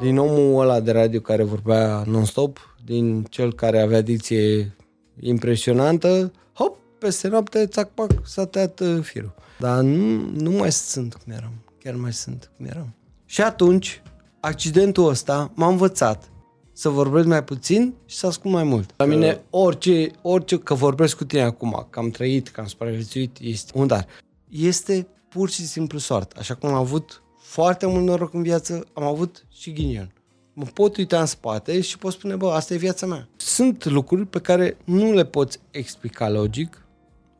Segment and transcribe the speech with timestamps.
[0.00, 4.76] Din omul ăla de radio care vorbea non-stop, din cel care avea dicție
[5.20, 9.34] impresionantă, hop, peste noapte, țac, pac, s-a tăiat uh, firul.
[9.58, 11.52] Dar nu, nu mai sunt cum eram.
[11.82, 12.94] Chiar mai sunt cum eram.
[13.24, 14.02] Și atunci,
[14.40, 16.30] accidentul ăsta m-a învățat
[16.72, 18.90] să vorbesc mai puțin și să ascult mai mult.
[18.96, 23.38] La mine, orice, orice, că vorbesc cu tine acum, că am trăit, că am supraviețuit,
[23.40, 24.06] este un dar.
[24.48, 26.36] Este pur și simplu soartă.
[26.38, 27.22] Așa cum am avut
[27.56, 30.12] foarte mult noroc în viață, am avut și ghinion.
[30.52, 33.28] Mă pot uita în spate și pot spune, bă, asta e viața mea.
[33.36, 36.86] Sunt lucruri pe care nu le poți explica logic,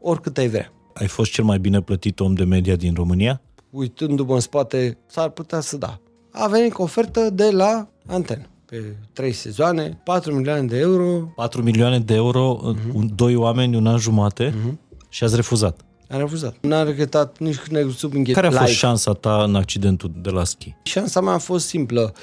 [0.00, 0.72] oricât ai vrea.
[0.94, 3.40] Ai fost cel mai bine plătit om de media din România?
[3.70, 6.00] Uitându-mă în spate, s-ar putea să da.
[6.32, 11.32] A venit cu ofertă de la antenă pe trei sezoane, 4 milioane de euro.
[11.34, 13.14] 4 milioane de euro, uh-huh.
[13.14, 14.74] doi oameni, un an jumate uh-huh.
[15.08, 15.85] și ați refuzat.
[16.10, 16.56] Am refuzat.
[16.60, 18.34] N-am regretat nici când ai sub înghet.
[18.34, 18.72] Care a fost live.
[18.72, 20.74] șansa ta în accidentul de la schi?
[20.82, 22.14] Șansa mea a fost simplă.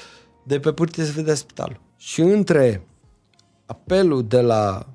[0.42, 1.80] De pe pârtie se vedea spitalul.
[1.96, 2.86] Și între
[3.66, 4.86] apelul de la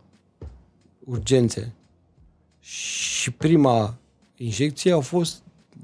[1.05, 1.73] urgențe
[2.59, 3.97] și prima
[4.35, 5.41] injecție au fost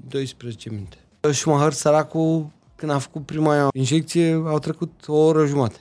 [0.08, 0.96] 12 minute.
[1.32, 5.78] Schumacher, săracul, când a făcut prima injecție, au trecut o oră jumate.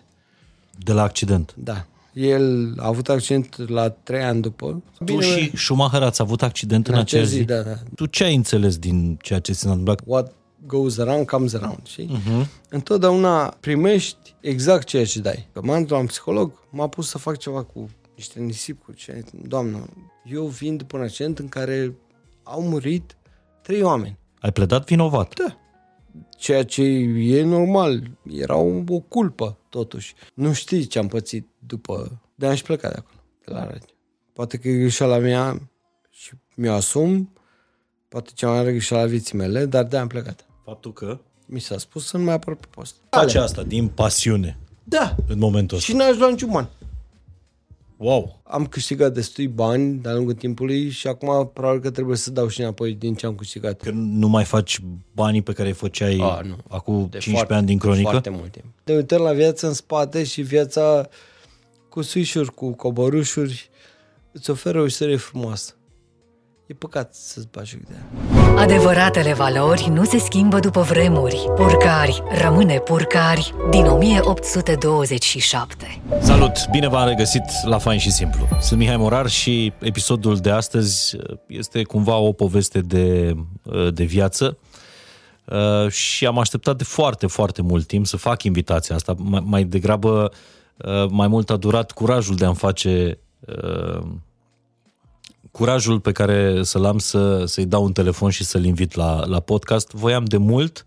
[0.78, 1.56] De la accident?
[1.58, 1.86] Da.
[2.16, 4.84] El a avut accident la 3 ani după.
[5.06, 7.44] Tu și Schumacher ați avut accident în, în acea zi?
[7.44, 7.76] Da, da.
[7.96, 10.02] Tu ce ai înțeles din ceea ce s-a întâmplat?
[10.06, 10.34] What
[10.66, 12.18] goes around comes around, știi?
[12.18, 12.46] Uh-huh.
[12.70, 15.48] Întotdeauna primești exact ceea ce dai.
[15.54, 19.24] Că m-am la un psiholog, m-a pus să fac ceva cu niște nisip, cu ce...
[19.48, 19.86] Doamnă,
[20.32, 21.96] eu vin după un accident în care
[22.44, 23.18] au murit
[23.62, 24.18] trei oameni.
[24.40, 25.34] Ai pledat vinovat?
[25.34, 25.58] Da.
[26.46, 28.12] Ceea ce e normal.
[28.32, 30.14] Era o, o culpă, totuși.
[30.34, 32.22] Nu știi ce am pățit după...
[32.36, 33.88] de aș pleca de acolo, de la radio.
[34.34, 35.70] Poate că e greșeala mea
[36.10, 37.34] și mi-o asum,
[38.08, 40.46] poate cea mai mare greșeala vieții mele, dar de am plecat.
[40.66, 41.20] Faptul că?
[41.46, 42.96] Mi s-a spus să nu mai apăr pe post.
[43.10, 44.58] Face asta din pasiune.
[44.84, 45.16] Da.
[45.28, 45.92] În momentul ăsta.
[45.92, 46.68] Și n-aș lua niciun bani.
[47.98, 48.42] Wow!
[48.44, 52.62] Am câștigat destui bani de-a lungul timpului și acum probabil că trebuie să dau și
[52.62, 53.82] înapoi din ce am câștigat.
[53.82, 54.80] Că nu mai faci
[55.12, 56.56] banii pe care îi făceai A, nu.
[56.68, 58.04] acum de 15 foarte, ani din cronică?
[58.04, 58.66] De foarte mult timp.
[58.84, 61.10] Te uităm la viața în spate și viața
[61.90, 63.70] cu suișuri, cu coborușuri,
[64.32, 65.75] îți oferă o istorie frumoasă.
[66.68, 67.96] E păcat să-ți bagi de
[68.58, 71.46] Adevăratele valori nu se schimbă după vremuri.
[71.56, 76.02] Purcari rămâne purcari din 1827.
[76.20, 76.70] Salut!
[76.72, 78.48] Bine v-am regăsit la Fain și Simplu.
[78.62, 81.18] Sunt Mihai Morar și episodul de astăzi
[81.48, 83.36] este cumva o poveste de,
[83.90, 84.58] de viață
[85.46, 89.16] uh, și am așteptat de foarte, foarte mult timp să fac invitația asta.
[89.18, 90.32] Mai, mai degrabă,
[90.78, 94.02] uh, mai mult a durat curajul de a-mi face uh,
[95.56, 99.40] curajul pe care să-l am să, să-i dau un telefon și să-l invit la, la
[99.40, 99.92] podcast.
[99.92, 100.86] Voiam de mult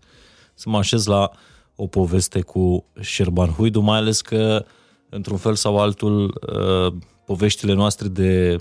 [0.53, 1.31] să mă așez la
[1.75, 4.65] o poveste cu Șerban Huidu, mai ales că,
[5.09, 6.93] într-un fel sau altul, uh,
[7.25, 8.55] poveștile noastre de,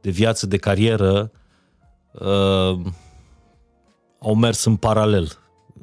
[0.00, 1.30] de viață, de carieră,
[2.12, 2.78] uh,
[4.18, 5.38] au mers în paralel.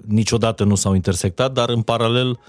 [0.08, 2.40] Niciodată nu s-au intersectat, dar în paralel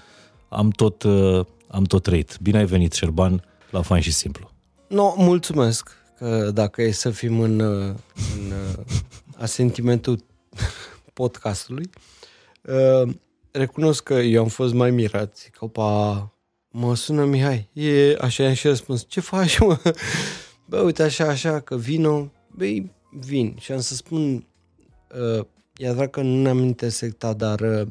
[0.49, 2.37] am tot, uh, am tot trăit.
[2.41, 4.51] Bine ai venit, Șerban, la Fain și Simplu.
[4.87, 8.53] No, mulțumesc că dacă e să fim în, în
[9.37, 10.23] asentimentul
[11.13, 11.89] podcastului,
[12.61, 13.13] uh,
[13.51, 15.37] recunosc că eu am fost mai mirat.
[15.37, 16.31] Zic, opa,
[16.69, 17.69] mă sună Mihai.
[17.73, 19.79] E așa și răspuns, ce faci, mă?
[20.65, 22.31] Bă, uite așa, așa, că vino.
[22.55, 23.55] Băi, vin.
[23.59, 24.47] Și am să spun,
[25.37, 25.45] uh,
[25.75, 27.87] e adevărat că nu ne-am intersectat, dar uh,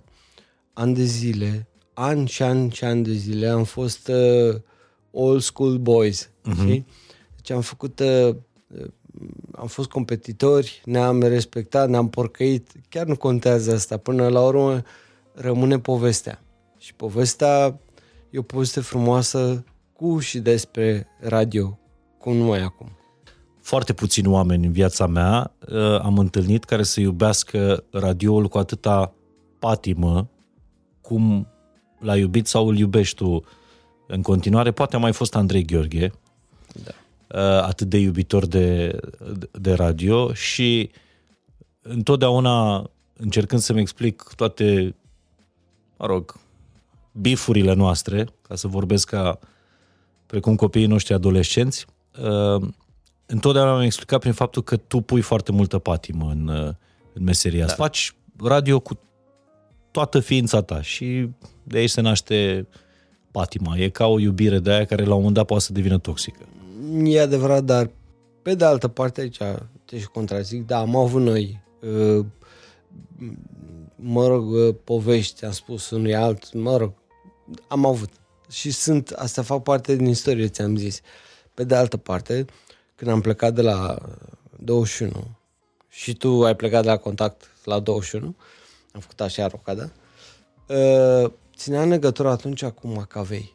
[0.72, 4.60] ani de zile, ani și ani și ani de zile am fost uh,
[5.10, 6.62] old school boys, uh-huh.
[6.62, 6.86] știi?
[7.46, 8.36] Deci am făcut, uh,
[9.54, 14.82] am fost competitori, ne-am respectat, ne-am porcăit, chiar nu contează asta, până la urmă
[15.34, 16.42] rămâne povestea.
[16.78, 17.80] Și povestea
[18.30, 21.78] e o poveste frumoasă cu și despre radio,
[22.18, 22.96] cum nu mai acum.
[23.60, 29.14] Foarte puțini oameni în viața mea uh, am întâlnit care să iubească radioul cu atâta
[29.58, 30.30] patimă
[31.00, 31.48] cum
[31.98, 33.44] l-a iubit sau îl iubești tu
[34.06, 34.70] în continuare.
[34.70, 36.12] Poate a mai fost Andrei Gheorghe,
[36.84, 36.92] da.
[37.34, 38.98] Uh, atât de iubitor de,
[39.50, 40.90] de radio și
[41.82, 44.94] întotdeauna încercând să-mi explic toate,
[45.96, 46.36] mă rog,
[47.12, 49.38] bifurile noastre, ca să vorbesc ca
[50.26, 51.86] precum copiii noștri adolescenți,
[52.22, 52.68] uh,
[53.26, 56.74] întotdeauna am explicat prin faptul că tu pui foarte multă patimă în, uh,
[57.12, 57.76] în meseria asta.
[57.76, 57.82] Da.
[57.82, 58.98] Faci radio cu
[59.90, 61.28] toată ființa ta și
[61.62, 62.66] de aici se naște
[63.30, 63.76] patima.
[63.76, 66.40] E ca o iubire de aia care la un moment dat poate să devină toxică.
[67.04, 67.90] E adevărat, dar
[68.42, 69.38] pe de altă parte aici
[69.84, 71.64] te și contrazic, da, am avut noi
[73.96, 76.92] mă rog, povești, am spus unui alt, mă rog,
[77.68, 78.10] am avut.
[78.50, 81.00] Și sunt, asta fac parte din istorie, ți-am zis.
[81.54, 82.44] Pe de altă parte,
[82.94, 83.98] când am plecat de la
[84.58, 85.36] 21
[85.88, 88.36] și tu ai plecat de la contact la 21,
[88.92, 89.90] am făcut așa rocada,
[90.68, 93.54] uh, ținea legătură atunci cu Macavei.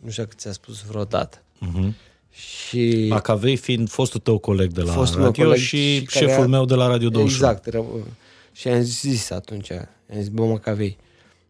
[0.00, 1.42] Nu știu dacă ți-a spus vreodată.
[1.58, 1.94] Mhm.
[2.32, 6.24] Și Macavei fiind fostul tău coleg de la Fostul meu radio coleg și, și care
[6.26, 7.50] șeful a- meu de la Radio 21.
[7.50, 7.68] Exact.
[7.76, 8.12] Ră-
[8.52, 9.86] Și am zis atunci, am
[10.18, 10.96] zis, bă, Macavei,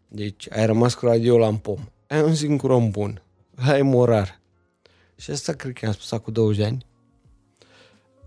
[0.09, 1.79] deci ai rămas cu radio la în pom.
[2.07, 3.23] Ai un singur om bun.
[3.55, 4.41] Ai morar.
[5.17, 6.87] Și asta cred că am spus acum 20 de ani.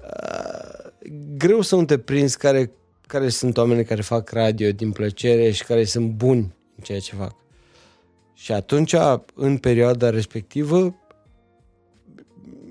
[0.01, 0.91] Uh,
[1.37, 2.71] greu să nu te prinzi care,
[3.07, 6.39] care sunt oamenii care fac radio din plăcere și care sunt buni
[6.77, 7.35] în ceea ce fac.
[8.33, 8.95] Și atunci,
[9.35, 10.95] în perioada respectivă,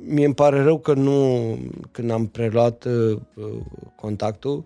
[0.06, 1.58] mie îmi pare rău că nu,
[1.90, 3.44] când am preluat uh, uh,
[3.96, 4.62] contactul,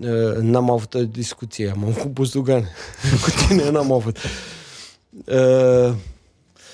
[0.00, 1.70] uh, n-am avut o discuție.
[1.70, 2.62] Am avut cu Buzdugan.
[3.22, 4.16] cu tine n-am avut.
[5.24, 5.94] Uh,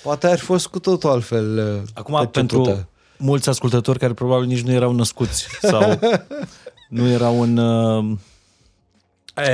[0.02, 2.88] poate ar fi fost cu totul altfel uh, Acum, pentru percepută.
[3.18, 5.98] mulți ascultători care probabil nici nu erau născuți sau
[6.88, 8.18] nu erau în uh,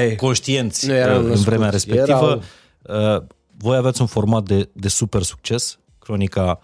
[0.01, 2.43] Ei, conștienți Nu erau uh, în născuți, vremea respectivă.
[2.83, 3.23] Uh,
[3.57, 6.61] voi aveți un format de, de super succes, Cronica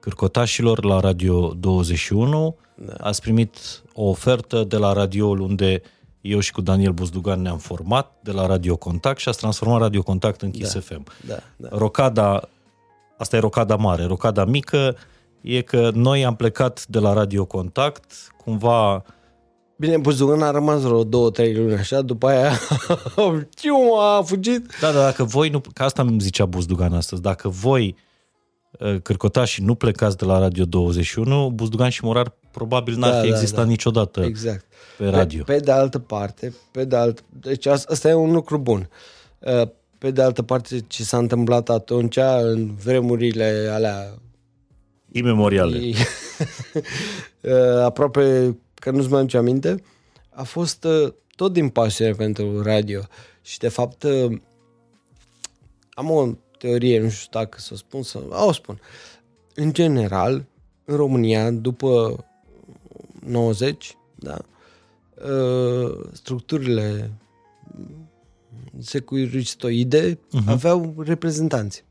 [0.00, 2.56] Cârcotașilor la Radio 21.
[2.74, 2.92] Da.
[3.00, 3.56] Ați primit
[3.94, 5.82] o ofertă de la radioul unde
[6.20, 10.02] eu și cu Daniel Buzdugan ne-am format, de la Radio Contact și ați transformat Radio
[10.02, 10.80] Contact în Kiss Da.
[10.80, 11.04] FM.
[11.26, 11.68] da, da.
[11.72, 12.48] Rocada,
[13.18, 14.96] asta e rocada mare, rocada mică
[15.40, 18.12] e că noi am plecat de la Radio Contact,
[18.44, 19.04] cumva
[19.76, 22.50] Bine, Buzdugan a rămas vreo două, trei luni așa, după aia
[23.60, 24.66] Ciu, a fugit.
[24.80, 28.09] Da, dar dacă voi nu, că asta îmi zicea Buzdugan astăzi, dacă voi uh,
[29.02, 33.34] cârcotașii nu plecați de la Radio 21, Buzdugan și Morar probabil n-ar Da, fi da,
[33.34, 33.70] existat da.
[33.70, 34.64] niciodată Exact.
[34.98, 35.44] pe radio.
[35.44, 38.88] Pe, pe de altă parte, pe de alt, deci asta, asta e un lucru bun.
[39.38, 39.62] Uh,
[39.98, 44.14] Pe de altă parte, ce s-a întâmplat atunci, în vremurile alea
[45.12, 45.78] Imemoriale.
[47.40, 49.82] Uh, aproape că nu-ți mai aduce aminte,
[50.30, 53.00] a fost uh, tot din pasiune pentru radio.
[53.42, 54.38] Și de fapt uh,
[55.90, 56.28] am o
[56.60, 58.80] teorie, nu știu dacă să o spun, să a, o spun.
[59.54, 60.44] În general,
[60.84, 62.24] în România, după
[63.24, 64.38] 90, da,
[65.24, 67.10] uh, structurile
[68.78, 70.46] securistoide uh-huh.
[70.46, 71.84] aveau reprezentanți.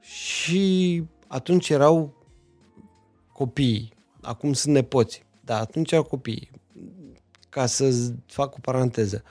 [0.00, 2.26] Și atunci erau
[3.32, 3.92] copiii.
[4.20, 5.24] Acum sunt nepoți.
[5.44, 6.50] Dar atunci erau copiii.
[7.48, 9.22] Ca să fac o paranteză.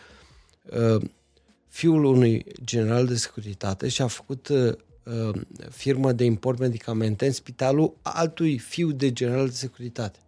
[1.71, 4.73] Uh, Fiul unui general de securitate și-a făcut uh,
[5.03, 10.19] uh, firmă de import medicamente în spitalul altui fiu de general de securitate.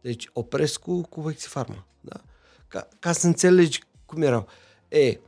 [0.00, 1.86] Deci Oprescu cu Vexifarma.
[2.00, 2.20] Da?
[2.68, 4.48] Ca, ca să înțelegi cum erau.
[4.88, 5.18] E,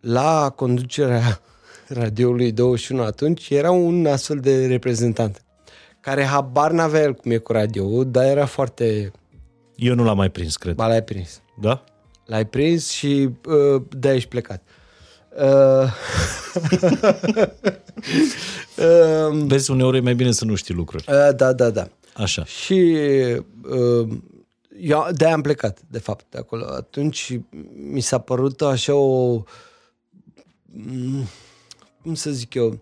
[0.00, 1.40] la conducerea
[1.88, 5.44] radioului 21 atunci era un astfel de reprezentant
[6.00, 9.12] care habar n-avea el cum e cu radio dar era foarte...
[9.76, 10.74] Eu nu l-am mai prins, cred.
[10.74, 11.42] Ba, l-ai prins.
[11.60, 11.84] Da?
[12.32, 14.62] L-ai prins și uh, de-aia ești plecat.
[15.38, 15.92] Uh,
[18.76, 21.04] uh, Vezi, uneori e mai bine să nu știi lucruri.
[21.08, 21.88] uh, da, da, da.
[22.14, 22.44] Așa.
[22.44, 22.94] Și
[23.68, 24.08] uh,
[24.80, 26.64] eu de-aia am plecat, de fapt, de acolo.
[26.64, 27.38] Atunci
[27.90, 29.42] mi s-a părut așa o...
[30.64, 31.24] mm,
[32.02, 32.80] Cum să zic eu?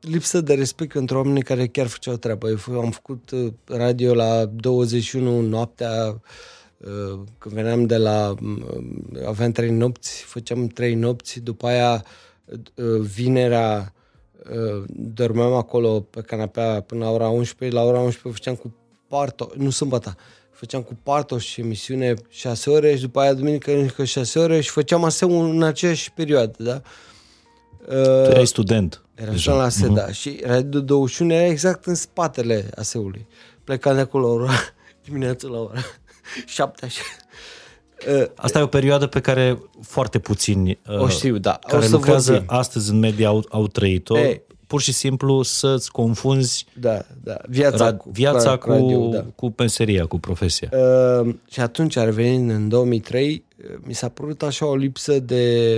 [0.00, 2.48] Lipsă de respect pentru oamenii care chiar făceau treaba.
[2.48, 6.14] Eu f- am făcut uh, radio la 21 noaptea, uh,
[7.38, 8.34] când veneam de la...
[8.40, 12.04] mm, Aveam trei nopți, făceam trei nopți, după aia
[12.74, 13.94] uh, vinerea
[14.50, 18.74] uh, dormeam acolo pe canapea până la ora 11, la ora 11 făceam cu
[19.08, 20.16] Parto, nu sâmbătă,
[20.50, 24.70] făceam cu Parto și emisiune 6 ore și după aia duminică încă 6 ore și
[24.70, 26.80] făceam aseu în aceeași perioadă, da?
[27.88, 29.02] Uh, Tu erai student.
[29.14, 29.52] era deja.
[29.52, 33.26] așa la SEDA și Radio 21 era exact în spatele aseului.
[33.64, 34.50] Plecam de acolo ora,
[35.04, 35.80] dimineața la ora
[36.46, 37.02] 7 așa.
[38.20, 41.58] Uh, Asta e o perioadă pe care foarte puțini uh, O știu, da.
[41.62, 42.48] O care să lucrează vorbim.
[42.56, 44.18] astăzi în media au, au trăit-o.
[44.18, 44.42] Ei.
[44.66, 47.36] Pur și simplu să-ți confunzi Da, da.
[47.48, 49.24] Viața, ra- cu, viața cu, radio, da.
[49.36, 50.68] cu meseria, cu profesia.
[50.72, 55.74] Uh, și atunci, revenind în 2003, uh, mi s-a părut așa o lipsă de...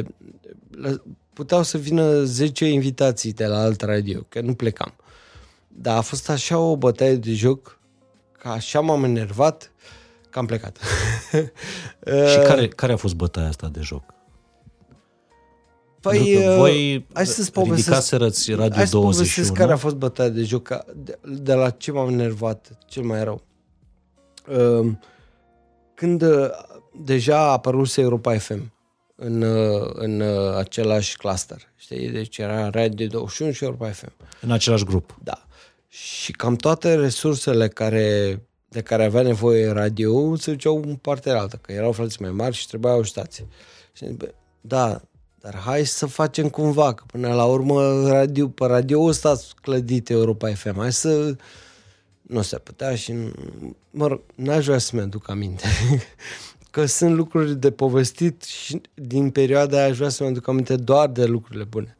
[0.70, 4.94] la- Puteau să vină 10 invitații de la alt radio, că nu plecam.
[5.68, 7.78] Dar a fost așa o bătaie de joc,
[8.38, 9.71] că așa m-am enervat,
[10.32, 10.78] că am plecat.
[12.30, 14.02] Și care, care a fost bătaia asta de joc?
[16.00, 19.02] Păi, Pentru că uh, voi hai să-ți povestesc- ridicaserăți Radio Hai să 21.
[19.02, 23.02] povestesc care a fost bătaia de joc, ca- de, de la ce m-am enervat cel
[23.02, 23.42] mai rău.
[24.56, 24.98] Um,
[25.94, 26.48] Când uh,
[27.04, 28.72] deja a apărut Europa FM
[29.14, 31.58] în, uh, în uh, același cluster.
[31.76, 32.08] Știi?
[32.08, 34.12] Deci era Radio 21 și Europa FM.
[34.40, 35.16] În același grup.
[35.22, 35.46] Da.
[35.88, 38.40] Și cam toate resursele care,
[38.72, 42.56] de care avea nevoie radio se duceau în partea altă, că erau frați mai mari
[42.56, 43.44] și trebuiau ajutați.
[43.92, 45.00] Și zic, bă, da,
[45.40, 50.10] dar hai să facem cumva, că până la urmă radio, pe radio ăsta a clădit
[50.10, 50.78] Europa FM.
[50.78, 51.36] Hai să...
[52.22, 53.14] Nu se putea și,
[53.90, 55.64] mă rog, n-aș vrea să-mi aduc aminte.
[56.70, 61.08] că sunt lucruri de povestit și din perioada aia aș vrea să-mi aduc aminte doar
[61.08, 61.96] de lucrurile bune.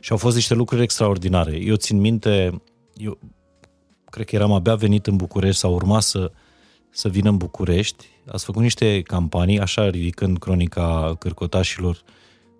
[0.00, 1.56] Și au fost niște lucruri extraordinare.
[1.56, 2.62] Eu țin minte,
[2.96, 3.18] eu
[4.14, 6.30] cred că eram abia venit în București sau urma să,
[6.90, 8.06] să vină în București.
[8.26, 12.02] Ați făcut niște campanii, așa ridicând cronica cârcotașilor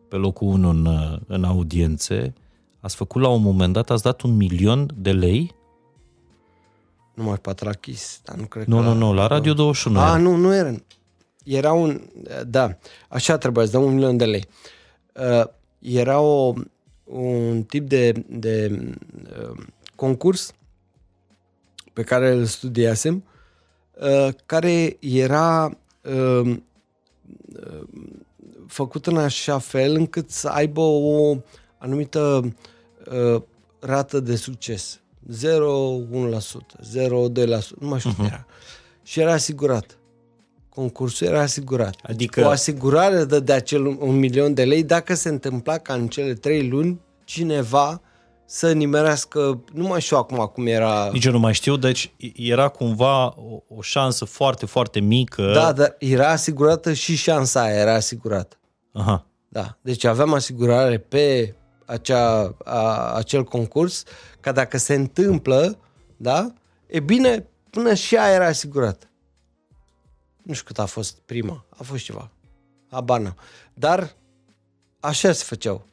[0.08, 0.88] pe locul 1 în,
[1.26, 2.32] în audiențe.
[2.80, 5.54] Ați făcut la un moment dat, ați dat un milion de lei
[7.14, 8.82] Numai Patrachis, dar nu cred Nu, că...
[8.82, 10.16] nu, nu, la Radio 21 A, era.
[10.16, 10.75] nu, nu era.
[11.44, 12.00] Era un...
[12.46, 12.76] Da,
[13.08, 14.44] așa trebuia să dăm un milion de lei.
[15.12, 15.44] Uh,
[15.78, 16.52] era o,
[17.04, 18.80] un tip de, de
[19.40, 20.54] uh, concurs
[21.95, 23.25] pe care îl studiasem,
[24.01, 26.57] uh, care era uh, uh,
[28.67, 31.37] făcut în așa fel încât să aibă o
[31.79, 32.53] anumită
[33.11, 33.43] uh,
[33.79, 34.99] rată de succes.
[35.33, 35.47] 0,1%, 0,2%,
[37.79, 38.27] nu mai știu uh-huh.
[38.27, 38.47] era.
[39.03, 39.99] Și era asigurat.
[40.69, 41.95] Concursul era asigurat.
[42.03, 45.95] Adică- O asigurare de, de acel un, un milion de lei dacă se întâmpla ca
[45.95, 48.01] în cele trei luni cineva
[48.47, 51.09] să nimerească, nu mai știu acum cum era...
[51.13, 55.53] Nici eu nu mai știu, deci era cumva o, o șansă foarte, foarte mică.
[55.55, 58.57] Da, dar era asigurată și șansa aia era asigurată.
[58.93, 59.27] Aha.
[59.49, 59.79] Da.
[59.81, 61.55] Deci aveam asigurare pe
[61.87, 64.03] acea, a, acel concurs,
[64.41, 65.79] ca dacă se întâmplă,
[66.17, 66.53] da,
[66.87, 69.07] e bine, până și aia era asigurată.
[70.43, 72.31] Nu știu cât a fost prima, a fost ceva.
[72.91, 73.35] Abana.
[73.75, 74.15] Dar
[75.01, 75.87] așa se făceau.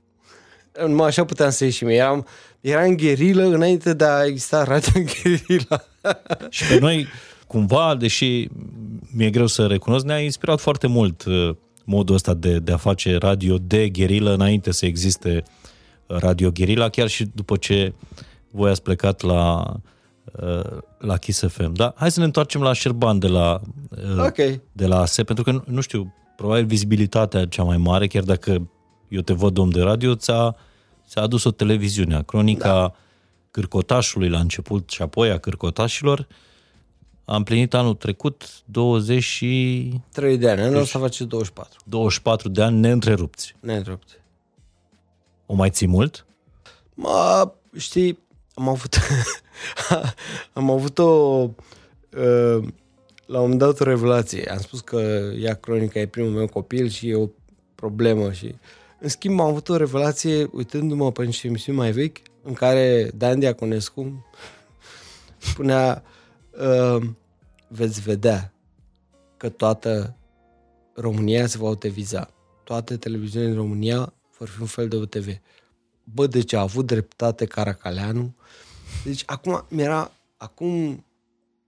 [0.87, 1.87] Numai așa puteam să ieșim.
[1.87, 2.25] Eram,
[2.61, 5.85] eram în gherilă înainte de a exista radio în gherilă.
[6.49, 7.07] Și pe noi,
[7.47, 8.47] cumva, deși
[9.15, 13.17] mi-e greu să recunosc, ne-a inspirat foarte mult uh, modul ăsta de, de a face
[13.17, 15.43] radio de gherilă înainte să existe
[16.07, 17.93] Radio Gherila, chiar și după ce
[18.51, 19.73] voi ați plecat la,
[20.41, 21.73] uh, la Kiss FM.
[21.73, 21.93] Da?
[21.97, 23.59] Hai să ne întoarcem la Șerban de la,
[24.17, 24.59] uh, Ok.
[24.71, 28.69] de la ASE, pentru că, nu- nu știu, probabil vizibilitatea cea mai mare, chiar dacă
[29.11, 30.55] eu te văd om de radio, ți-a,
[31.07, 32.23] ți-a adus o televiziune.
[32.23, 32.95] Cronica da.
[33.51, 36.27] Cârcotașului la început și apoi a Cârcotașilor
[37.25, 41.79] a împlinit anul trecut 20 și 3 de ani, anul ăsta face 24.
[41.85, 43.55] 24 de ani neîntrerupți.
[43.59, 44.21] Neîntrerupt.
[45.45, 46.25] O mai ții mult?
[46.93, 48.19] Mă, știi,
[48.53, 48.97] am avut,
[50.53, 52.63] am avut o, uh,
[53.25, 54.51] la un moment dat o revelație.
[54.51, 57.27] Am spus că ea cronica e primul meu copil și e o
[57.75, 58.55] problemă și
[59.01, 63.39] în schimb am avut o revelație uitându-mă pe niște emisiuni mai vechi în care Dan
[63.39, 64.25] Diaconescu
[65.37, 66.03] spunea
[66.51, 67.07] uh,
[67.67, 68.53] veți vedea
[69.37, 70.15] că toată
[70.95, 72.29] România se va UTV-za.
[72.63, 75.27] Toate televiziunile din România vor fi un fel de UTV.
[76.03, 78.35] Bă, deci a avut dreptate Caracaleanu.
[79.03, 81.05] Deci acum mi-era, acum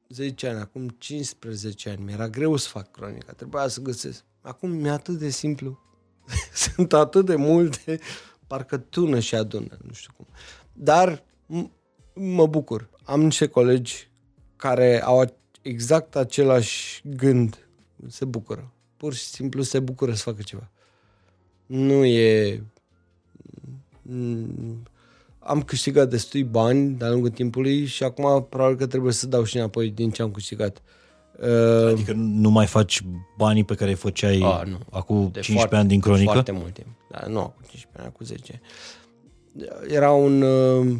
[0.09, 4.23] 10 ani, acum 15 ani, mi-era greu să fac cronica, trebuia să găsesc.
[4.41, 5.79] Acum mi-e atât de simplu.
[6.53, 7.99] Sunt atât de multe,
[8.47, 10.27] parcă tună și adună, nu știu cum.
[10.73, 11.69] Dar m-
[12.13, 12.89] mă bucur.
[13.03, 14.09] Am niște colegi
[14.55, 17.67] care au a- exact același gând.
[18.07, 18.71] Se bucură.
[18.97, 20.71] Pur și simplu se bucură să facă ceva.
[21.65, 22.63] Nu e...
[24.01, 24.83] Mm,
[25.39, 29.57] Am câștigat destui bani de-a lungul timpului și acum probabil că trebuie să dau și
[29.57, 30.77] înapoi din ce am câștigat.
[30.77, 31.02] Uh,
[31.89, 33.01] Adică nu mai faci
[33.37, 34.77] banii pe care îi făceai A, nu.
[34.91, 36.31] acum de 15 foarte, ani din cronică?
[36.31, 36.87] Foarte mult timp.
[37.09, 38.61] Da, nu acum 15 ani, acum 10.
[39.87, 40.41] Era un...
[40.41, 40.97] uh,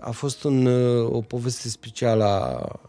[0.00, 2.80] A fost un, uh, o poveste specială a,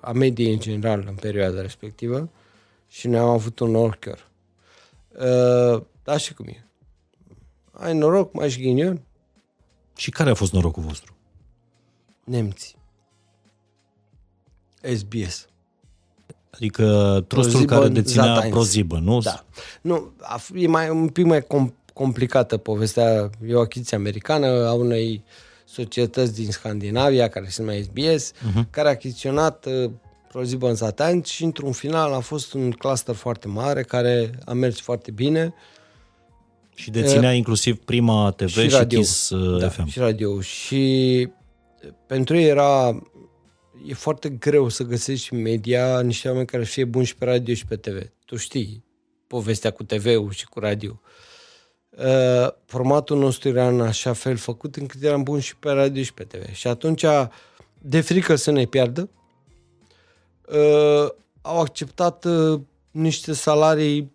[0.00, 2.30] a mediei în general în perioada respectivă
[2.88, 4.28] și noi am avut un orchor.
[5.74, 6.64] Uh, Da, și cum e.
[7.72, 9.00] Ai noroc, mai și ghinion?
[9.96, 11.16] Și care a fost norocul vostru?
[12.24, 12.76] Nemții.
[14.94, 15.48] SBS.
[16.50, 16.84] Adică
[17.26, 18.50] trustul Prozibă care deținea Zatanz.
[18.50, 19.20] Prozibă, nu?
[19.20, 19.44] Da.
[19.80, 23.30] Nu, a f- e mai, un pic mai com- complicată povestea.
[23.46, 25.24] E o achiziție americană a unei
[25.64, 28.70] societăți din Scandinavia, care se numește SBS, uh-huh.
[28.70, 29.90] care a achiziționat uh,
[30.28, 34.80] Prozibă în Zatanț și într-un final a fost un cluster foarte mare care a mers
[34.80, 35.54] foarte bine.
[36.74, 38.98] Și deținea inclusiv Prima TV și, și radio.
[38.98, 39.86] Kiss uh, da, FM.
[39.86, 40.40] și radio.
[40.40, 41.28] Și
[42.06, 43.02] pentru ei era
[43.86, 47.54] e foarte greu să găsești media niște oameni care să fie buni și pe radio
[47.54, 48.02] și pe TV.
[48.24, 48.86] Tu știi.
[49.26, 51.00] povestea cu TV-ul și cu radio.
[51.90, 56.14] Uh, formatul nostru era în așa fel făcut încât eram bun și pe radio și
[56.14, 56.52] pe TV.
[56.52, 57.04] Și atunci,
[57.78, 59.08] de frică să ne piardă,
[60.48, 61.08] uh,
[61.40, 64.12] au acceptat uh, niște salarii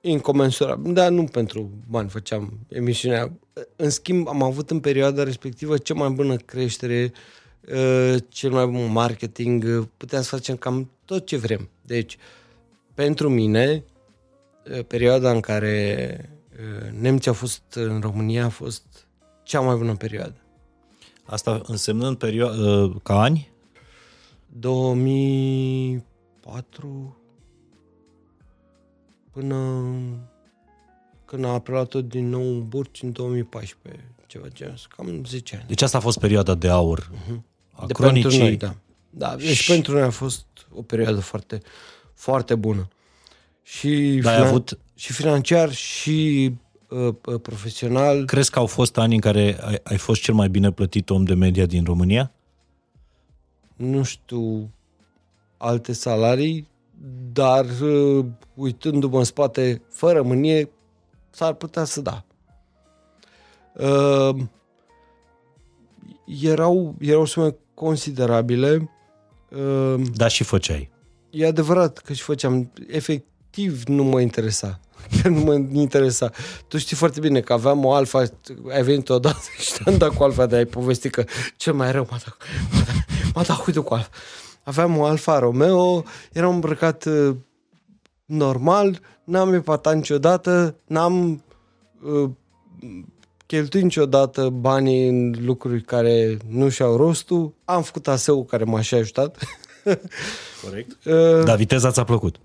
[0.00, 0.92] incomensurabile.
[0.92, 3.32] Dar nu pentru bani făceam emisiunea.
[3.76, 7.18] În schimb, am avut în perioada respectivă cea mai bună creștere, uh,
[8.28, 11.68] cel mai bun marketing, uh, puteam să facem cam tot ce vrem.
[11.82, 12.16] Deci,
[12.94, 13.84] pentru mine,
[14.70, 16.30] uh, perioada în care
[16.98, 18.82] nemții au fost în România a fost
[19.42, 20.40] cea mai bună perioadă.
[21.24, 23.50] Asta însemnând perioada, ca ani?
[24.46, 27.16] 2004
[29.30, 29.84] până
[31.24, 35.64] când a apelat tot din nou în Burci în 2014, ceva genul, cam 10 ani.
[35.68, 37.40] Deci asta a fost perioada de aur uh-huh.
[37.76, 38.22] A de cronicii.
[38.22, 38.74] Pentru noi, da.
[39.10, 39.70] Da, deci și...
[39.70, 41.60] pentru noi a fost o perioadă foarte,
[42.14, 42.88] foarte bună.
[43.62, 44.78] Și, da, finan- avut...
[44.94, 46.52] și financiar și
[46.88, 48.24] uh, uh, profesional.
[48.24, 51.24] Crezi că au fost ani în care ai, ai fost cel mai bine plătit om
[51.24, 52.32] de media din România?
[53.76, 54.70] Nu știu
[55.56, 56.68] alte salarii,
[57.32, 60.70] dar uh, uitându-mă în spate, fără mânie,
[61.30, 62.24] s-ar putea să da.
[63.72, 64.36] Uh,
[66.42, 68.90] erau, erau sume considerabile.
[69.48, 70.90] Uh, da, și făceai.
[71.30, 72.72] E adevărat că și făceam.
[72.88, 74.80] Efectiv nu mă interesa.
[75.10, 76.30] Chiar nu mă interesa.
[76.68, 78.22] Tu știi foarte bine că aveam o alfa,
[78.72, 81.24] ai venit odată și te-am dat cu alfa de ai povestit că
[81.56, 82.36] cel mai rău m-a dat,
[82.72, 84.10] m-a dat, m-a dat uite cu alfa.
[84.62, 87.36] Aveam o Alfa Romeo, eram îmbrăcat uh,
[88.24, 91.44] normal, n-am epatat niciodată, n-am
[92.02, 92.30] uh,
[93.46, 97.54] cheltuit niciodată banii în lucruri care nu și-au rostul.
[97.64, 99.38] Am făcut aseu care m-a și ajutat.
[100.64, 101.04] Corect.
[101.04, 102.36] uh, Dar viteza ți-a plăcut?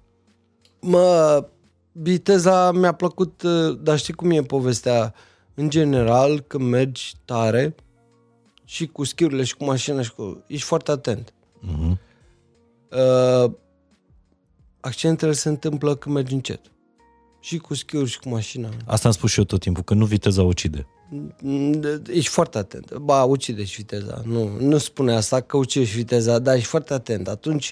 [0.79, 1.45] Mă,
[1.91, 5.13] viteza mi-a plăcut, uh, dar știi cum e povestea?
[5.53, 7.75] În general, când mergi tare
[8.65, 10.43] și cu schiurile și cu mașina și cu...
[10.47, 11.33] Ești foarte atent.
[11.33, 11.97] Uh-huh.
[12.89, 13.51] Uh,
[14.79, 16.61] accentele se întâmplă când mergi încet.
[17.41, 18.69] Și cu schiuri și cu mașina.
[18.85, 20.87] Asta am spus și eu tot timpul, că nu viteza ucide.
[22.07, 22.93] Ești foarte atent.
[22.93, 24.21] Ba, ucide și viteza.
[24.25, 27.27] Nu, nu spune asta că ucide și viteza, dar ești foarte atent.
[27.27, 27.71] Atunci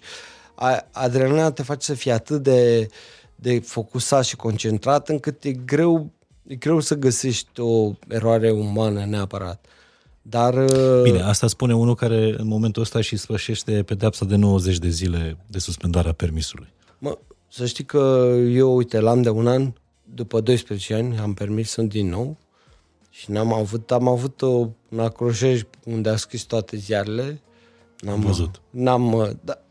[0.91, 2.87] adrenalina te face să fii atât de,
[3.35, 6.11] de focusat și concentrat încât e greu,
[6.47, 9.65] e greu să găsești o eroare umană neapărat.
[10.21, 10.53] Dar...
[10.53, 14.89] Uh, Bine, asta spune unul care în momentul ăsta și sfârșește pedepsa de 90 de
[14.89, 16.67] zile de suspendarea permisului.
[16.97, 17.17] Mă,
[17.49, 19.73] să știi că eu, uite, l-am de un an,
[20.13, 22.37] după 12 ani, am permis sunt din nou
[23.09, 27.41] și n-am avut, am avut o, un acroșej unde a scris toate ziarele.
[27.99, 28.61] N-am văzut.
[28.69, 29.61] N-am, uh, da,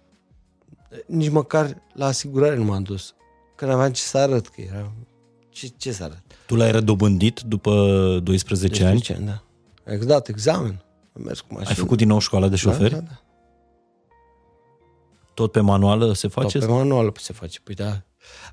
[1.07, 3.15] nici măcar la asigurare nu m-am dus.
[3.55, 4.93] Că n-aveam ce să arăt, că era...
[5.49, 6.23] Ce, ce să arăt?
[6.47, 7.71] Tu l-ai redobândit după
[8.23, 8.45] 12,
[8.77, 9.29] 12 ani?
[9.29, 9.43] ani,
[9.85, 9.93] da.
[9.93, 10.83] Am dat examen.
[11.17, 11.69] Am mers cu mașină.
[11.69, 12.91] Ai făcut din nou școala de da, șoferi?
[12.91, 13.23] Da, da, da.
[15.39, 16.59] Tot pe manuală se face?
[16.59, 18.03] Tot pe manuală se face, păi da.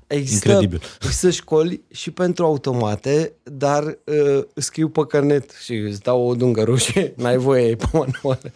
[0.06, 0.80] Există, Incredibil.
[1.02, 6.62] Există școli și pentru automate, dar uh, scriu pe carnet și îți dau o dungă
[6.62, 8.52] roșie, n-ai voie pe manuală.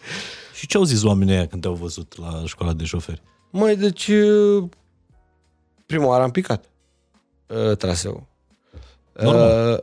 [0.53, 3.21] Și ce au zis oamenii aia când te-au văzut la școala de șoferi?
[3.49, 4.63] Mai deci, uh,
[5.85, 6.65] prima oară am picat
[7.47, 8.23] uh, traseul.
[9.25, 9.77] Uh,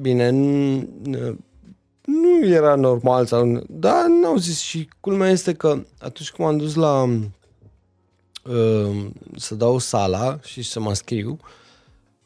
[0.00, 1.36] bine, n-
[2.06, 3.64] nu era normal sau...
[3.68, 7.02] Da, n-au zis și culmea este că atunci când m-am dus la
[8.44, 11.38] uh, să dau sala și să mă scriu,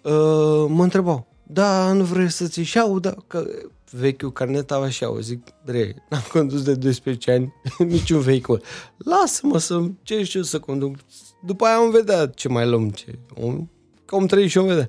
[0.03, 3.47] uh, mă întrebau, da, nu vreți să-ți ieși da, că
[3.91, 7.55] vechiul carnet avea și zic, bre, n-am condus de 12 ani
[7.93, 8.63] niciun vehicul.
[8.97, 10.97] Lasă-mă să ce și eu să conduc.
[11.45, 13.69] După aia am vedea ce mai luăm, ce, om,
[14.05, 14.89] ca om trăi și om vedea.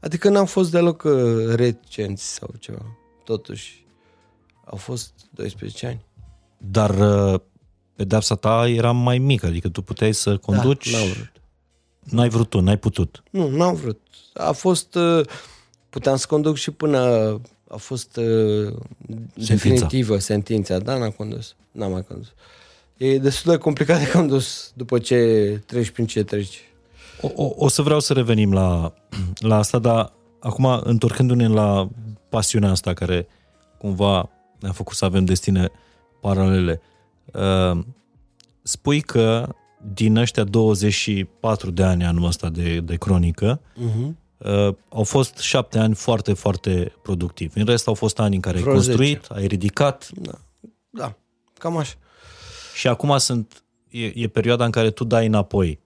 [0.00, 2.96] Adică n-am fost deloc uh, recenți sau ceva.
[3.24, 3.86] Totuși,
[4.70, 6.00] au fost 12 ani.
[6.58, 7.40] Dar uh,
[7.96, 10.90] pedepsa ta era mai mică, adică tu puteai să conduci...
[10.90, 11.32] Da, n-am vrut.
[12.02, 13.22] N-ai vrut tu, n-ai putut.
[13.30, 14.00] Nu, n-am vrut.
[14.34, 14.94] A fost...
[14.94, 15.26] Uh,
[15.90, 16.98] puteam să conduc și până
[17.68, 18.24] a fost uh,
[19.36, 19.54] sentința.
[19.54, 20.78] definitivă sentința.
[20.78, 21.56] Da, n-am condus.
[21.70, 22.32] N-am mai condus.
[22.96, 26.60] E destul de complicat de condus după ce treci prin ce treci.
[27.20, 28.94] O, o, o să vreau să revenim la,
[29.38, 31.88] la asta, dar acum întorcându-ne la
[32.28, 33.28] pasiunea asta care
[33.78, 34.28] cumva
[34.60, 35.70] ne-a făcut să avem destine
[36.20, 36.80] paralele.
[37.24, 37.78] Uh,
[38.62, 39.54] spui că
[39.92, 44.10] din ăștia 24 de ani anul ăsta de, de cronică, uh-huh.
[44.38, 47.58] uh, au fost șapte ani foarte, foarte productivi.
[47.58, 49.40] În rest au fost ani în care Vreo ai construit, 10.
[49.40, 50.10] ai ridicat.
[50.14, 50.38] Da.
[50.90, 51.14] da,
[51.58, 51.94] cam așa.
[52.74, 55.80] Și acum sunt, e, e perioada în care tu dai înapoi.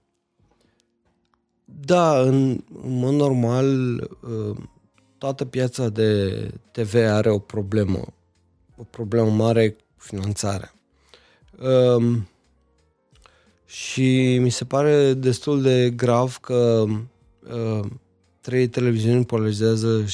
[1.64, 2.50] Da, în,
[2.82, 4.56] în mod normal, uh,
[5.18, 6.30] toată piața de
[6.70, 8.04] TV are o problemă.
[8.76, 10.74] O problemă mare cu finanțarea.
[11.60, 12.28] Um,
[13.66, 16.84] și mi se pare destul de grav că
[17.52, 17.86] uh,
[18.40, 20.06] trei televiziuni polarizează 68%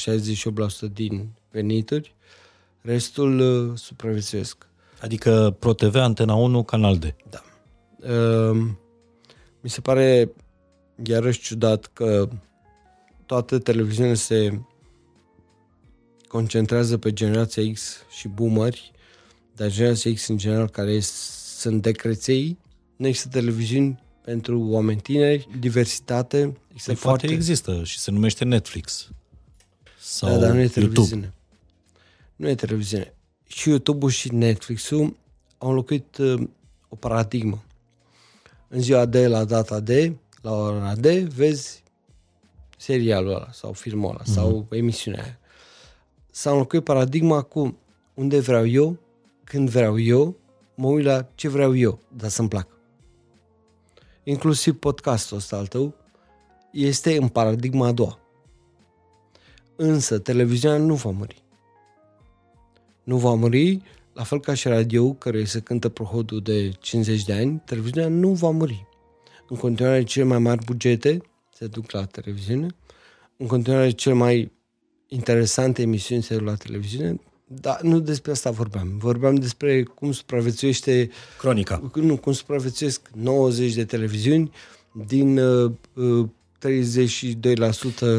[0.93, 2.15] din venituri,
[2.81, 4.67] restul uh, supraviețuiesc.
[5.01, 7.15] Adică ProTV, Antena 1, Canal D.
[7.29, 7.43] Da.
[8.13, 8.57] Uh,
[9.61, 10.31] mi se pare
[11.03, 12.29] iarăși ciudat că
[13.25, 14.59] toate televiziunile se
[16.29, 18.91] concentrează pe generația X și boomeri,
[19.55, 22.57] dar generația X în general care sunt decreței,
[22.95, 26.57] nu există televiziuni pentru oameni tineri, diversitate.
[26.67, 27.25] Există păi foarte...
[27.25, 29.09] poate există și se numește Netflix.
[29.99, 31.09] Sau da, dar nu e televiziune.
[31.09, 31.33] YouTube.
[32.35, 33.13] Nu e televiziune.
[33.47, 35.17] Și YouTube-ul și Netflix-ul
[35.57, 36.47] au înlocuit uh,
[36.89, 37.63] o paradigmă.
[38.67, 41.83] În ziua de la data de, la ora de, vezi
[42.77, 44.33] serialul ăla sau filmul ăla mm-hmm.
[44.33, 45.38] sau emisiunea aia.
[46.39, 47.77] S-a înlocuit paradigma cu
[48.13, 48.97] unde vreau eu,
[49.43, 50.35] când vreau eu,
[50.75, 52.77] mă uit la ce vreau eu, dar să-mi placă.
[54.23, 55.95] Inclusiv podcastul ăsta al tău
[56.71, 58.19] este în paradigma a doua.
[59.75, 61.43] Însă televiziunea nu va muri.
[63.03, 63.81] Nu va muri,
[64.13, 68.29] la fel ca și radio, care se cântă prohodul de 50 de ani, televiziunea nu
[68.33, 68.87] va muri.
[69.49, 71.21] În continuare, cele mai mari bugete
[71.53, 72.67] se duc la televiziune.
[73.37, 74.57] În continuare, cele mai
[75.09, 77.19] interesante emisiuni se duc la televiziune.
[77.45, 78.97] Dar nu despre asta vorbeam.
[78.97, 81.09] Vorbeam despre cum supraviețuiește...
[81.37, 81.91] Cronica.
[81.93, 84.51] Nu, cum supraviețuiesc 90 de televiziuni
[84.91, 86.27] din uh, uh,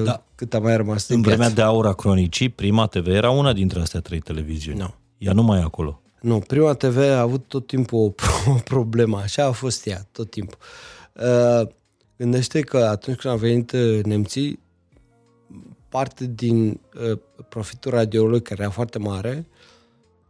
[0.01, 0.25] 32% da.
[0.35, 3.81] cât a mai rămas În vremea de aur a cronicii, Prima TV era una dintre
[3.81, 4.79] astea trei televiziuni.
[4.79, 4.95] Nu.
[5.19, 6.03] Ea nu mai e acolo.
[6.21, 9.19] Nu, Prima TV a avut tot timpul o, o problemă.
[9.19, 10.59] Așa a fost ea, tot timpul.
[11.13, 11.69] Uh,
[12.17, 14.59] gândește că atunci când au venit uh, nemții,
[15.91, 19.47] parte din uh, profitul radioului, care era foarte mare,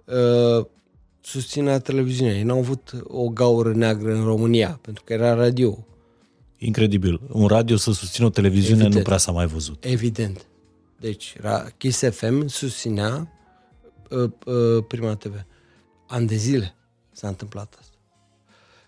[0.04, 0.66] uh,
[1.20, 2.34] susținea televiziunea.
[2.34, 5.86] Ei n-au avut o gaură neagră în România, pentru că era radio.
[6.58, 7.20] Incredibil.
[7.32, 8.94] Un radio să susțină o televiziune Evident.
[8.94, 9.84] nu prea s-a mai văzut.
[9.84, 10.46] Evident.
[11.00, 13.32] Deci, era Kiss FM susținea
[14.10, 15.44] uh, uh, Prima TV.
[16.06, 16.74] An de zile
[17.12, 17.96] s-a întâmplat asta.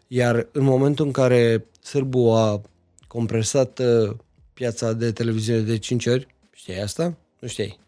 [0.06, 2.60] Iar în momentul în care Sârbu a
[3.06, 4.16] compresat uh,
[4.54, 6.26] piața de televiziune de 5 ori,
[6.62, 7.14] știai asta?
[7.38, 7.78] Nu știai?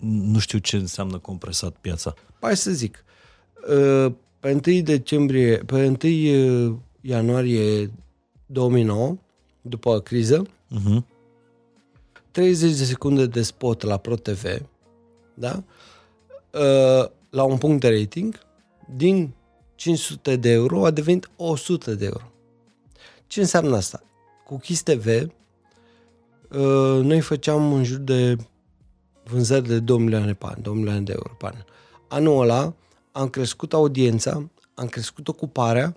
[0.00, 2.14] Nu știu ce înseamnă compresat piața.
[2.40, 3.04] Hai să zic.
[3.68, 7.90] Uh, pe 1 decembrie, pe 1 uh, ianuarie
[8.46, 9.16] 2009,
[9.62, 11.02] după criză, uh-huh.
[12.30, 14.44] 30 de secunde de spot la ProTV,
[15.34, 15.62] da?
[16.52, 18.38] Uh, la un punct de rating,
[18.96, 19.32] din
[19.74, 22.32] 500 de euro a devenit 100 de euro.
[23.26, 24.02] Ce înseamnă asta?
[24.44, 25.28] Cu Kiss TV, uh,
[27.02, 28.36] noi făceam în jur de
[29.24, 31.54] vânzări de 2 milioane pe an, 2 milioane de euro pe an.
[32.08, 32.74] Anul ăla
[33.12, 35.96] am crescut audiența, am crescut ocuparea,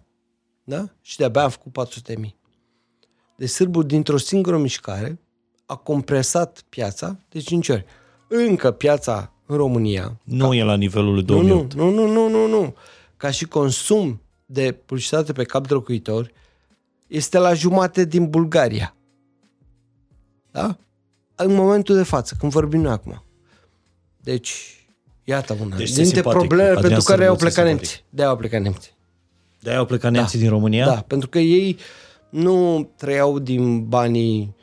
[0.64, 0.86] da?
[1.02, 2.36] Și de-abia am făcut 400 de mii.
[3.36, 5.20] Deci sârbul, dintr-o singură mișcare,
[5.66, 7.86] a compresat piața de 5 ori.
[8.28, 10.20] Încă piața în România...
[10.24, 10.56] Nu ca...
[10.56, 11.74] e la nivelul lui 2008.
[11.74, 12.76] Nu, nu, nu, nu, nu.
[13.18, 16.34] Ca și consum de publicitate pe cap de locuitori,
[17.08, 18.96] este la jumate din Bulgaria.
[20.56, 20.78] Da?
[21.36, 23.24] În momentul de față, când vorbim noi acum.
[24.22, 24.54] Deci,
[25.24, 28.04] iată una deci dintre probleme Adrian pentru care au plecat nemții.
[28.10, 28.92] De au plecat nemții.
[29.60, 30.18] De au plecat da.
[30.18, 30.86] nemții din România?
[30.86, 31.78] Da, pentru că ei
[32.30, 34.56] nu trăiau din banii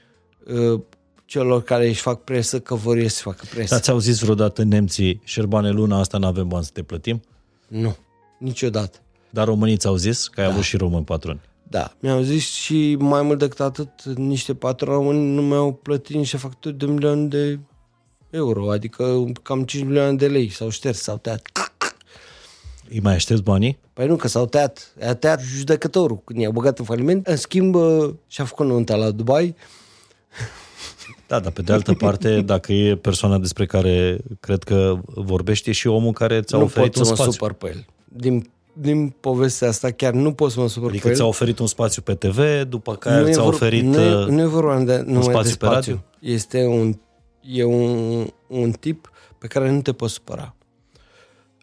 [0.46, 0.80] uh,
[1.24, 3.74] celor care își fac presă că vor să facă presă.
[3.74, 7.22] Ați auzit vreodată nemții, Șerbane, luna asta nu avem bani să te plătim?
[7.68, 7.96] Nu,
[8.38, 8.98] niciodată.
[9.30, 10.52] Dar românii ți-au zis că ai da.
[10.52, 11.40] avut și români patroni.
[11.72, 16.36] Da, mi-au zis și mai mult decât atât, niște patroni români nu mi-au plătit niște
[16.36, 17.58] facturi de un milion de
[18.30, 21.42] euro, adică cam 5 milioane de lei, sau șters, sau tăiat.
[22.88, 23.78] Îi mai aștepți banii?
[23.92, 24.94] Păi nu, că s-au tăiat.
[25.06, 27.26] A tăiat judecătorul când i-a băgat în faliment.
[27.26, 27.76] În schimb,
[28.26, 29.54] și-a făcut nunta la Dubai.
[31.26, 35.72] Da, dar pe de altă parte, dacă e persoana despre care cred că vorbești, e
[35.72, 37.24] și omul care ți-a nu oferit un spațiu.
[37.24, 37.86] Nu pot să mă supăr pe el.
[38.04, 42.02] Din din povestea asta chiar nu pot să mă supăr adică ți-a oferit un spațiu
[42.02, 45.42] pe TV, după care ți-a vor, oferit nu e, nu e vorba de, un spațiu,
[45.42, 45.98] de spațiu pe radio?
[46.20, 46.98] Este un,
[47.40, 50.54] e un, un tip pe care nu te poți supăra.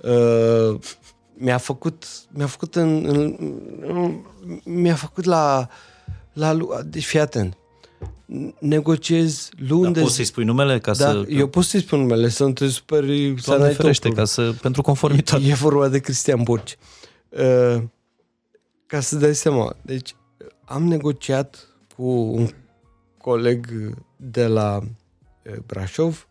[0.03, 0.79] Uh,
[1.33, 4.23] mi-a făcut mi-a făcut în, în,
[4.63, 5.67] mi-a făcut la
[6.33, 7.57] la deci fii atent
[8.59, 11.25] negociez luni da, poți să-i spui numele ca da, să...
[11.27, 15.43] eu pot să-i spun numele, să nu te superi să ferește, ca să, pentru conformitate.
[15.43, 16.71] E, e vorba de Cristian Burci.
[16.71, 16.98] Uh,
[18.85, 20.15] ca să dai seama, deci
[20.65, 22.49] am negociat cu un
[23.17, 23.67] coleg
[24.15, 26.27] de la uh, Brașov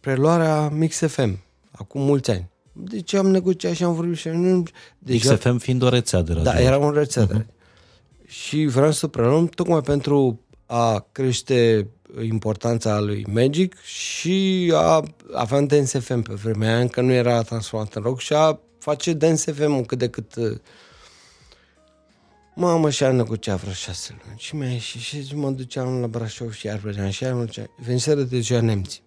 [0.00, 1.38] preluarea Mix FM,
[1.70, 2.50] acum mulți ani.
[2.72, 4.62] Deci am negociat și am vorbit și nu...
[4.98, 6.50] Deci XFM fiind o rețea de radio.
[6.50, 7.52] Da, era un rețea de radio.
[8.26, 11.88] Și vreau să preluăm tocmai pentru a crește
[12.22, 17.94] importanța lui Magic și a avea Dance FM pe vremea aia, încă nu era transformat
[17.94, 20.58] în rock și a face Dance FM cât de cât uh,
[22.54, 24.38] Mamă, și am negociat vreo șase luni.
[24.38, 27.70] Și mi-a ieșit și mă duceam la Brașov și iar veneam și iar mă duceam.
[27.76, 29.02] Veniseră deja nemții.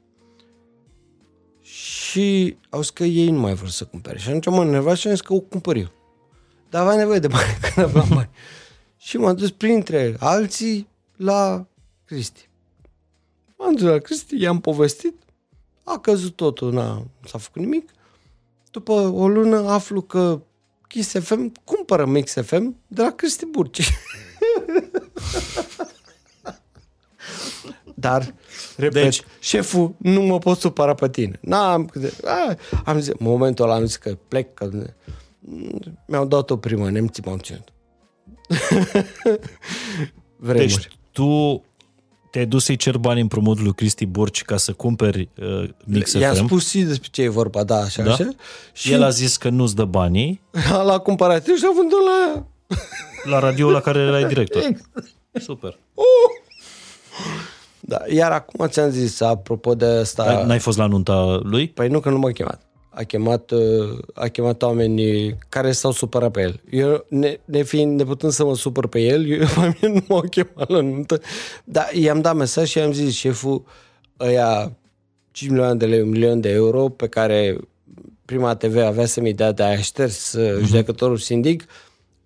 [1.62, 4.18] Și au zis că ei nu mai vor să cumpere.
[4.18, 5.92] Și atunci m-am enervat și am zis că o cumpăr eu.
[6.70, 8.30] Dar avea nevoie de bani, că nu aveam bani.
[8.98, 11.66] și m-am dus printre alții la
[12.06, 12.50] Cristi.
[13.58, 15.16] M-am dus la Cristi, i-am povestit,
[15.84, 17.90] a căzut totul, n-a, nu s-a făcut nimic.
[18.74, 20.42] După o lună aflu că
[20.88, 23.90] Kiss FM cumpără Mix FM de la Cristi Burci.
[27.94, 28.34] Dar,
[28.78, 31.40] repet, deci, șeful nu mă pot supăra pe tine.
[31.42, 31.92] N-am,
[32.24, 34.70] a, am zis, în momentul ăla am zis că plec, că
[36.08, 37.74] mi-au dat o primă, nemții m-au ținut.
[40.46, 40.68] Vremuri.
[40.68, 41.64] Deci tu
[42.34, 46.36] te-ai dus să-i cer bani împrumut lui Cristi Burci ca să cumperi uh, Mix I-am
[46.36, 46.46] FM.
[46.46, 48.12] spus și despre ce e vorba, da, așa, Da?
[48.14, 48.30] așa.
[48.74, 50.42] Și El a zis că nu-ți dă banii
[50.88, 52.46] l-a cumpărat și a vândut la aia.
[53.34, 54.64] la radio la care erai director.
[55.34, 55.78] Super.
[57.80, 60.24] Da, iar acum ți-am zis, apropo de asta...
[60.24, 61.68] Ai- N-ai fost la nunta lui?
[61.70, 62.62] Păi nu, că nu m-a chemat.
[62.96, 66.62] A chemat, uh, a chemat oamenii care s-au supărat pe el.
[66.70, 70.22] Eu, ne, ne fiind, neputând să mă supăr pe el, eu, pe mine nu m-au
[70.30, 71.20] chemat la nuntă.
[71.64, 73.64] Dar i-am dat mesaj și i-am zis, șeful,
[74.20, 74.72] ăia
[75.32, 77.58] 5 milioane de lei, un milion de euro, pe care
[78.26, 81.66] prima TV avea să-mi dea de a șters uh, judecătorul sindic,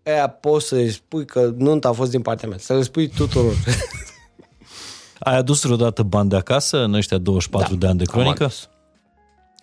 [0.06, 2.58] ăia poți să-i spui că nunta a fost din partea mea.
[2.58, 3.54] Să le spui tuturor.
[5.20, 8.44] Ai adus vreodată bani de acasă în ăștia 24 Da, de ani de am cronică?
[8.44, 8.70] adus.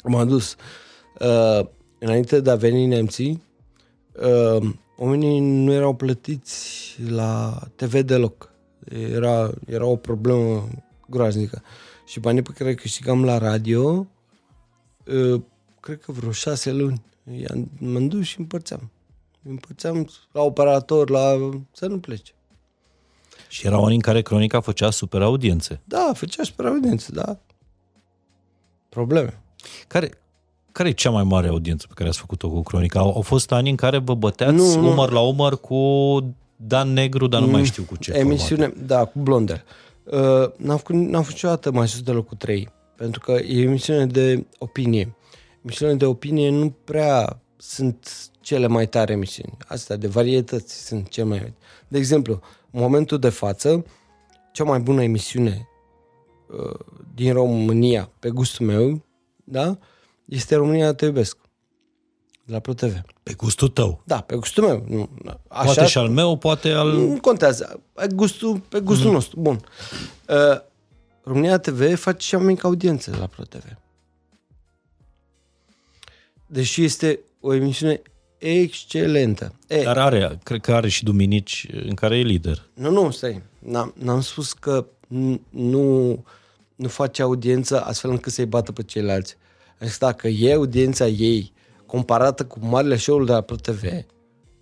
[0.05, 0.57] M-am dus.
[1.21, 1.67] Uh,
[1.99, 3.43] înainte de a veni nemții,
[4.13, 8.53] uh, oamenii nu erau plătiți la TV deloc.
[9.13, 10.69] Era, era o problemă
[11.09, 11.63] groaznică.
[12.07, 14.07] Și banii pe care îi câștigam la radio,
[15.07, 15.41] uh,
[15.81, 17.03] cred că vreo șase luni,
[17.37, 18.91] i-am- m-am dus și împărțeam.
[19.43, 21.51] Împărțeam la operator, la...
[21.73, 22.33] să nu plece.
[23.49, 25.81] Și erau ani în care cronica făcea super audiențe.
[25.85, 27.39] Da, făcea și pe audiență, da.
[28.89, 29.43] Probleme.
[29.87, 30.11] Care,
[30.75, 32.99] care e cea mai mare audiență pe care ați făcut-o cu cronica?
[33.01, 34.91] Au, au fost ani în care vă băteați Nu, nu.
[34.91, 36.19] umăr la umăr cu
[36.57, 39.65] Dan Negru, dar nu mai știu cu ce Emisiune, da, cu Blondel.
[40.05, 44.07] Uh, n-am, făcut, n-am făcut niciodată mai sus de locul 3, pentru că e emisiune
[44.07, 45.17] de opinie.
[45.63, 49.57] Emisiunile de opinie nu prea sunt cele mai tare emisiuni.
[49.67, 51.55] Astea de varietăți sunt cele mai...
[51.89, 53.85] De exemplu, în momentul de față,
[54.53, 55.69] cea mai bună emisiune
[56.49, 56.79] uh,
[57.15, 59.05] din România, pe gustul meu,
[59.45, 59.79] da,
[60.25, 61.37] este România Te iubesc,
[62.45, 63.01] de la ProTV.
[63.23, 64.03] Pe gustul tău.
[64.05, 64.85] Da, pe gustul meu.
[64.89, 65.11] Nu,
[65.49, 66.93] așa, Poate și al meu, poate al...
[66.93, 67.81] nu contează.
[67.93, 69.13] Pe gustul, pe gustul mm.
[69.13, 69.41] nostru.
[69.41, 69.61] Bun.
[70.29, 70.61] Uh,
[71.23, 73.65] România TV face cea mai mică audiență la ProTV.
[76.47, 78.03] Deși este o emisiune
[78.39, 79.55] excelentă.
[79.69, 82.69] E, Dar are, cred că are și duminici în care e lider.
[82.75, 83.43] Nu, nu, stai.
[83.59, 86.09] N-am, n-am spus că n- nu,
[86.75, 89.37] nu face audiență astfel încât să-i bată pe ceilalți.
[89.81, 91.53] Am zis, dacă e audiența ei
[91.87, 93.83] comparată cu marile show-uri de la ProTV,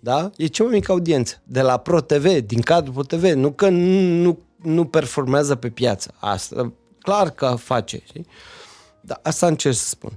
[0.03, 0.29] da?
[0.37, 1.41] E cea mai mică audiență.
[1.43, 3.23] De la ProTV, din cadrul ProTV.
[3.23, 6.13] Nu că nu, nu, nu performează pe piață.
[6.19, 8.01] Asta, clar că face.
[8.05, 8.25] Știi?
[9.01, 10.11] Dar asta încerc să spun.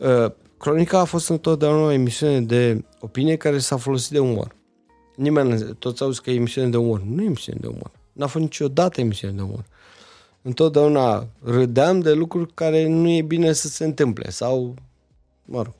[0.00, 4.56] Uh, Cronica a fost întotdeauna o emisiune de opinie care s-a folosit de umor.
[5.16, 7.02] Nimeni, toți au zis că e emisiune de umor.
[7.02, 7.90] Nu e emisiune de umor.
[8.12, 9.64] N-a fost niciodată emisiune de umor.
[10.42, 14.30] Întotdeauna râdeam de lucruri care nu e bine să se întâmple.
[14.30, 14.74] Sau,
[15.44, 15.72] mă rog.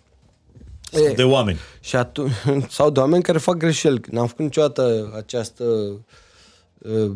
[0.92, 1.58] E, De oameni.
[1.80, 2.32] și atunci,
[2.68, 4.00] sau de oameni care fac greșeli.
[4.10, 5.64] N-am făcut niciodată această...
[6.78, 7.10] Uh,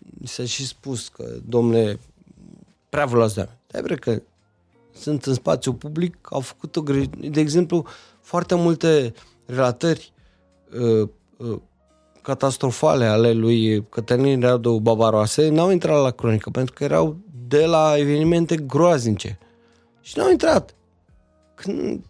[0.00, 1.98] mi s-a și spus că, domnule,
[2.88, 3.58] prea vă luați de oameni.
[3.66, 4.22] Dar e bre că
[4.98, 7.28] sunt în spațiu public, au făcut o greșeală.
[7.30, 7.86] De exemplu,
[8.20, 9.14] foarte multe
[9.46, 10.12] relatări
[10.80, 11.58] uh, uh,
[12.22, 17.16] catastrofale ale lui Cătălin Radu Babaroase n-au intrat la cronică pentru că erau
[17.48, 19.38] de la evenimente groaznice.
[20.00, 20.74] Și n-au intrat.
[21.54, 22.04] Când,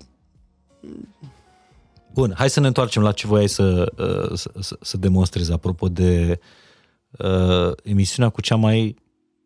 [2.12, 5.88] Bun, hai să ne întoarcem la ce voiai să, uh, să, să, să demonstrezi apropo
[5.88, 6.38] de
[7.10, 8.96] uh, emisiunea cu cea mai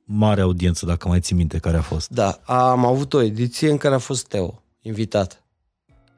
[0.05, 2.09] mare audiență, dacă mai ții minte care a fost.
[2.11, 5.44] Da, am avut o ediție în care a fost Teo, invitat.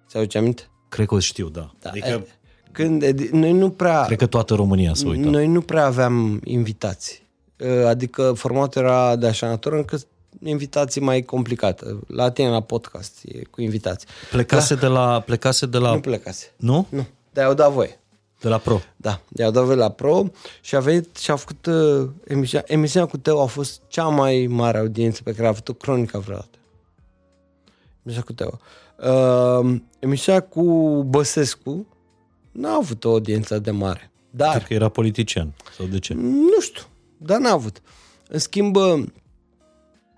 [0.08, 0.62] Ți-aduce aminte?
[0.88, 1.70] Cred că o știu, da.
[1.80, 1.88] Da.
[1.90, 2.26] Adică, e,
[2.78, 5.28] când edi- noi nu prea cred că toată România se uită.
[5.28, 7.26] noi nu prea aveam invitați.
[7.58, 10.06] Uh, Adică formatul era de așa natură încât
[10.44, 12.00] invitații mai complicată.
[12.06, 14.08] La tine la podcast e cu invitații.
[14.30, 15.92] Plecase, de la, plecase de la...
[15.92, 16.52] Nu plecase.
[16.56, 16.86] Nu?
[16.90, 17.06] Nu.
[17.32, 18.00] Dar i-au dat voie.
[18.40, 18.80] De la Pro.
[18.96, 20.24] Da, i-au dat voie la Pro
[20.60, 22.66] și a venit și a făcut uh, emisiunea.
[22.68, 26.58] Emisiunea cu Teo a fost cea mai mare audiență pe care a avut-o cronica vreodată.
[28.04, 28.58] Emisiunea cu Teo.
[29.10, 30.62] Uh, emisiunea cu
[31.08, 31.86] Băsescu
[32.58, 34.10] n-a avut o audiență de mare.
[34.30, 35.54] Dar Cred că era politician.
[35.76, 36.14] Sau de ce?
[36.14, 36.82] nu știu,
[37.16, 37.82] dar n-a avut.
[38.28, 38.76] În schimb,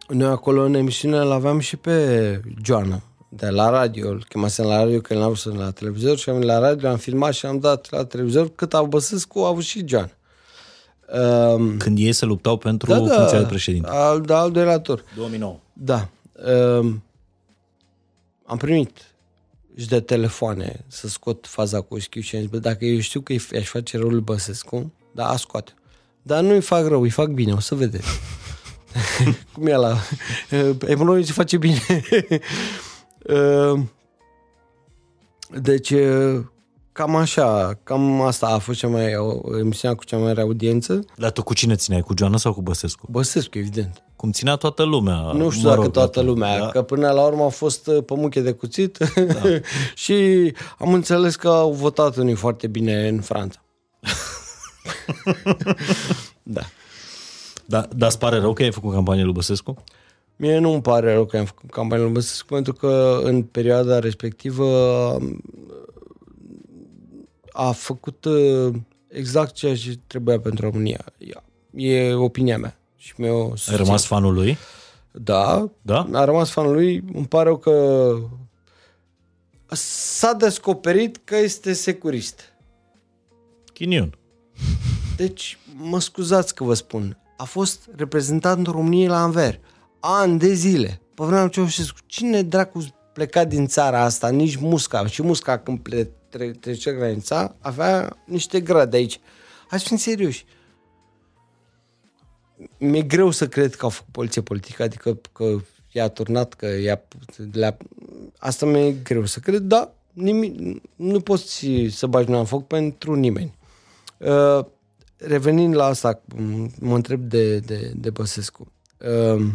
[0.08, 4.08] noi acolo în emisiune îl aveam și pe Joana, de la radio.
[4.08, 6.58] Îl chemasem la radio, că el n-a vrut să la televizor și am venit la
[6.58, 10.10] radio, am filmat și am dat la televizor cât a Băsescu a avut și Joana.
[11.54, 13.88] Um, Când ei se luptau pentru funcția de președinte.
[13.90, 15.04] Al, da, al doilea tur.
[15.16, 15.58] 2009.
[15.72, 16.08] Da.
[16.78, 17.02] Um,
[18.44, 19.09] am primit
[19.76, 23.20] și de telefoane să scot faza cu whisky și am zis, bă, dacă eu știu
[23.20, 25.72] că aș face rolul Băsescu, da, a scoate.
[26.22, 28.08] Dar nu-i fac rău, îi fac bine, o să vedeți.
[29.52, 29.96] Cum e la...
[30.86, 31.80] Emunologii se face bine.
[33.28, 33.90] Um,
[35.62, 36.44] deci, uh,
[36.92, 41.04] cam așa, cam asta a fost cea mai, o- emisiunea cu cea mai mare audiență.
[41.16, 42.02] Dar tu cu cine țineai?
[42.02, 43.06] Cu Joana sau cu Băsescu?
[43.10, 44.02] Băsescu, evident.
[44.20, 45.32] Cum ținea toată lumea.
[45.32, 46.68] Nu știu mă dacă rog, toată atunci, lumea, da?
[46.68, 49.40] că până la urmă a fost uh, pe muche de cuțit da.
[50.04, 50.14] și
[50.78, 53.62] am înțeles că au votat unii foarte bine în Franța.
[56.42, 56.60] da.
[57.66, 59.74] Da, dar îți pare rău că ai făcut campanie lui Băsescu?
[60.36, 63.98] Mie nu îmi pare rău că am făcut campania lui Băsescu, pentru că în perioada
[63.98, 65.40] respectivă um,
[67.52, 68.74] a făcut uh,
[69.08, 71.04] exact ceea ce trebuia pentru România.
[71.74, 72.79] E opinia mea.
[73.02, 74.58] Și mi-o Ai rămas fanul lui?
[75.10, 76.08] Da, Da?
[76.12, 77.04] a rămas fanul lui.
[77.12, 78.14] Îmi pare rău că
[79.66, 82.40] s-a descoperit că este securist.
[83.72, 84.18] Chinion.
[85.16, 89.60] Deci, mă scuzați că vă spun, a fost reprezentantul României la Anver.
[90.00, 91.00] Ani de zile.
[91.14, 95.06] Pe vremea lui Ceaușescu, cine dracu pleca din țara asta, nici musca.
[95.06, 99.20] Și musca când ple- tre- trecea granița, avea niște grade aici.
[99.68, 100.44] Hai să fim serioși.
[102.78, 105.56] Mi-e greu să cred că au făcut poliție politică, adică că
[105.92, 107.02] i-a turnat, că i-a,
[107.52, 107.76] le-a...
[108.38, 113.14] Asta mi-e greu să cred, dar nimic, nu poți să bagi mâna în foc pentru
[113.14, 113.54] nimeni.
[114.16, 114.64] Uh,
[115.16, 118.72] revenind la asta, m- mă întreb de, de, de Băsescu.
[118.98, 119.46] Uh,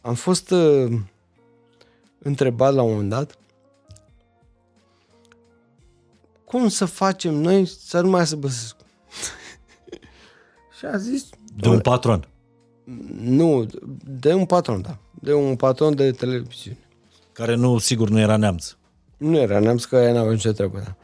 [0.00, 1.00] am fost uh,
[2.18, 3.38] întrebat la un moment dat
[6.44, 8.77] cum să facem noi să nu mai să Băsescu.
[10.78, 12.28] Și a zis, De un patron.
[13.20, 13.66] nu,
[14.20, 14.98] de un patron, da.
[15.22, 16.78] De un patron de televiziune.
[17.32, 18.76] Care nu, sigur, nu era neamț.
[19.16, 20.78] Nu era, n-am zis că aia n-avea nicio treabă.
[20.78, 20.96] Da.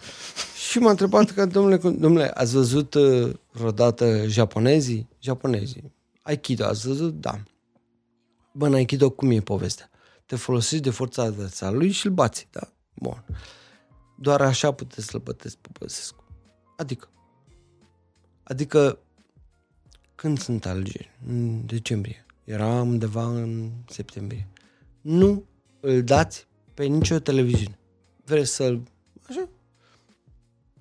[0.69, 5.09] Și m-a întrebat că, domnule, cum- domnule, ați văzut uh, vreodată japonezii?
[5.21, 5.93] Japonezii.
[6.23, 7.21] Aikido, ați văzut?
[7.21, 7.41] Da.
[8.53, 9.91] Bă, în Aikido cum e povestea?
[10.27, 12.61] Te folosești de forța adversarului și îl bați, da?
[12.95, 13.25] Bun.
[14.19, 16.25] Doar așa puteți să-l băteți pe Băsescu.
[16.77, 17.09] Adică.
[18.43, 18.99] Adică,
[20.25, 21.11] când sunt alegeri?
[21.29, 22.27] În decembrie.
[22.45, 24.49] Era undeva în septembrie.
[25.01, 25.45] Nu
[25.81, 27.79] îl dați pe nicio televiziune.
[28.25, 28.83] Vreți să-l...
[29.29, 29.49] Așa?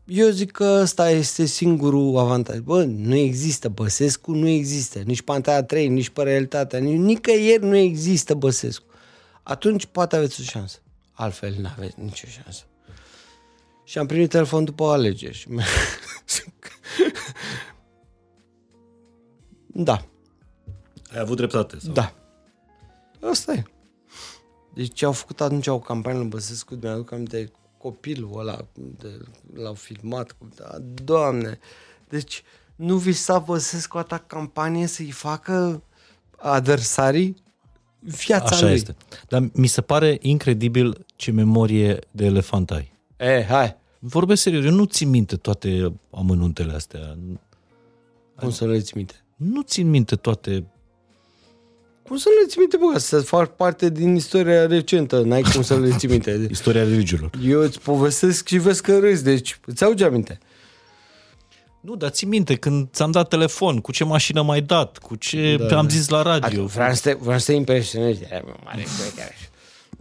[0.05, 2.57] Eu zic că ăsta este singurul avantaj.
[2.57, 4.99] Bă, nu există Băsescu, nu există.
[4.99, 8.85] Nici Pantera 3, nici pe realitatea, nici nicăieri nu există Băsescu.
[9.43, 10.79] Atunci poate aveți o șansă.
[11.11, 12.63] Altfel nu aveți nicio șansă.
[13.83, 15.37] Și am primit telefon după alegeri.
[15.41, 15.65] Și mi-a-
[19.73, 20.05] da,
[21.13, 21.79] Ai avut dreptate.
[21.79, 21.93] Sau?
[21.93, 22.13] da.
[23.29, 23.63] Asta e.
[24.73, 29.07] Deci au făcut atunci o campanie în Băsescu, mi-aduc aminte copilul ăla, de,
[29.53, 30.35] l-au filmat.
[30.55, 31.59] Da, doamne,
[32.09, 32.43] deci
[32.75, 35.83] nu vi s-a Băsescu atâta campanie să-i facă
[36.37, 37.35] adversarii
[37.99, 38.73] viața Așa lui.
[38.73, 38.95] este.
[39.27, 42.91] Dar mi se pare incredibil ce memorie de elefant ai.
[43.17, 47.17] E, hai, Vorbesc serios, eu nu țin minte toate amănuntele astea.
[48.35, 49.22] cum să le ți minte?
[49.35, 50.65] Nu țin minte toate...
[52.03, 55.79] Cum să le ți minte, bă, să faci parte din istoria recentă, n-ai cum să
[55.79, 56.47] le ți minte.
[56.51, 57.29] Istoria religiilor.
[57.43, 60.39] Eu îți povestesc și vezi că râzi, deci îți auge aminte.
[61.81, 65.57] Nu, dar țin minte când ți-am dat telefon, cu ce mașină m-ai dat, cu ce
[65.69, 66.65] da, am zis la radio.
[66.65, 68.21] Vreau să te, vreau să te impresionezi.
[68.23, 69.35] E, bă, Mare care.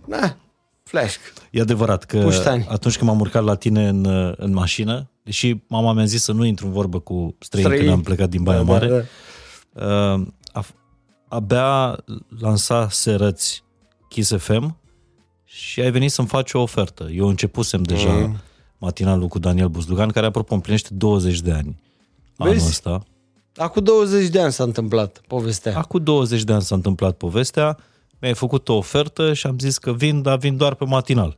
[0.06, 0.36] Da,
[0.82, 1.16] flash.
[1.50, 2.66] E adevărat că Puștani.
[2.68, 4.06] atunci când m-am urcat la tine în,
[4.36, 7.86] în mașină, deși mama mi-a zis să nu intru în vorbă cu străini Străini.
[7.86, 8.96] când am plecat din Baia Da, Mare, da,
[9.72, 10.14] da.
[10.14, 10.64] uh, a,
[11.28, 11.96] abia
[12.40, 13.62] lansa serăți
[14.08, 14.76] Kiss FM
[15.44, 17.08] și ai venit să-mi faci o ofertă.
[17.14, 18.36] Eu începusem deja Mm.
[18.78, 21.76] matinalul cu Daniel Buzdugan, care apropo împlinește 20 de ani
[22.36, 22.66] anul Vezi?
[22.68, 23.02] ăsta.
[23.56, 25.76] Acum 20 de ani s-a întâmplat povestea.
[25.78, 27.78] Acum 20 de ani s-a întâmplat povestea,
[28.20, 31.36] mi-ai făcut o ofertă și am zis că vin, dar vin doar pe matinal.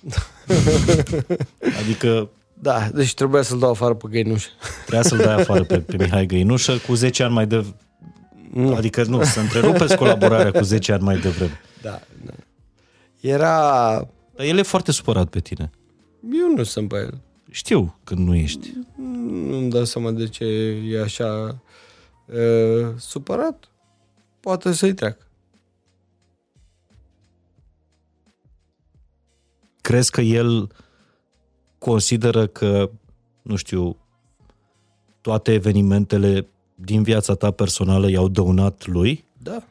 [1.80, 2.28] adică
[2.62, 4.48] Da, deci trebuia să-l dau afară pe găinușă.
[4.80, 7.64] trebuia să-l dai afară pe, pe Mihai Găinușă cu 10 ani mai de...
[8.52, 8.74] Nu.
[8.74, 11.60] Adică nu, să întrerupeți colaborarea cu 10 ani mai devreme.
[11.82, 12.32] Da, da.
[13.20, 13.92] Era...
[14.34, 15.70] Dar el e foarte supărat pe tine.
[16.32, 17.20] Eu nu sunt pe el.
[17.50, 18.72] Știu că nu ești.
[19.26, 20.44] Nu-mi dau seama de ce
[20.90, 21.60] e așa
[22.26, 23.70] uh, supărat.
[24.40, 25.26] Poate să-i treacă.
[29.80, 30.68] Crezi că el
[31.80, 32.90] consideră că,
[33.42, 33.96] nu știu,
[35.20, 39.24] toate evenimentele din viața ta personală i-au dăunat lui?
[39.42, 39.62] Da.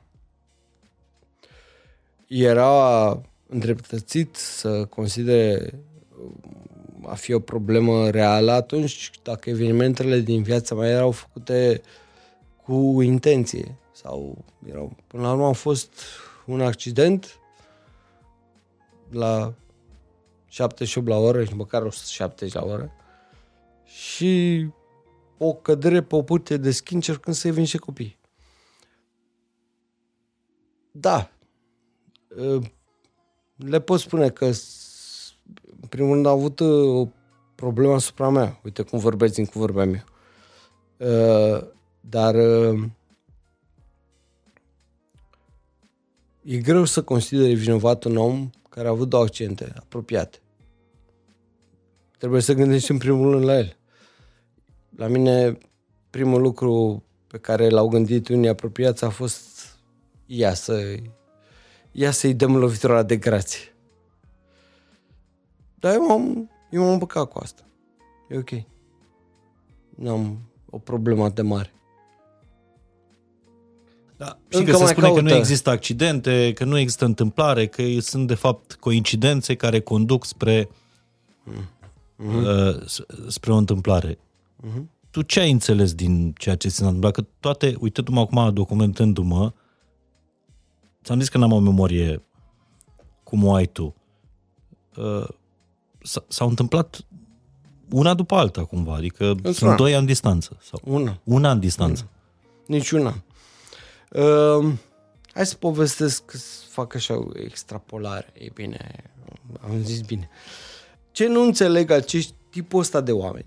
[2.28, 5.80] Era îndreptățit să considere
[7.06, 11.82] a fi o problemă reală atunci dacă evenimentele din viața mea erau făcute
[12.64, 15.94] cu intenție sau erau, până la urmă a fost
[16.46, 17.40] un accident
[19.10, 19.54] la
[20.50, 22.92] 78 la oră și măcar 170 la oră
[23.84, 24.66] și
[25.38, 28.18] o cădere pe o pârtie de schi încercând să-i vin și copii.
[30.92, 31.30] Da,
[32.38, 32.64] Uh,
[33.56, 35.34] le pot spune că s-
[35.82, 37.08] în primul rând a avut uh, o
[37.56, 38.60] problemă asupra mea.
[38.64, 40.04] Uite cum vorbesc din cum vorbeam eu.
[40.98, 41.68] Uh,
[42.02, 42.84] Dar uh,
[46.44, 50.38] e greu să consideri vinovat un om care a avut două accidente apropiate.
[52.18, 53.78] Trebuie să gândești în primul rând la el.
[54.96, 55.58] La mine,
[56.10, 59.78] primul lucru pe care l-au gândit unii apropiați a fost
[60.26, 60.96] ia să
[61.92, 63.76] ia să-i dăm lovitura de grație.
[65.76, 67.66] Dar eu m-am, eu m-am împăcat cu asta.
[68.30, 68.50] E ok.
[69.96, 70.40] Nu am
[70.70, 71.74] o problemă atât de mare.
[74.20, 74.38] Da.
[74.50, 75.36] Și Încă că se mai spune că nu caută.
[75.36, 80.70] există accidente, că nu există întâmplare, că sunt de fapt coincidențe care conduc spre,
[82.16, 82.44] Mhm.
[82.46, 84.18] uh, s- spre o întâmplare.
[85.12, 87.14] Tu ce ai înțeles din ceea ce s-a întâmplat?
[87.14, 89.54] Că toate, uitându-mă acum, documentându-mă,
[91.04, 92.22] ți-am zis că n-am o memorie
[93.24, 93.96] cum o ai tu.
[94.98, 95.28] Uh,
[96.04, 97.02] s- s-au întâmplat
[97.92, 99.76] una după alta cumva, adică Într-un sunt an.
[99.76, 100.58] doi ani distanță.
[100.62, 101.20] Sau Una.
[101.24, 102.08] un an distanță.
[102.66, 103.16] Niciuna.
[104.10, 104.74] Uh,
[105.34, 108.34] hai să povestesc, să fac așa o extrapolare.
[108.34, 109.12] E bine,
[109.62, 110.30] am zis bine.
[111.12, 113.46] Ce nu înțeleg acești tipul ăsta de oameni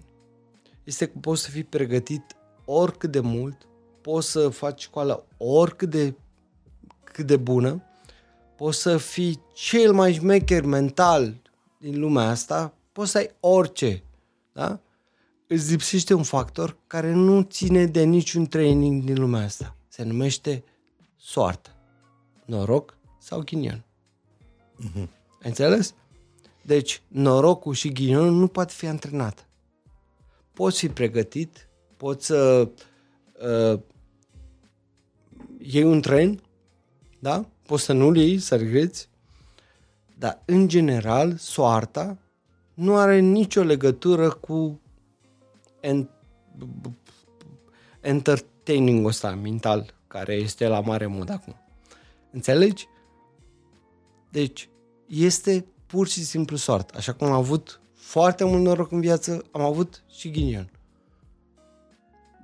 [0.84, 3.66] este că poți să fii pregătit oricât de mult,
[4.00, 6.14] poți să faci școala oricât de,
[7.04, 7.82] cât de bună,
[8.56, 11.40] poți să fii cel mai șmecher mental
[11.78, 14.02] din lumea asta, poți să ai orice,
[14.52, 14.80] da?
[15.46, 19.76] Îți lipsește un factor care nu ține de niciun training din lumea asta.
[19.94, 20.64] Se numește
[21.16, 21.70] soartă,
[22.44, 23.84] noroc sau ghinion.
[24.96, 25.94] Ai înțeles?
[26.62, 29.48] Deci, norocul și ghinionul nu poate fi antrenat.
[30.52, 32.68] Poți fi pregătit, poți să
[33.42, 33.80] uh,
[35.58, 36.42] iei un tren,
[37.18, 37.44] da?
[37.66, 39.08] Poți să nu-l iei, să regreți,
[40.18, 42.18] dar, în general, soarta
[42.74, 44.80] nu are nicio legătură cu
[45.80, 46.08] en-
[48.62, 51.56] entertaining-ul ăsta mental care este la mare mod acum.
[52.30, 52.88] Înțelegi?
[54.30, 54.68] Deci,
[55.06, 56.94] este pur și simplu soartă.
[56.96, 60.70] Așa cum am avut foarte mult noroc în viață, am avut și ghinion.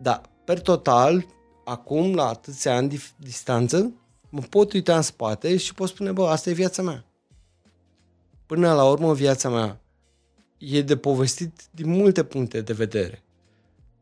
[0.00, 1.26] Da, per total,
[1.64, 3.92] acum, la atâția ani dif- distanță,
[4.28, 7.04] mă pot uita în spate și pot spune, bă, asta e viața mea.
[8.46, 9.80] Până la urmă, viața mea
[10.58, 13.22] e de povestit din multe puncte de vedere.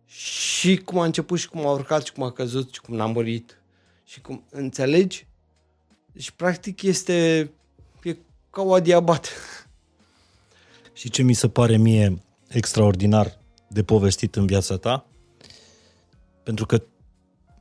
[0.06, 3.06] Și cum a început și cum a urcat și cum a căzut și cum n-a
[3.06, 3.60] murit.
[4.04, 5.26] Și cum, înțelegi?
[6.12, 7.50] Deci, practic, este
[8.02, 8.16] e
[8.50, 9.28] ca o adiabată.
[10.92, 13.38] Și ce mi se pare mie extraordinar
[13.68, 15.06] de povestit în viața ta?
[16.42, 16.82] Pentru că,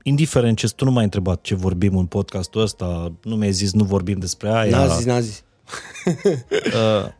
[0.03, 3.83] indiferent ce tu nu m-ai întrebat ce vorbim în podcastul ăsta, nu mi-ai zis nu
[3.83, 4.77] vorbim despre aia.
[4.77, 5.43] N-a zis, n-a zis.
[6.65, 7.11] Uh,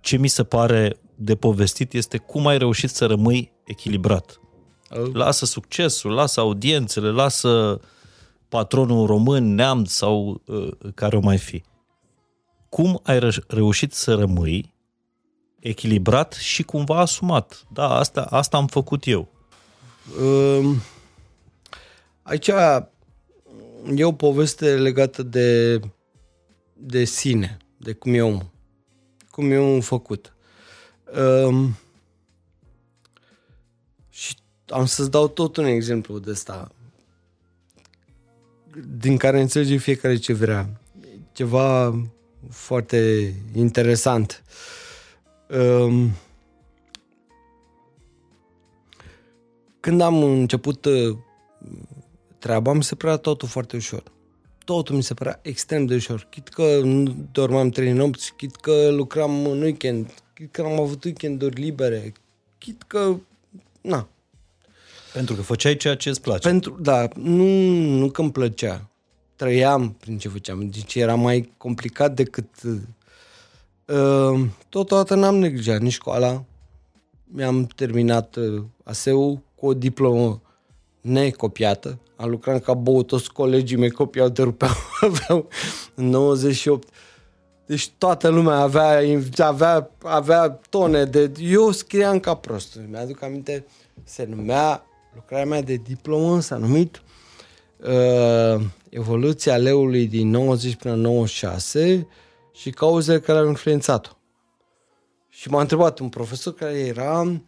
[0.00, 4.40] ce mi se pare de povestit este cum ai reușit să rămâi echilibrat.
[4.90, 5.12] Oh.
[5.12, 7.80] Lasă succesul, lasă audiențele, lasă
[8.48, 11.62] patronul român, neamț sau uh, care o mai fi.
[12.68, 14.74] Cum ai ră- reușit să rămâi
[15.60, 17.64] echilibrat și cumva asumat?
[17.72, 19.28] Da, asta, asta am făcut eu.
[20.20, 20.76] Um,
[22.22, 22.50] aici
[23.94, 25.80] e o poveste legată de,
[26.74, 28.50] de sine, de cum e omul.
[29.30, 30.36] Cum e omul făcut.
[31.18, 31.76] Um,
[34.10, 34.36] și
[34.68, 36.70] am să-ți dau tot un exemplu de ăsta
[38.98, 40.80] din care înțelege fiecare ce vrea.
[41.32, 41.94] Ceva
[42.50, 44.42] foarte interesant.
[45.48, 46.10] Um,
[49.80, 51.16] când am început uh,
[52.38, 54.02] treaba, mi se părea totul foarte ușor.
[54.64, 56.26] Totul mi se părea extrem de ușor.
[56.30, 61.04] Chit că nu dormeam trei nopți, chit că lucram în weekend, chit că am avut
[61.04, 62.12] weekenduri libere,
[62.58, 63.16] chit că...
[63.80, 64.08] Na.
[65.12, 66.48] Pentru că făceai ceea ce îți place.
[66.48, 67.44] Pentru, da, nu,
[67.98, 68.90] nu că îmi plăcea.
[69.36, 70.68] Trăiam prin ce făceam.
[70.68, 72.48] Deci era mai complicat decât...
[73.86, 76.44] Uh, totodată n-am neglijat nici școala.
[77.24, 80.42] Mi-am terminat uh, ASEU cu o diplomă
[81.00, 81.98] necopiată.
[82.16, 85.48] Am lucrat ca bou, toți colegii mei copiau, te rupeau, aveau
[85.94, 86.88] 98.
[87.66, 89.00] Deci toată lumea avea,
[89.36, 91.32] avea, avea tone de...
[91.40, 92.78] Eu scriam ca prost.
[92.90, 93.66] Mi-aduc aminte,
[94.04, 94.84] se numea,
[95.14, 97.02] lucrarea mea de diplomă s-a numit
[97.76, 102.06] uh, Evoluția leului din 90 până 96
[102.52, 104.10] și cauzele care au influențat-o.
[105.28, 107.40] Și m-a întrebat un profesor care era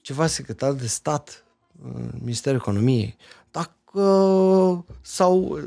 [0.00, 1.44] ceva secretar de stat
[1.82, 3.16] în Ministerul Economiei,
[3.96, 5.58] dacă sau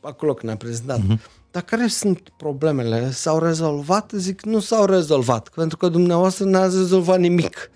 [0.00, 1.20] acolo când a prezentat, uh-huh.
[1.50, 3.10] dar care sunt problemele?
[3.10, 4.12] S-au rezolvat?
[4.14, 7.70] Zic, nu s-au rezolvat, pentru că dumneavoastră n-ați rezolvat nimic.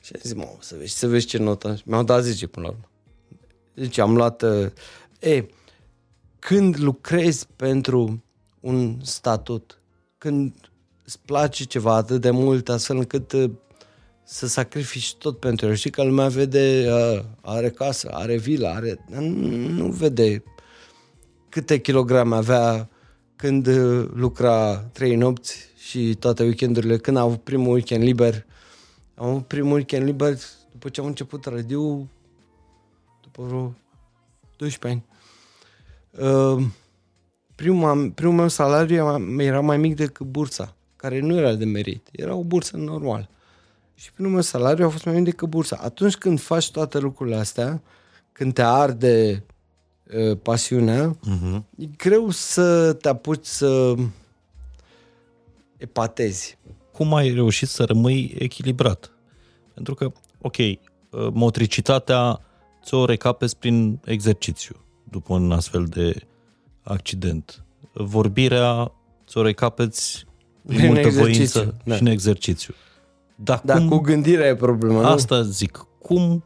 [0.00, 1.78] Și zic, mă, să vezi, să vezi ce notă.
[1.84, 2.88] Mi-au dat 10 până la urmă.
[3.74, 4.42] Deci am luat...
[4.42, 4.70] Uh,
[5.20, 5.46] e,
[6.38, 8.24] când lucrezi pentru
[8.60, 9.78] un statut,
[10.18, 10.54] când
[11.04, 13.50] îți place ceva atât de mult, astfel încât uh,
[14.32, 15.74] să sacrifici tot pentru el.
[15.74, 19.04] Știi că lumea vede, uh, are casă, are vilă, are...
[19.08, 20.42] Nu vede
[21.48, 22.88] câte kilograme avea
[23.36, 28.46] când uh, lucra trei nopți și toate weekendurile, când a avut primul weekend liber.
[29.14, 30.36] Am avut primul weekend liber
[30.72, 32.08] după ce am început radio,
[33.22, 33.74] după vreo
[34.56, 35.04] 12 ani.
[36.30, 36.64] Uh,
[37.54, 42.34] primul, primul meu salariu era mai mic decât bursa care nu era de merit, era
[42.34, 43.28] o bursă normală.
[44.00, 45.78] Și primul meu salariu a fost mai mic decât bursa.
[45.80, 47.82] Atunci când faci toate lucrurile astea,
[48.32, 49.44] când te arde
[50.14, 51.62] uh, pasiunea, uh-huh.
[51.76, 53.94] e greu să te apuci să
[55.76, 56.58] epatezi.
[56.92, 59.12] Cum ai reușit să rămâi echilibrat?
[59.74, 60.56] Pentru că, ok,
[61.32, 62.40] motricitatea
[62.84, 64.76] ți-o recapezi prin exercițiu
[65.10, 66.26] după un astfel de
[66.82, 67.64] accident.
[67.92, 68.92] Vorbirea
[69.26, 70.26] ți-o recapeți
[70.66, 71.94] în multă voință da.
[71.94, 72.74] și în exercițiu.
[73.42, 75.10] Dar da, cum, cu gândirea e problema.
[75.10, 75.42] Asta nu?
[75.42, 75.86] zic.
[76.02, 76.42] Cum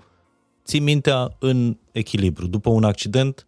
[0.64, 2.47] ții mintea în echilibru?
[2.47, 3.47] După un accident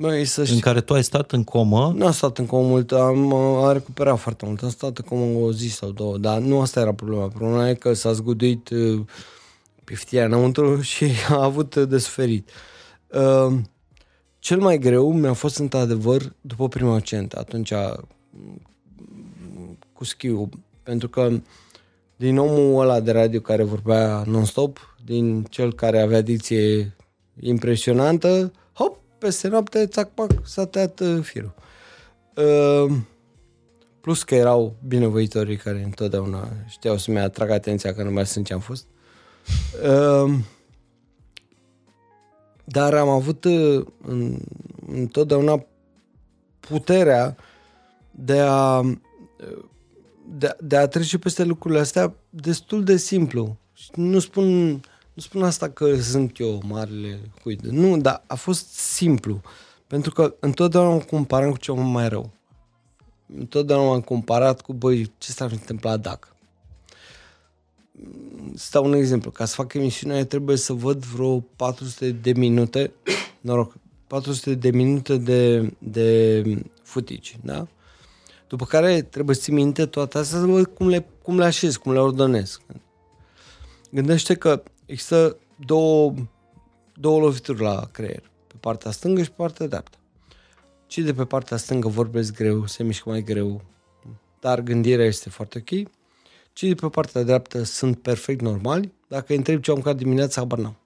[0.00, 1.92] Băi, să în care tu ai stat în comă...
[1.96, 4.62] Nu am stat în comă mult, am, am recuperat foarte mult.
[4.62, 7.28] Am stat în comă o zi sau două, dar nu asta era problema.
[7.28, 9.00] Problema e că s-a zguduit uh,
[9.84, 12.50] piftia înăuntru și a avut de suferit.
[13.06, 13.58] Uh,
[14.38, 17.32] cel mai greu mi-a fost într-adevăr după prima accident.
[17.32, 17.72] Atunci
[19.92, 20.48] cu schiul,
[20.82, 21.30] pentru că
[22.18, 26.96] din omul ăla de radio care vorbea non-stop, din cel care avea dicție
[27.40, 31.54] impresionantă, hop, peste noapte, țac, pac, s-a tăiat uh, firul.
[32.36, 32.96] Uh,
[34.00, 38.52] plus că erau binevoitorii care întotdeauna știau să-mi atrag atenția că nu mai sunt ce
[38.52, 38.86] am fost.
[39.84, 40.38] Uh,
[42.64, 43.86] dar am avut uh,
[44.86, 45.66] întotdeauna
[46.60, 47.36] puterea
[48.10, 48.80] de a
[50.36, 53.56] de, de a trece peste lucrurile astea destul de simplu.
[53.94, 54.70] Nu spun,
[55.12, 57.60] nu spun asta că sunt eu marele cuid.
[57.60, 59.40] Nu, dar a fost simplu.
[59.86, 62.30] Pentru că întotdeauna mă comparam cu ceva mai rău.
[63.38, 66.28] Întotdeauna m-am comparat cu, băi, ce s-ar întâmpla dacă.
[68.54, 69.30] Stau un exemplu.
[69.30, 72.92] Ca să fac emisiunea, trebuie să văd vreo 400 de minute,
[73.40, 73.74] noroc,
[74.06, 76.42] 400 de minute de, de
[76.82, 77.66] footage, da?
[78.48, 81.76] După care trebuie să ții minte toate astea să văd cum le, cum le așez,
[81.76, 82.60] cum le ordonez.
[83.90, 86.14] Gândește că există două,
[86.94, 89.98] două lovituri la creier, pe partea stângă și pe partea dreaptă.
[90.86, 93.62] Cei de pe partea stângă vorbesc greu, se mișcă mai greu,
[94.40, 95.88] dar gândirea este foarte ok.
[96.52, 98.92] Cei de pe partea dreaptă sunt perfect normali.
[99.08, 100.76] Dacă îi întreb ce am mâncat dimineața, habar n-am.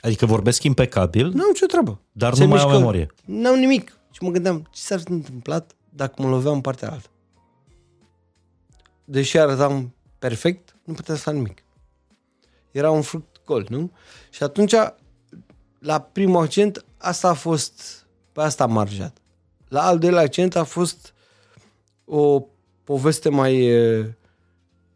[0.00, 1.26] Adică vorbesc impecabil?
[1.26, 2.00] Nu am nicio treabă.
[2.12, 3.06] Dar se nu mai au memorie.
[3.24, 3.98] N-am nimic.
[4.10, 7.08] Și mă gândeam, ce s-ar fi întâmplat dacă mă loveam în partea altă.
[9.04, 11.62] Deși arătam perfect, nu puteam să fac nimic.
[12.70, 13.92] Era un fruct gol, nu?
[14.30, 14.74] Și atunci,
[15.78, 19.16] la primul accent, asta a fost, pe asta am marjat.
[19.68, 21.14] La al doilea accent a fost
[22.04, 22.44] o
[22.84, 23.70] poveste mai,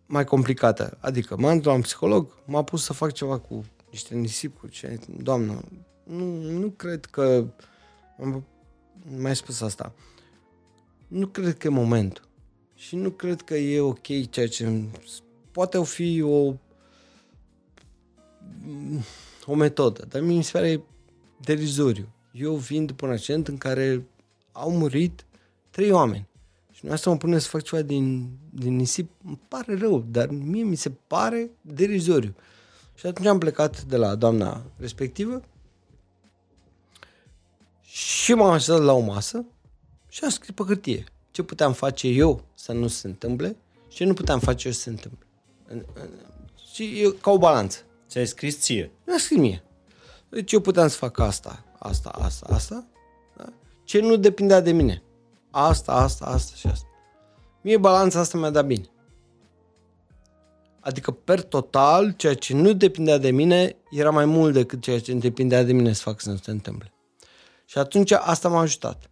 [0.07, 0.96] mai complicată.
[1.01, 4.72] Adică m-am dus la un psiholog, m-a pus să fac ceva cu niște nisipuri.
[4.72, 4.86] Și,
[5.16, 5.61] doamnă,
[6.05, 7.44] nu, nu cred că...
[8.20, 8.46] Am
[9.18, 9.92] mai spus asta.
[11.09, 12.29] Nu cred că e momentul.
[12.75, 14.83] Și nu cred că e ok ceea ce...
[15.51, 16.55] Poate o fi o
[19.51, 20.83] o metodă, dar mi se pare
[21.41, 22.09] derizoriu.
[22.33, 24.07] Eu vin după un accident în care
[24.53, 25.27] au murit
[25.71, 26.29] trei oameni.
[26.73, 30.29] Și nu asta mă pune să fac ceva din, din nisip, îmi pare rău, dar
[30.29, 32.35] mie mi se pare derizoriu.
[32.95, 35.41] Și atunci am plecat de la doamna respectivă
[37.81, 39.45] și m-am așezat la o masă
[40.19, 43.57] și am scris pe hârtie ce puteam face eu să nu se întâmple
[43.89, 45.27] și ce nu puteam face eu să se întâmple.
[46.73, 47.79] Și eu, ca o balanță.
[48.09, 48.93] Ți-ai scris ție?
[49.07, 49.64] Mi-a scris mie.
[50.29, 52.87] Deci eu puteam să fac asta, asta, asta, asta.
[53.37, 53.53] Da?
[53.85, 55.03] Ce nu depindea de mine.
[55.51, 56.89] Asta, asta, asta și asta.
[57.61, 58.87] Mie balanța asta mi-a dat bine.
[60.81, 65.12] Adică, per total, ceea ce nu depindea de mine era mai mult decât ceea ce
[65.12, 66.93] depindea de mine să fac să nu se întâmple.
[67.64, 69.08] Și atunci asta m-a ajutat.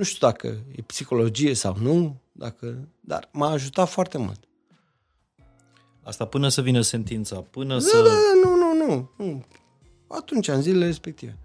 [0.00, 4.40] Nu știu dacă e psihologie sau nu, dacă, dar m-a ajutat foarte mult.
[6.02, 7.96] Asta până să vină sentința, până da, să...
[7.96, 9.44] Da, da, nu, nu, nu, nu.
[10.06, 11.38] Atunci, în zilele respective.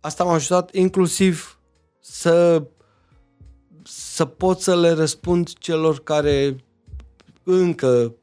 [0.00, 1.58] Asta m-a ajutat inclusiv
[2.00, 2.66] să
[3.82, 6.64] să pot să le răspund celor care
[7.42, 8.14] încă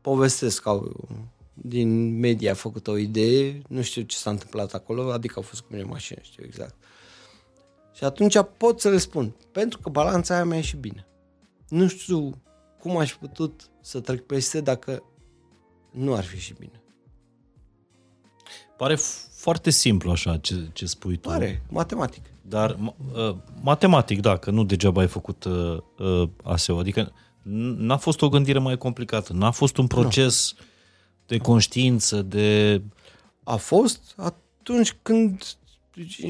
[0.00, 1.08] povestesc au
[1.54, 5.60] din media a făcut o idee, nu știu ce s-a întâmplat acolo, adică au fost
[5.60, 6.74] cu mine în mașină, știu exact.
[7.98, 11.06] Și atunci pot să le spun, pentru că balanța aia mi-a ieșit bine.
[11.68, 12.30] Nu știu
[12.80, 15.02] cum aș putut să trec peste dacă
[15.90, 16.82] nu ar fi și bine.
[18.76, 18.94] Pare
[19.30, 21.28] foarte simplu așa ce, ce spui tu.
[21.28, 22.22] Pare, matematic.
[22.42, 22.78] Dar
[23.14, 26.78] uh, matematic, da, că nu degeaba ai făcut uh, uh, ASEO.
[26.78, 27.12] Adică
[27.76, 29.32] n-a fost o gândire mai complicată.
[29.32, 30.64] N-a fost un proces nu.
[31.26, 32.82] de conștiință, de...
[33.44, 35.56] A fost atunci când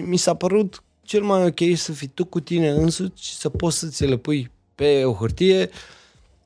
[0.04, 3.78] mi s-a părut cel mai ok să fii tu cu tine însuți și să poți
[3.78, 5.70] să ți le pui pe o hârtie,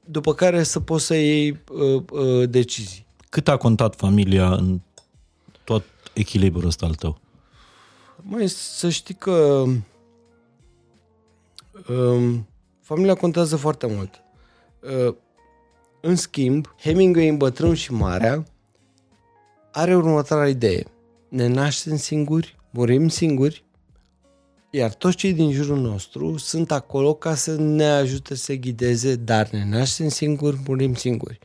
[0.04, 3.06] după care să poți să iei uh, uh, decizii.
[3.28, 4.80] Cât a contat familia în
[5.64, 7.18] tot echilibrul ăsta al tău?
[8.16, 9.64] Mai să știi că
[11.88, 12.48] um,
[12.80, 14.22] familia contează foarte mult.
[15.06, 15.14] Uh,
[16.00, 18.44] în schimb, Hemingway în Bătrân și Marea
[19.72, 20.84] are următoarea idee.
[21.28, 23.64] Ne naștem singuri, murim singuri,
[24.74, 29.48] iar toți cei din jurul nostru sunt acolo ca să ne ajute să ghideze, dar
[29.48, 31.38] ne naștem singuri, murim singuri.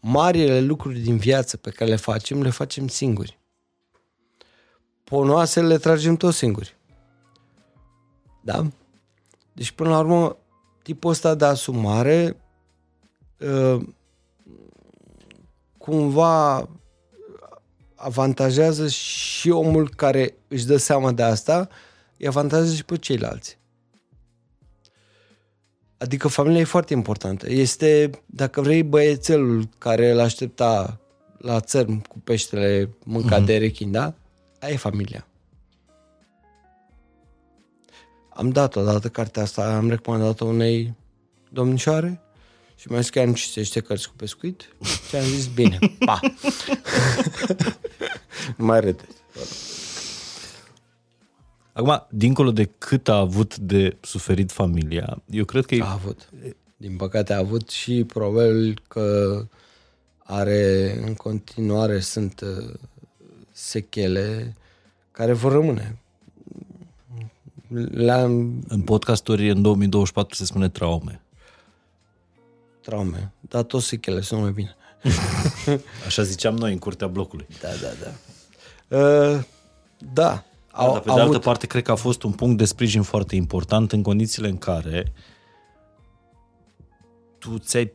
[0.00, 3.40] Marile lucruri din viață pe care le facem, le facem singuri
[5.12, 6.76] ponoasele le tragem toți singuri.
[8.40, 8.66] Da?
[9.52, 10.36] Deci, până la urmă,
[10.82, 12.36] tipul ăsta de asumare
[13.38, 13.86] uh,
[15.78, 16.68] cumva
[17.94, 21.68] avantajează și omul care își dă seama de asta,
[22.22, 23.58] îi avantajează și pe ceilalți.
[25.98, 27.50] Adică familia e foarte importantă.
[27.50, 31.00] Este, dacă vrei, băiețelul care îl aștepta
[31.38, 33.44] la țărm cu peștele mâncat mm-hmm.
[33.44, 34.14] de rechin, da?
[34.60, 35.26] Aia e familia.
[38.28, 40.94] Am dat odată cartea asta, am recomandat-o unei
[41.50, 42.20] domnișoare
[42.74, 44.74] și mi-a zis că ea nu citește cărți cu pescuit
[45.08, 46.20] și am zis bine, pa.
[48.56, 49.04] mai râde.
[51.72, 55.74] Acum, dincolo de cât a avut de suferit familia, eu cred că...
[55.82, 56.28] A avut.
[56.76, 59.38] Din păcate a avut și probabil că
[60.18, 62.74] are în continuare sunt uh,
[63.52, 64.56] sechele
[65.10, 65.98] care vor rămâne.
[67.90, 68.22] La...
[68.68, 71.20] În podcasturi în 2024 se spune traume.
[72.80, 73.32] Traume.
[73.40, 74.76] Dar toți sechele sunt mai bine.
[76.06, 77.46] Așa ziceam noi în curtea blocului.
[77.60, 78.12] Da, da, da.
[78.98, 79.44] Uh,
[80.12, 80.44] da.
[80.72, 81.40] Au, da, dar pe de altă avut...
[81.42, 85.12] parte, cred că a fost un punct de sprijin foarte important în condițiile în care
[87.38, 87.92] tu ți-ai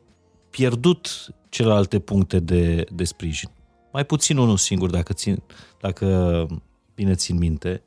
[0.50, 3.50] pierdut celelalte puncte de, de sprijin.
[3.92, 5.44] Mai puțin unul singur, dacă, țin,
[5.82, 6.48] dacă
[6.96, 7.84] bine țin minte,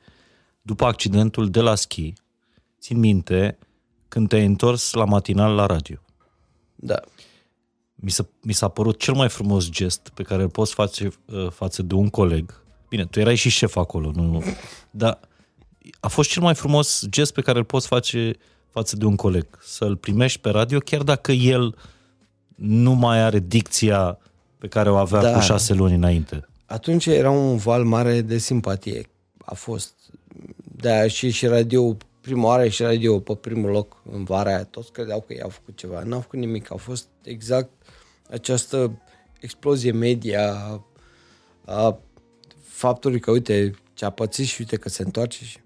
[0.63, 2.13] după accidentul de la schi,
[2.81, 3.59] țin minte
[4.09, 5.97] când te-ai întors la matinal la radio.
[6.75, 7.01] Da.
[7.95, 11.51] Mi s-a, mi s-a părut cel mai frumos gest pe care îl poți face uh,
[11.51, 12.65] față de un coleg.
[12.91, 14.43] Bine, tu erai și șef acolo, nu?
[14.91, 15.21] Dar
[16.01, 18.33] a fost cel mai frumos gest pe care îl poți face
[18.71, 19.47] față de un coleg.
[19.63, 21.75] Să-l primești pe radio, chiar dacă el
[22.55, 24.19] nu mai are dicția
[24.59, 25.33] pe care o avea da.
[25.33, 26.49] cu șase luni înainte.
[26.67, 29.09] Atunci era un val mare de simpatie.
[29.45, 29.95] A fost.
[30.77, 34.93] Da, și, și radio prima oară și radio pe primul loc în vara aia, toți
[34.93, 36.03] credeau că i-au făcut ceva.
[36.03, 37.71] N-au făcut nimic, au fost exact
[38.31, 39.03] această
[39.41, 40.81] explozie media
[41.65, 41.99] a,
[42.81, 45.59] a faptului că, uite, ce a pățit și uite că se întoarce și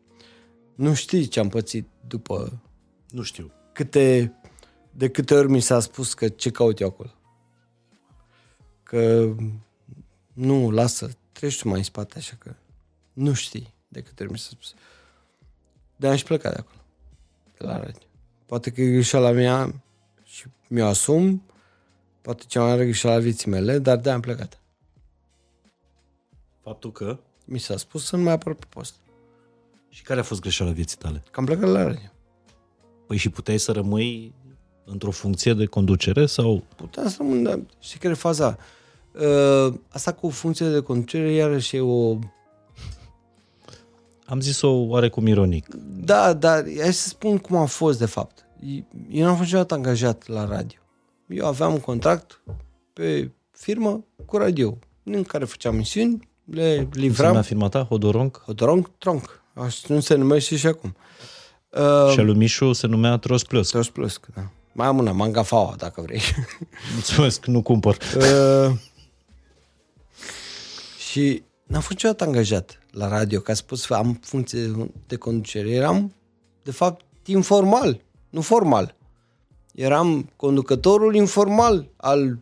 [0.75, 2.63] nu știi ce am pățit după
[3.11, 3.51] Nu știu.
[3.73, 4.35] câte,
[4.91, 7.11] de câte ori mi s-a spus că ce caut eu acolo.
[8.83, 9.35] Că
[10.33, 12.55] nu, lasă, treci tu mai în spate așa că
[13.13, 14.75] nu știi de câte ori mi s-a spus.
[15.97, 16.85] de am și plecat de acolo,
[17.59, 18.09] de la radio.
[18.47, 19.83] Poate că e greșeala mea
[20.23, 21.43] și mi-o asum,
[22.21, 24.59] poate cea mai mare greșeala vieții mele, dar de am plecat.
[26.65, 27.19] Faptul că...
[27.45, 28.95] Mi s-a spus să nu mai apăr pe post.
[29.89, 31.23] Și care a fost greșeala vieții tale?
[31.31, 32.11] Că am plecat de la radio.
[33.07, 34.35] Păi și puteai să rămâi
[34.85, 36.65] într-o funcție de conducere sau...
[36.77, 38.59] Puteam să rămân, dar știi care e faza?
[39.13, 42.19] Uh, asta cu funcție de conducere iarăși e o...
[44.27, 45.75] Am zis-o oarecum ironic.
[45.85, 48.47] Da, dar hai să spun cum a fost de fapt.
[49.11, 50.79] Eu n-am fost niciodată angajat la radio.
[51.27, 52.43] Eu aveam un contract
[52.93, 57.27] pe firmă cu radio, în care făceam misiuni, le Cum se livram.
[57.27, 57.83] numea firma ta?
[57.89, 58.43] Hodorong?
[58.45, 59.43] Hodorong, tronc.
[59.55, 60.97] Așa nu se numește și acum.
[61.71, 63.71] Uh, Și alumișul se numea Tros Plus.
[63.71, 64.51] Tros Plus, da.
[64.73, 66.21] Mai am una, Mangafaua, dacă vrei.
[66.95, 67.97] Mulțumesc, nu cumpăr.
[68.17, 68.77] Uh,
[71.11, 75.71] și n-am fost niciodată angajat la radio, ca să pot să am funcție de conducere.
[75.71, 76.15] Eram,
[76.63, 78.95] de fapt, informal, nu formal.
[79.75, 82.39] Eram conducătorul informal al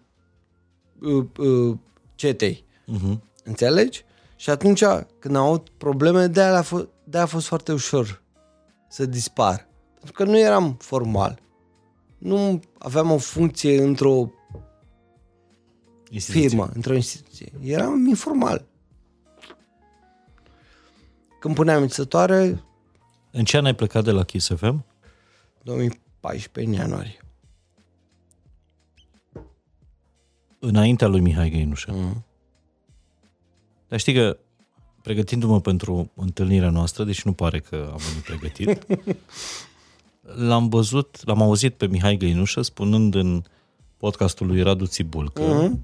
[1.01, 1.77] uh, uh,
[2.15, 2.65] cetei.
[2.89, 3.19] Uh-huh.
[3.43, 4.05] Înțelegi?
[4.37, 4.85] Și atunci,
[5.19, 8.23] când am avut probleme, de-aia a, fost, de-aia a fost foarte ușor
[8.89, 9.69] să dispar.
[9.95, 11.41] Pentru că nu eram formal.
[12.19, 14.31] Nu aveam o funcție într-o
[16.19, 17.53] firmă, într-o instituție.
[17.63, 18.65] Eram informal.
[21.41, 22.63] Când puneam înțătoare,
[23.31, 24.85] În ce an ai plecat de la Kiss FM?
[25.63, 27.17] 2014, în ianuarie.
[30.59, 31.93] Înaintea lui Mihai Găinușă.
[31.93, 32.25] Mm.
[33.93, 34.39] Dar știi că,
[35.03, 38.87] pregătindu-mă pentru întâlnirea noastră, deși nu pare că am venit pregătit,
[40.49, 43.43] l-am văzut, l-am auzit pe Mihai Găinușă spunând în
[43.97, 45.81] podcastul lui Radu Țibulcă Mhm.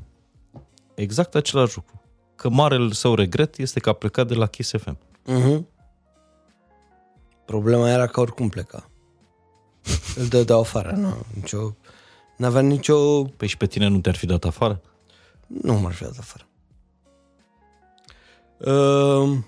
[0.94, 2.02] exact același lucru.
[2.36, 4.98] Că marele său regret este că a plecat de la Kiss FM.
[5.26, 5.62] Mm-hmm.
[7.44, 8.90] Problema era că oricum pleca.
[10.16, 11.74] Îl dădeau afară, nu, nicio,
[12.36, 13.24] n-avea nicio...
[13.24, 14.80] Păi și pe tine nu te-ar fi dat afară?
[15.46, 16.47] Nu m-ar fi dat afară.
[18.58, 19.38] Uh,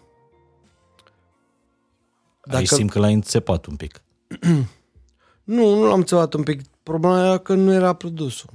[2.45, 2.57] Dacă...
[2.57, 4.03] Ai Dacă- simt că l-ai înțepat un pic.
[5.45, 6.63] nu, nu l-am țevat un pic.
[6.83, 8.51] Problema era că nu era produsul.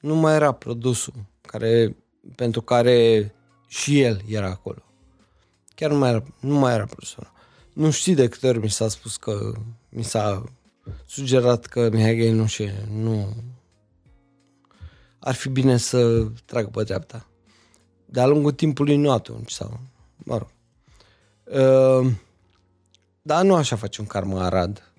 [0.00, 1.96] Nu mai era produsul care,
[2.34, 3.34] pentru care
[3.68, 4.82] și el era acolo.
[5.74, 7.32] Chiar nu mai era, nu mai era produsul ăla.
[7.72, 9.52] Nu știi de câte ori mi s-a spus că
[9.88, 10.44] mi s-a
[11.06, 13.36] sugerat că Mihai Gay nu și nu
[15.18, 17.26] ar fi bine să tragă pe dreapta.
[18.04, 19.80] De-a lungul timpului nu atunci sau,
[20.24, 20.48] mă rog.
[21.44, 22.10] Uh,
[23.22, 24.92] dar nu așa face un karma Arad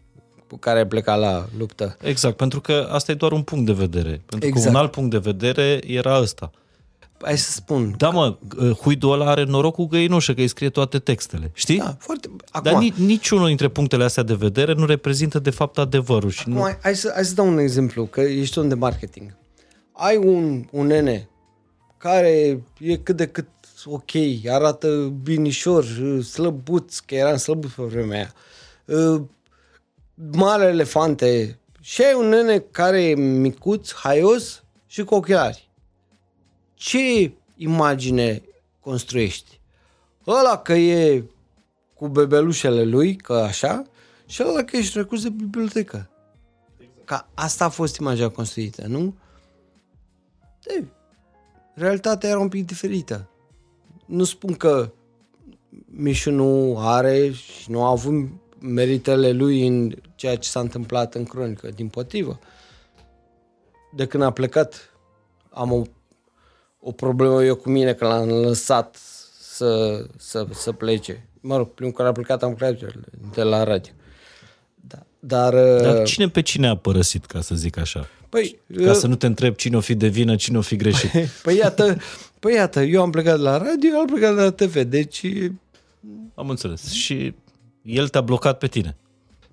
[0.48, 1.98] cu care pleca la luptă.
[2.02, 4.22] Exact, pentru că asta e doar un punct de vedere.
[4.26, 4.66] Pentru Exact.
[4.66, 6.52] că un alt punct de vedere era ăsta.
[7.22, 7.94] Hai să spun.
[7.98, 8.38] Da, mă,
[8.82, 11.52] huidul ăla are noroc cu găinușă, că îi scrie toate textele.
[11.54, 11.78] Știi?
[11.78, 12.30] Da, foarte...
[12.52, 16.30] Acum, Dar ni, niciunul dintre punctele astea de vedere nu reprezintă de fapt adevărul.
[16.30, 16.62] Și acum nu...
[16.62, 19.38] hai, hai, să, hai să dau un exemplu, că ești om de marketing.
[19.92, 21.30] Ai un, un nene
[21.98, 23.48] care e cât de cât
[23.86, 24.12] ok,
[24.48, 25.86] arată binișor,
[26.24, 28.34] slăbuț, că eram slăbuț pe vremea aia.
[29.00, 29.22] Uh,
[30.32, 31.60] Mare elefante.
[31.82, 35.70] Și ai un nene care e micuț, haios și cu ochelari.
[36.74, 38.42] Ce imagine
[38.80, 39.60] construiești?
[40.28, 41.24] Ăla că e
[41.94, 43.84] cu bebelușele lui, că așa,
[44.26, 46.10] și ăla că ești recurs de bibliotecă.
[47.06, 49.16] Ca asta a fost imaginea construită, nu?
[50.64, 50.86] De,
[51.74, 53.30] realitatea era un pic diferită.
[54.14, 54.92] Nu spun că
[55.86, 58.14] Mișu nu are și nu a avut
[58.60, 62.40] meritele lui în ceea ce s-a întâmplat în cronică, din potrivă.
[63.96, 64.94] De când a plecat,
[65.50, 65.82] am o,
[66.80, 68.96] o problemă eu cu mine, că l-am lăsat
[69.42, 71.28] să, să, să plece.
[71.40, 72.94] Mă rog, primul care a plecat am plecat
[73.34, 73.92] de la radio.
[74.76, 75.06] Da.
[75.20, 78.08] Dar, Dar cine pe cine a părăsit, ca să zic așa?
[78.30, 81.10] păi, Ca să nu te întreb cine o fi de vină, cine o fi greșit.
[81.44, 81.98] Păi iată,
[82.44, 85.26] păi iată, eu am plecat de la radio, el a plecat de la TV, deci...
[86.36, 86.92] Am înțeles.
[86.92, 87.36] Și
[87.82, 88.98] el te-a blocat pe tine.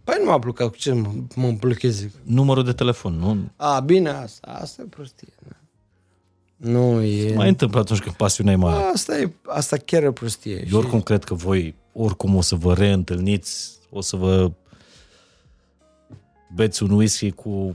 [0.05, 2.12] Păi nu m-a blocat, cu ce mă, mă blocheze?
[2.22, 3.51] Numărul de telefon, nu?
[3.57, 5.28] A, bine, asta, asta e prostie.
[6.57, 7.34] Nu e...
[7.34, 8.82] Mai întâmplă atunci când pasiunea e mare.
[8.82, 10.66] Asta, e, asta chiar e prostie.
[10.70, 14.53] Eu oricum cred că voi oricum o să vă reîntâlniți, o să vă
[16.55, 17.72] beți un whisky cu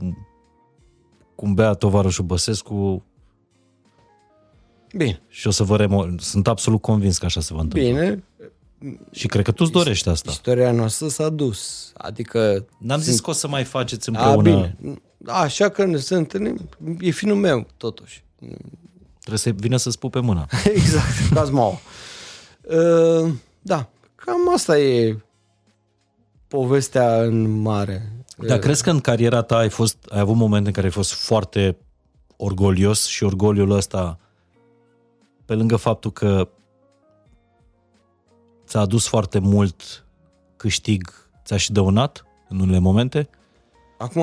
[1.34, 3.04] cum bea tovarășul Băsescu
[4.96, 6.06] Bine, și o să vă remo...
[6.18, 7.90] Sunt absolut convins că așa se va întâmpla.
[7.90, 8.22] bine,
[9.10, 10.30] Și cred că tu îți dorești asta.
[10.30, 11.92] istoria noastră s-a dus.
[11.96, 12.66] Adică...
[12.78, 14.74] N-am zis că o să mai faceți A, împreună.
[14.80, 15.00] bine.
[15.26, 16.68] Așa că ne se întâlnim,
[17.00, 18.24] e finul meu, totuși.
[19.18, 20.46] Trebuie să vină să spupe mâna.
[20.74, 21.78] exact, Cazmau.
[22.68, 23.32] Uh,
[23.62, 25.16] da, cam asta e
[26.48, 28.12] povestea în mare.
[28.46, 31.12] Dar crezi că în cariera ta ai, fost, ai avut momente în care ai fost
[31.12, 31.76] foarte
[32.36, 34.18] orgolios și orgoliul ăsta,
[35.46, 36.48] pe lângă faptul că
[38.66, 40.06] ți-a adus foarte mult
[40.56, 43.28] câștig, ți-a și dăunat în unele momente?
[43.98, 44.22] Acum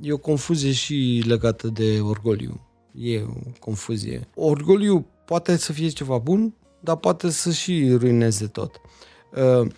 [0.00, 2.60] e o confuzie și legată de orgoliu.
[2.94, 4.28] E o confuzie.
[4.34, 8.80] Orgoliu poate să fie ceva bun, dar poate să și ruineze tot.
[9.32, 9.70] Uh,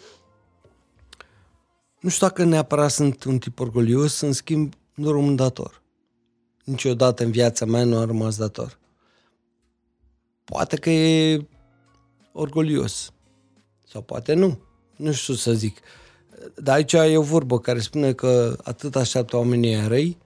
[2.00, 5.82] nu știu dacă neapărat sunt un tip orgolios, în schimb nu rămân dator.
[6.64, 8.78] Niciodată în viața mea nu am rămas dator.
[10.44, 11.46] Poate că e
[12.32, 13.12] orgolios.
[13.88, 14.58] Sau poate nu.
[14.96, 15.80] Nu știu să zic.
[16.56, 20.18] Dar aici e o vorbă care spune că atât așteaptă oamenii răi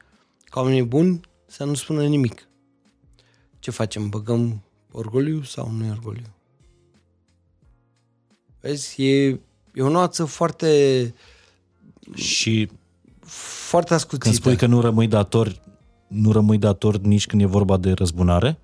[0.44, 2.48] ca oamenii buni să nu spună nimic.
[3.58, 4.08] Ce facem?
[4.08, 6.26] Băgăm orgoliu sau nu e orgoliu?
[8.60, 9.26] Vezi, e,
[9.74, 11.14] e o nuanță foarte,
[12.14, 12.70] Și
[13.20, 14.24] foarte ascuțită.
[14.24, 15.60] când spui că nu rămâi dator,
[16.06, 18.58] nu rămâi dator nici când e vorba de răzbunare?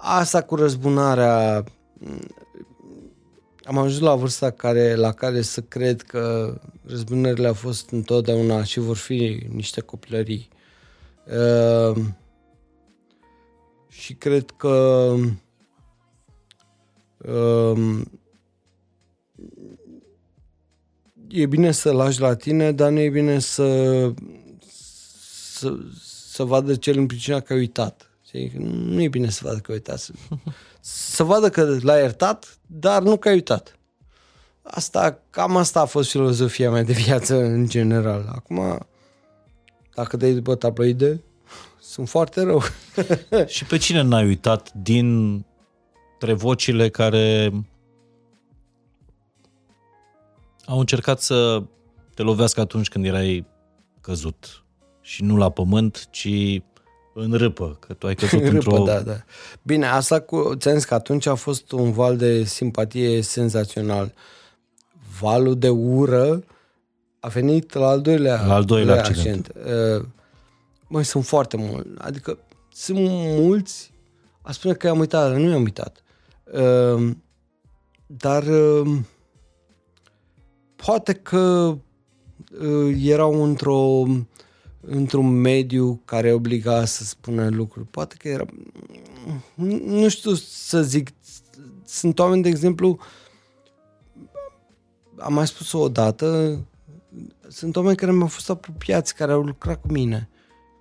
[0.00, 1.64] Asta cu răzbunarea
[3.64, 6.54] am ajuns la vârsta care, la care să cred că
[6.86, 10.48] răzbunările au fost întotdeauna și vor fi niște copilării.
[11.26, 11.96] Uh,
[13.88, 15.14] și cred că
[17.16, 18.00] uh,
[21.28, 24.12] e bine să lași la tine, dar nu e bine să
[25.58, 25.76] să,
[26.28, 28.07] să vadă cel în pricina că ai uitat.
[28.28, 28.52] Știi?
[28.58, 29.98] Nu e bine să vadă că ai uitat.
[29.98, 30.12] Să,
[30.80, 33.78] să vadă că l-ai iertat, dar nu că ai uitat.
[34.62, 38.32] Asta, cam asta a fost filozofia mea de viață în general.
[38.34, 38.86] Acum,
[39.94, 41.22] dacă dai după tabloide,
[41.80, 42.62] sunt foarte rău.
[43.46, 45.44] Și pe cine n-ai uitat din
[46.34, 47.52] vocile care
[50.64, 51.62] au încercat să
[52.14, 53.46] te lovească atunci când erai
[54.00, 54.64] căzut?
[55.00, 56.28] Și nu la pământ, ci
[57.20, 58.76] în râpă, că tu ai căzut într-o...
[58.76, 59.16] Râpă, da, da.
[59.62, 64.14] Bine, asta cu, ți zis că atunci a fost un val de simpatie senzațional.
[65.20, 66.44] Valul de ură
[67.20, 69.52] a venit la al doilea, La al doilea accident.
[69.96, 70.04] Uh,
[70.88, 71.88] Măi, sunt foarte mulți.
[71.98, 72.38] Adică
[72.72, 72.98] sunt
[73.40, 73.92] mulți,
[74.42, 76.02] a spune că i-am uitat, dar nu i-am uitat.
[76.52, 77.10] Uh,
[78.06, 78.98] dar uh,
[80.76, 81.76] poate că
[82.60, 84.02] uh, erau într-o
[84.90, 87.86] într-un mediu care obliga să spună lucruri.
[87.86, 88.44] Poate că era...
[89.84, 91.10] Nu știu să zic.
[91.84, 92.98] Sunt oameni, de exemplu,
[95.18, 96.58] am mai spus-o odată,
[97.48, 100.28] sunt oameni care mi-au fost apropiați, care au lucrat cu mine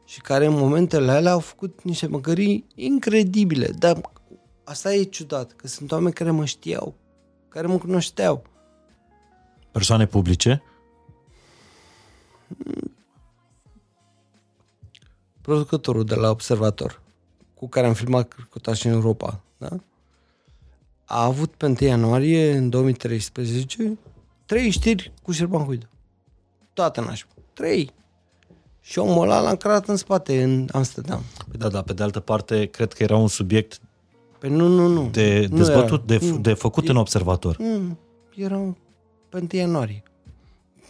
[0.06, 3.68] și care în momentele alea au făcut niște măgării incredibile.
[3.68, 4.02] Dar
[4.64, 6.96] asta e ciudat, că sunt oameni care mă știau,
[7.48, 8.44] care mă cunoșteau.
[9.72, 10.64] Persoane publice?
[15.48, 17.02] Producătorul de la Observator,
[17.54, 19.70] cu care am filmat Crăcotași în Europa, da?
[21.06, 23.98] a avut pe 1 ianuarie, în 2013,
[24.46, 25.90] trei știri cu Șerban Huidă.
[26.74, 27.32] Toate nașpa.
[27.54, 27.92] Trei.
[28.82, 31.22] Și omul ăla l-a încărat în spate, în Amsterdam.
[31.50, 33.80] Păi da, da, pe de altă parte, cred că era un subiect
[34.40, 35.10] Păi nu, nu, nu.
[35.12, 36.20] de Nu dezbătut, era.
[36.20, 36.38] de, Nu.
[36.40, 37.58] de făcut în observator.
[37.58, 37.98] Nu,
[38.36, 38.76] era
[39.30, 40.04] pe 1 ianuarie.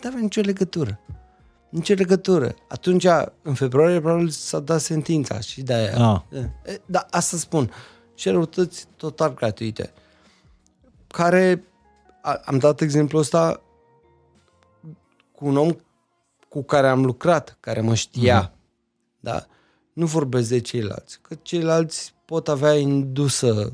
[0.03, 0.99] Nu avea nicio legătură.
[1.70, 2.55] Nicio legătură.
[2.68, 3.05] Atunci,
[3.41, 6.11] în februarie, probabil s-a dat sentința și de aia.
[6.11, 6.22] Ah.
[6.65, 7.72] E, Da, asta spun.
[8.15, 9.93] Și răutăți total gratuite.
[11.07, 11.63] Care,
[12.22, 13.61] a, am dat exemplul ăsta
[15.32, 15.72] cu un om
[16.49, 18.53] cu care am lucrat, care mă știa.
[19.20, 19.45] Da?
[19.93, 21.20] Nu vorbesc de ceilalți.
[21.22, 23.74] Că ceilalți pot avea indusă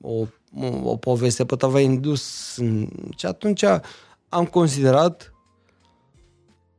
[0.00, 0.26] o,
[0.60, 2.56] o, o poveste, pot avea indus.
[2.56, 2.88] În...
[3.16, 3.64] Și atunci
[4.28, 5.33] am considerat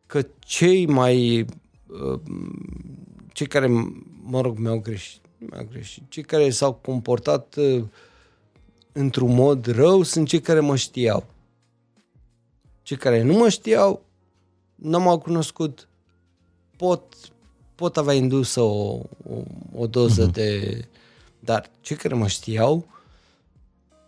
[0.06, 1.46] că cei mai
[1.88, 2.20] uh,
[3.32, 3.68] cei care,
[4.24, 7.84] mă rog, mi-au greșit, mi-au greșit, cei care s-au comportat uh,
[8.92, 11.26] într-un mod rău sunt cei care mă știau.
[12.82, 14.06] Cei care nu mă știau,
[14.76, 15.88] nu m-au cunoscut,
[16.78, 17.16] pot,
[17.76, 19.00] pot avea indusă o,
[19.30, 19.44] o,
[19.74, 20.34] o doză uh-huh.
[20.34, 20.80] de...
[21.40, 22.88] Dar cei care mă știau,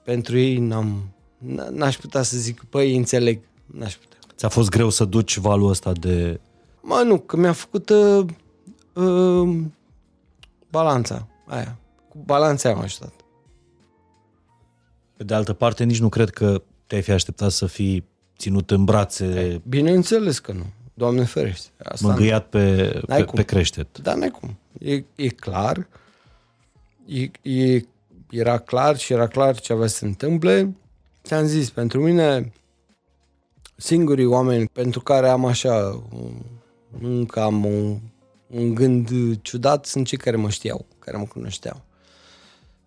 [0.03, 4.16] pentru ei n-am, n- n-aș putea să zic, păi, înțeleg, n-aș putea.
[4.37, 6.39] Ți-a fost greu să duci valul ăsta de...
[6.81, 8.25] Mă, nu, că mi-a făcut uh,
[8.93, 9.57] uh,
[10.69, 11.77] balanța aia.
[12.09, 13.13] Cu balanța am ajutat.
[15.17, 18.05] Pe de altă parte, nici nu cred că te-ai fi așteptat să fii
[18.37, 20.65] ținut în brațe, Bineînțeles că nu.
[20.93, 21.69] Doamne ferește.
[21.83, 23.35] Asta mângâiat pe, N-ai pe, cum.
[23.35, 23.99] pe creștet.
[23.99, 24.57] Da, n-ai cum.
[24.79, 25.87] E, e clar.
[27.05, 27.85] E, e,
[28.29, 30.75] era clar și era clar ce avea să se întâmple.
[31.23, 32.51] Ți-am zis, pentru mine,
[33.77, 36.41] singurii oameni pentru care am așa, un-
[37.01, 37.99] încă am un,
[38.47, 39.09] un gând
[39.41, 41.81] ciudat, sunt cei care mă știau, care mă cunoșteau.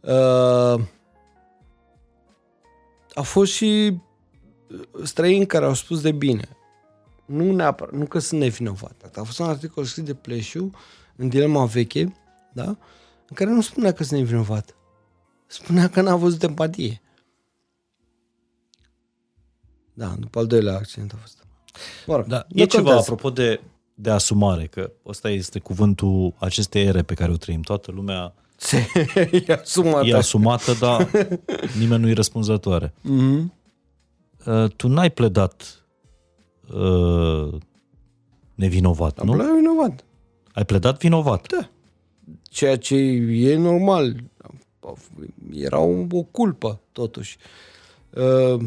[0.00, 0.84] Uh,
[3.14, 3.98] au fost și
[5.02, 6.48] străini care au spus de bine.
[7.24, 9.10] Nu neapărat, nu că sunt nevinovat.
[9.16, 10.70] A fost un articol scris de Pleșu
[11.16, 12.14] în dilema veche,
[12.52, 12.64] da?
[13.28, 14.74] în care nu spunea că sunt nevinovat.
[15.46, 17.00] Spunea că n-a văzut empatie.
[20.00, 21.44] Da, după al doilea accident a fost.
[22.06, 23.00] Mă rog, Da, nu e ceva, contează.
[23.12, 23.60] apropo de,
[23.94, 27.60] de asumare, că ăsta este cuvântul acestei ere pe care o trăim.
[27.60, 28.86] Toată lumea Se
[29.46, 30.06] e asumat.
[30.06, 31.10] e asumată, dar
[31.78, 32.92] nimeni nu e răspunzătoare.
[33.00, 33.52] Mhm.
[34.46, 35.84] Uh, tu n-ai pledat
[36.74, 37.54] uh,
[38.54, 39.32] nevinovat, Am nu?
[39.32, 40.04] plecat vinovat.
[40.52, 41.46] Ai pledat vinovat.
[41.52, 41.68] Da.
[42.42, 42.94] Ceea ce
[43.30, 44.16] e normal.
[45.52, 47.36] Era o, o culpă, totuși.
[48.10, 48.60] Uh,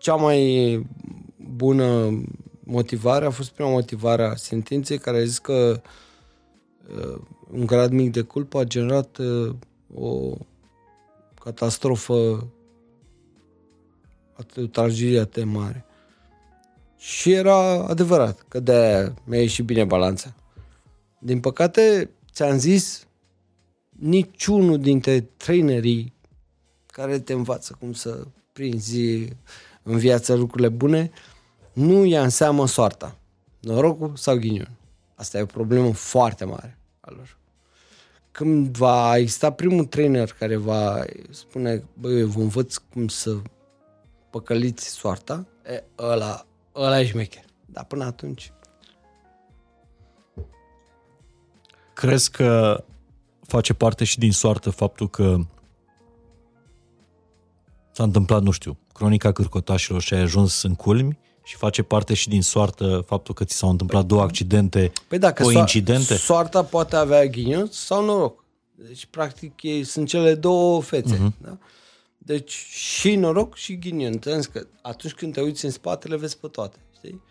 [0.00, 0.86] Cea mai
[1.36, 2.20] bună
[2.64, 5.80] motivare a fost prima motivare a sentinței care a zis că
[6.96, 7.20] uh,
[7.50, 9.54] un grad mic de culpă a generat uh,
[9.94, 10.36] o
[11.40, 12.48] catastrofă
[14.32, 15.84] atât o tragedie atât de mare.
[16.96, 20.34] Și era adevărat că de mi-a ieșit bine balanța.
[21.18, 23.06] Din păcate, ți-am zis,
[23.90, 26.12] niciunul dintre trainerii
[26.86, 29.28] care te învață cum să prinzi
[29.82, 31.10] în viață lucrurile bune,
[31.72, 33.16] nu ia în seamă soarta,
[33.60, 34.70] norocul sau ghinion.
[35.14, 37.38] Asta e o problemă foarte mare a lor.
[38.30, 43.36] Când va exista primul trainer care va spune, băi, eu vă învăț cum să
[44.30, 47.44] păcăliți soarta, e, ăla, ăla e șmecher.
[47.66, 48.52] Dar până atunci,
[52.00, 52.84] Crezi că
[53.46, 55.36] face parte și din soartă faptul că
[57.92, 62.28] s-a întâmplat, nu știu, cronica cârcotașilor și ai ajuns în culmi și face parte și
[62.28, 66.14] din soartă faptul că ți s-au întâmplat două accidente Păi dacă coincidente?
[66.14, 68.44] So- soarta poate avea ghinion sau noroc.
[68.74, 71.14] Deci, practic, ei sunt cele două fețe.
[71.14, 71.34] Mhm.
[71.34, 71.40] Uh-huh.
[71.42, 71.58] Da?
[72.18, 74.18] Deci, și noroc și ghinion.
[74.18, 76.76] Te că atunci când te uiți în spate, le vezi pe toate.
[76.96, 77.22] Știi?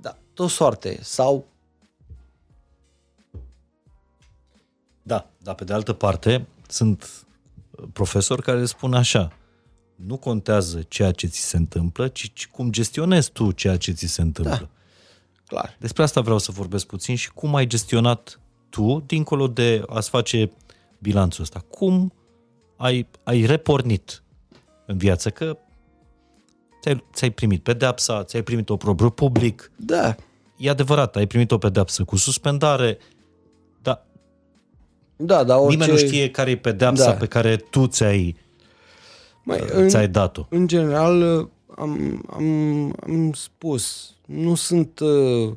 [0.00, 0.98] Da, tot soartă e.
[1.02, 1.46] Sau,
[5.02, 7.26] Da, dar pe de altă parte sunt
[7.92, 9.32] profesori care spun așa,
[9.96, 14.06] nu contează ceea ce ți se întâmplă, ci, ci cum gestionezi tu ceea ce ți
[14.06, 14.56] se întâmplă.
[14.56, 14.68] Da.
[15.46, 15.76] clar.
[15.80, 20.50] Despre asta vreau să vorbesc puțin și cum ai gestionat tu, dincolo de a-ți face
[20.98, 21.64] bilanțul ăsta.
[21.70, 22.12] Cum
[22.76, 24.22] ai, ai repornit
[24.86, 25.30] în viață?
[25.30, 25.58] Că
[26.82, 30.14] ți-ai, ți-ai primit pedepsa, ți-ai primit o propriu public, Da.
[30.56, 32.98] e adevărat, ai primit o pedepsă cu suspendare,
[33.82, 34.06] dar
[35.16, 35.70] Da, dar orice...
[35.76, 37.16] Nimeni nu știe care e pedepsa Da.
[37.16, 38.36] pe care tu ți-ai,
[39.44, 40.46] Mai, în, ți-ai dat-o.
[40.50, 44.98] în general, am, am, am spus, nu sunt...
[45.00, 45.52] uh,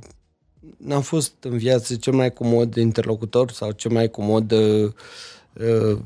[0.77, 4.91] N-am fost în viață cel mai comod interlocutor sau cel mai comod uh,
[5.53, 5.99] uh,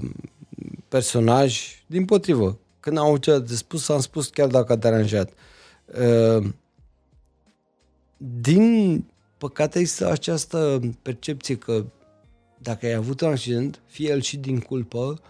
[0.87, 1.59] personaj.
[1.87, 5.29] Din potrivă, când am avut ceva de spus, am spus chiar dacă a deranjat.
[5.85, 6.49] Uh,
[8.41, 9.05] din
[9.37, 11.85] păcate există această percepție că
[12.57, 15.21] dacă ai avut un accident, fie el și din culpă,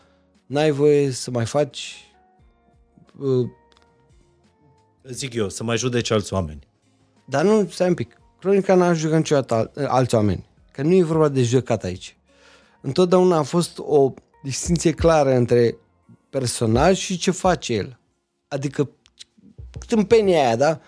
[0.45, 2.11] n-ai voie să mai faci uh,
[5.03, 6.68] Zic eu, să mai judeci alți oameni.
[7.26, 8.18] Dar nu, stai un pic.
[8.39, 10.49] Cronica n-a jucat niciodată al, alți oameni.
[10.72, 12.18] Că nu e vorba de judecat aici.
[12.82, 15.78] Întotdeauna a fost o distinție clară între
[16.30, 17.99] personaj și ce face el.
[18.47, 18.89] Adică
[19.88, 20.80] tâmpenia aia, da?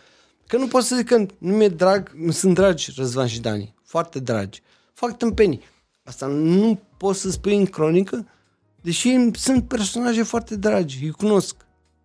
[0.48, 3.74] Că nu pot să zic că nu mi-e drag, nu sunt dragi Răzvan și Dani.
[3.84, 4.62] Foarte dragi.
[4.94, 5.62] Fac tâmpenii.
[6.04, 8.28] Asta nu poți să spui în cronică,
[8.82, 11.63] deși sunt personaje foarte dragi, îi cunosc.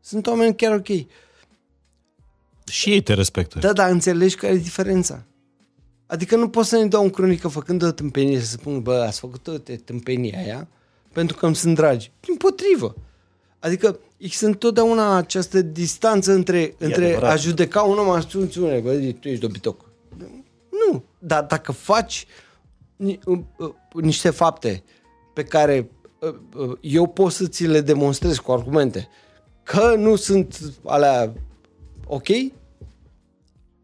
[0.08, 0.86] Sunt oameni chiar ok.
[2.64, 3.58] Și ei te respectă.
[3.58, 5.24] Da, dar înțelegi care e diferența.
[6.06, 9.18] Adică nu poți să ne dau un cronică făcând o tâmpenie să spun, bă, ați
[9.18, 10.68] făcut toate tâmpenia aia
[11.12, 12.12] pentru că îmi sunt dragi.
[12.20, 12.94] Din potrivă.
[13.58, 17.30] Adică există întotdeauna această distanță între, între adevărat.
[17.30, 19.90] a judeca un om astunțiune, bă, tu ești dobitoc.
[20.70, 22.26] Nu, dar dacă faci
[22.96, 24.82] ni- uh, uh, niște fapte
[25.34, 29.08] pe care uh, uh, eu pot să ți le demonstrez cu argumente
[29.68, 31.32] că nu sunt alea
[32.06, 32.28] ok,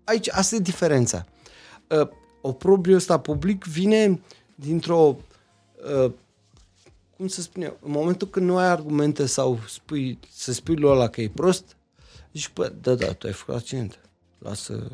[0.04, 1.24] aici, asta e diferența.
[1.88, 2.08] Uh,
[2.40, 4.20] oprobriul ăsta public vine
[4.54, 5.16] dintr-o
[6.04, 6.12] uh,
[7.16, 10.90] cum să spun eu, în momentul când nu ai argumente sau spui, să spui lui
[10.90, 11.76] ăla că e prost,
[12.32, 13.98] zici, bă, da, da, tu ai făcut accident.
[14.38, 14.90] Lasă...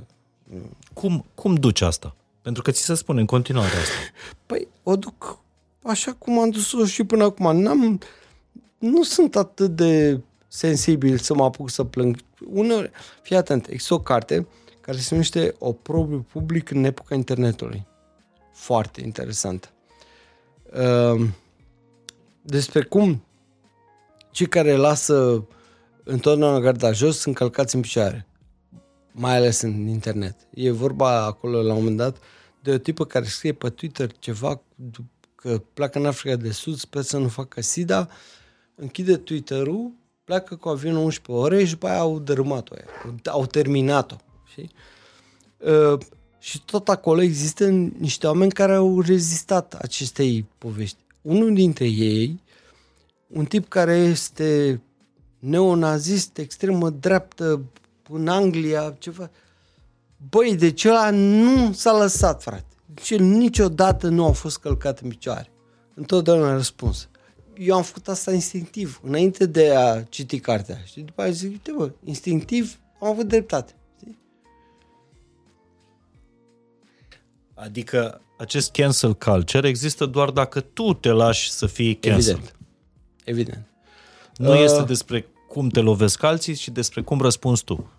[0.92, 2.16] Cum, cum duci asta?
[2.42, 3.94] Pentru că ți se spune în continuare asta.
[4.46, 5.38] Păi, o duc
[5.82, 7.56] așa cum am dus-o și până acum.
[7.56, 8.00] N-am,
[8.78, 10.20] nu sunt atât de
[10.52, 12.16] sensibil să mă apuc să plâng.
[12.48, 12.90] Uneori,
[13.22, 14.46] fii atent, există o carte
[14.80, 17.86] care se numește O propriu public în epoca internetului.
[18.52, 19.72] Foarte interesant.
[20.72, 21.28] Uh,
[22.42, 23.24] despre cum
[24.30, 25.44] cei care lasă
[26.04, 28.26] întotdeauna garda jos sunt călcați în picioare,
[29.12, 30.36] mai ales în internet.
[30.54, 32.16] E vorba acolo la un moment dat
[32.62, 34.60] de o tipă care scrie pe Twitter ceva
[35.34, 38.08] că pleacă în Africa de Sud, sper să nu facă SIDA,
[38.74, 39.92] închide Twitter-ul,
[40.30, 43.14] pleacă cu avionul 11 ore și după aia au dărâmat-o aia.
[43.24, 44.16] Au terminat-o.
[44.50, 44.70] Știi?
[45.58, 45.98] Uh,
[46.38, 47.68] și tot acolo există
[47.98, 52.42] niște oameni care au rezistat acestei povești unul dintre ei,
[53.26, 54.80] un tip care este
[55.38, 57.62] neonazist, extremă dreaptă,
[58.08, 59.30] în Anglia, ceva.
[60.28, 62.74] Băi, de ăla nu s-a lăsat, frate.
[62.94, 65.50] Deci niciodată nu a fost călcat în picioare.
[65.94, 67.08] Întotdeauna a răspuns.
[67.62, 70.78] Eu am făcut asta instinctiv, înainte de a citi cartea.
[70.84, 73.74] Și după aceea zic, uite bă, instinctiv am avut dreptate.
[77.54, 82.32] Adică acest cancel culture există doar dacă tu te lași să fii cancel.
[82.32, 82.56] Evident.
[83.24, 83.66] Evident.
[84.36, 87.90] Nu uh, este despre cum te lovesc alții, ci despre cum răspunzi tu.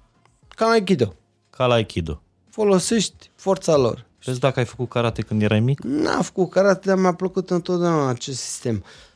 [0.48, 1.16] Ca la Aikido.
[1.50, 2.22] Ca la Aikido.
[2.50, 4.06] Folosești forța lor.
[4.26, 5.84] Vezi dacă ai făcut karate când erai mic?
[5.84, 8.84] N-am făcut karate, dar mi-a plăcut întotdeauna acest sistem.
[8.84, 9.10] Ma-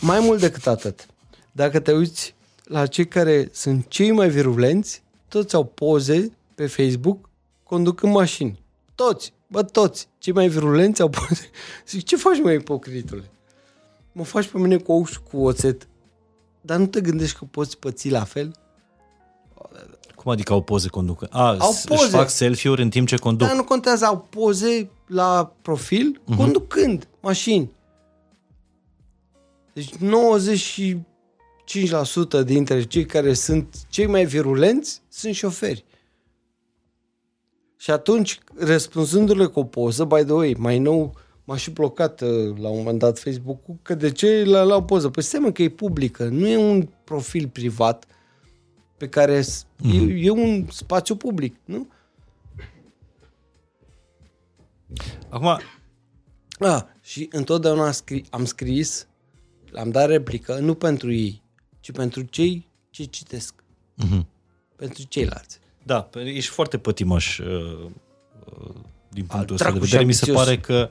[0.00, 1.06] mai mult decât atât.
[1.52, 7.28] Dacă te uiți la cei care sunt cei mai virulenți, toți au poze pe Facebook
[7.62, 8.62] conducând mașini.
[8.94, 9.32] Toți.
[9.46, 11.40] Bă, toți, cei mai virulenți au pus...
[11.90, 13.30] Zic, ce faci, mai ipocritule?
[14.12, 15.88] Mă faci pe mine cu ou și cu oțet.
[16.60, 18.54] Dar nu te gândești că poți păți la fel?
[20.14, 21.26] Cum adică au poze conducă?
[21.30, 22.02] A, au poze.
[22.02, 23.46] își fac selfie-uri în timp ce conduc.
[23.46, 26.36] Dar nu contează, au poze la profil uh-huh.
[26.36, 27.70] conducând mașini.
[29.80, 29.94] Deci
[32.40, 35.84] 95% dintre cei care sunt cei mai virulenți sunt șoferi.
[37.76, 41.14] Și atunci, răspunzându-le cu o poză, by the way, mai nou
[41.44, 44.82] m-a și blocat uh, la un moment dat Facebook-ul, că de ce la, la o
[44.82, 45.08] poză?
[45.08, 48.06] Păi seamă că e publică, nu e un profil privat
[48.96, 49.92] pe care mm-hmm.
[49.92, 50.10] e, mhm.
[50.16, 51.88] e un spațiu public, nu?
[55.28, 55.60] Acum...
[56.58, 57.92] A, și întotdeauna
[58.30, 59.08] am scris,
[59.70, 61.42] am scris, l-am dat replică, nu pentru ei,
[61.80, 63.54] ci pentru cei ce citesc.
[64.04, 64.26] Mm-hmm.
[64.76, 65.58] Pentru ceilalți.
[65.82, 67.90] Da, ești foarte pătimaș uh,
[68.44, 68.74] uh,
[69.08, 70.04] din punctul ăsta de vedere.
[70.04, 70.90] Mi se pare că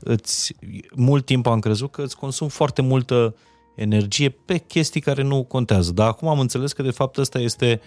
[0.00, 0.54] îți,
[0.94, 3.34] mult timp am crezut că îți consum foarte multă
[3.76, 5.92] energie pe chestii care nu contează.
[5.92, 7.80] Dar acum am înțeles că de fapt ăsta este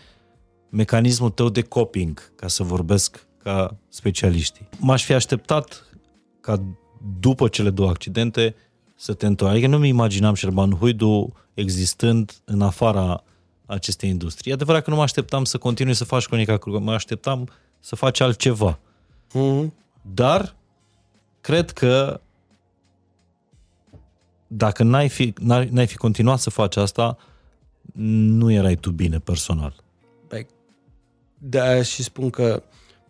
[0.70, 4.70] mecanismul tău de coping, ca să vorbesc ca specialiștii.
[4.80, 5.86] M-aș fi așteptat
[6.42, 6.64] ca
[7.20, 8.56] după cele două accidente
[8.96, 9.52] să te întorci.
[9.52, 13.24] Adică nu mi imaginam Șerban Huidu existând în afara
[13.66, 14.52] acestei industrii.
[14.52, 17.48] E adevărat că nu mă așteptam să continui să faci cronica crugă, mă așteptam
[17.80, 18.80] să faci altceva.
[19.30, 19.72] Mm-hmm.
[20.14, 20.56] Dar
[21.42, 22.22] cred că
[24.48, 25.34] dacă n-ai fi,
[25.70, 27.18] n-ai fi continuat să faci asta,
[27.94, 29.76] nu erai tu bine personal.
[30.28, 30.48] Păi,
[31.38, 32.64] de și spun că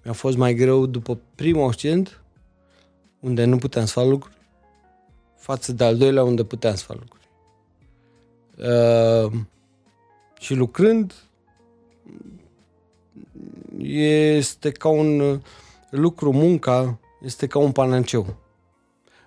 [0.04, 2.22] mi-a fost mai greu după primul accident,
[3.20, 4.36] unde nu puteam să fac lucruri,
[5.46, 7.28] față de al doilea unde puteam să fac lucruri.
[8.58, 9.32] Uh,
[10.40, 11.14] și lucrând
[13.88, 15.42] este ca un
[15.90, 18.36] lucru, munca este ca un panaceu.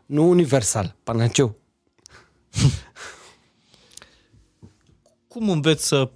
[0.06, 1.54] Nu universal, panaceu.
[5.28, 6.10] Cum înveți să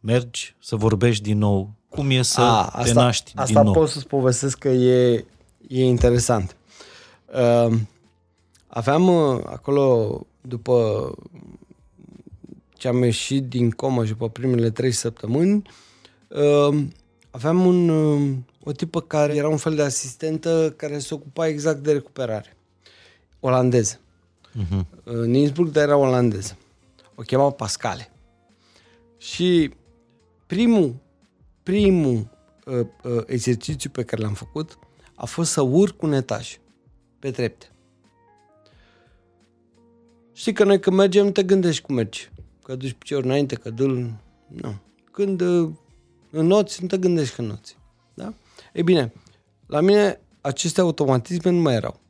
[0.00, 1.70] mergi, să vorbești din nou?
[1.88, 3.68] Cum e să A, asta, te naști asta din nou?
[3.68, 5.24] Asta pot să-ți povestesc că e,
[5.68, 6.56] e interesant.
[7.26, 7.78] Uh,
[8.68, 11.10] aveam uh, acolo, după
[12.68, 15.62] ce am ieșit din comă și pe primele trei săptămâni,
[16.28, 16.84] uh,
[17.30, 21.82] aveam un, uh, o tipă care era un fel de asistentă care se ocupa exact
[21.82, 22.56] de recuperare.
[23.40, 24.00] Olandeză.
[24.50, 25.02] Uh-huh.
[25.04, 26.56] În Innsbruck, dar era olandeză.
[27.14, 28.10] O chema Pascale.
[29.18, 29.74] Și
[30.46, 30.94] primul,
[31.62, 32.28] primul
[32.64, 34.78] uh, uh, exercițiu pe care l-am făcut
[35.14, 36.58] a fost să urc un etaj
[37.18, 37.66] pe trepte.
[40.38, 42.30] Știi că noi când mergem, nu te gândești cum mergi
[42.62, 44.14] că duci piciorul înainte, că dul...
[44.46, 44.76] Nu.
[45.12, 45.70] Când uh,
[46.30, 47.76] în noți, nu te gândești că în noți.
[48.14, 48.34] Da?
[48.72, 49.12] Ei bine,
[49.66, 52.00] la mine aceste automatisme nu mai erau.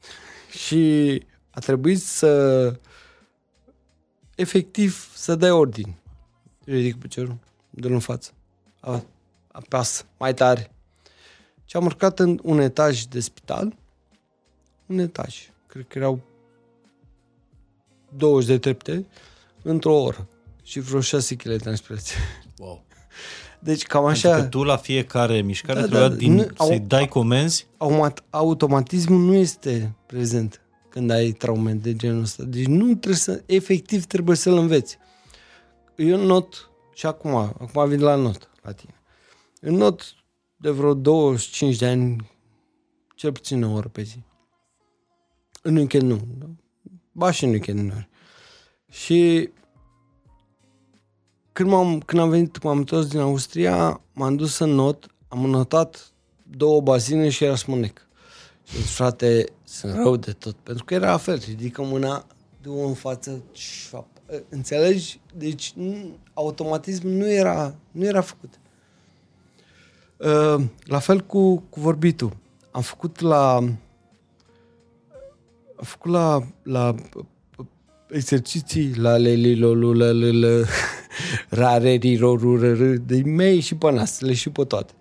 [0.64, 2.80] și a trebuit să
[4.34, 5.98] efectiv să dai ordini.
[6.64, 7.38] Ridic piciorul,
[7.70, 8.30] dă în față.
[8.80, 9.04] A,
[9.52, 10.70] apasă, mai tare.
[11.64, 13.76] Și am urcat în un etaj de spital,
[14.86, 16.30] un etaj, cred că erau
[18.16, 19.06] 20 de trepte,
[19.62, 20.28] într-o oră
[20.62, 22.16] și vreo 6 kg de transpirație.
[22.58, 22.84] Wow.
[23.60, 24.28] Deci cam Așa...
[24.28, 26.84] așa, Pentru că tu la fiecare mișcare Da, da, trebuia da, din, nu- să-i au-
[26.86, 27.66] dai comenzi.
[27.76, 32.42] automat, automatismul nu este prezent când ai traume de genul ăsta.
[32.44, 34.98] Deci nu trebuie să, efectiv trebuie să-l înveți.
[35.96, 38.94] Eu not, și acum, acum vin la not, la tine.
[39.60, 40.14] În not
[40.56, 42.30] de vreo 25 de ani,
[43.14, 44.22] cel puțin o oră pe zi.
[45.62, 46.20] În weekend nu.
[47.12, 47.24] Da?
[47.24, 48.08] Ba și în weekend uneori.
[48.90, 49.50] Și
[51.52, 56.12] când, m-am, când am venit, m-am întors din Austria, m-am dus în not, am notat
[56.42, 58.06] două bazine și era smânec.
[58.62, 60.54] Și zis, frate, sunt rău de tot.
[60.54, 62.26] Pentru că era la fel, ridică mâna,
[62.62, 64.06] du în față, șoap.
[64.48, 65.20] Înțelegi?
[65.34, 68.60] Deci nu, automatism nu era, nu era făcut.
[70.16, 72.36] Uh, La fel cu, cu vorbitul.
[72.70, 73.64] Am făcut la
[75.82, 76.94] am făcut la, la
[78.08, 80.64] exerciții la lelilolulălălă
[81.60, 84.92] rarerirorurără de mei și pe nas, le și pe toate.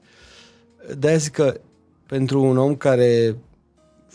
[0.97, 1.59] de zic că
[2.05, 3.35] pentru un om care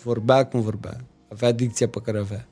[0.03, 0.97] vorbea cum vorbea,
[1.33, 2.47] avea dicția pe care avea,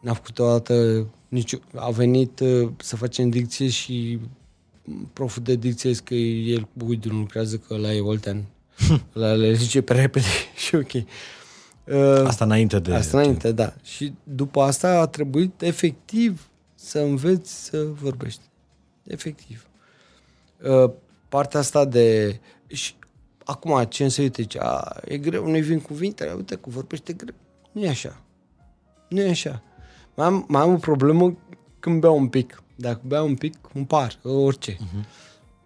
[0.00, 4.18] n-a făcut o dată nici a venit uh, să facem dicție și
[5.12, 8.44] proful de dicție zice că el cu Uidu nu lucrează că la e Oltean.
[9.12, 10.26] la le zice pe repede
[10.66, 10.92] și ok.
[11.86, 12.94] Uh, Asta înainte de...
[12.94, 13.74] Asta înainte, da.
[13.82, 18.42] Și după asta a trebuit efectiv să înveți să vorbești.
[19.04, 19.66] Efectiv.
[20.62, 20.90] Uh,
[21.28, 22.38] Partea asta de...
[22.66, 22.94] Și
[23.44, 27.34] acum, ce se uite, zice, a, e greu, nu-i vin cuvintele, uite că vorbește greu.
[27.72, 28.22] Nu e așa.
[29.08, 29.62] Nu e așa.
[30.14, 31.36] Mai am, mai am o problemă
[31.78, 32.62] când beau un pic.
[32.76, 34.74] Dacă beau un pic, îmi par, orice.
[34.74, 35.04] Uh-huh.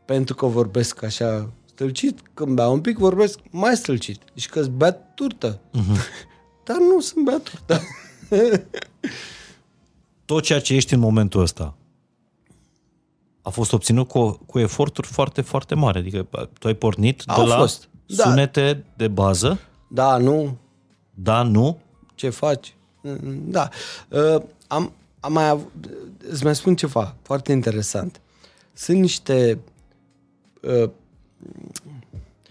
[0.04, 1.50] Pentru că vorbesc așa
[1.80, 4.22] stâlcit, când beau un pic, vorbesc mai stâlcit.
[4.34, 5.58] Deci că îți bea turtă.
[5.58, 6.00] Uh-huh.
[6.64, 7.80] Dar nu sunt bea turtă.
[10.24, 11.74] Tot ceea ce ești în momentul ăsta
[13.42, 15.98] a fost obținut cu, cu eforturi foarte, foarte mari.
[15.98, 16.28] Adică
[16.58, 18.22] tu ai pornit Au de la fost, da.
[18.22, 19.58] sunete de bază,
[19.88, 20.56] da, nu,
[21.14, 21.80] da, nu,
[22.14, 22.74] ce faci?
[23.44, 23.68] Da.
[24.08, 25.72] Uh, am, am mai avut,
[26.28, 28.20] îți mai spun ceva foarte interesant.
[28.72, 29.58] Sunt niște
[30.62, 30.90] uh,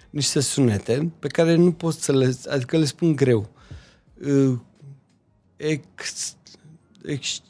[0.09, 3.49] niște sunete pe care nu pot să le, adică le spun greu.
[4.25, 4.59] Uh,
[5.57, 6.35] ex,
[7.05, 7.41] ex,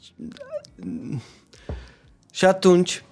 [2.32, 3.04] și atunci,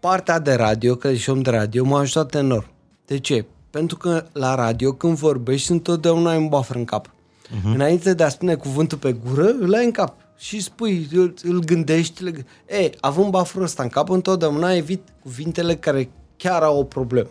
[0.00, 2.70] partea de radio, că ești om de radio, m-a ajutat enorm.
[3.06, 3.44] De ce?
[3.70, 7.06] Pentru că la radio, când vorbești, întotdeauna ai un buffer în cap.
[7.08, 7.74] Uh-huh.
[7.74, 10.14] Înainte de a spune cuvântul pe gură, îl ai în cap.
[10.36, 12.22] Și spui, îl, îl gândești.
[12.22, 12.46] Le...
[12.68, 17.30] E, având bufferul ăsta în cap, întotdeauna evit cuvintele care chiar au o problemă.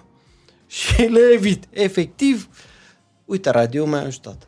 [0.69, 1.65] Și le evit.
[1.69, 2.49] Efectiv,
[3.25, 4.47] uite, radio mi-a ajutat.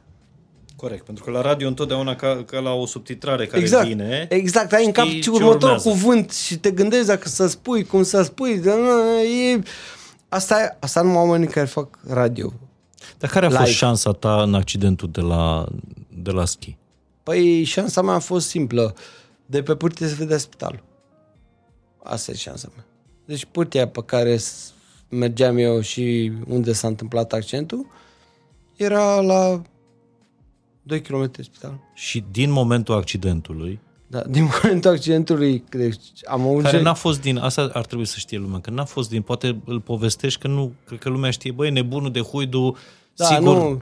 [0.76, 4.28] Corect, pentru că la radio întotdeauna ca, ca la o subtitrare care exact, vine...
[4.30, 5.90] Exact, ai în cap știi ce ce următor urmează.
[5.90, 8.58] cuvânt și te gândești dacă să spui, cum să spui.
[8.60, 8.72] de-
[9.54, 9.62] E...
[10.30, 12.54] Asta, e, asta numai oamenii care fac radio.
[13.18, 13.72] Dar care a fost Live.
[13.74, 15.66] șansa ta în accidentul de la,
[16.10, 16.78] de la schi?
[17.24, 18.96] Păi șansa mea a fost simplă.
[19.46, 20.84] De pe pârtie se vedea spitalul.
[22.04, 22.86] Asta e șansa mea.
[23.26, 24.74] Deci pârtia pe care s-
[25.12, 27.86] mergeam eu și unde s-a întâmplat accidentul
[28.76, 29.62] era la
[30.84, 31.80] 2 km de spital.
[31.94, 36.64] Și din momentul accidentului, Da, din momentul accidentului deci am auzit...
[36.64, 39.62] care n-a fost din, asta ar trebui să știe lumea, că n-a fost din, poate
[39.66, 42.78] îl povestești, că nu, cred că lumea știe, băi, nebunul de Huidu,
[43.16, 43.82] da, sigur nu,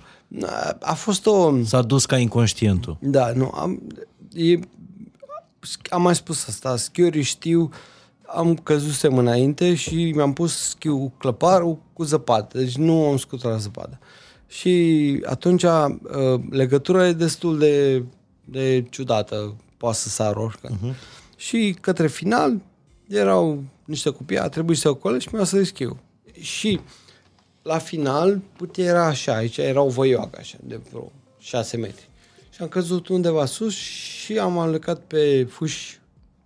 [0.80, 1.64] a fost o...
[1.64, 2.98] s-a dus ca inconștientul.
[3.00, 3.82] Da, nu, am,
[4.34, 4.60] e,
[5.90, 7.70] am mai spus asta, schiorii știu,
[8.34, 13.58] am căzusem înainte și mi-am pus schiul clăparul cu zăpadă, deci nu am scutat la
[13.58, 14.00] zăpadă.
[14.48, 18.04] Și atunci uh, legătura e destul de,
[18.46, 20.76] de ciudată, poate să sară oricând.
[20.76, 20.96] Uh-huh.
[21.36, 22.62] Și către final
[23.08, 25.98] erau niște copii, a trebuit să o colegi și mi-au să schiul.
[26.40, 26.80] Și
[27.62, 32.10] la final, putea era așa, aici era o voioagă așa, de vreo 6 metri.
[32.50, 35.99] Și am căzut undeva sus și am alunecat pe fuși,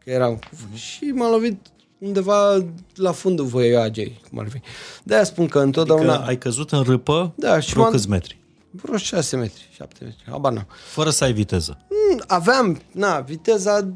[0.04, 1.68] că eram cu fuși, și m-am lovit
[1.98, 2.66] undeva
[2.96, 4.60] la fundul voioagei, cum ar fi.
[5.04, 6.14] De-aia spun că întotdeauna...
[6.14, 8.38] Adică ai căzut în râpă Da, și vreo m-am- câți metri,
[8.72, 10.68] Vreo 6 metri, 7 metri, habar n-am.
[10.86, 11.78] fără să ai viteză.
[11.90, 13.88] Mm, Aveam, na, viteza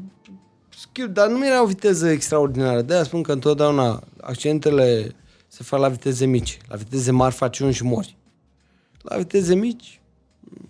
[0.78, 2.82] skill, dar nu era o viteză extraordinară.
[2.82, 5.14] De-aia spun că întotdeauna accidentele
[5.48, 6.58] se fac la viteze mici.
[6.68, 8.16] La viteze mari faci un și mori.
[9.02, 10.00] La viteze mici,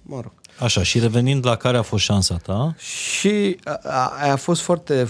[0.02, 0.32] mă rog.
[0.58, 4.60] Așa, și revenind la care a fost șansa ta, Și a, a, aia a fost
[4.60, 5.04] foarte,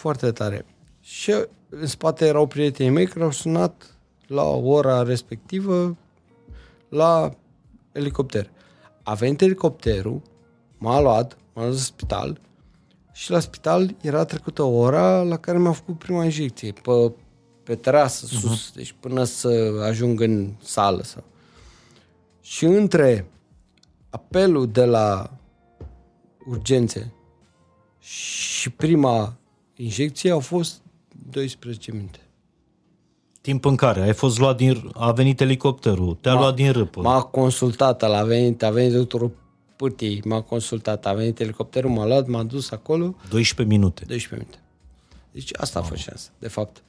[0.00, 0.66] foarte tare.
[1.00, 1.34] Și
[1.68, 3.96] în spate erau prietenii mei care au sunat
[4.26, 5.96] la ora respectivă
[6.88, 7.30] la
[7.92, 8.50] elicopter.
[9.02, 10.22] A venit elicopterul,
[10.78, 12.40] m-a luat, m-a dus la spital
[13.12, 17.12] și la spital era trecută ora la care mi-au făcut prima injecție, pe,
[17.62, 19.48] pe terasă sus, deci până să
[19.88, 21.02] ajung în sală.
[21.02, 21.24] Sau.
[22.40, 23.30] Și între
[24.10, 25.30] apelul de la
[26.46, 27.12] urgențe
[27.98, 29.36] și prima
[29.76, 30.80] injecție au fost
[31.30, 32.18] 12 minute.
[33.40, 37.00] timp în care ai fost luat din, a venit elicopterul, te-a luat din râpă.
[37.00, 39.30] M-a consultat, a venit, a venit doctorul
[39.76, 44.04] Pâtii, m-a consultat, a venit elicopterul, m-a luat, m-a dus acolo, 12 minute.
[44.04, 44.58] 12 minute.
[45.32, 46.82] Deci asta a fost șansa, de fapt.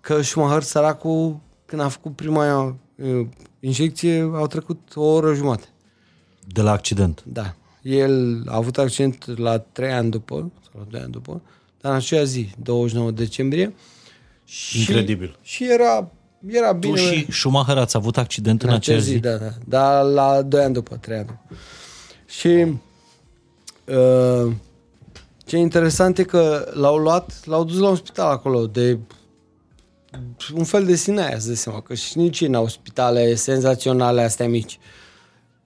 [0.00, 3.26] Că Schumacher, săracul, când a făcut prima uh,
[3.60, 5.66] injecție, au trecut o oră jumate.
[6.52, 7.22] De la accident.
[7.26, 7.54] Da.
[7.82, 11.40] El a avut accident la 3 ani după, sau la 2 ani după,
[11.80, 13.74] dar în aceea zi, 29 decembrie.
[14.44, 15.38] Și, Incredibil.
[15.42, 16.10] Și era,
[16.46, 17.00] era Tu bine.
[17.00, 19.18] și Schumacher ați avut accident în, în acea zi?
[19.18, 19.50] da, da.
[19.64, 21.40] Dar la 2 ani după, 3 ani după.
[22.26, 22.48] Și
[23.84, 24.52] uh,
[25.44, 28.98] ce interesant e că l-au luat, l-au dus la un spital acolo de
[30.54, 34.78] un fel de Sinaia, să seama, că și nici în spitale senzaționale astea mici.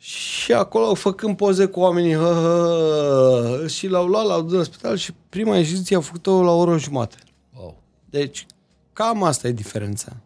[0.05, 4.62] Și acolo, făcând poze cu oamenii, hă, hă, hă, și l-au luat, l-au dus la
[4.62, 7.16] spital și prima injecție a făcut-o la o oră jumate.
[7.56, 7.76] Wow.
[8.10, 8.47] Deci,
[8.93, 10.16] cam asta e diferența.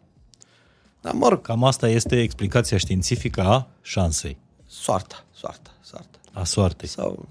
[1.01, 4.37] Dar, mă rog, Cam asta este explicația științifică a șansei,
[4.67, 6.19] soarta, soarta, soarta.
[6.33, 6.87] a soartei.
[6.87, 7.27] Sau,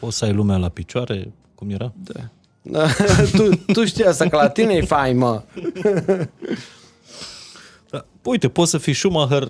[0.00, 1.92] Poți să ai lumea la picioare, cum era?
[2.02, 2.28] da.
[2.62, 2.86] Da,
[3.36, 5.42] tu, tu știi asta, că la tine e fain, mă.
[7.90, 8.04] Da.
[8.22, 9.48] Uite, poți să fii Schumacher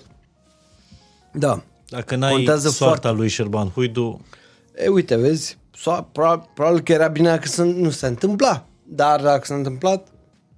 [1.32, 1.62] Da.
[1.90, 3.18] Dacă n-ai Contează soarta foarte.
[3.20, 4.20] lui Șerban Huidu.
[4.76, 8.64] E, uite, vezi, so- probabil, probabil că era bine dacă să nu se întâmpla.
[8.84, 10.08] Dar dacă s-a întâmplat,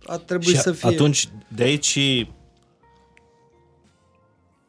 [0.06, 0.88] a trebuit Și să fie...
[0.88, 2.30] atunci, de aici și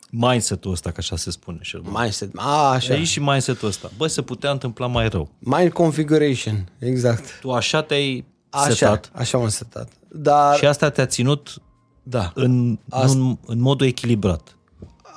[0.10, 2.02] mindset-ul ăsta, că așa se spune, Șerban.
[2.02, 2.32] Mindset.
[2.36, 2.94] A, De așa.
[2.94, 3.92] aici și mindset-ul ăsta.
[3.98, 5.30] Băi, se putea întâmpla mai rău.
[5.40, 7.40] Mind configuration, exact.
[7.42, 9.90] Tu așa te-ai Așa, setat așa m-am setat.
[10.12, 11.62] Dar și asta te-a ținut
[12.04, 14.58] da, în, Asta- în, în modul echilibrat.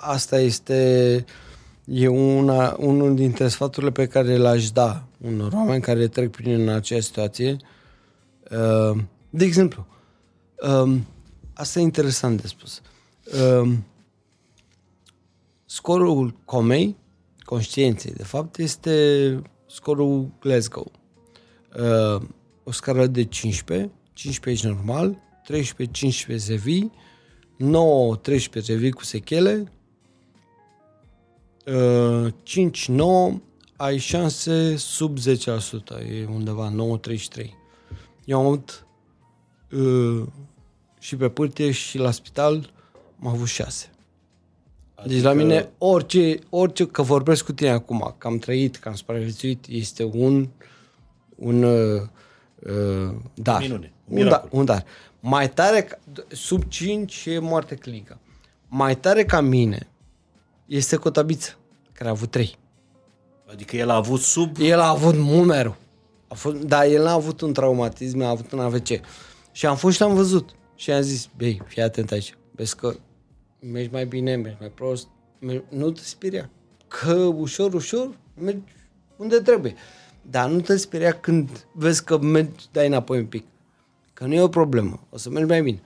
[0.06, 1.24] Asta este
[1.84, 7.04] e una, unul dintre sfaturile pe care le-aș da unor oameni care trec prin această
[7.04, 7.56] situație.
[8.50, 8.98] Uh,
[9.30, 9.86] De exemplu,
[10.68, 11.06] um,
[11.54, 12.82] asta e interesant de spus.
[13.42, 13.84] Um,
[15.64, 16.96] Scorul comei,
[17.44, 20.90] conștiinței, de fapt, este scorul Glasgow.
[21.78, 22.22] Uh,
[22.64, 26.88] o scară de 15, 15 ești normal, 13, 15 zevi,
[27.56, 29.72] 9, 13 zevi cu sechele,
[31.66, 33.40] uh, 5, 9,
[33.76, 35.22] ai șanse sub 10%,
[36.08, 37.54] e undeva 9, 33.
[38.24, 38.86] Eu am avut
[39.70, 40.26] uh,
[40.98, 42.70] și pe pârtie și la spital
[43.22, 43.90] am avut 6.
[45.06, 48.94] Deci la mine orice, orice, că vorbesc cu tine acum, că am trăit, că am
[48.94, 50.48] supraviețuit, este un,
[51.36, 52.02] un uh,
[52.58, 53.60] uh, dar.
[53.60, 54.48] Minune, un un, da, miracol.
[54.52, 54.84] un dar.
[55.20, 55.98] Mai tare, ca-
[56.28, 58.18] sub 5 e moarte clinică.
[58.68, 59.88] Mai tare ca mine
[60.66, 61.56] este Cotabiță,
[61.92, 62.58] care a avut 3.
[63.50, 64.56] Adică el a avut sub...
[64.58, 65.76] El a avut mult mai rău.
[66.28, 68.86] A fost, dar el n-a avut un traumatism, a avut un AVC.
[69.52, 70.50] Și am fost și am văzut.
[70.74, 72.36] Și am zis, băi, fii atent aici.
[72.50, 72.94] Vezi că
[73.60, 76.50] mergi mai bine, mergi mai prost, mergi, nu te speria.
[76.88, 78.62] Că ușor, ușor, mergi
[79.16, 79.74] unde trebuie.
[80.22, 83.44] Dar nu te speria când vezi că mergi, dai înapoi un pic.
[84.12, 85.80] Că nu e o problemă, o să mergi mai bine.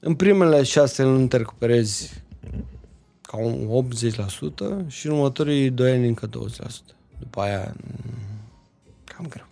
[0.00, 2.22] În primele șase luni te recuperezi
[3.32, 3.86] ca un
[4.86, 6.30] 80% și în următorii 2 ani încă 20%.
[7.18, 8.14] După aia, mm,
[9.04, 9.46] cam greu.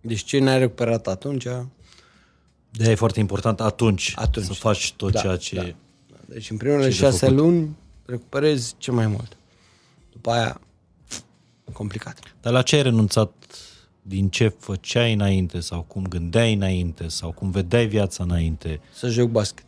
[0.00, 1.44] Deci ce n-ai recuperat atunci,
[2.70, 4.44] de e foarte important atunci, Atunci.
[4.46, 5.54] să faci tot Da, ceea ce...
[6.10, 6.16] da.
[6.28, 7.36] deci în primele Ce de șase făcut?
[7.36, 9.36] luni recuperezi ce mai mult.
[10.12, 10.60] După aia,
[11.72, 12.18] complicat.
[12.40, 13.32] Dar la ce ai renunțat
[14.02, 18.80] din ce făceai înainte sau cum gândeai înainte sau cum vedeai viața înainte?
[18.94, 19.64] Să joc basket.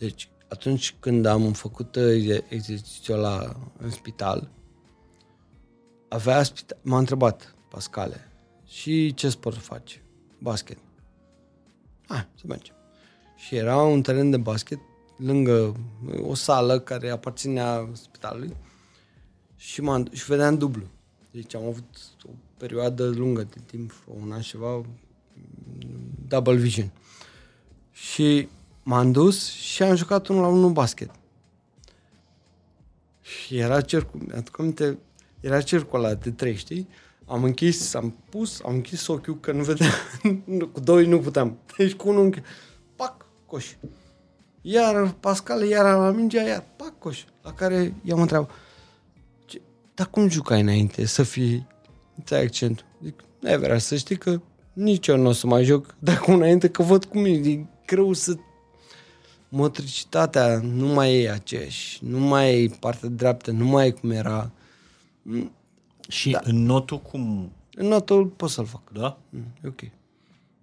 [0.00, 4.50] Deci, atunci când am făcut uh, exercițiul la în spital,
[6.08, 8.30] avea spital, m-a întrebat Pascale,
[8.66, 10.02] și ce sport faci?
[10.38, 10.78] Basket.
[12.06, 12.74] Hai, să mergem.
[13.36, 14.78] Și era un teren de basket
[15.16, 15.76] lângă
[16.22, 18.56] o sală care aparținea spitalului
[19.56, 20.84] și, m-am, și vedeam dublu.
[21.30, 24.84] Deci am avut o perioadă lungă de timp, un an și ceva,
[26.28, 26.90] Double Vision.
[27.92, 28.48] Și
[28.90, 31.10] m-am dus și am jucat unul la unul basket.
[33.20, 34.98] Și era cercul, mi-aduc aminte,
[35.40, 36.88] era cercul ăla de trei, știi?
[37.26, 39.90] Am închis, am pus, am închis ochiul că nu vedeam,
[40.72, 41.58] cu doi nu puteam.
[41.76, 42.42] Deci cu unul închis,
[42.96, 43.66] pac, coș.
[44.60, 47.24] Iar Pascal, iar la mingea, iar pac, coș.
[47.42, 48.50] La care i-am întrebat,
[49.46, 49.60] "Ce-
[49.94, 51.66] dar cum jucai înainte să fii,
[52.16, 52.86] îți ai accentul?
[53.02, 54.40] Zic, nu vrea să știi că
[54.72, 57.64] nici eu nu o să mai joc de acum înainte, că văd cum e, e
[57.86, 58.34] greu să
[59.50, 64.50] motricitatea nu mai e aceeași, nu mai e partea dreaptă, nu mai e cum era.
[66.08, 66.40] Și da.
[66.42, 67.52] în notul cum...
[67.74, 68.82] În notul pot să-l fac.
[68.92, 69.18] Da?
[69.28, 69.80] Mm, E ok.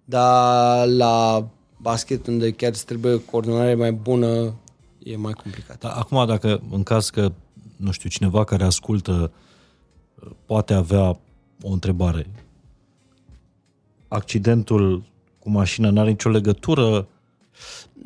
[0.04, 1.46] Dar la
[1.76, 4.54] basket, unde chiar îți trebuie o coordonare mai bună,
[4.98, 5.78] e mai complicat.
[5.78, 7.32] Dar acum, dacă în caz că,
[7.76, 9.32] nu știu, cineva care ascultă
[10.14, 11.18] uh, poate avea
[11.62, 12.26] o întrebare.
[14.08, 15.02] Accidentul
[15.38, 17.08] cu mașina n-are nicio legătură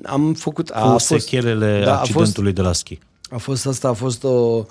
[0.05, 0.69] Am făcut...
[0.71, 2.99] cu A, fost, sechelele da, a accidentului de la schi.
[3.31, 4.65] a fost asta, a fost o...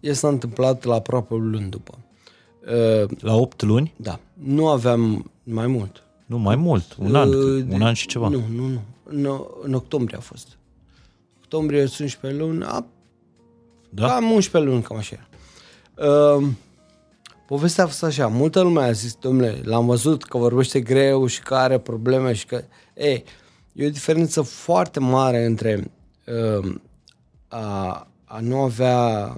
[0.00, 1.98] E s-a întâmplat la aproape o lună după.
[3.02, 3.94] Uh, La 8 luni?
[3.96, 4.18] da.
[4.34, 6.02] Nu aveam mai mult.
[6.26, 6.96] Nu, mai mult.
[6.98, 7.32] Un an.
[7.32, 8.28] Uh, Un an și ceva.
[8.28, 8.80] Nu, nu, nu.
[9.04, 10.46] În, în octombrie a fost.
[11.42, 12.84] Octombrie, 11 luni, a,
[13.90, 14.06] Da?
[14.06, 15.16] cam 11 luni, cam așa.
[16.38, 16.46] Uh,
[17.46, 21.42] povestea a fost așa, multă lume a zis, domnule, l-am văzut că vorbește greu și
[21.42, 22.62] că are probleme și că...
[22.94, 23.24] Ei,
[23.72, 25.90] e o diferență foarte mare între
[26.26, 26.74] uh,
[27.48, 29.36] a, a nu avea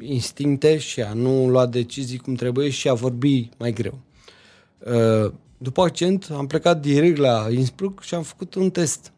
[0.00, 3.98] instincte și a nu lua decizii cum trebuie și a vorbi mai greu.
[4.78, 5.32] Uh,
[5.62, 9.12] După accent am plecat direct la Innsbruck și am făcut un test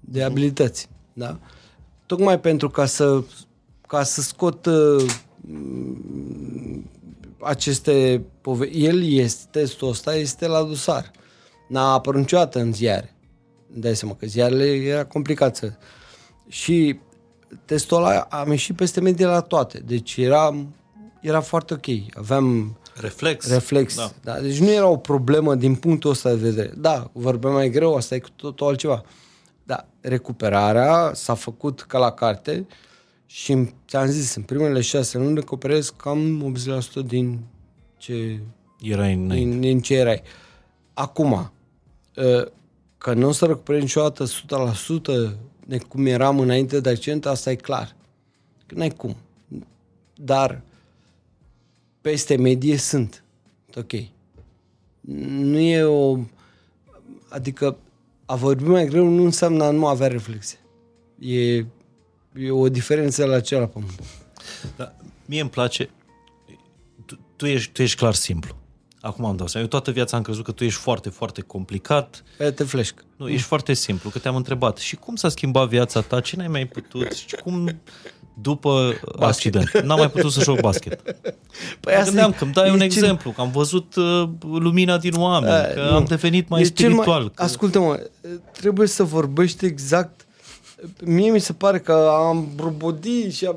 [0.00, 0.88] de abilități.
[1.12, 1.38] Da?
[2.06, 3.22] Tocmai pentru ca să,
[3.86, 5.12] ca să scot uh,
[7.40, 11.10] aceste pove- El este, testul ăsta este la dosar.
[11.68, 13.14] N-a apărut niciodată în ziare.
[13.72, 15.72] Îmi dai seama că ziarele era complicat să...
[16.48, 16.98] Și
[17.64, 19.78] testul ăla am ieșit peste medie la toate.
[19.78, 20.54] Deci era,
[21.20, 21.86] era foarte ok.
[22.18, 23.48] Aveam Reflex.
[23.50, 23.96] reflex.
[23.96, 24.10] Da.
[24.22, 24.32] Da.
[24.34, 24.40] Da?
[24.40, 26.72] Deci nu era o problemă din punctul ăsta de vedere.
[26.76, 29.02] Da, vorbeam mai greu, asta e cu totul altceva.
[29.64, 32.66] Da, recuperarea s-a făcut ca la carte
[33.26, 36.54] și ți-am zis, în primele șase luni recuperez cam
[37.02, 37.38] 80% din
[37.96, 38.40] ce,
[38.80, 39.34] Era înainte.
[39.34, 40.22] din, din ce erai.
[40.94, 41.50] Acum,
[42.16, 42.48] ă,
[42.98, 47.54] că nu o să recuperez niciodată 100% de cum eram înainte de accent, asta e
[47.54, 47.96] clar.
[48.66, 49.16] Că n-ai cum.
[50.14, 50.60] Dar
[52.00, 53.24] peste medie sunt.
[53.76, 53.92] Ok.
[55.00, 56.18] Nu e o...
[57.28, 57.76] Adică
[58.24, 60.58] a vorbi mai greu nu înseamnă a nu avea reflexe.
[61.18, 64.02] E, e o diferență la cel la pământ.
[64.76, 64.94] Da,
[65.24, 65.90] mie îmi place...
[67.04, 68.56] Tu, tu, ești, tu ești clar simplu.
[69.00, 69.66] Acum am dat seama.
[69.66, 72.22] Eu toată viața am crezut că tu ești foarte, foarte complicat.
[72.40, 73.02] Aia te fleșcă.
[73.16, 74.78] Nu, ești foarte simplu, că te-am întrebat.
[74.78, 76.20] Și cum s-a schimbat viața ta?
[76.20, 77.12] Ce n-ai mai putut?
[77.12, 77.80] Și cum
[78.40, 79.80] după accident?
[79.80, 81.00] N-am mai putut să joc basket.
[81.80, 84.98] Păi Mă gândeam că îmi dai e un cel- exemplu, că am văzut uh, lumina
[84.98, 85.96] din oameni, A, că nu.
[85.96, 87.30] am devenit mai E cel spiritual.
[87.30, 87.42] Că...
[87.42, 88.00] Ascultă-mă,
[88.52, 90.26] trebuie să vorbești exact
[91.04, 91.92] Mie mi se pare că
[92.28, 93.56] am robodit și am,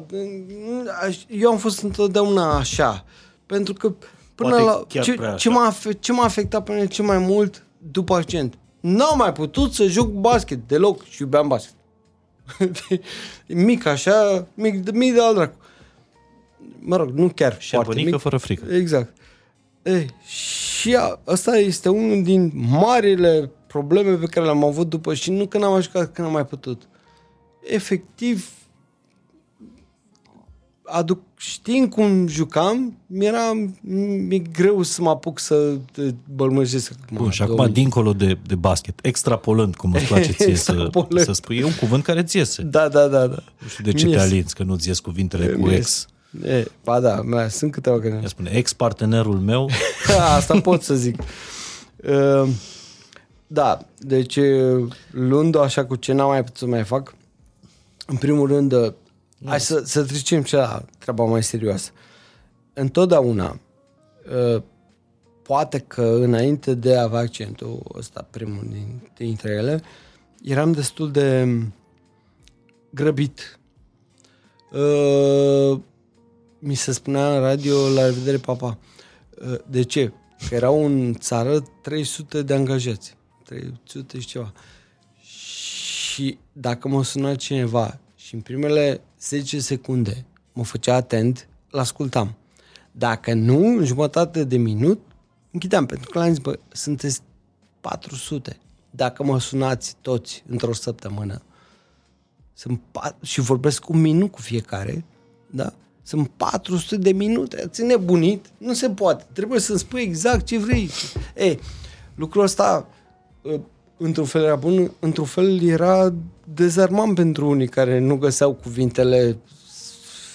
[1.07, 3.05] aș- eu am fost întotdeauna așa.
[3.45, 3.93] Pentru că
[4.41, 4.83] până Poate la...
[4.87, 5.59] chiar Ce, prea ce, așa.
[5.59, 8.53] m-a, afe- ce m-a afectat pe mine cel mai mult după accent?
[8.79, 11.75] N-am mai putut să joc basket deloc și iubeam basket.
[13.47, 15.55] mic așa, mic, de- mic de al dracu.
[16.79, 18.19] Mă rog, nu chiar Și foarte abănică mic.
[18.21, 18.73] fără frică.
[18.73, 19.13] Exact.
[19.83, 25.31] Ei, și a, asta este unul din marile probleme pe care le-am avut după și
[25.31, 26.81] nu că n-am mai jucat, că n-am mai putut.
[27.63, 28.49] Efectiv,
[30.91, 33.51] aduc, știind cum jucam, mi-era
[34.27, 36.01] mi-e greu să mă apuc să te
[36.35, 37.17] bălmăjesc acum.
[37.17, 37.73] Bun, și acum, Domnul.
[37.73, 41.25] dincolo de, de basket, extrapolând, cum îți place ție să, Extrapolând.
[41.25, 42.61] să spui, e un cuvânt care ți iese.
[42.61, 43.43] Da, da, da, da.
[43.61, 44.29] Nu știu de ce Mi te iese.
[44.29, 46.07] alinți, că nu-ți ies cuvintele cu Mi ex.
[46.33, 46.55] iese.
[46.57, 48.19] E, ba da, mai sunt câteva care...
[48.21, 49.69] Ea spune, ex-partenerul meu,
[50.35, 51.15] Asta pot să zic.
[52.09, 52.49] Uh,
[53.47, 57.15] Da, deci uh, luând așa cu ce n-am mai putut să mai fac,
[58.07, 58.91] în primul rând, uh,
[59.45, 61.91] hai să, să trecem și la treaba mai serioasă.
[62.73, 63.59] Întotdeauna,
[64.55, 64.61] uh,
[65.41, 69.81] poate că înainte de a avea accentul ăsta, primul din- dintre ele,
[70.43, 71.47] eram destul de
[72.89, 73.59] grăbit.
[74.71, 75.79] Uh,
[76.59, 78.77] mi se spunea în radio, la revedere, papa.
[79.45, 80.11] Uh, De ce?
[80.49, 83.17] Că erau în țară 300 de angajați.
[83.43, 84.53] 300 și ceva.
[85.21, 92.35] Și dacă mă suna cineva și în primele 10 secunde mă făcea atent, l-ascultam.
[92.91, 95.01] Dacă nu, în jumătate de minut,
[95.51, 95.85] închideam.
[95.85, 97.21] Pentru că l-am zis, bă, sunteți
[97.81, 98.57] 400.
[98.89, 101.41] Dacă mă sunați toți într-o săptămână,
[102.53, 105.05] sunt pat- și vorbesc un minut cu fiecare,
[105.49, 105.73] da?
[106.03, 107.63] Sunt 400 de minute.
[107.63, 108.45] Ați nebunit?
[108.57, 109.25] Nu se poate.
[109.33, 110.89] Trebuie să-mi spui exact ce vrei.
[111.35, 111.57] E,
[112.15, 112.87] lucrul ăsta,
[113.45, 113.59] ă,
[114.01, 116.13] într-un fel era bun, într-un fel era
[116.53, 119.37] dezarmant pentru unii care nu găseau cuvintele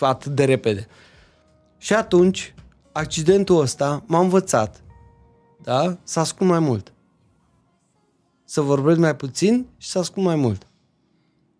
[0.01, 0.87] atât de repede.
[1.79, 2.55] Și atunci,
[2.93, 4.81] accidentul ăsta m-a învățat
[5.63, 5.97] da?
[6.03, 6.93] să ascult mai mult.
[8.45, 10.67] Să vorbesc mai puțin și să ascult mai mult.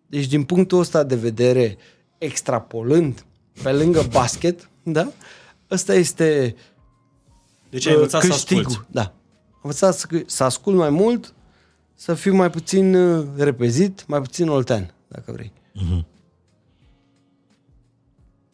[0.07, 1.77] Deci, din punctul ăsta de vedere,
[2.17, 3.25] extrapolând
[3.63, 5.11] pe lângă basket, da?
[5.71, 6.55] Ăsta este
[7.69, 8.65] Deci ai învățat să câștigul.
[8.65, 8.91] asculti.
[8.91, 9.01] Da.
[9.01, 11.33] Am învățat să, să ascult mai mult,
[11.99, 15.51] să fiu mai puțin uh, repezit, mai puțin oltean, dacă vrei.
[15.73, 16.05] Mhm.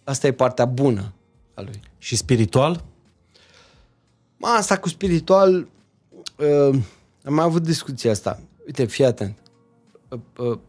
[0.03, 1.13] Asta e partea bună
[1.53, 1.79] a lui.
[1.97, 2.83] Și spiritual?
[4.37, 5.67] Mă, asta cu spiritual,
[6.37, 6.75] uh,
[7.23, 8.39] am mai avut discuția asta.
[8.65, 9.37] Uite, fii atent.
[10.09, 10.59] Uh, uh,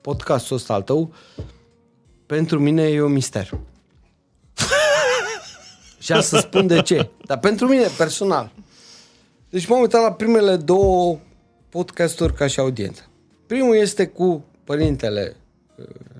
[0.00, 1.12] podcastul ăsta al tău,
[2.26, 3.58] pentru mine e un mister.
[5.98, 7.10] și am să spun de ce.
[7.24, 8.52] Dar pentru mine, personal.
[9.50, 11.18] Deci m-am uitat la primele două
[11.76, 13.02] podcasturi ca și audiență.
[13.46, 15.36] Primul este cu părintele...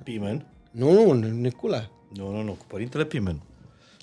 [0.05, 0.47] Pimen?
[0.70, 1.91] Nu, nu, Nicula.
[2.15, 3.41] Nu, nu, nu, cu Părintele Pimen.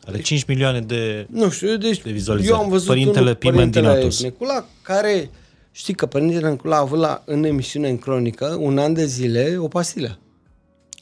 [0.08, 1.28] Are 5 milioane de...
[1.30, 2.56] Nu știu, deci De vizualizare.
[2.56, 4.22] eu am văzut Părintele unul, Pimen Părintele din Atos.
[4.22, 5.30] Necula, care
[5.72, 9.58] știi că Părintele Necula a avut la, în emisiune în cronică un an de zile
[9.58, 10.20] o pastilă.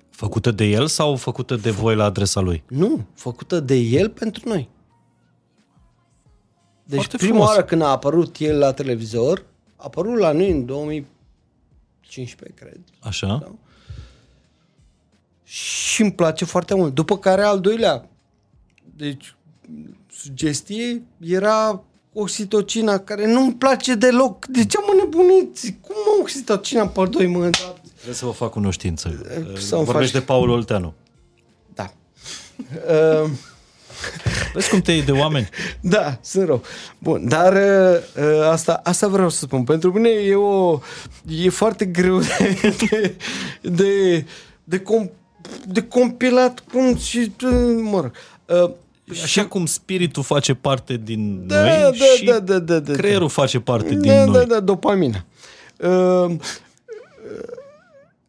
[0.09, 2.63] Făcută de el sau făcută de voi la adresa lui?
[2.67, 4.69] Nu, făcută de el pentru noi.
[6.83, 7.49] Deci Foarte prima frumos.
[7.49, 9.50] oară când a apărut el la televizor, a
[9.81, 12.79] apărut la noi în 2015, cred.
[12.99, 13.55] Așa?
[15.43, 16.93] Și îmi place foarte mult.
[16.93, 18.09] După care al doilea,
[18.95, 19.35] deci
[20.11, 21.83] sugestie, era
[22.13, 24.45] oxitocina, care nu-mi place deloc.
[24.45, 25.59] De ce am nebunit?
[25.81, 27.49] Cum mă oxitocina pe doi mă?
[27.49, 27.75] Da.
[27.93, 29.21] Trebuie să vă fac cunoștință.
[29.57, 30.93] să-mi Vorbești faci- de Paul Olteanu.
[31.73, 31.93] da.
[32.89, 33.29] Uh,
[34.53, 35.49] Vezi cum te iei de oameni?
[35.79, 36.63] Da, sunt rău.
[36.97, 39.63] Bun, dar uh, uh, asta, asta vreau să spun.
[39.63, 40.79] Pentru mine e o
[41.27, 42.57] e foarte greu de
[42.87, 43.15] de
[43.61, 44.25] de,
[44.63, 45.09] de, com,
[45.65, 48.11] de compilat cum și uh, mă rog.
[48.63, 48.71] Uh,
[49.23, 53.29] Așa cum spiritul face parte din da, noi da, și da, da, da, da, creierul
[53.29, 54.33] face parte din da, noi.
[54.33, 55.25] Da, da, dopamina.
[55.77, 56.37] Uh, uh,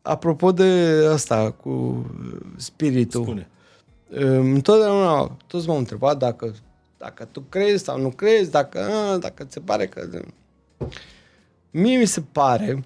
[0.03, 2.07] apropo de asta cu
[2.57, 3.23] spiritul.
[3.23, 3.49] Spune.
[4.15, 6.55] Ehm, Întotdeauna toți m-au întrebat dacă,
[6.99, 10.23] dacă tu crezi sau nu crezi, dacă, a, dacă ți se pare că...
[11.71, 12.85] Mie mi se pare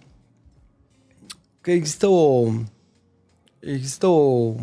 [1.61, 2.51] că există o
[3.59, 4.55] există o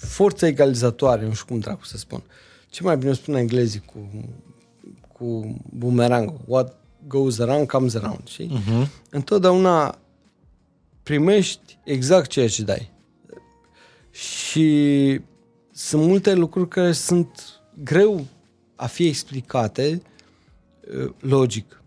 [0.00, 2.22] forță egalizatoare, nu știu cum dracu să spun.
[2.70, 4.10] Ce mai bine o spun englezii cu,
[5.12, 6.32] cu bumerang.
[6.44, 6.76] What
[7.06, 8.62] goes around comes around, știi?
[8.62, 8.86] Uh-huh.
[9.10, 9.98] Întotdeauna
[11.02, 12.90] primești exact ceea ce dai.
[14.16, 15.20] Și
[15.70, 18.24] sunt multe lucruri care sunt greu
[18.74, 20.02] a fi explicate
[20.98, 21.82] uh, logic.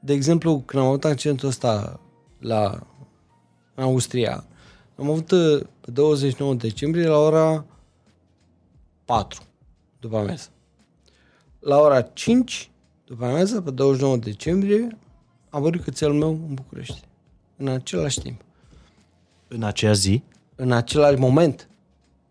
[0.00, 2.00] De exemplu, când am avut accentul ăsta
[2.38, 2.86] la
[3.74, 4.44] în Austria,
[4.96, 7.64] am avut uh, pe 29 decembrie la ora
[9.04, 9.42] 4
[10.00, 10.48] după amiază.
[11.58, 12.70] La ora 5
[13.04, 14.98] după amiază, pe 29 decembrie,
[15.48, 17.00] a murit cățelul meu în București.
[17.56, 18.40] În același timp
[19.48, 20.22] În aceea zi,
[20.54, 21.68] în același moment.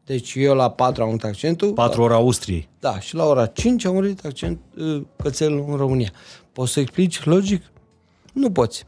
[0.05, 1.73] Deci eu la 4 am avut accentul.
[1.73, 2.69] 4 ore Austriei.
[2.79, 6.11] Da, și la ora 5 am murit accent uh, cățelul în România.
[6.51, 7.71] Poți să explici logic?
[8.33, 8.85] Nu poți.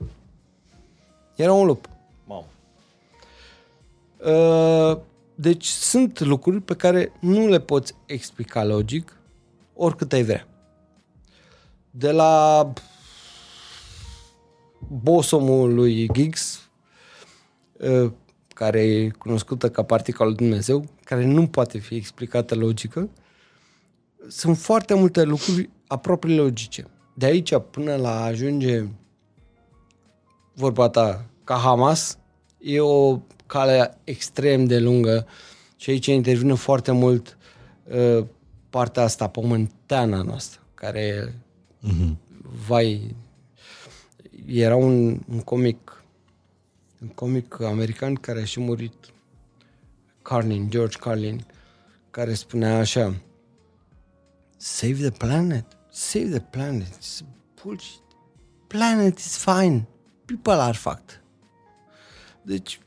[1.35, 1.89] Era un lup.
[2.26, 2.45] Mamă.
[4.26, 4.97] Uh,
[5.35, 9.18] deci sunt lucruri pe care nu le poți explica logic
[9.73, 10.47] oricât ai vrea.
[11.91, 12.73] De la
[14.88, 16.69] bosomul lui Giggs,
[17.72, 18.11] uh,
[18.64, 23.10] care e cunoscută ca particula lui Dumnezeu, care nu poate fi explicată logică,
[24.27, 26.88] sunt foarte multe lucruri aproape logice.
[27.14, 28.84] De aici până la a ajunge
[30.53, 32.18] vorba ta ca Hamas,
[32.60, 35.27] e o cale extrem de lungă
[35.76, 37.38] și aici intervine foarte mult
[37.84, 38.26] uh,
[38.69, 41.34] partea asta pământeană a noastră, care,
[41.80, 42.18] Mhm.
[42.68, 43.15] vai,
[44.45, 46.03] era un, un comic
[47.04, 48.94] un comic american care a și murit
[50.22, 51.46] Carlin, George Carlin,
[52.12, 53.14] care spunea așa
[54.58, 57.20] Save the planet, save the planet, it's
[57.64, 58.02] bullshit.
[58.68, 59.88] Planet is fine,
[60.26, 61.22] people are fucked.
[62.42, 62.80] Deci,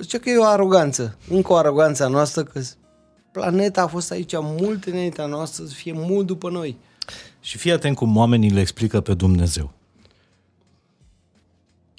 [0.00, 2.60] zicea că e o aroganță, încă o aroganță a noastră că
[3.32, 6.76] planeta a fost aici mult înaintea noastră să fie mult după noi.
[7.40, 9.72] Și fii atent cum oamenii le explică pe Dumnezeu.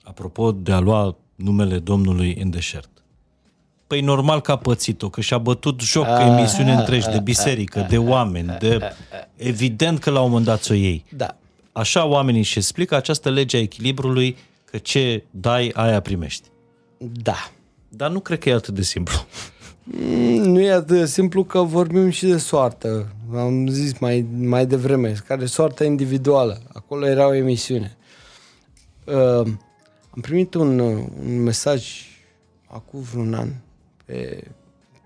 [0.03, 2.89] Apropo de a lua numele Domnului în deșert.
[3.87, 6.25] Păi normal că a pățit-o, că și-a bătut joc Ah.
[6.37, 8.79] emisiuni întregi de biserică, de oameni, de...
[9.35, 11.05] Evident că la un moment dat o ei.
[11.15, 11.37] Da.
[11.71, 16.47] Așa oamenii își explică această lege a echilibrului că ce dai, aia primești.
[16.97, 17.51] Da.
[17.89, 19.15] Dar nu cred că e atât de simplu.
[19.83, 23.07] Mm, Nu e atât de simplu că vorbim și de soartă.
[23.35, 26.61] Am zis mai, mai devreme, care soarta individuală.
[26.73, 27.97] Acolo era o emisiune.
[29.05, 29.47] Uh,
[30.15, 32.07] am primit un, uh, un mesaj
[32.67, 33.49] acum vreun an
[34.05, 34.47] pe,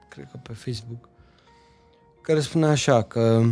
[0.09, 1.09] cred că pe Facebook,
[2.21, 3.43] care spune așa că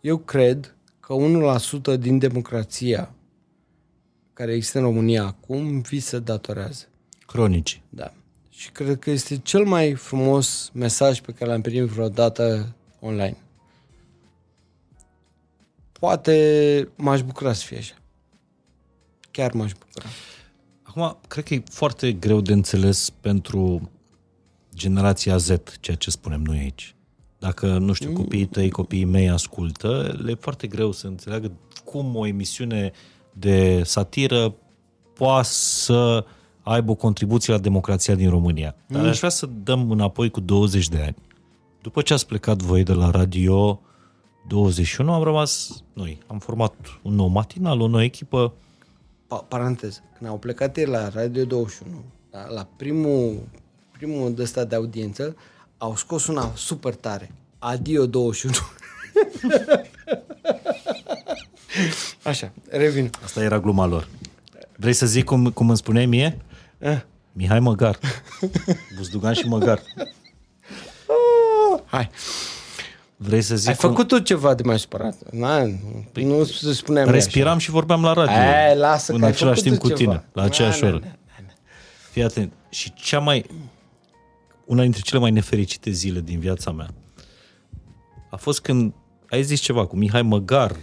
[0.00, 3.14] eu cred că 1% din democrația
[4.32, 6.84] care există în România acum vi se datorează.
[7.26, 7.82] Cronici.
[7.88, 8.12] Da.
[8.50, 13.36] Și cred că este cel mai frumos mesaj pe care l-am primit vreodată online.
[15.92, 17.94] Poate m-aș bucura să fie așa.
[19.30, 20.06] Chiar m-aș bucura.
[20.96, 23.90] Acum, cred că e foarte greu de înțeles pentru
[24.74, 25.50] generația Z,
[25.80, 26.94] ceea ce spunem noi aici.
[27.38, 31.52] Dacă, nu știu, copiii tăi, copiii mei ascultă, le e foarte greu să înțeleagă
[31.84, 32.92] cum o emisiune
[33.32, 34.54] de satiră
[35.12, 36.24] poate să
[36.62, 38.74] aibă o contribuție la democrația din România.
[38.86, 41.16] Dar aș vrea să dăm înapoi cu 20 de ani.
[41.82, 43.80] După ce ați plecat voi de la Radio
[44.48, 46.18] 21, am rămas noi.
[46.26, 48.52] Am format un nou matinal, o nouă echipă.
[49.26, 50.00] Pa- paranteză.
[50.18, 53.48] Când au plecat ei la Radio 21, la, la primul,
[53.92, 55.36] primul de ăsta de audiență,
[55.78, 57.30] au scos una super tare.
[57.58, 58.54] Adio 21.
[62.22, 63.10] Așa, revin.
[63.24, 64.08] Asta era gluma lor.
[64.76, 66.38] Vrei să zic cum, cum îmi spuneai mie?
[66.78, 67.00] Eh.
[67.32, 67.98] Mihai Măgar.
[68.96, 69.82] Buzdugan și Măgar.
[71.84, 72.10] Hai.
[73.16, 73.88] Vrei să zic Ai cum...
[73.88, 75.30] făcut tu ceva de mai supărat.
[75.30, 75.58] Na,
[76.12, 78.32] Păi, nu se spunea mie Respiram și vorbeam la radio.
[78.32, 78.66] așa.
[78.66, 80.12] Ai, lasă în că ai același făcut timp tu cu ceva.
[80.12, 81.04] tine, la aceeași Na, na, oră.
[81.04, 81.16] na,
[81.46, 81.52] na.
[82.10, 82.52] Fii atent.
[82.68, 83.44] Și cea mai...
[84.64, 86.88] Una dintre cele mai nefericite zile din viața mea
[88.30, 88.92] a fost când
[89.30, 90.76] ai zis ceva cu Mihai Măgar.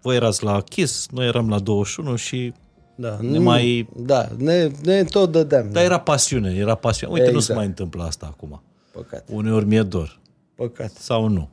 [0.00, 2.52] Voi erați la Kiss, noi eram la 21 și...
[2.94, 5.68] Da, Ne nu, mai- Da, ne, ne tot dădeam.
[5.70, 7.12] Dar era pasiune, era pasiune.
[7.12, 7.58] Uite, nu se Exact.
[7.58, 8.62] mai întâmplă asta acum.
[8.92, 10.18] Păcat, Uneori mi-e dor.
[10.54, 10.90] păcat.
[10.90, 11.48] Sau nu.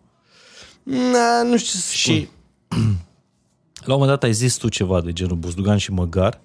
[0.89, 2.15] Na, nu știu să spun.
[2.15, 2.29] Și
[3.87, 6.39] la un moment dat ai zis tu ceva de genul Buzdugan și Măgar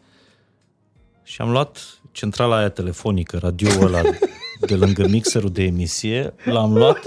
[1.22, 4.02] și am luat centrala aia telefonică, radioul ăla
[4.68, 6.98] de lângă mixerul de emisie, l-am luat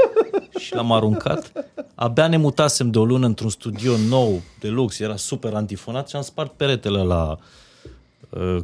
[0.60, 1.52] și l-am aruncat.
[1.96, 6.16] Abia ne mutasem de o lună într-un studio nou, de lux, era super antifonat și
[6.16, 7.38] am spart peretele la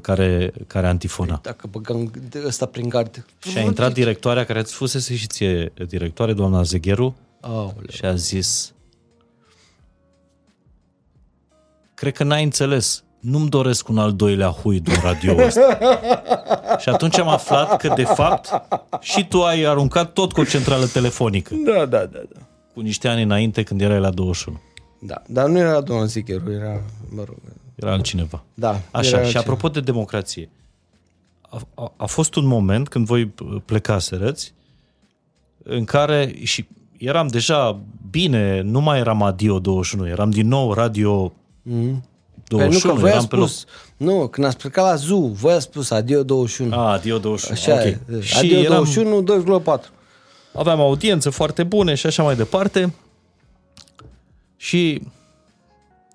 [0.02, 1.40] care, care antifona.
[1.42, 3.26] Dacă băgăm de ăsta prin gard.
[3.50, 7.74] Și a intrat directoarea care îți fusese și ție directoare, doamna Zegheru, Aoleu.
[7.90, 8.74] și a zis
[11.94, 15.78] cred că n-ai înțeles nu-mi doresc un al doilea hui din radio ăsta.
[16.82, 18.50] și atunci am aflat că, de fapt,
[19.00, 22.40] și tu ai aruncat tot cu o centrală telefonică, Da, da, da, da.
[22.74, 24.60] cu niște ani înainte, când erai la 21.
[25.00, 27.36] Da, dar nu era doamna Zigheru, era, mă rog,
[27.76, 28.44] Era altcineva.
[28.54, 28.70] da.
[28.70, 29.40] Așa, era și altceva.
[29.40, 30.50] apropo de democrație,
[31.42, 33.26] a, a, a fost un moment când voi
[33.66, 34.54] plecaserăți
[35.64, 36.68] în care, și
[37.04, 41.34] eram deja bine, nu mai eram Adio 21, eram din nou Radio
[41.66, 42.04] Mm.
[42.48, 43.48] 21, Păi nu, că voi eram ați pe loc.
[43.48, 43.66] spus,
[43.98, 46.74] nu, când ați plecat la ZU, voi ați spus adio 21.
[46.80, 48.18] Ah, Adio 21, Așa ok.
[48.18, 49.90] e, Și adio eram, 21, 2,4.
[50.54, 52.94] aveam audiențe foarte bune și așa mai departe.
[54.58, 55.02] Și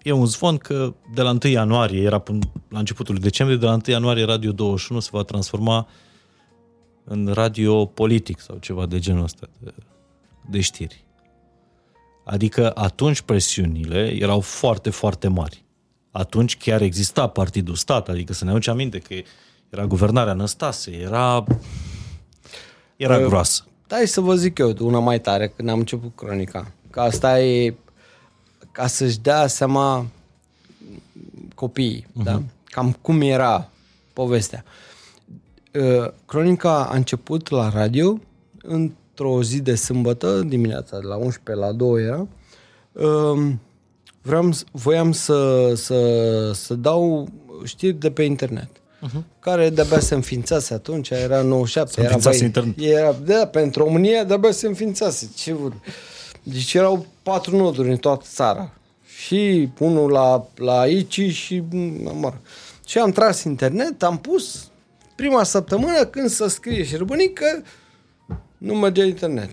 [0.03, 2.39] e un zvon că de la 1 ianuarie, era până
[2.69, 5.87] la începutul lui decembrie, de la 1 ianuarie Radio 21 se va transforma
[7.05, 9.49] în radio politic sau ceva de genul ăsta
[10.49, 11.05] de, de știri.
[12.25, 15.65] Adică atunci presiunile erau foarte, foarte mari.
[16.11, 19.15] Atunci chiar exista Partidul Stat, adică să ne aduce aminte că
[19.71, 21.45] era guvernarea Năstase, era,
[22.97, 23.65] era groasă.
[23.87, 26.73] Da, hai să vă zic eu una mai tare când am început cronica.
[26.91, 27.75] Că asta e
[28.73, 30.07] ca să-și dea seama
[31.55, 32.25] copiii, uh-huh.
[32.25, 32.43] da?
[32.65, 33.71] Cam cum era
[34.13, 34.65] povestea.
[35.75, 38.19] Uh, Cronica a început la radio
[39.19, 42.27] într-o zi de sâmbătă, dimineața, de la 11 la 2 era.
[42.93, 43.51] Uh,
[44.23, 47.29] Vreau, s- voiam să, să, să dau
[47.65, 48.69] știri de pe internet.
[48.69, 49.23] Uh-huh.
[49.41, 51.91] Care de-abia se înființase atunci, era 97.
[51.93, 52.99] Se era, înființase băi, internet.
[52.99, 55.29] Era, da, pentru România de-abia se înființase.
[55.37, 55.73] Ce vor...
[56.43, 58.73] Deci erau patru noduri în toată țara.
[59.25, 61.63] Și unul la, la aici și
[62.03, 62.39] mă rog.
[62.87, 64.71] Și am tras internet, am pus
[65.17, 66.97] prima săptămână când să scrie și
[67.33, 67.47] că
[68.59, 69.51] nu mergea internet.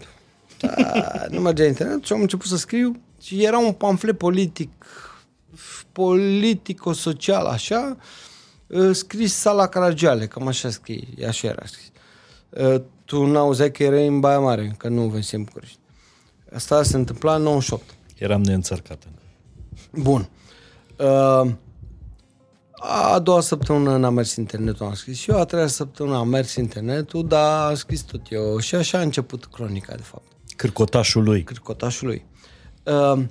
[0.60, 4.72] Da, nu mergea internet și am început să scriu Și era un pamflet politic,
[5.92, 7.98] politico-social, așa,
[8.68, 11.92] uh, scris Sala Caragiale, cam așa scrie, așa era scris.
[12.50, 15.78] Uh, Tu n-auzeai că erai în Baia Mare, că nu vezi în București.
[16.54, 17.84] Asta se întâmpla în 98.
[18.18, 19.22] Eram neînțărcat încă.
[20.10, 20.30] Bun.
[20.98, 21.52] Uh,
[22.88, 26.56] a doua săptămână n-a mers internetul, am scris și eu, a treia săptămână a mers
[26.56, 28.60] internetul, dar am scris tot eu.
[28.60, 31.44] Și așa a început cronica, de fapt, Cârcotașul lui.
[31.44, 32.26] cârcotașul lui.
[32.84, 33.24] Uh,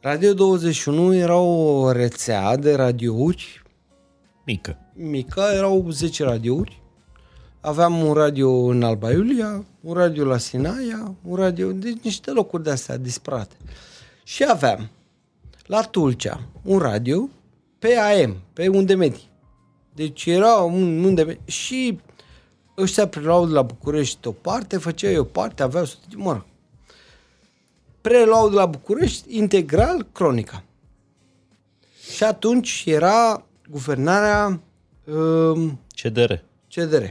[0.00, 3.62] Radio 21 era o rețea de radiouri
[4.46, 4.76] Mică.
[4.94, 6.82] mică, erau 10 radiouri.
[7.60, 12.62] Aveam un radio în Alba Iulia, un radio la Sinaia, un radio, deci niște locuri
[12.62, 13.56] de astea disparate.
[14.24, 14.88] Și aveam
[15.66, 17.28] la Tulcea un radio
[17.80, 19.30] pe AM, pe unde medii.
[19.94, 21.42] Deci era un unde medii.
[21.44, 21.98] Și
[22.78, 25.84] ăștia preluau de la București o parte, făceau eu o parte, aveau,
[26.16, 26.44] mă rog,
[28.00, 30.64] preluau de la București integral cronica.
[32.14, 34.60] Și atunci era guvernarea
[35.04, 36.32] um, CDR.
[36.68, 37.04] CDR.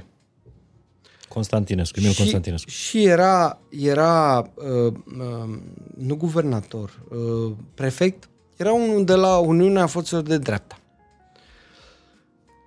[1.28, 2.70] Constantinescu, Emil Constantinescu.
[2.70, 5.60] și era, era uh, uh,
[5.98, 8.30] nu guvernator, uh, prefect,
[8.60, 10.80] era unul de la Uniunea Forțelor de Dreapta,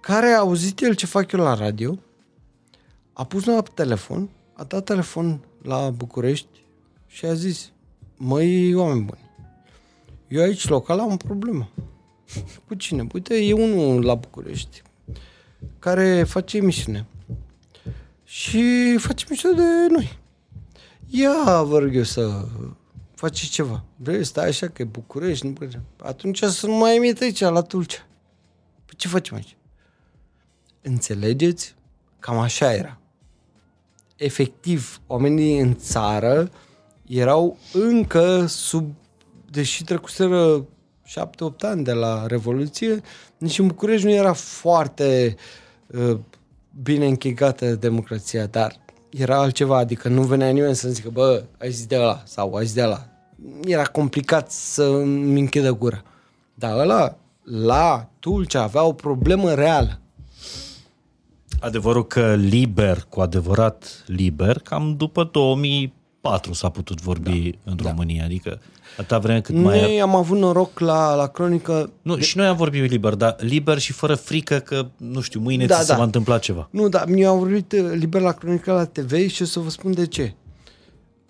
[0.01, 1.99] care a auzit el ce fac eu la radio,
[3.13, 6.65] a pus la telefon, a dat telefon la București
[7.07, 7.71] și a zis,
[8.17, 9.31] măi, oameni buni,
[10.29, 11.69] eu aici local am o problemă.
[12.67, 13.07] Cu cine?
[13.13, 14.83] Uite, e unul la București
[15.79, 17.07] care face emisiune
[18.25, 20.19] și face mișto de noi.
[21.07, 22.45] Ia, vă rog eu să
[23.23, 23.85] faceți ceva.
[23.97, 25.79] Vrei, stai așa că e București, nu București.
[26.03, 28.07] Atunci să nu mai emit aici, la Tulcea.
[28.85, 29.57] Păi ce facem aici?
[30.81, 31.75] Înțelegeți?
[32.19, 32.99] Cam așa era.
[34.17, 36.51] Efectiv, oamenii în țară
[37.07, 38.95] erau încă sub,
[39.51, 40.65] deși trecuseră 7-8
[41.61, 43.01] ani de la Revoluție,
[43.39, 45.37] nici în București nu era foarte
[45.87, 46.19] uh,
[46.83, 48.81] bine închegată democrația, dar
[49.11, 52.65] era altceva, adică nu venea nimeni să zică, bă, ai zis de ăla sau ai
[52.65, 53.12] zis de ăla.
[53.65, 56.03] Era complicat să-mi închidă gura.
[56.55, 60.01] Dar ăla, la Tulcea, avea o problemă reală.
[61.61, 67.71] Adevărul că liber, cu adevărat liber, cam după 2004 s-a putut vorbi da.
[67.71, 68.25] în România.
[68.25, 68.61] Adică
[68.97, 69.81] atâta vreme cât mai...
[69.81, 73.79] Noi am avut noroc la, la cronică Nu, și noi am vorbit liber, dar liber
[73.79, 75.99] și fără frică că, nu știu, mâine Da, ți se da.
[75.99, 76.69] va întâmpla ceva.
[76.71, 79.71] Nu, dar mi am vorbit uh, liber la Cronica la TV și o să vă
[79.71, 80.35] spun de ce.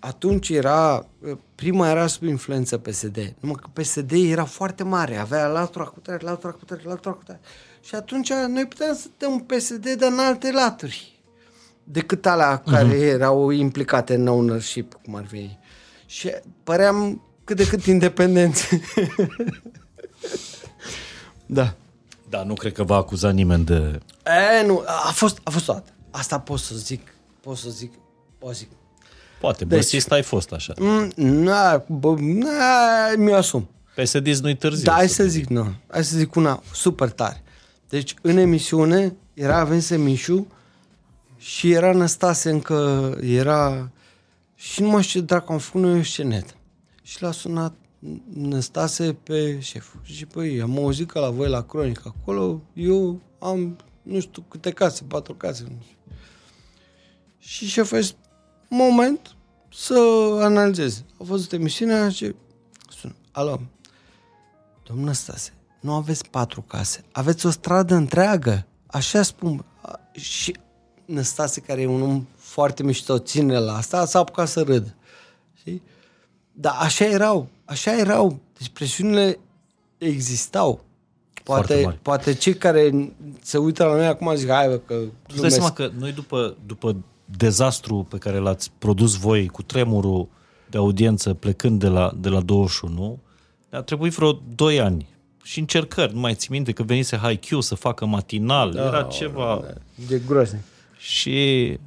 [0.05, 3.33] Atunci era, uh, prima era sub influență PSD.
[3.39, 7.23] Numai că PSD era foarte mare, avea latura cu tare, latura cu tare, latura cu
[7.23, 7.39] tare.
[7.81, 11.19] Și atunci noi puteam să dăm PSD, dar în alte laturi
[11.83, 13.13] decât alea care uh-huh.
[13.13, 15.57] erau implicate în ownership, cum ar fi.
[16.05, 16.31] Și
[16.63, 18.69] păream cât de cât independenți.
[21.45, 21.73] da.
[22.29, 23.99] Da, nu cred că va acuza nimeni de...
[24.61, 25.91] E, nu, a fost, a fost toată.
[26.11, 27.93] Asta pot să zic, pot să zic,
[28.37, 28.69] pot să zic.
[29.43, 30.73] Poate, Deci- băsist ai fost așa.
[30.79, 32.49] Mm, Na, bă, na,
[33.17, 33.69] mi-o asum.
[33.95, 34.83] PSD nu-i târziu.
[34.83, 35.73] Da, hai să zic, nu.
[35.87, 37.43] Hai să zic una super tare.
[37.89, 40.47] Deci, în emisiune, era Vense Mișu
[41.37, 43.91] și era Năstase încă, era...
[44.55, 46.53] Și nu mai știu ce dracu am făcut noi o scenetă.
[47.01, 47.73] Și l-a sunat
[48.33, 49.99] Năstase pe șeful.
[50.03, 54.45] Și zice, păi, am auzit că la voi la cronică acolo, eu am, nu știu,
[54.49, 55.97] câte case, patru case, nu știu.
[57.39, 58.15] Și șeful a zis,
[58.75, 59.35] moment
[59.73, 59.93] să
[60.41, 61.03] analizez.
[61.19, 62.33] A văzut emisiunea și
[62.89, 63.61] sună, alo,
[64.83, 68.65] domnul Stase, nu aveți patru case, aveți o stradă întreagă.
[68.85, 69.65] Așa spun.
[69.81, 70.55] A, Și
[71.05, 74.95] Năstase, care e un om foarte mișto, ține la asta, s-a apucat să râdă.
[75.53, 75.81] Știi?
[76.51, 78.39] Dar așa erau, așa erau.
[78.57, 79.39] Deci presiunile
[79.97, 80.83] existau.
[81.43, 81.97] Foarte Poate, mari.
[82.01, 85.55] poate cei care se uită la noi acum zic, hai bă, că Tu dai glumesc."
[85.55, 86.95] seama că noi după, după
[87.37, 90.27] dezastru pe care l-ați produs voi cu tremurul
[90.69, 93.19] de audiență plecând de la, de la 21,
[93.69, 95.07] ne-a trebuit vreo 2 ani
[95.43, 96.13] și încercări.
[96.13, 99.61] Nu mai ții minte că venise HiQ să facă matinal, da, era ceva...
[100.09, 100.61] E groaznic.
[100.97, 101.77] Și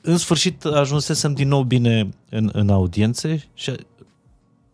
[0.00, 3.72] în sfârșit ajunsesem din nou bine în, în audiențe și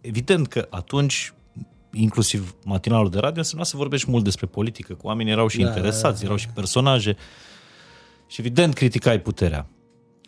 [0.00, 1.34] evident că atunci
[1.92, 5.66] inclusiv matinalul de radio însemna să vorbești mult despre politică, cu oamenii erau și da,
[5.66, 7.16] interesați, erau și personaje
[8.26, 9.66] și evident criticai puterea.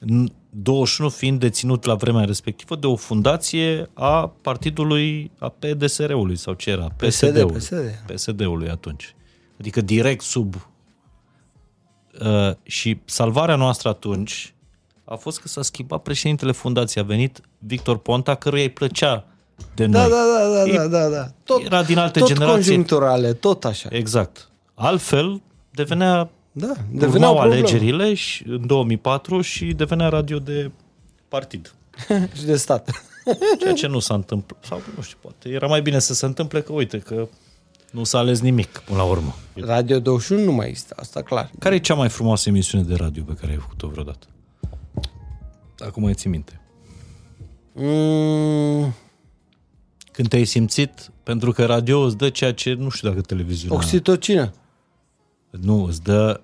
[0.06, 6.54] În 21 fiind deținut la vremea respectivă de o fundație a partidului, a PDSR-ului sau
[6.54, 6.86] ce era?
[6.96, 7.44] PSD-ului.
[7.56, 8.02] PSD.
[8.14, 9.14] PSD-ului atunci.
[9.58, 10.54] Adică direct sub
[12.20, 14.54] Uh, și salvarea noastră atunci
[15.04, 17.04] a fost că s-a schimbat președintele fundației.
[17.04, 19.24] A venit Victor Ponta, căruia îi plăcea
[19.74, 20.10] de Da, noi.
[20.10, 21.28] da, da, da, E- da, da, da.
[21.44, 22.54] Tot, Era din alte tot generații.
[22.54, 23.88] conjuncturale, tot așa.
[23.92, 24.48] Exact.
[24.74, 27.54] Altfel, devenea, Da, deveneau deveneau probleme.
[27.60, 30.70] alegerile și, în 2004 și devenea radio de
[31.28, 31.74] partid.
[32.36, 33.04] și de stat.
[33.60, 34.64] Ceea ce nu s-a întâmplat.
[34.64, 37.28] Sau, nu știu, poate era mai bine să se întâmple că, uite, că
[37.90, 39.34] nu s-a ales nimic până la urmă.
[39.54, 41.50] Radio 21 nu mai există, asta clar.
[41.58, 44.26] Care e cea mai frumoasă emisiune de radio pe care ai făcut-o vreodată?
[45.78, 46.60] Acum mai ții minte.
[47.72, 48.94] Mm,
[50.12, 53.76] Când te-ai simțit, pentru că radio îți dă ceea ce, nu știu dacă televiziunea...
[53.76, 54.52] oxitocină.
[55.60, 56.40] Nu, îți dă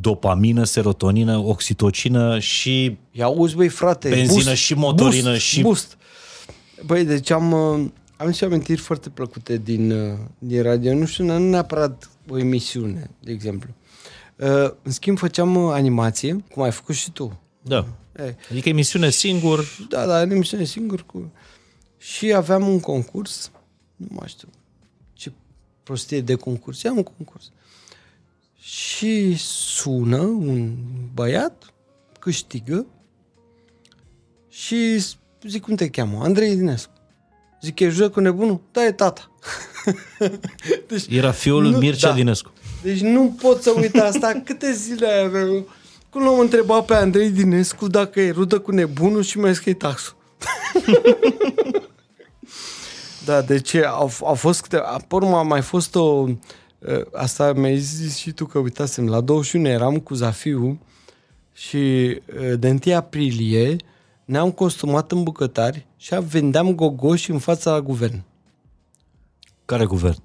[0.00, 4.08] dopamină, serotonină, oxitocină și Ia auzi, băi, frate.
[4.08, 5.96] Benzină boost, și motorină boost, și- Boost.
[6.86, 10.94] Băi, deci am, uh, am și amintiri foarte plăcute din, uh, din radio.
[10.94, 13.70] Nu știu, nu neapărat o emisiune, de exemplu.
[14.36, 17.40] Uh, În schimb, făceam uh, animație, cum ai făcut și tu.
[17.62, 17.86] Da.
[18.12, 21.32] Eh, Adică emisiune singur, Da, da, în emisiune singur cu...
[21.98, 23.50] Și aveam un concurs,
[23.96, 24.48] nu mai știu
[25.12, 25.32] ce
[25.82, 27.50] prostie de concurs, am un concurs.
[28.68, 30.74] Și sună un
[31.14, 31.74] băiat,
[32.20, 32.86] câștigă
[34.48, 34.98] și
[35.42, 36.20] zic, cum te cheamă?
[36.22, 36.92] Andrei Dinescu.
[37.62, 38.60] Zic, e joc cu nebunul?
[38.72, 39.30] Da, e tata.
[40.88, 42.14] deci, era fiul lui Nu, Mircea da.
[42.14, 42.52] Dinescu.
[42.82, 44.32] deci nu pot să uit asta.
[44.44, 45.66] Câte zile aveam?
[46.10, 49.70] Cum l-am întrebat pe Andrei Dinescu dacă e rudă cu nebunul și mi-a zis că
[49.70, 50.16] e taxul.
[53.26, 54.76] da, deci au, au fost câte...
[55.08, 56.26] Pe urmă a mai fost o...
[56.88, 59.08] ă, Asta mi-ai zis și tu că uitasem.
[59.08, 60.80] La 21 eram cu Zafiu
[61.52, 62.16] și
[62.52, 63.76] ă, de 1 aprilie
[64.24, 68.22] ne-am costumat în bucătari și vendeam gogoși în fața la guvern.
[69.64, 70.22] Care guvern?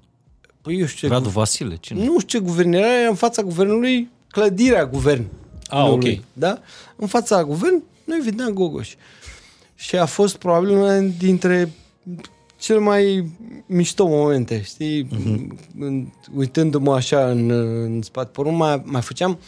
[0.62, 1.76] Păi eu știu ce Radu Vasile?
[1.76, 2.04] Cine?
[2.04, 5.24] nu știu ce guvern era, era în fața guvernului, clădirea guvern.
[5.66, 6.04] Ah, ok.
[6.32, 6.58] Da?
[6.96, 8.96] În fața guvern, noi vedeam gogoși.
[9.74, 11.72] Și a fost probabil una dintre
[12.62, 13.30] cel mai
[13.66, 15.08] mișto momente, știi?
[15.08, 15.46] Uh-huh.
[16.34, 18.30] Uitându-mă așa în, în spate.
[18.32, 19.38] Pe urmă mai, mai făceam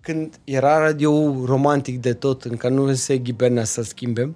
[0.00, 4.34] când era radio romantic de tot, încă nu se Ghibernea să schimbe.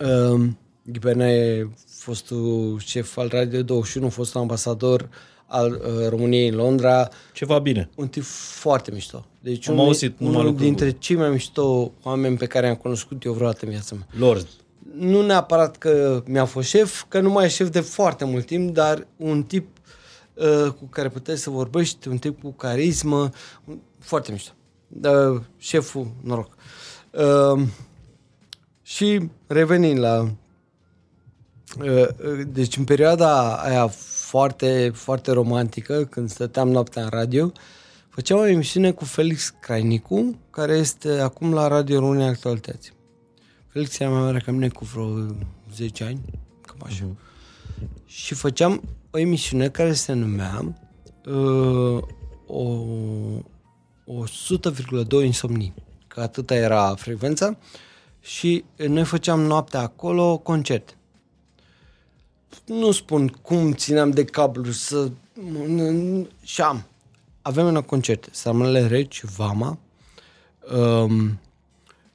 [0.00, 0.48] Uh,
[0.82, 5.08] Ghibernea e fostul șef al Radio 21, fostul ambasador
[5.46, 7.90] al uh, României în Londra, Ceva bine.
[7.96, 8.22] un tip
[8.60, 9.26] foarte mișto.
[9.40, 12.74] Deci Am unul, auzit numai unul lucruri dintre cei mai mișto oameni pe care am
[12.74, 14.06] cunoscut eu vreodată în viața mea.
[14.28, 14.48] Lord.
[14.94, 18.74] Nu neapărat că mi-a fost șef, că nu mai e șef de foarte mult timp,
[18.74, 19.76] dar un tip
[20.34, 23.30] uh, cu care puteai să vorbești, un tip cu carismă,
[23.64, 24.50] un, foarte mișto.
[25.02, 26.56] Uh, șeful, noroc.
[27.10, 27.62] Uh,
[28.82, 30.20] și revenind la...
[31.80, 33.86] Uh, uh, deci în perioada aia
[34.30, 37.52] foarte, foarte romantică, când stăteam noaptea în radio,
[38.08, 42.92] făceam o emisiune cu Felix Crainicu, care este acum la Radio România Actualități.
[43.72, 45.26] Felix era mai mare ca mine cu vreo
[45.74, 46.20] 10 ani,
[46.60, 47.04] cam așa.
[48.06, 50.74] Și făceam o emisiune care se numea
[51.26, 52.02] uh,
[52.46, 52.62] o,
[54.04, 55.74] o 100,2 insomnii,
[56.06, 57.58] că atâta era frecvența
[58.20, 60.92] și noi făceam noaptea acolo concerte.
[62.66, 65.10] Nu spun cum țineam de cablu să...
[66.42, 66.84] Și am.
[67.42, 68.28] Avem un concert.
[68.30, 69.78] Sarmale Reci, Vama.
[70.74, 71.38] Um,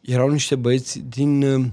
[0.06, 1.44] erau niște băieți din...
[1.44, 1.66] uh,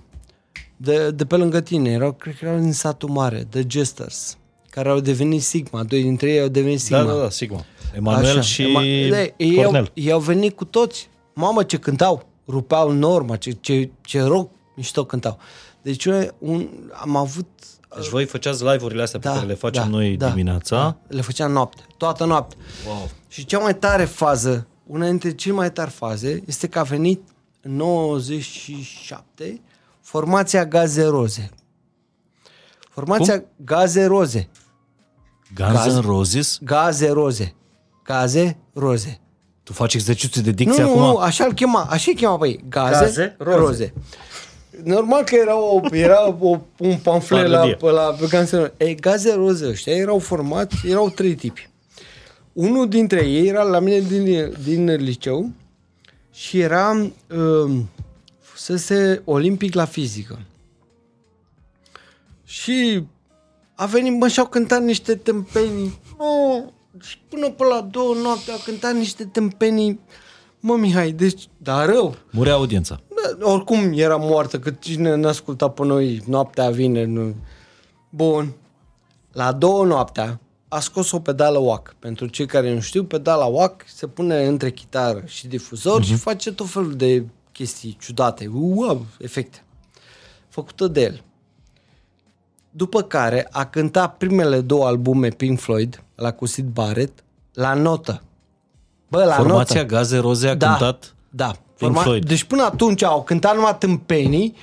[0.77, 1.91] De, de pe lângă tine.
[1.91, 3.47] Erau, cred că erau din satul mare.
[3.51, 4.37] The Jesters.
[4.71, 5.83] Care au devenit Sigma.
[5.83, 7.03] Doi dintre ei au devenit Sigma.
[7.03, 7.65] Da, da, da, Sigma.
[7.95, 9.91] Emanuel și Ema- da, ei, au, Cornel.
[9.95, 11.09] ei au venit cu toți.
[11.35, 12.27] Mamă, ce cântau.
[12.49, 15.39] Rupeau în norma, ce, ce, ce rock mișto cântau.
[15.83, 17.47] Deci eu un, am avut...
[17.97, 20.77] Deci voi făceați live-urile astea pe Da, care le facem da, noi da, dimineața.
[20.77, 22.55] Da, le făceam noapte, toată noapte.
[22.87, 23.11] Wow.
[23.29, 27.23] Și cea mai tare fază, una dintre cele mai tari faze, este că a venit
[27.29, 27.32] în
[27.63, 29.61] 97
[30.01, 31.51] formația Gaze Roze.
[32.91, 33.49] Formația Cum?
[33.65, 34.49] Gaze Roze.
[35.55, 36.59] Guns Gaz- N' Roses?
[36.63, 37.55] Gaze Roze.
[38.05, 39.21] Gaze Roze.
[39.63, 41.01] Tu faci exerciții de Nu, dicție nu, acum?
[41.03, 43.57] nu, așa îl chema, așa îl chema, băi, gaze, Gaze roze.
[43.57, 43.59] roze.
[43.67, 43.93] roze.
[44.85, 47.91] Normal că era, o, era o, un pamflet la, Parodie.
[47.91, 48.73] la, pe cancer.
[48.77, 51.69] Ei, gaze roze ăștia erau formați, erau trei tipi.
[52.53, 55.51] Unul dintre ei era la mine din, din liceu
[56.33, 57.81] și era uh,
[58.41, 60.39] fusese olimpic la fizică.
[62.45, 63.05] Și
[63.75, 65.99] a venit, mă, și-au cântat niște tâmpenii.
[66.17, 66.63] Oh,
[67.01, 70.01] și până pe la două noapte au cântat niște tâmpenii.
[70.61, 72.17] Mă, Mihai, deci, dar rău.
[72.31, 73.01] Murea audiența.
[73.09, 77.05] Da, oricum era moartă, că cine n-a ascultat pe noi noaptea vine.
[77.05, 77.35] Nu.
[78.11, 78.53] Bun.
[79.33, 80.41] La două noaptea
[80.73, 81.95] a scos o pedală WAC.
[81.99, 86.07] Pentru cei care nu știu, pedala WAC se pune între chitară și difuzor uh-huh.
[86.07, 89.65] și face tot felul de chestii ciudate, wow, efecte.
[90.49, 91.23] Făcută de el.
[92.71, 97.25] După care a cântat primele două albume Pink Floyd, la cu Sid Barrett,
[97.55, 98.23] la notă.
[99.09, 99.95] Bă, la Formația notă.
[99.95, 101.53] Gaze Roze a Da, cântat da.
[101.77, 102.27] Pink Floyd.
[102.27, 104.57] Deci până atunci au cântat numai tâmpenii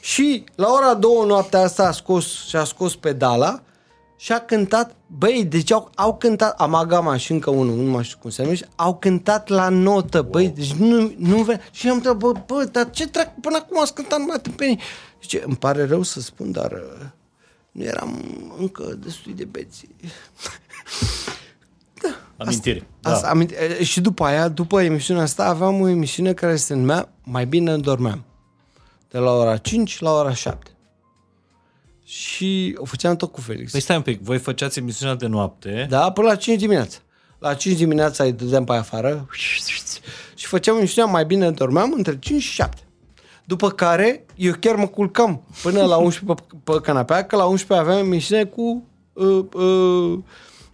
[0.00, 3.62] și la ora două noaptea asta a scos, și-a scos pedala
[4.16, 8.18] și a cântat, băi, deci au, au cântat, Amagama și încă unul, nu mai știu
[8.20, 11.60] cum se numește, au cântat la notă, băi, deci nu, nu vrea.
[11.70, 14.80] Și am întrebat, bă, bă, dar ce trec, până acum ați cântat numai tâmpenii?
[15.22, 17.06] Zice, îmi pare rău să spun, dar uh,
[17.72, 18.22] nu eram
[18.58, 19.88] încă destul de beți.
[22.36, 22.86] amintiri.
[23.00, 23.12] Da.
[23.12, 27.08] Asta, aminte, e, și după aia, după emisiunea asta, aveam o emisiune care se numea
[27.22, 28.24] Mai bine dormeam.
[29.10, 30.73] De la ora 5 la ora 7.
[32.04, 33.70] Și o făceam tot cu Felix.
[33.70, 35.86] Păi stai un pic, voi făceați emisiunea de noapte.
[35.88, 36.98] Da, până la 5 dimineața.
[37.38, 39.26] La 5 dimineața îi dădeam pe aia afară
[40.34, 42.82] și făceam emisiunea Mai bine dormeam între 5 și 7.
[43.44, 47.86] După care eu chiar mă culcam până la 11 pe, pe canapea, că la 11
[47.88, 50.18] aveam emisiune cu uh, uh,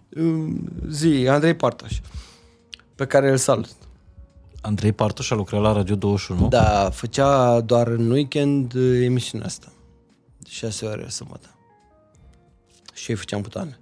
[0.09, 0.53] uh,
[0.89, 1.99] zi, Andrei Partaș,
[2.95, 3.69] pe care îl salut.
[4.61, 6.47] Andrei Partoș a lucrat la Radio 21.
[6.47, 9.71] Da, făcea doar în weekend uh, emisiunea asta.
[10.59, 11.49] De 6 ore săptămâna.
[12.93, 13.79] Și eu făceam putoane.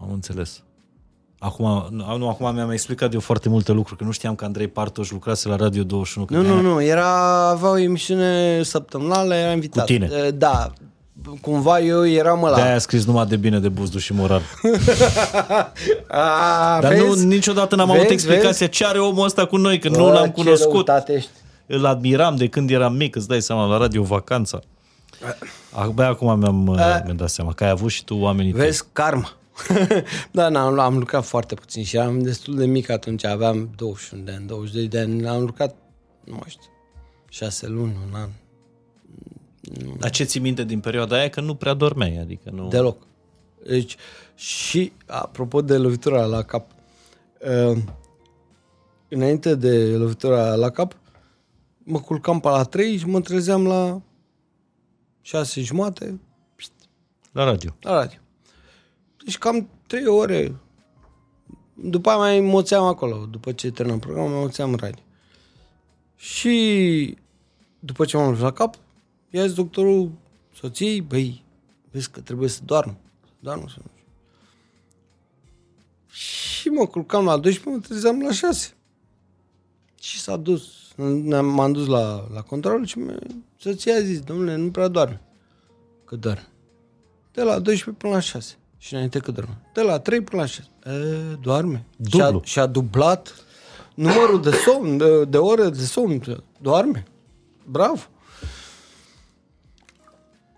[0.00, 0.62] Am înțeles.
[1.38, 4.68] Acum, nu, nu, acum mi-am explicat eu foarte multe lucruri, că nu știam că Andrei
[4.68, 6.26] Partoș lucrase la Radio 21.
[6.26, 9.86] că Nu, de-aia- nu, nu, era, avea o emisiune săptămânală, era invitat.
[9.86, 10.10] Cu tine.
[10.12, 10.72] Uh, Da,
[11.40, 12.54] cumva eu eram ăla.
[12.56, 14.42] De-aia a scris numai de bine de Buzdu și Morar.
[16.08, 17.04] A, Dar vezi?
[17.24, 20.12] nu, niciodată n-am avut Vezi, explicația ce are omul ăsta cu noi, că nu Bă,
[20.12, 20.72] l-am ce cunoscut.
[20.72, 21.30] răutate ești.
[21.66, 24.60] Îl admiram de când eram mic, îți dai seama, la Radio Vacanța.
[25.70, 26.56] Abia acum mi-am,
[27.04, 28.60] mi-am dat seama că ai avut și tu oamenii tăi.
[28.60, 29.32] Vezi, karma.
[30.30, 34.32] da, n-am, am lucrat foarte puțin și eram destul de mic atunci, aveam 21 de
[34.32, 35.74] ani, 22 de ani, am lucrat,
[36.24, 36.70] nu mai știu,
[37.28, 38.28] 6 luni, un an,
[39.98, 41.28] Dar ce ții minte din perioada aia?
[41.28, 42.68] Că nu prea dormeai, adică nu...
[42.68, 43.06] Deloc.
[43.66, 43.96] Deci,
[44.34, 46.70] și apropo de lovitura la cap,
[47.70, 47.78] uh,
[49.08, 50.96] înainte de lovitura la cap,
[51.78, 54.00] mă culcam pe la 3 și mă trezeam la
[55.26, 56.20] 6 jumate
[57.32, 57.76] La radio.
[57.80, 58.18] la radio.
[59.24, 60.56] Deci cam 3 ore.
[61.74, 63.26] După aia mai moțeam acolo.
[63.26, 65.02] După ce terminam programul, mai moțeam în radio.
[66.16, 67.16] Și
[67.80, 68.74] după ce m-am lovit la cap,
[69.30, 70.12] i-a zis doctorul
[70.54, 71.44] soției, băi,
[71.90, 72.96] vezi că trebuie să doarm.
[73.24, 74.02] Să doarm să nu știu.
[76.06, 78.74] Și mă culcam la 12, mă trezeam la 6.
[80.00, 80.92] Și s-a dus.
[80.96, 85.20] Ne-am- M-am dus la, la control și mi- soția a zis, domnule, nu prea doarme.
[86.04, 86.48] Că doarme.
[87.32, 88.54] De la 12 până la 6.
[88.78, 89.60] Și înainte că dorme.
[89.72, 90.68] De la 3 până la 6.
[90.84, 91.84] E, doarme.
[92.10, 92.40] Și-a, Dublu.
[92.44, 93.34] și-a dublat
[93.94, 96.42] numărul de somn, de, de ore de somn.
[96.60, 97.04] Doarme.
[97.66, 98.00] Bravo.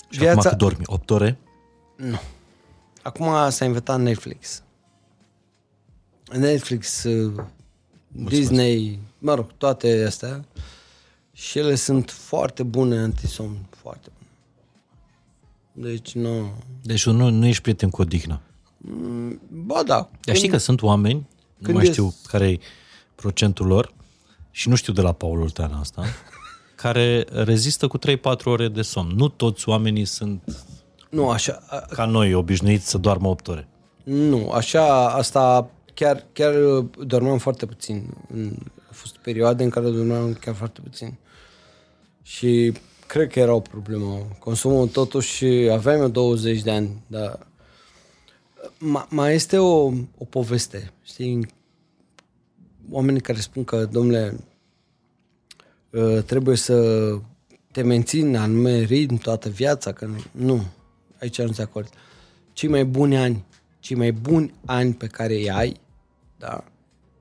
[0.09, 0.39] Și Viața...
[0.39, 0.85] acum cât dormi?
[0.87, 1.39] 8 ore?
[3.03, 4.63] Acum s-a inventat Netflix.
[6.33, 7.45] Netflix, uh,
[8.09, 10.45] Disney, mă rog, toate astea.
[11.39, 15.89] Și ele sunt foarte bune antisomn, foarte bune.
[15.91, 16.53] Deci nu...
[16.83, 18.41] Deci tu nu, nu ești prieten cu odihna.
[19.51, 20.09] Ba da.
[20.21, 22.59] Dar știi că sunt oameni, nu când mai ies- știu care e
[23.15, 23.93] procentul lor,
[24.51, 26.03] și nu știu de la Paul Olteana asta,
[26.83, 28.01] care rezistă cu 3-4
[28.45, 29.15] ore de somn.
[29.17, 30.65] Nu toți oamenii sunt
[31.11, 33.69] Nu, așa, a- ca noi, obișnuiți să doarmă 8 ore.
[34.05, 38.15] Nu, așa, asta chiar, chiar uh, dormeam foarte puțin.
[38.33, 38.57] În-
[38.89, 41.15] A fost perioade în care dormeam chiar foarte puțin.
[42.27, 42.73] Și
[43.07, 44.29] cred că era o problemă.
[44.39, 47.47] Consumul totuși, aveam eu 20 de ani, dar
[48.79, 51.47] ma, mai este o, o poveste, știi?
[52.91, 54.39] Oamenii care spun că, domnule,
[55.91, 57.09] uh, trebuie să
[57.73, 60.65] te menții în anume ritm toată viața, că nu- nu,
[61.21, 61.89] aici nu sunt de acord.
[62.53, 63.45] Cei mai buni ani,
[63.79, 65.81] cei mai buni ani pe care îi ai,
[66.39, 66.65] da,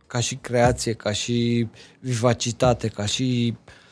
[0.08, 1.68] ca și creație, ca și
[2.00, 3.84] vivacitate, ca și uh, uh,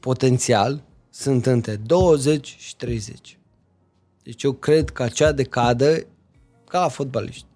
[0.00, 3.38] potențial, sunt între 20 și 30.
[4.22, 6.06] Deci eu cred că acea decadă,
[6.68, 7.46] ca la fotbaliști.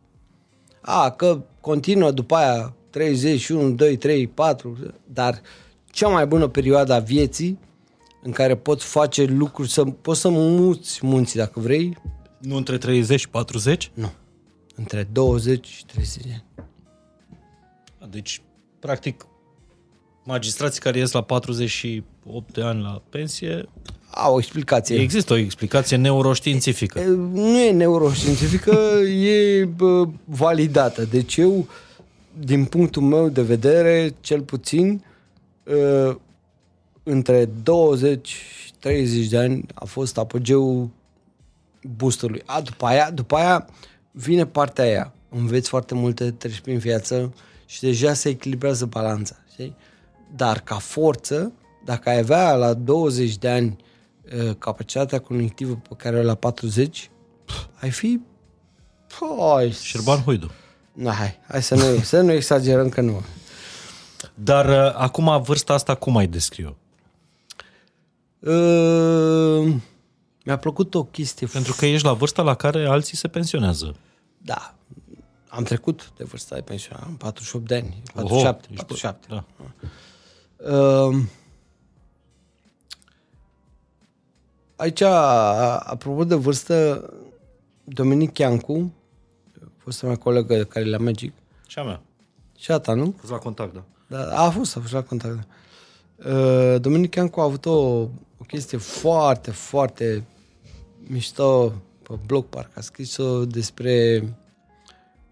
[0.81, 4.77] A, că continuă după aia 31, 2, 3, 4,
[5.13, 5.41] dar
[5.91, 7.59] cea mai bună perioadă a vieții
[8.23, 11.97] în care poți face lucruri, să, poți să muți munții dacă vrei,
[12.39, 13.91] Nu între 30 și 40?
[13.95, 14.13] nu.
[14.75, 16.69] Între 20 și 30 de ani.
[18.11, 18.43] Deci,
[18.79, 19.27] practic,
[20.23, 23.69] magistrații care ies la 48 de ani la pensie,
[24.11, 24.97] Au o explicație.
[25.01, 26.99] există o explicație neuroștiințifică.
[27.01, 28.71] E, Nu e neuroștiințifică,
[29.29, 31.05] e bă, validată.
[31.05, 31.69] Deci eu,
[32.39, 35.05] din punctul meu de vedere, cel puțin,
[35.65, 36.17] uh,
[37.03, 40.89] între 20 și 30 de ani a fost apogeul
[41.97, 42.43] boostului.
[42.47, 43.67] A, după aia, după aia
[44.11, 45.13] vine partea aia.
[45.29, 47.35] Înveți foarte multe, treci prin viață
[47.67, 49.37] și deja se echilibrează balanța.
[49.53, 49.77] Știi?
[50.37, 51.53] Dar ca forță,
[51.85, 53.77] dacă ai avea la 20 de ani
[54.37, 57.11] uh, capacitatea cognitivă pe care o ai la 40,
[57.81, 58.21] ai fi...
[59.19, 60.51] Păi, Șerban Huidu.
[60.93, 63.23] Na, hai, hai să nu, să nu exagerăm că nu.
[64.35, 66.77] Dar uh, acum vârsta asta cum ai descriu?
[68.39, 69.75] Uh,
[70.45, 71.47] mi-a plăcut o chestie.
[71.47, 73.95] Pentru că ești la vârsta la care alții se pensionează.
[74.39, 74.75] Da,
[75.49, 79.27] am trecut de vârsta de pensionar, am 48 de ani, Oho, 47, ești- 47.
[79.29, 79.45] Da.
[80.71, 81.17] Uh,
[84.77, 87.11] aici, a- apropo de vârstă,
[87.85, 88.93] Dominic Chiancu,
[89.77, 91.33] fostă mea colegă care e la Magic,
[91.67, 92.01] Și a mea.
[92.57, 93.15] și a ta, nu?
[93.29, 93.83] la contact, da.
[94.07, 95.35] Da, a fost, a fost la contact.
[95.37, 95.45] da.
[96.31, 100.25] Uh, Dominic Iancu a avut o, o chestie foarte, foarte
[101.07, 101.73] mișto
[102.03, 104.23] pe blog, parcă a scris-o despre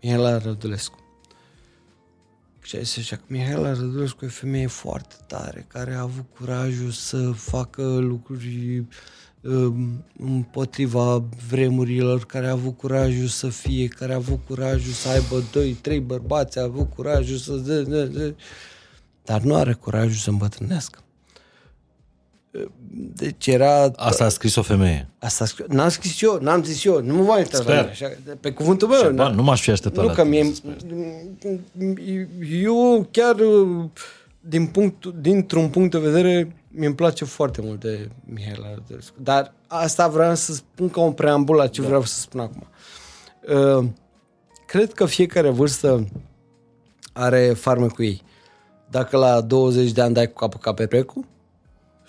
[0.02, 0.98] Mihaela Rădulescu.
[2.70, 6.24] Și a zis așa că Mihaela Rădulescu e o femeie foarte tare, care a avut
[6.36, 8.84] curajul să facă lucruri
[9.40, 15.42] um, împotriva vremurilor, care a avut curajul să fie, care a avut curajul să aibă
[15.52, 17.52] doi, trei bărbați, a avut curajul să...
[17.52, 18.34] Dă, dă, dă,
[19.24, 20.98] dar nu are curajul să îmbătrânească.
[23.14, 23.90] Deci era...
[23.96, 25.08] Asta a scris o femeie.
[25.18, 27.74] Asta scris, n-am scris eu, n-am zis eu, nu mă voi intra Sper.
[27.74, 28.10] la mine, așa,
[28.40, 28.98] pe cuvântul meu.
[28.98, 30.62] Șerban, n- nu m-aș fi așteptat nu la că tine mie, să
[32.62, 33.36] eu chiar
[34.40, 39.14] din punct, dintr-un punct de vedere mi îmi place foarte mult de Mihaela Rădulescu.
[39.22, 41.86] Dar asta vreau să spun ca un preambul la ce da.
[41.86, 42.66] vreau să spun acum.
[43.78, 43.84] Uh,
[44.66, 46.06] cred că fiecare vârstă
[47.12, 48.22] are farmecul ei.
[48.90, 51.24] Dacă la 20 de ani dai cu capul ca peprecul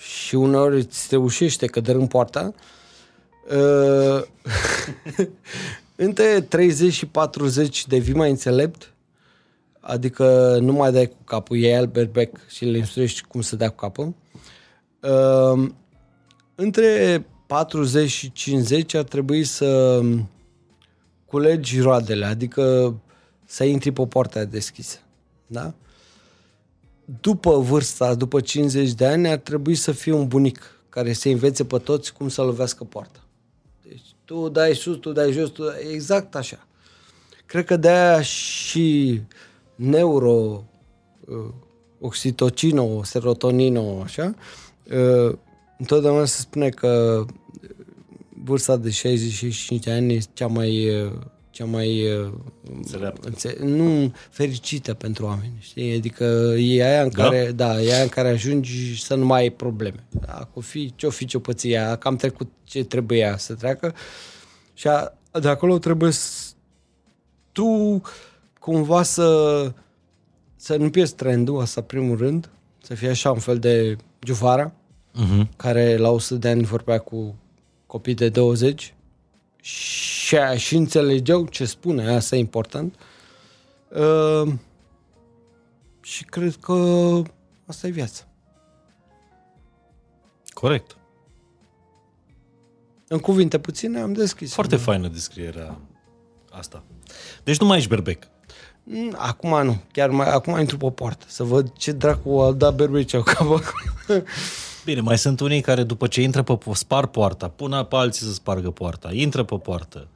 [0.02, 2.54] și uneori îți reușește că dărâm poarta,
[3.50, 4.22] uh,
[5.96, 8.94] între 30 și 40 devii mai înțelept,
[9.80, 13.70] adică nu mai dai cu capul, iei al berbec și le instruiești cum să dea
[13.70, 14.14] cu capul.
[15.00, 15.70] Uh,
[16.56, 20.02] între 40 și 50 ar trebui să
[21.26, 22.96] culegi roadele, adică
[23.46, 24.98] să intri pe poarta deschisă.
[25.48, 25.74] Da?
[27.22, 31.66] După vârsta, după 50 de ani, ar trebui să fii un bunic care să învețe
[31.66, 33.20] pe toți cum să lovească poarta.
[33.88, 35.76] Deci tu dai sus, tu dai jos, tu dai...
[35.92, 36.68] exact așa.
[37.46, 39.22] Cred că de-aia și
[39.76, 40.64] neuro,
[41.28, 41.54] uh,
[42.00, 44.36] oxitocino, serotonino, așa,
[44.92, 45.38] uh,
[45.78, 47.26] întotdeauna se spune că
[48.44, 51.12] vârsta de 65 de ani este cea mai uh,
[51.62, 52.32] cea mai uh,
[52.76, 53.28] Înțeleaptă.
[53.28, 55.96] înțe- nu fericită pentru oameni, știi?
[55.96, 56.24] Adică
[56.58, 57.24] e aia în Da?
[57.24, 60.04] care, da, e aia în care ajungi să nu mai ai probleme.
[60.10, 63.94] Da, cu fi, ce-o fi ce-o păția, că am trecut ce trebuia să treacă
[64.74, 66.52] și a, de acolo trebuie să,
[67.52, 68.02] tu
[68.60, 69.72] cumva să
[70.56, 72.50] să nu pierzi trendul, asta primul rând,
[72.84, 74.72] să fie așa un fel de Giufara,
[75.16, 75.48] Uh-huh.
[75.56, 77.36] care la 100 de ani vorbea cu
[77.88, 78.94] copii de 20
[79.62, 82.96] și, și înțelegeau ce spune, asta e important.
[83.90, 84.54] Uh,
[86.02, 86.74] și cred că
[87.66, 88.24] asta e viața.
[90.48, 90.96] Corect.
[93.08, 94.54] În cuvinte puține am deschis.
[94.54, 95.78] Foarte faină descrierea
[96.52, 96.84] asta.
[97.44, 98.28] Deci nu mai ești berbec.
[98.84, 102.76] Mm, Acum nu, chiar mai, acum intru pe poartă, să văd ce dracu a dat
[102.76, 103.62] berbece au cap acolo.
[104.86, 108.26] Bine, mai sunt unii care după ce intră pe po- spar poarta, pun pe alții
[108.26, 110.08] să spargă poarta, intră pe poartă,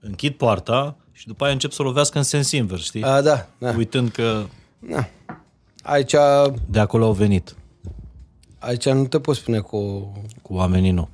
[0.00, 3.02] închid poarta și după aia încep să o lovească în sens invers, știi?
[3.02, 3.70] A, da, da.
[3.76, 4.44] Uitând că
[4.78, 5.08] da.
[5.82, 6.14] Aici,
[6.66, 7.56] de acolo au venit,
[8.58, 9.78] aici nu te poți spune cu,
[10.42, 11.08] cu oamenii nu.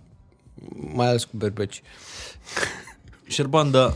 [0.95, 1.83] mai ales cu berbeci.
[3.27, 3.95] Șerban, dar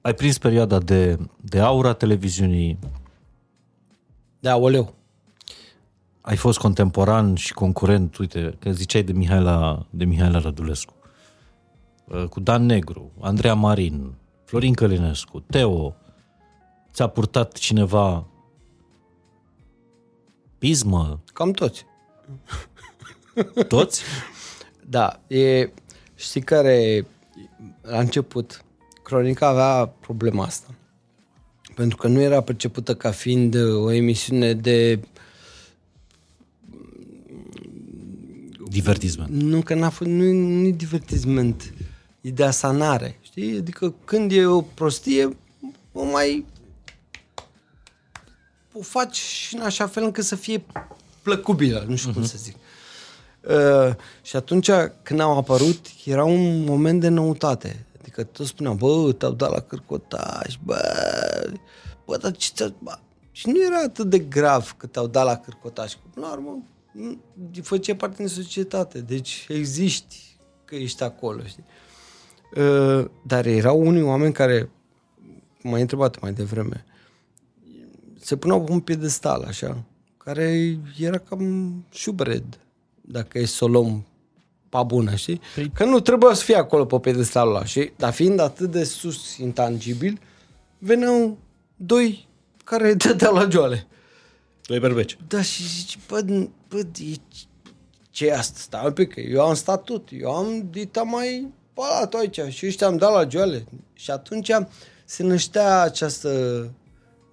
[0.00, 2.78] ai prins perioada de, de aura televiziunii,
[4.40, 4.94] Da, oleu.
[6.26, 10.94] Ai fost contemporan și concurent, uite, că ziceai de Mihaela, de Mihaela Rădulescu,
[12.06, 15.96] Uh, cu Dan Negru, Andreea Marin, Florin Călinescu, Teo,
[16.92, 18.26] ți-a purtat cineva
[20.58, 21.86] pismă, Cam toți.
[23.68, 24.02] toți?
[24.88, 25.70] Da, e,
[26.14, 27.06] știi care,
[27.82, 28.64] la început,
[29.02, 30.74] Cronica avea problema asta.
[31.74, 35.00] Pentru că nu era percepută ca fiind o emisiune de...
[38.76, 39.30] Divertisment.
[39.30, 41.74] Nu că n-a fost, nu, nu e divertisment,
[42.20, 43.56] e de asanare, știi?
[43.56, 45.36] Adică când e o prostie,
[45.92, 46.46] o mai...
[48.72, 50.64] o faci și în așa fel încât să fie
[51.22, 52.14] plăcubilă, nu știu uh-huh.
[52.14, 52.54] cum să zic.
[53.40, 54.70] Uh, și atunci
[55.02, 57.86] când au apărut, era un moment de noutate.
[58.00, 60.80] Adică toți spuneau, bă, te-au dat la cârcotaș, bă,
[62.04, 62.98] bă, dar ce ți bă.
[63.32, 65.92] Și nu era atât de grav că te-au dat la cârcotaș.
[66.14, 66.62] Până la urmă,
[66.96, 67.20] nu-
[67.62, 71.64] făceai parte din societate, deci existi că ești acolo, știi?
[72.56, 74.70] Uh, dar erau unii oameni care,
[75.60, 76.84] cum m-ai întrebat mai devreme,
[78.20, 79.84] se puneau pe un piedestal, așa,
[80.16, 82.44] care era cam șubred,
[83.00, 84.06] dacă e să o luăm
[84.68, 85.40] pa bună, știi?
[85.58, 87.92] Păi- Că nu trebuia să fie acolo pe piedestalul ăla, știi?
[87.96, 90.20] Dar fiind atât de sus intangibil,
[90.78, 91.38] veneau
[91.76, 92.28] doi
[92.64, 93.86] care dădeau la joale.
[94.66, 95.16] Doi berbeci.
[95.28, 97.14] Da, și zici, bă, n- bă, e,
[98.10, 98.58] ce e asta?
[98.58, 102.86] Stai un pic, că eu am statut, eu am dita mai palatul aici și ăștia
[102.86, 103.64] am dat la joale.
[103.92, 104.50] Și atunci
[105.04, 106.30] se năștea această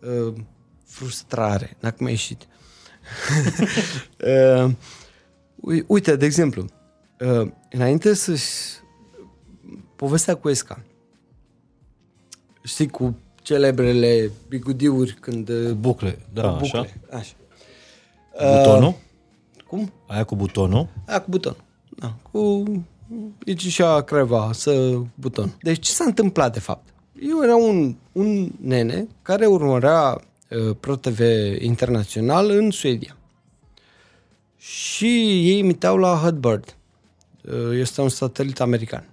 [0.02, 0.34] uh,
[0.86, 2.48] frustrare, n-a cum a ieșit.
[4.66, 4.72] uh,
[5.56, 6.66] ui- uite, de exemplu,
[7.20, 8.36] uh, înainte să
[9.96, 10.84] povestea cu Esca,
[12.64, 15.50] știi, cu celebrele bigudiuri când...
[15.50, 16.78] uh, Bucle, da, cu așa.
[16.78, 17.34] bucle, așa.
[18.58, 18.96] Butonul?
[19.68, 19.94] Cum?
[20.08, 20.88] Aia cu butonul?
[21.08, 21.56] Aia cu buton.
[21.90, 22.64] Da, cu
[23.48, 25.58] aici și a Creva, să buton.
[25.62, 26.90] Deci ce s-a întâmplat de fapt?
[27.22, 31.20] Eu era un, un nene care urmărea uh, ProTV
[31.60, 33.18] internațional în Suedia.
[34.58, 35.06] Și
[35.50, 36.76] ei imitau la Hudbird.
[37.42, 39.10] Uh, este un satelit american.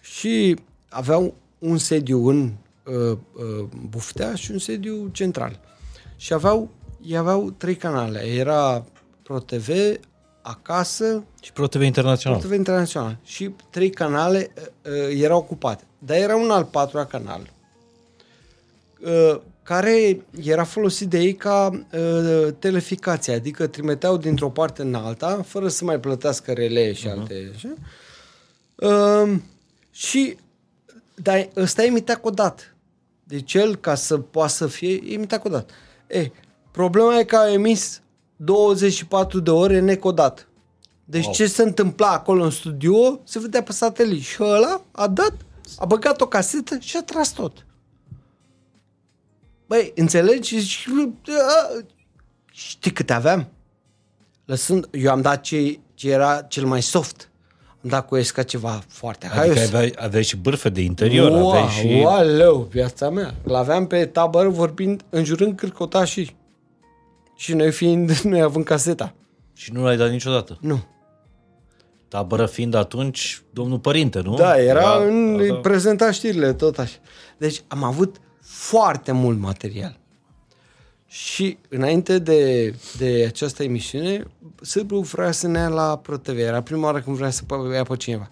[0.00, 0.56] Și
[0.88, 2.52] aveau un sediu în
[2.84, 5.60] uh, uh, Buftea și un sediu central.
[6.16, 6.70] Și aveau,
[7.02, 8.26] ei aveau trei canale.
[8.26, 8.84] Era
[9.22, 9.68] ProTV,
[10.42, 12.38] acasă, Și Pro TV Internațional.
[12.38, 13.18] ProTV internațional.
[13.24, 15.84] Și trei canale uh, uh, erau ocupate.
[15.98, 17.50] Dar era un al patrulea canal
[19.00, 25.42] uh, care era folosit de ei ca uh, teleficație, adică trimiteau dintr-o parte în alta,
[25.46, 27.10] fără să mai plătească relee și uh-huh.
[27.10, 27.50] alte.
[27.54, 27.74] Așa.
[28.74, 29.38] Uh,
[29.90, 30.36] și
[31.14, 32.71] dar ăsta imita codat.
[33.32, 35.70] Deci el, ca să poată să fie, imita codat.
[36.06, 36.30] E,
[36.70, 38.02] problema e că a emis
[38.36, 40.48] 24 de ore necodat.
[41.04, 41.32] Deci wow.
[41.32, 44.22] ce se întâmpla acolo în studio se vedea pe satelit.
[44.22, 45.32] Și ăla a dat,
[45.78, 47.66] a băgat o casetă și a tras tot.
[49.66, 50.58] Băi, înțelegi?
[50.58, 51.84] Și- a,
[52.50, 53.48] Știi cât aveam?
[54.44, 57.30] Lăsând, eu am dat ce, ce era cel mai soft.
[57.82, 59.58] Am dat cu Esca ceva foarte Adică haios.
[59.66, 61.86] aveai, aveai și bârfe de interior, Wow, aveai și...
[62.42, 63.34] Wow, viața mea.
[63.42, 66.36] L-aveam pe tabără vorbind, înjurând cârcotașii.
[67.36, 69.14] Și noi fiind, noi având caseta.
[69.54, 70.58] Și nu l-ai dat niciodată.
[70.60, 70.84] Nu.
[72.08, 74.34] Tabără fiind atunci domnul părinte, nu?
[74.34, 75.54] Da, era în, da.
[75.54, 76.96] prezenta știrile, tot așa.
[77.38, 79.98] Deci am avut foarte mult material.
[81.12, 84.24] Și înainte de, de această emisiune,
[84.62, 86.38] Sârbu vrea să ne ia la ProTV.
[86.38, 88.28] Era prima oară când vrea să pe- ia pe cineva.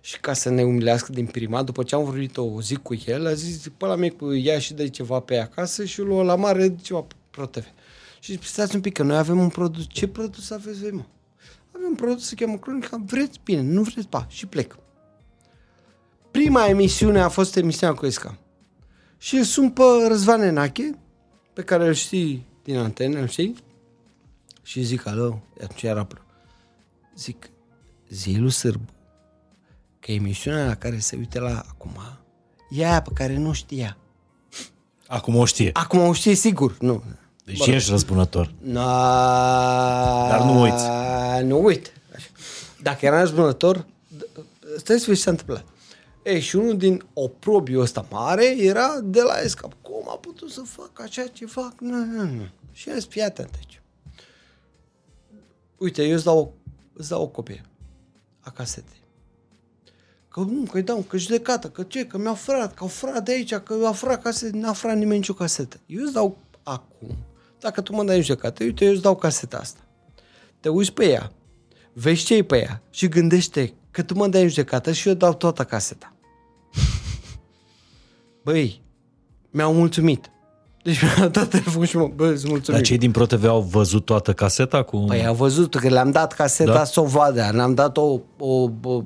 [0.00, 3.26] Și ca să ne umilească din prima, după ce am vorbit o zi cu el,
[3.26, 6.34] a zis, pe la mic, ia și de ceva pe ea acasă și luă la
[6.34, 7.64] mare de ceva pe ProTV.
[8.20, 9.84] Și zice, stați un pic, că noi avem un produs.
[9.88, 11.04] Ce produs aveți voi, mă?
[11.72, 14.76] Avem un produs, se cheamă Cronica, vreți bine, nu vreți, pa, și plec.
[16.30, 18.38] Prima emisiune a fost emisiunea cu Esca.
[19.18, 20.98] Și îl sun pe Răzvan Enache,
[21.54, 23.54] pe care îl știi din antene, îl știi?
[24.62, 26.20] Și zic, alo, atunci era pro.
[27.16, 27.50] Zic,
[28.08, 28.92] zi lui Sârbu,
[30.00, 31.96] că emisiunea la care se uite la acum,
[32.70, 33.96] e aia pe care nu știa.
[35.06, 35.70] Acum o știe.
[35.72, 37.02] Acum o știe sigur, nu.
[37.44, 38.54] Deci ești răzbunător.
[38.60, 40.28] Na...
[40.28, 40.84] Dar nu uiți.
[41.42, 41.92] Nu uit.
[42.14, 42.26] Așa.
[42.82, 43.86] Dacă era răzbunător,
[44.76, 45.64] stai să vezi ce s-a întâmplat.
[46.24, 49.68] Ei, și unul din oprobiul ăsta mare era de la Esca.
[49.82, 51.80] Cum a putut să fac așa ce fac?
[51.80, 52.48] Nu, nu, nu.
[52.72, 53.82] Și am zis, fii atent aici.
[55.76, 56.54] Uite, eu îți dau,
[56.92, 57.64] îți dau o copie
[58.40, 59.02] a casetei.
[60.28, 63.32] Că nu, că-i dau, că judecată, că ce, că mi-au furat, că au furat de
[63.32, 65.80] aici, că au furat casete, n-a furat nimeni nicio casetă.
[65.86, 67.16] Eu îți dau acum,
[67.60, 69.80] dacă tu mă dai în judecată, uite, eu îți dau caseta asta.
[70.60, 71.32] Te uiți pe ea,
[71.92, 75.14] vezi ce e pe ea și gândește că tu mă dai în judecată și eu
[75.14, 76.13] dau toată caseta.
[78.44, 78.80] Băi,
[79.50, 80.30] mi-au mulțumit.
[80.82, 82.80] Deci mi-a dat telefon și mă, bă, îți mulțumim.
[82.80, 84.96] Dar cei din Pro TV au văzut toată caseta cu...
[84.96, 86.78] Păi au văzut că le-am dat caseta Da?
[86.78, 86.84] da?
[86.84, 89.02] să o vadă, le-am dat o, o, o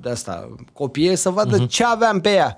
[0.00, 1.68] de asta, copie să vadă uh-huh.
[1.68, 2.56] ce aveam pe ea.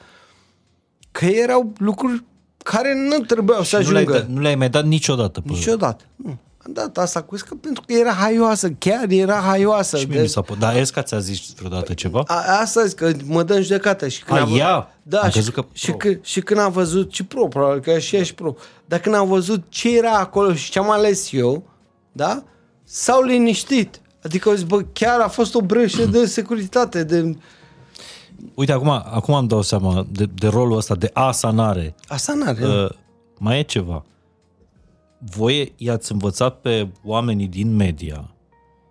[1.10, 2.24] Că erau lucruri
[2.56, 4.18] care nu trebuiau să nu, le-ai, ajungă.
[4.18, 5.40] dat- nu le-ai mai dat niciodată.
[5.40, 5.48] Pe...
[5.52, 6.04] Niciodată.
[6.16, 6.38] Nu.
[6.68, 9.96] Am dat asta cu că pentru că era haioasă, chiar era haioasă.
[9.96, 10.58] Și mie mi s-a părut.
[10.62, 12.22] Dar Esca ți-a zis vreodată ceva?
[12.26, 14.08] A, asta zic, că mă dă în judecată.
[14.08, 14.98] Și când A, a vă- ea?
[15.02, 15.96] Da, Am și, crezut că și, pro.
[15.96, 18.54] că, și când am văzut, și pro, probabil că și ea și pro,
[18.86, 21.62] dar când am văzut ce era acolo și ce am ales eu,
[22.12, 22.42] da,
[22.84, 24.00] s-au liniștit.
[24.24, 27.36] Adică, zic, bă, chiar a fost o breșă de securitate, de
[28.54, 31.94] Uite, acum, acum îmi dau seama de, de rolul ăsta de asanare.
[32.08, 32.64] asanare.
[32.66, 32.88] Uh,
[33.38, 34.04] mai e ceva.
[35.18, 38.30] Voi i-ați învățat pe oamenii din media,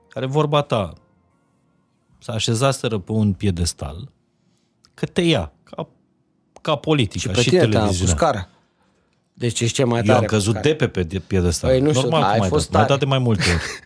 [0.09, 0.93] care vorba ta,
[2.19, 4.11] să așezaseră pe un piedestal,
[4.93, 5.87] că te ia, ca,
[6.61, 8.13] ca politică și și, pe și tine te-am televiziunea.
[8.13, 8.49] pus cara.
[9.33, 10.17] Deci ești cel mai Eu tare.
[10.17, 10.89] am căzut cu de care.
[10.89, 11.69] pe pe piedestal.
[11.69, 12.73] Păi, nu știu, Normal dar că ai mai fost dat.
[12.73, 12.99] Mai tare.
[12.99, 13.61] dat de mai multe ori.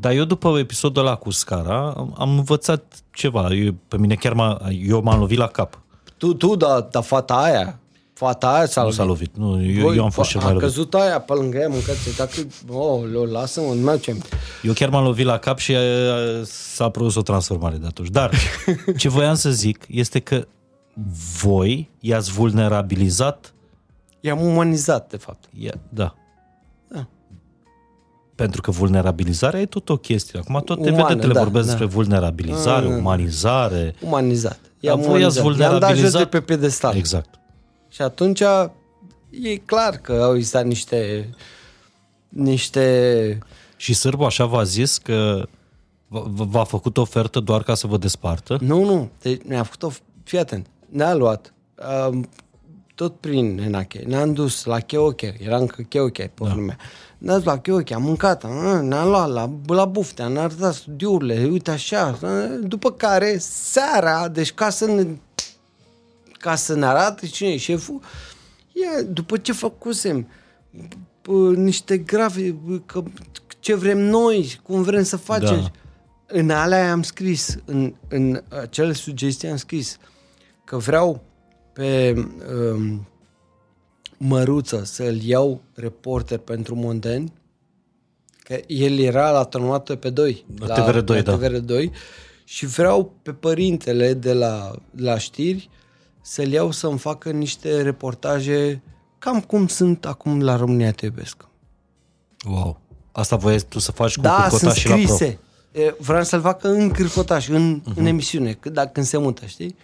[0.00, 3.48] Dar eu după episodul ăla cu scara am, am învățat ceva.
[3.54, 5.80] Eu, pe mine chiar m-a, eu m-am lovit la cap.
[6.16, 7.78] Tu, tu, dar da, fata aia,
[8.18, 9.36] fata aia s-a Nu s-a lovit.
[9.36, 10.68] Nu, eu, Voi, eu am fost cel mai a lovit.
[10.68, 12.32] căzut aia pe lângă ea, mâncați dacă,
[12.70, 14.16] oh, le lasă-mă, nu mai ce
[14.62, 15.78] Eu chiar m-am lovit la cap și uh,
[16.44, 18.08] s-a produs o transformare de atunci.
[18.08, 18.30] Dar
[18.98, 20.46] ce voiam să zic este că
[21.42, 23.52] voi i-ați vulnerabilizat
[24.20, 25.44] I-am umanizat, de fapt.
[25.58, 26.14] Ia, da.
[26.88, 27.06] Da.
[28.34, 30.38] Pentru că vulnerabilizarea e tot o chestie.
[30.38, 31.70] Acum toate Umană, vedetele da, vorbesc da.
[31.70, 32.96] despre vulnerabilizare, Mm.
[32.96, 33.94] umanizare.
[34.04, 34.58] Umanizat.
[34.62, 35.70] Dar I-am voi ați umanizat.
[35.70, 36.96] I-am dat jos de vulnerabilizat- pe pedestal.
[36.96, 37.28] Exact.
[37.88, 38.40] Și atunci
[39.30, 41.28] e clar că au existat niște
[42.28, 43.38] niște
[43.76, 45.48] Și Sârbu așa v-a zis că
[46.08, 48.58] v- v-a făcut ofertă doar ca să vă despartă?
[48.60, 49.10] Nu, nu.
[49.22, 49.90] Deci ne-a făcut o...
[50.24, 50.66] Fii atent.
[50.88, 51.54] Ne-a luat
[52.08, 52.28] um,
[52.94, 54.04] tot prin Nenache.
[54.06, 55.36] Ne-am dus la Cheoche.
[55.40, 56.50] Era încă Cheoche pe da.
[56.50, 56.76] vremea.
[57.18, 61.48] Ne-am dus la Cheoche, am mâncat, a, ne-am luat la, la bufte, am arătat studiurile,
[61.50, 62.18] uite așa.
[62.22, 62.28] a,
[62.62, 65.06] După care, seara, deci ca să ne,
[66.38, 68.00] ca să ne arate cine e șeful,
[68.72, 70.28] ia, după ce făcusem
[71.22, 72.56] p- niște grave,
[72.86, 73.02] că,
[73.58, 75.60] ce vrem noi, cum vrem să facem.
[75.60, 75.70] Da.
[76.26, 79.96] În alea am scris, în, în acele sugestii am scris
[80.64, 81.22] că vreau
[81.72, 82.14] pe
[82.72, 83.06] um,
[84.16, 87.32] Măruță să-l iau reporter pentru Mondeni,
[88.42, 90.44] că el era la Tonomato pe 2.
[90.58, 91.38] La TVR2, la da.
[91.38, 91.90] TVR2
[92.44, 95.70] și vreau pe părintele de la, la știri
[96.28, 98.82] să-l iau să-mi facă niște reportaje
[99.18, 101.44] cam cum sunt acum la România Te iubesc.
[102.48, 102.80] Wow.
[103.12, 105.04] Asta voiai tu să faci cu Da, sunt Cârcotaș și la pro.
[105.04, 105.38] scrise.
[105.72, 107.92] E, Vreau să-l facă în cârcotaș, în, Mhm.
[107.92, 107.96] uh-huh.
[107.96, 109.76] în emisiune, când, dacă, când se mută, știi?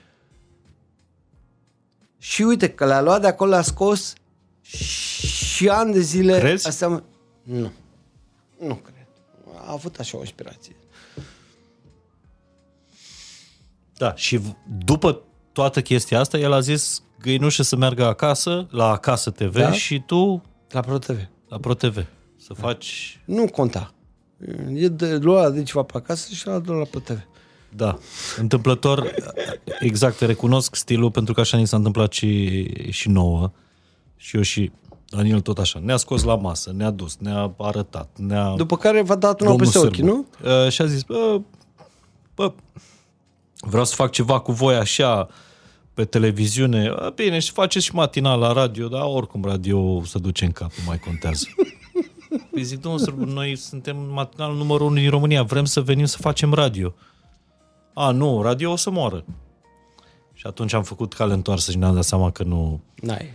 [2.19, 4.13] Și uite că le-a luat de acolo, le-a scos
[4.63, 6.39] și ani de zile...
[6.39, 6.67] Crezi?
[6.69, 7.03] Asta, mă-
[7.43, 7.73] nu.
[8.59, 9.07] Nu cred.
[9.67, 10.77] A avut așa o inspirație.
[13.97, 14.55] Da, și v-
[14.85, 15.23] după
[15.55, 19.73] toată chestia asta, el a zis găinușă să meargă acasă, la Acasă TV Da.
[19.73, 21.19] și tu La ProTV.
[21.49, 22.07] la ProTV.
[22.37, 23.21] Să faci...
[23.25, 23.95] Nu conta.
[24.75, 27.19] E de lua de ceva pe acasă și l-a dat la ProTV.
[27.77, 27.99] Da,
[28.39, 29.15] întâmplător,
[29.81, 33.51] exact, te recunosc stilul pentru că așa ni s-a întâmplat și, și nouă.
[34.17, 34.71] Și eu și
[35.09, 35.81] Daniel tot așa.
[35.83, 38.55] Ne-a scos la masă, ne-a dus, ne-a arătat, ne-a...
[38.57, 40.11] După care v-a dat una Domnul peste ochi, Sârbu.
[40.11, 40.27] nu?
[40.65, 41.41] Uh, și a zis, bă,
[42.35, 42.53] bă,
[43.61, 45.29] vreau să fac ceva cu voi așa
[45.95, 46.93] pe televiziune.
[46.99, 50.71] "A, Bine, și faceți și matinal la radio, dar oricum radio se duce în cap,
[50.77, 51.47] nu mai contează.
[52.51, 56.17] Păi zic, domnul Sârbu, noi suntem matinal numărul unu din România, vrem să venim să
[56.21, 56.95] facem radio.
[57.95, 59.25] A, nu, radio o să moară.
[60.33, 62.81] Și atunci am făcut cale întoarsă și ne-am dat seama că nu...
[62.95, 63.31] N-ai.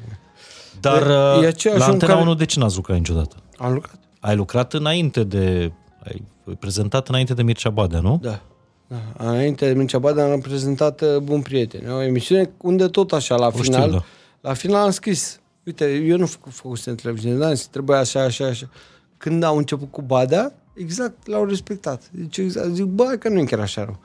[0.79, 3.35] Dar E- e uh, aceeași la om Antena care- 1 de ce n-ați lucrat niciodată?
[3.57, 3.99] Am lucrat.
[4.19, 5.71] Ai lucrat înainte de...
[6.03, 6.23] Ai
[6.59, 8.19] prezentat înainte de Mircea Badea, nu?
[8.21, 8.41] Da.
[8.89, 9.13] Da.
[9.17, 11.89] Înainte de Mircea Badea am prezentat uh, Bun Prieten.
[11.89, 14.03] O emisiune unde tot așa, la știu, final, da.
[14.41, 18.69] la final am scris, uite, eu nu fac făcusem televiziune, dar trebuie așa, așa, așa.
[19.17, 22.09] Când au început cu Badea, exact l-au respectat.
[22.11, 23.99] Deci, exact, zic, bă, că nu e chiar așa rău.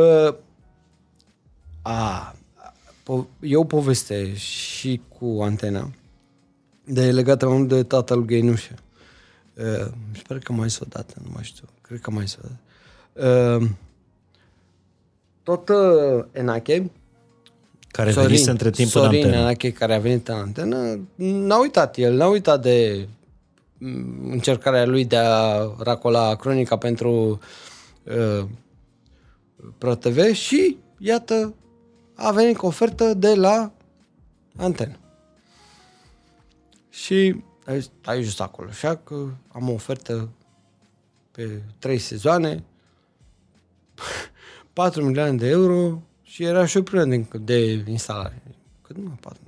[0.00, 0.34] Uh,
[1.82, 2.34] a,
[3.02, 5.90] po- e o poveste și cu antena,
[6.84, 8.74] de legată mai mult de tatăl Găinușă.
[9.54, 11.64] Uh, sper că mai s-o dată, nu mai știu.
[11.80, 12.58] Cred că mai s-o dată.
[13.60, 13.68] Uh,
[15.42, 16.90] tot uh, Enache,
[17.92, 19.42] Care venise între timp Sorin în antenă.
[19.42, 23.08] Enache, care a venit în antenă, n-a uitat el, n-a uitat de
[23.78, 27.40] mm, încercarea lui de a racola cronica pentru
[28.02, 28.44] uh,
[29.78, 31.54] ProTV și, iată,
[32.14, 33.72] a venit cu ofertă de la
[34.56, 34.96] antenă.
[36.90, 39.14] Și a zis, ai just acolo, așa că
[39.48, 40.28] am o ofertă
[41.30, 42.64] pe trei sezoane,
[44.72, 48.42] 4 milioane de euro și era și o problemă de, de instalare.
[48.82, 49.40] Cât mă, 4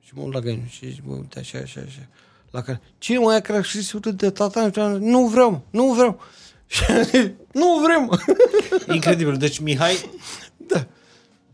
[0.00, 2.08] Și mă uit la găină și zic, bă, uite așa, așa, așa.
[2.50, 4.70] La care, cine mai a care a scris urât de tata?
[4.98, 6.20] Nu vreau, nu vreau.
[6.66, 8.20] Și am zis, nu vrem.
[8.94, 9.36] Incredibil.
[9.36, 10.10] Deci Mihai,
[10.56, 10.86] da.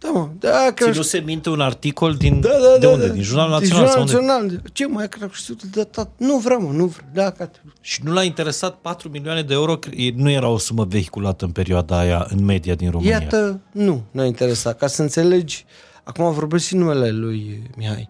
[0.03, 0.29] Da, mă.
[0.39, 2.41] Da, că Ținuse minte un articol din...
[2.41, 3.07] da, da, de da, unde?
[3.07, 3.13] da.
[3.13, 3.87] Din Jurnalul Din Național?
[3.87, 4.33] Jurnalul sau unde?
[4.33, 4.63] Național.
[4.73, 6.09] Ce mai că știut de tot?
[6.17, 7.09] Nu vreau, mă, nu vreau.
[7.13, 7.51] Da, că
[7.81, 9.77] Și nu l-a interesat 4 milioane de euro?
[9.77, 13.19] Cre- Nu era o sumă vehiculată în perioada aia în media din România.
[13.21, 14.79] Iată, nu, nu a interesat.
[14.79, 15.65] Ca să înțelegi,
[16.03, 18.09] acum vorbesc și numele lui Mihai,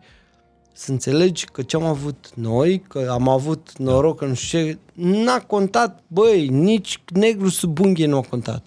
[0.72, 4.78] să înțelegi că ce am avut noi, că am avut noroc, că nu știu ce,
[4.92, 8.64] n-a contat, băi, nici negru sub unghie nu a contat.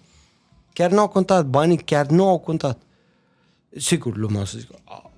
[0.73, 2.77] Chiar nu au contat, banii chiar nu au contat.
[3.77, 5.11] Sigur, lumea o să zică, a,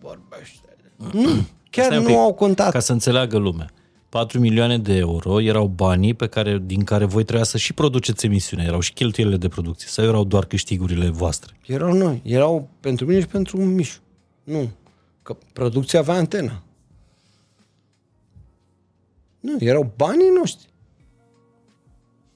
[0.00, 0.58] vorbește.
[1.12, 2.72] Nu, chiar Stai un nu pic, au contat.
[2.72, 3.70] Ca să înțeleagă lumea.
[4.08, 8.26] 4 milioane de euro erau banii pe care, din care voi trebuia să și produceți
[8.26, 8.66] emisiunea.
[8.66, 9.88] Erau și cheltuielile de producție.
[9.88, 11.56] Sau erau doar câștigurile voastre?
[11.66, 14.00] Erau noi, erau pentru mine și pentru un Mișu.
[14.44, 14.70] Nu,
[15.22, 16.62] că producția avea antena.
[19.40, 20.68] Nu, erau banii noștri.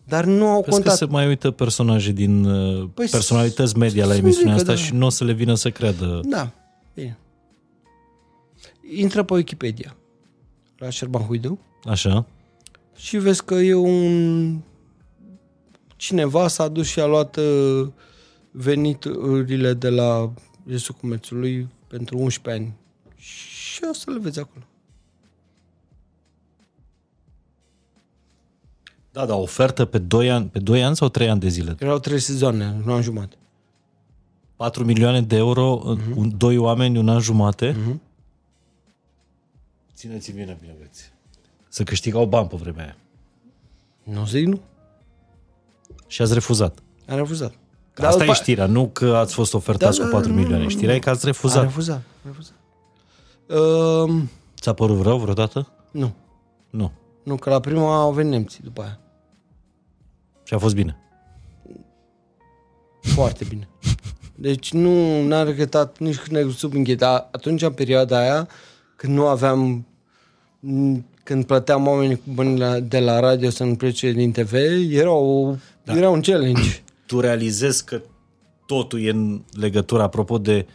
[0.05, 0.97] Dar nu au Crezi că contat.
[0.97, 4.89] se mai uită personaje din uh, Păi personalități media la să emisiunea zică, asta da.
[4.89, 6.21] și nu o să le vină să creadă.
[6.25, 6.51] Da,
[6.95, 7.19] bine.
[8.97, 9.97] Intră pe Wikipedia
[10.79, 12.27] la Șerban Huidu Așa?
[12.97, 14.59] și vezi că e un...
[15.97, 17.89] Cineva s-a dus și a luat uh,
[18.51, 20.33] veniturile de la
[20.67, 22.75] Iesul Comerțului pentru 11 ani.
[23.17, 24.65] Și o să le vezi acolo.
[29.13, 31.77] Da, da, ofertă pe 2 ani, pe 2 ani sau 3 ani de zile?
[31.79, 33.37] Erau trei sezoane, un an jumate.
[34.57, 36.15] 4 milioane de euro, uh-huh.
[36.15, 37.73] un, doi oameni, un an jumate.
[37.73, 37.97] Uh-huh.
[39.95, 41.13] Țineți bine, bine, băieți.
[41.69, 42.97] Să câștigau bani pe vremea aia.
[44.03, 44.61] Nu zic nu.
[46.07, 46.79] Și ați refuzat.
[47.09, 47.53] A refuzat.
[47.95, 50.37] Dar Asta după- e știrea, nu că ați fost ofertați Da, cu da, 4 nu,
[50.41, 50.63] milioane.
[50.63, 51.63] nu, Știrea e că ați A refuzat.
[51.63, 51.97] refuzat.
[52.25, 52.55] A refuzat.
[54.07, 54.31] Um,
[54.61, 55.69] Ți-a părut rău vreodată?
[55.91, 56.13] nu.
[56.71, 56.93] Nu.
[57.23, 59.01] Nu, că la prima au venit nemții după aia.
[60.45, 60.97] Și a fost bine.
[63.01, 63.69] Foarte bine.
[64.35, 68.49] Deci nu n-am regretat nici când negru sub înghie, dar atunci, în perioada aia,
[68.97, 69.87] când nu aveam
[70.61, 74.53] m, când plăteam oamenii cu bani la, de la radio să nu plece din TV,
[74.91, 75.55] era, o,
[75.85, 75.97] da.
[75.97, 76.83] era un challenge.
[77.07, 78.03] Tu realizezi că
[78.67, 80.67] totul e în legătură, apropo de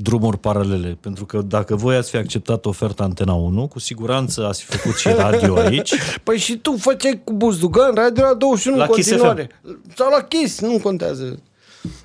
[0.00, 0.98] drumuri paralele.
[1.00, 4.96] Pentru că dacă voi ați fi acceptat oferta Antena 1, cu siguranță ați fi făcut
[4.98, 5.94] și radio aici.
[6.24, 9.50] Păi și tu făceai cu Buzdugan radio la 21 La în Kiss continuare.
[9.96, 11.42] Sau la Kiss, nu contează.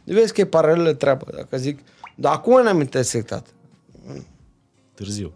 [0.04, 1.80] Vezi că e paralelă treaba, dacă zic.
[2.16, 3.48] Dar acum ne-am intersectat.
[4.94, 5.34] Târziu.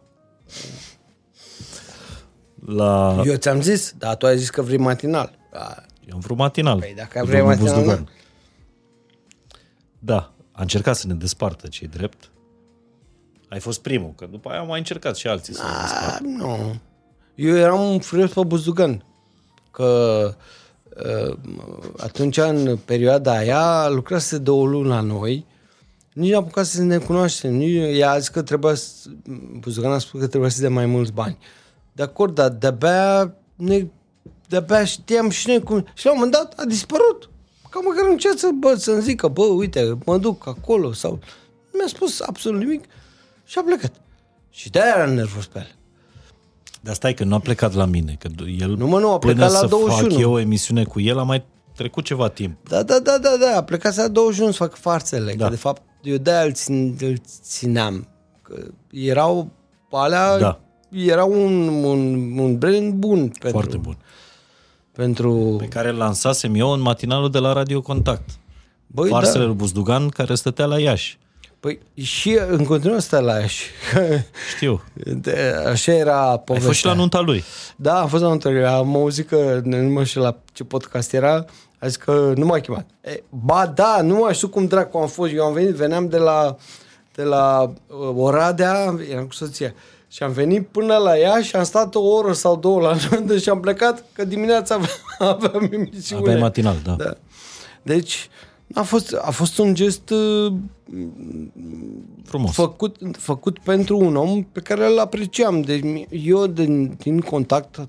[2.66, 3.22] La...
[3.26, 5.38] Eu ți-am zis, dar tu ai zis că vrei matinal.
[5.52, 5.76] Da.
[6.06, 6.80] Eu am vrut matinal.
[6.80, 8.10] Păi dacă cu vrei domnul matinal, Buzdugan.
[10.00, 12.32] Da, a încercat să ne despartă cei drept.
[13.50, 16.24] Ai fost primul, că după aia au mai încercat și alții să ne despartă.
[16.24, 16.76] A, nu.
[17.36, 19.06] Eu eram un furios pe Buzdugan.
[19.72, 20.36] Că
[21.30, 21.38] uh,
[21.98, 25.46] atunci, în perioada aia, lucrase două luni la noi.
[26.14, 27.54] Nici n-am apucat să ne cunoaștem.
[27.54, 29.10] Nici, ea a zis că trebuia să...
[29.60, 31.38] Buzdugan a spus că trebuia să dea mai mulți bani.
[31.94, 33.88] De acord, dar de-abia, ne,
[34.48, 35.88] de-abia știam și noi cum...
[35.94, 37.30] Și la un moment dat a dispărut.
[37.70, 41.12] Ca măcar încet să, bă, să-mi zică, bă, uite, mă duc acolo sau...
[41.72, 42.84] Nu mi-a spus absolut nimic
[43.48, 43.92] și a plecat.
[44.50, 45.76] Și de-aia era nervos pe el.
[46.82, 48.28] Dar stai că nu a plecat la mine, că
[48.60, 50.10] el Nu, mă, nu, a până plecat la să 21.
[50.10, 51.46] fac eu o emisiune cu el a mai
[51.76, 52.70] trecut ceva timp.
[52.70, 55.38] Da, da, da, da, da, a plecat la 21 să facă farțele, da.
[55.38, 55.44] Da.
[55.44, 58.08] că de fapt eu de-aia îl, țin, îl țineam.
[58.42, 58.56] Că
[58.92, 59.50] erau
[59.92, 60.60] alea, Da.
[60.90, 63.98] era un, un, un brand bun pentru, Foarte bun.
[64.92, 68.30] pentru Pe care îl lansasem eu în matinalul de la Radio Contact.
[68.88, 69.46] Băi, Farsele da.
[69.46, 71.18] lui Buzdugan care stătea la Iași.
[71.60, 73.66] Păi și în continuare stă la Iași.
[74.56, 74.84] Știu.
[74.94, 76.70] De, așa era Ai povestea.
[76.70, 77.44] fost și la nunta lui.
[77.76, 78.68] Da, am fost la nuntă.
[78.68, 81.46] Am auzit că, nu mai știu la ce podcast era,
[81.80, 82.86] a zis că nu m-a chemat.
[83.02, 85.34] E, ba da, nu mai știu cum dracu am fost.
[85.34, 86.56] Eu am venit, veneam de la,
[87.16, 89.74] de la uh, Oradea, eram cu soția,
[90.08, 93.38] și am venit până la ea și am stat o oră sau două la nuntă
[93.38, 94.98] și am plecat că dimineața aveam,
[95.36, 96.22] aveam emisiune.
[96.22, 96.92] Aveai matinal, da.
[96.92, 97.14] Da.
[97.82, 98.30] Deci,
[98.74, 100.54] a fost, a fost un gest uh,
[102.24, 102.54] Frumos.
[102.54, 105.62] făcut, făcut pentru un om pe care îl apreciam.
[105.62, 107.88] Deci eu din, din contact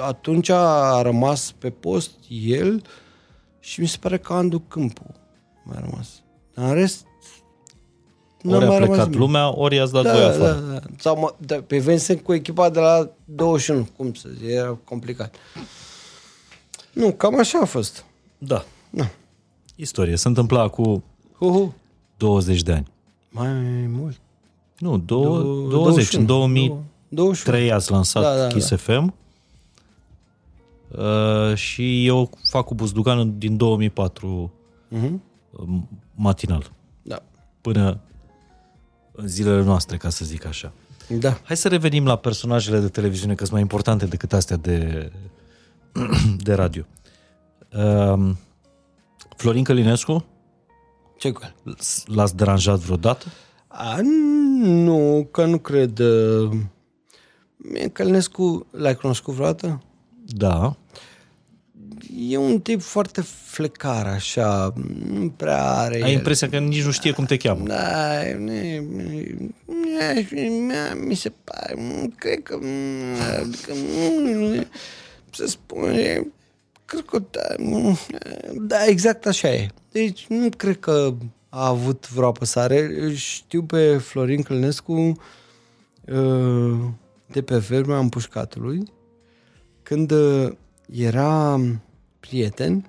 [0.00, 2.82] atunci a rămas pe post el
[3.60, 5.02] și mi se pare că Andu Câmpu
[5.64, 6.08] mai a rămas.
[6.54, 7.06] Dar în rest
[8.42, 9.24] n-a ori a mai rămas plecat nimeni.
[9.24, 10.52] lumea, ori i-ați dat voi da, afară.
[10.52, 10.80] da, da.
[10.98, 15.34] Sau mă, da, pe Vincent cu echipa de la 21, cum să zic, era complicat.
[16.92, 18.04] Nu, cam așa a fost.
[18.38, 18.64] Da.
[18.90, 19.10] Da.
[19.74, 20.16] Istorie.
[20.16, 21.04] Se întâmpla cu
[21.38, 21.74] Hu, hu.
[22.16, 22.86] 20 de ani.
[23.30, 23.52] Mai
[23.88, 24.20] mult.
[24.78, 26.12] Nu, două, Dou- 20.
[26.12, 26.82] În 21.
[27.08, 28.76] 2003 ați lansat Da, da, Kiss da.
[28.76, 29.14] FM.
[30.98, 34.52] Uh, și eu fac cu Buzdugan din 2004
[34.88, 35.22] Mhm.
[35.50, 35.68] uh,
[36.14, 36.72] matinal.
[37.60, 38.00] până
[39.12, 40.72] în zilele noastre, ca să zic așa.
[41.08, 41.40] Da.
[41.44, 45.12] Hai să revenim la personajele de televiziune, că sunt mai importante decât astea de,
[46.46, 46.82] de radio.
[47.76, 48.38] Um,
[49.36, 50.24] Florin Călinescu,
[51.18, 51.76] Ce cu el?
[52.06, 53.26] l-ați deranjat vreodată?
[53.66, 54.00] A,
[54.62, 55.98] nu, că nu cred.
[55.98, 56.50] uh,
[57.56, 59.82] Mie Călinescu, l-ai cunoscut vreodată?
[60.26, 60.76] Da.
[62.18, 64.72] E un tip foarte flecar, așa,
[65.08, 65.94] nu prea are...
[66.02, 66.16] Ai el.
[66.16, 67.66] impresia că nici nu știe cum te cheamă.
[67.66, 68.82] Da, ne,
[69.98, 72.58] ne, ne, mi se pare, nu cred că,
[73.40, 73.72] adică,
[74.22, 74.64] nu,
[75.30, 76.26] să spune,
[76.84, 77.98] cred că, da, nu,
[78.54, 79.68] da, exact așa e.
[79.92, 81.14] Deci nu cred că
[81.48, 83.12] a avut vreo apăsare.
[83.14, 86.78] Știu pe Florin Călnescu uh,
[87.26, 88.92] de pe vremea împușcatului,
[89.82, 90.52] când uh,
[90.92, 91.60] era
[92.20, 92.86] prieten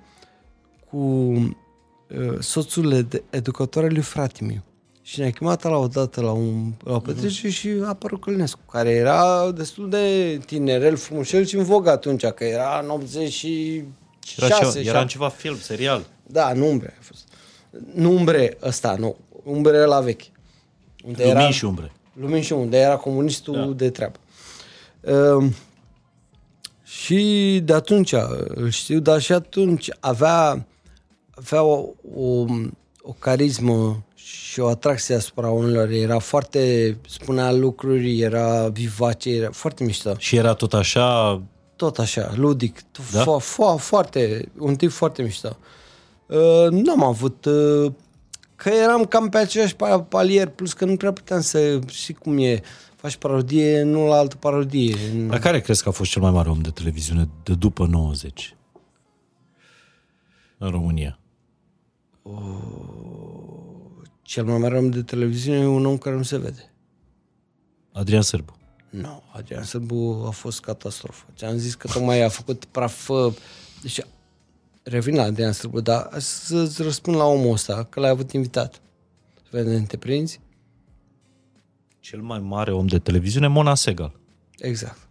[0.90, 4.62] cu uh, soțul ed- educator al lui Fratimiu.
[5.06, 8.60] Și ne-a chemat la o dată la, un, la o petrecere și a apărut Călinescu,
[8.70, 13.84] care era destul de tinerel, frumușel și în vogă atunci, că era în 86.
[14.36, 15.06] Era, ceva, era în șapte.
[15.06, 16.06] ceva film, serial.
[16.26, 17.28] Da, în umbre a fost.
[17.94, 19.16] Nu umbre ăsta, nu.
[19.44, 20.22] Umbre la vechi.
[21.04, 21.92] Unde Lumini și umbre.
[22.12, 23.64] Lumini și unde era comunistul Da.
[23.64, 23.72] da.
[23.72, 24.18] de treabă.
[25.00, 25.52] Uh,
[26.82, 28.14] și de atunci
[28.46, 30.66] îl știu, dar și atunci avea,
[31.30, 32.44] avea o, o,
[33.02, 35.88] o carismă și o atracție asupra oamenilor.
[35.88, 40.14] Era foarte, spunea lucruri, era vivace, era foarte mișto.
[40.18, 41.42] Și era tot așa...
[41.76, 42.80] Tot așa, ludic,
[43.12, 43.22] Da?
[43.22, 45.56] fo- fo- foarte, un tip foarte mișto.
[46.26, 47.92] Uh, n-am avut, uh,
[48.56, 52.38] că eram cam pe același pa- palier, plus că nu prea puteam să, știi cum
[52.38, 52.62] e,
[52.96, 54.96] faci parodie, nu la altă parodie.
[55.28, 58.56] La care crezi că a fost cel mai mare om de televiziune de după 90?
[60.58, 61.18] În România.
[64.26, 66.72] Cel mai mare om de televiziune e un om care nu se vede.
[67.92, 68.56] Adrian Sârbu.
[68.90, 71.26] Nu, Adrian Sârbu a fost catastrofă.
[71.36, 73.08] Ți-am zis că tocmai a făcut praf...
[73.08, 73.34] uh,
[73.82, 74.00] Deci,
[74.82, 78.80] revin la Adrian Sârbu, dar să-ți răspund la omul ăsta, că l-ai avut invitat.
[79.34, 80.40] Să vedem, te prinzi?
[82.00, 84.18] Cel mai mare om de televiziune, Mona Segal.
[84.58, 85.08] Exact.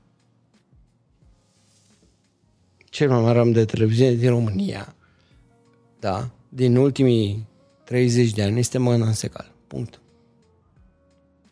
[2.90, 4.96] Cel mai mare om de televiziune din România,
[6.00, 7.48] da, din ultimii
[7.86, 9.52] 30 de ani, este Mănan Segal.
[9.68, 10.00] Punct.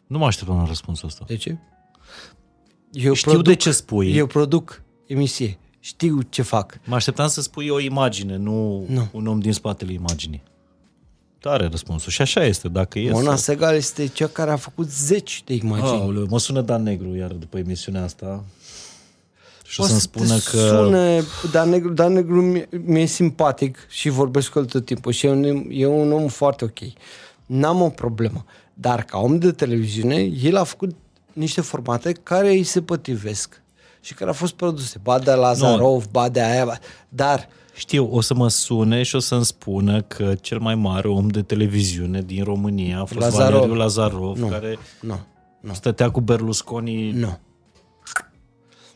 [0.07, 1.23] Nu mă așteptam la răspunsul ăsta.
[1.27, 1.57] De ce?
[2.91, 4.15] Eu Știu de ce spui.
[4.15, 5.57] Eu produc emisie.
[5.80, 6.80] Știu ce fac.
[6.85, 9.07] Mă așteptam să spui o imagine, nu, Nu.
[9.11, 10.43] un om din spatele imaginii.
[11.39, 12.11] Tare răspunsul.
[12.11, 13.43] Și așa este, dacă e Mona să...
[13.43, 15.88] Segal este cea care a făcut zeci de imagini.
[15.88, 18.43] Aoleu, mă sună Dan Negru iar după emisiunea asta.
[19.74, 20.76] Și o O să-mi să te spună că...
[20.76, 25.26] Sune, Dan Negru, Dan Negru mi- mi-e simpatic și vorbesc cu el tot timpul și
[25.26, 26.78] e un, e un om foarte ok.
[27.45, 28.45] N-am o problemă.
[28.74, 30.95] Dar ca om de televiziune, el a făcut
[31.34, 33.62] niște formate care îi se potrivesc
[34.02, 35.00] și care au fost produse.
[35.04, 36.78] Ba de Lazarov, ba de aia, ba...
[37.10, 41.28] dar Știu, o să mă sune și o să-mi spună că cel mai mare om
[41.28, 43.52] de televiziune din România a fost Lazarov.
[43.54, 44.48] Valeriu Lazarov, Nu.
[44.48, 45.20] care nu,
[45.60, 47.12] nu, stătea cu Berlusconi.
[47.12, 47.40] nu.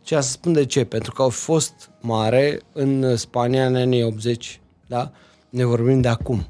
[0.08, 0.84] Ce să spun de ce?
[0.84, 5.12] Pentru că au fost mare în Spania în anii 80, da?
[5.50, 6.48] Ne vorbim de acum.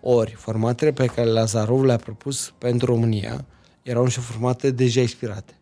[0.00, 3.44] Ori, formatele pe care Lazarov le-a propus pentru România
[3.82, 5.60] erau niște formate deja expirate.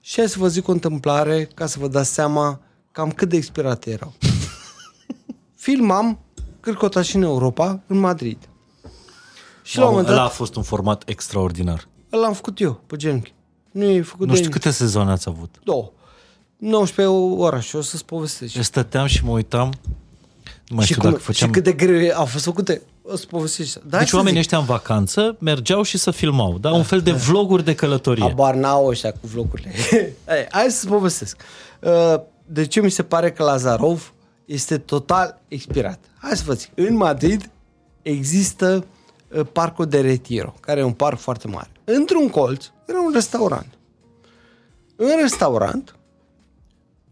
[0.00, 2.60] Și hai să vă zic o întâmplare ca să vă dați seama
[2.92, 4.12] cam cât de expirate erau.
[5.64, 6.18] Filmam
[6.60, 8.48] Cârcota și în Europa, în Madrid.
[9.62, 11.88] Și la un Mamă, moment ăla a dat, fost un format extraordinar.
[12.12, 13.34] ăla am făcut eu, pe genunchi.
[13.70, 15.60] Nu e făcut Nu de știu câte sezoane ați avut.
[15.64, 15.92] Două.
[16.60, 18.54] 19 ora și o să-ți povestesc.
[18.54, 19.72] Eu stăteam și mă uitam,
[20.66, 21.48] nu mai și, știu cum, dacă făceam...
[21.48, 22.82] și cât de greu au fost făcute.
[23.02, 23.78] O să povestesc.
[23.78, 26.70] Da, Deci oamenii ăștia în vacanță mergeau și să filmau, da?
[26.70, 28.24] Un fel de vloguri de călătorie.
[28.24, 29.70] Abar n-au ăștia cu vlogurile.
[30.26, 31.36] Hai, hai să povestesc.
[31.80, 32.14] Uh,
[32.46, 34.12] De ce mi se pare că Lazarov
[34.44, 35.98] este total expirat?
[36.18, 36.70] Hai să vă zic.
[36.74, 37.50] În Madrid
[38.02, 38.84] există
[39.28, 41.70] uh, Parcul de Retiro, care e un parc foarte mare.
[41.84, 43.66] Într-un colț era un restaurant.
[44.96, 45.94] În restaurant,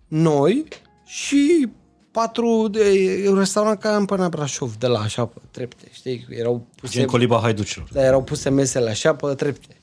[0.09, 0.65] noi
[1.05, 1.69] și
[2.11, 2.93] patru de,
[3.25, 6.27] e un restaurant ca în până Brașov, de la așa pe trepte, știi?
[6.31, 7.89] Erau puse Gen coliba haiducilor.
[7.93, 9.77] dar erau puse mesele așa pe trepte.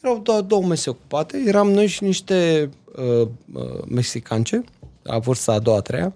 [0.00, 4.64] Erau două, două mese ocupate, eram noi și niște uh, uh, mexicance,
[5.02, 6.12] la vârsta a doua, a treia,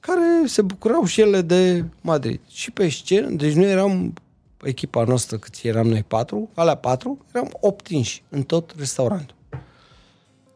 [0.00, 2.40] care se bucurau și ele de Madrid.
[2.48, 4.14] Și pe scenă, deci noi eram,
[4.62, 9.36] echipa noastră, cât eram noi patru, alea patru, eram optinși în tot restaurantul.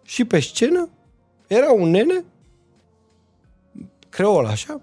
[0.02, 0.88] Și pe scenă
[1.50, 2.24] era un nene,
[4.08, 4.80] creol așa,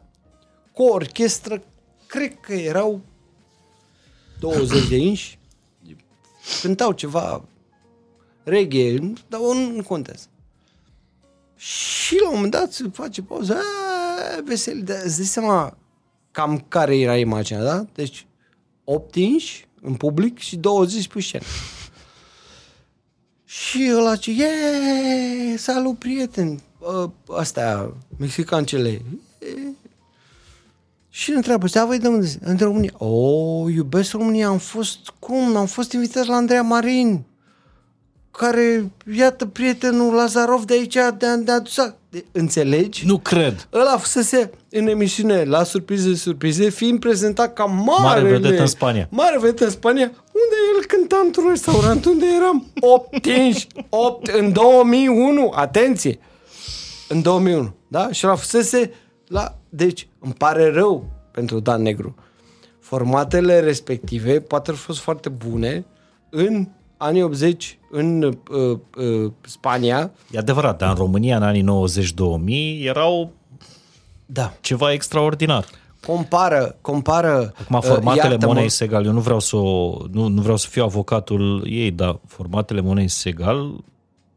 [0.73, 1.63] cu o orchestră,
[2.07, 3.01] cred că erau
[4.39, 5.39] 20 de inși,
[6.61, 7.45] cântau ceva
[8.43, 10.27] reggae, dar nu, nu contează.
[11.55, 15.77] Și la un moment dat se face pauză, "A, vesel, dar îți dai seama
[16.31, 17.85] cam care era imaginea, da?
[17.93, 18.25] Deci
[18.83, 21.43] 8 inși în public și 20 pe scenă.
[23.49, 24.47] Și ăla ce, "Ye,
[25.57, 28.89] salut prieten, Ă, astea, mexicancele.
[28.89, 29.01] E,
[31.09, 32.27] și îl întreabă, da, voi de unde?
[32.27, 32.91] sunt?" În România.
[32.97, 35.55] O, iubesc România, am fost, cum?
[35.55, 37.23] Am fost invitat la Andreea Marin,
[38.31, 41.79] care, iată, prietenul Lazarov de aici de-a, de adus.
[42.17, 43.05] De, înțelegi?
[43.05, 43.67] Nu cred.
[43.73, 49.07] Ăla fusese în emisiune la surprize, surprize, fiind prezentat ca mare, Mare vedetă în Spania.
[49.11, 54.51] Mare vedetă în Spania, unde el cânta într-un restaurant unde eram 8 inși, 8 în
[54.51, 56.19] 2001, atenție,
[57.07, 58.11] în 2001, da?
[58.11, 58.91] Și ăla fusese
[59.27, 59.57] la...
[59.69, 62.15] Deci, îmi pare rău pentru Dan Negru.
[62.79, 65.85] Formatele respective poate au fost foarte bune
[66.29, 66.67] în
[66.97, 70.11] anii 80 în uh, uh, Spania.
[70.31, 71.65] E adevărat, dar în România, în anii
[72.81, 73.31] 90-2000, erau
[74.25, 74.53] Da.
[74.61, 75.65] ceva extraordinar.
[76.05, 77.53] Compară, compară...
[77.61, 80.83] Acum, formatele iartă-mă, Monei Segal, eu nu vreau, să o, nu, nu vreau să fiu
[80.83, 83.83] avocatul ei, dar formatele Monei Segal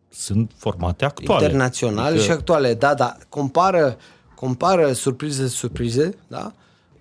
[0.09, 1.45] sunt formate actuale.
[1.45, 3.17] internaționale Adică- și actuale, da, da.
[3.29, 3.97] Compară,
[4.35, 6.53] compară surprize, surprize, da,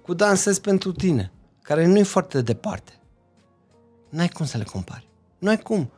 [0.01, 1.31] cu Dansez pentru tine,
[1.61, 2.91] care nu e foarte departe.
[4.09, 5.07] N-ai cum să le compari.
[5.39, 5.91] Nu ai cum.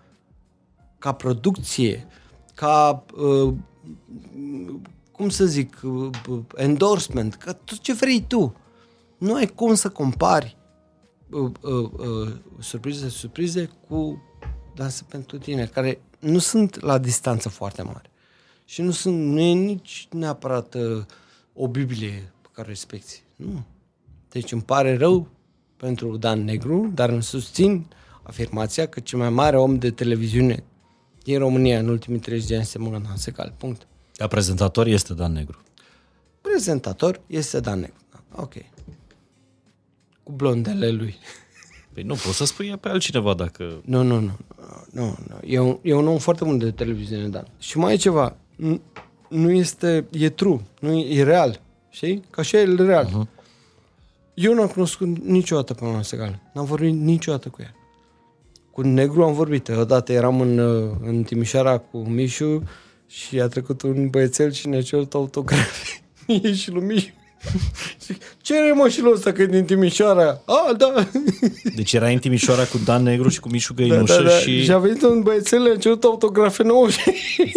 [0.99, 2.07] Ca producție,
[2.53, 3.53] ca, uh,
[5.11, 6.09] cum să zic, uh,
[6.55, 8.55] endorsement, ca tot ce vrei tu.
[9.18, 10.57] Nu ai cum să compari
[11.30, 14.22] uh, uh, uh, surprize, surprize cu
[14.76, 18.09] danse pentru tine, care nu sunt la distanță foarte mare.
[18.65, 21.03] Și nu sunt, nu e nici neapărat uh,
[21.53, 23.23] o Biblie pe care o respecti.
[23.35, 23.63] Nu.
[24.30, 25.27] Deci îmi pare rău
[25.77, 27.85] pentru Dan Negru, dar îmi susțin
[28.23, 30.64] afirmația că cel mai mare om de televiziune
[31.24, 33.53] din România în ultimii 30 de ani se mă Dan Secal.
[33.58, 33.88] Punct.
[34.16, 35.61] Dar prezentator este Dan Negru.
[36.41, 37.95] Prezentator este Dan Negru.
[38.11, 38.53] Da, Ok.
[40.24, 41.16] Cu blondele lui.
[41.93, 43.82] Păi nu poți să spui pe altcineva dacă...
[43.85, 44.38] Nu, nu, nu.
[44.91, 45.40] nu, nu.
[45.48, 47.48] E, un, e un om foarte bun de televiziune, Dan.
[47.59, 48.35] Și mai e ceva.
[48.56, 48.82] Nu,
[49.30, 50.06] nu este...
[50.11, 50.59] E true.
[50.80, 51.61] Nu e, e real.
[51.90, 52.24] Știi?
[52.30, 53.08] Că așa e el real.
[53.08, 53.40] Uh-huh.
[54.33, 56.40] Eu nu am cunoscut niciodată pe Mama Segal.
[56.53, 57.75] N-am vorbit niciodată cu ea.
[58.72, 59.67] Cu Negru am vorbit.
[59.67, 62.64] Odată eram în, uh, în Timișoara cu Mișu
[63.08, 66.01] și a trecut un băiețel și ne-a cerut autografe.
[66.27, 67.09] Mie și lui Mișu.
[68.06, 70.41] Zic, Cere mă și lui ăsta că e din Timișoara.
[70.45, 70.93] A, da.
[71.75, 74.30] Deci era în Timișoara cu Dan Negru și cu Mișu Da, Găinușă da, da.
[74.30, 74.64] și...
[74.64, 77.00] Și a venit un băiețel, le-a cerut autografe nouă și...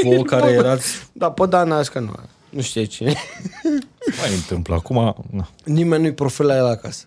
[0.03, 2.13] Vouă care erați- Da, pe Dana că nu.
[2.51, 3.15] Nu știe cine.
[4.21, 5.15] Mai întâmplă acum...
[5.31, 5.49] Na.
[5.65, 7.05] Nimeni nu-i profil la el acasă.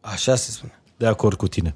[0.00, 0.72] Așa se spune.
[0.96, 1.74] De acord cu tine.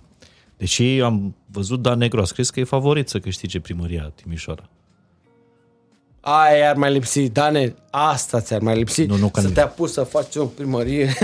[0.56, 4.68] Deși am văzut Dan Negru, a scris că e favorit să câștige primăria Timișoara.
[6.20, 9.04] Aia ar mai lipsi, Dane, asta ți-ar mai lipsi.
[9.04, 9.52] Nu, nu, că să nu.
[9.52, 11.14] te apuci să faci o primărie.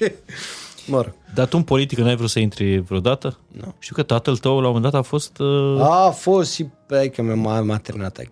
[0.86, 1.14] mă rog.
[1.34, 3.38] Dar tu în politică n-ai vrut să intri vreodată?
[3.48, 3.74] Nu.
[3.78, 7.08] Știu că tatăl tău la un moment dat a fost uh, A fost și pe
[7.08, 8.28] că m-a, m-a terminat aici.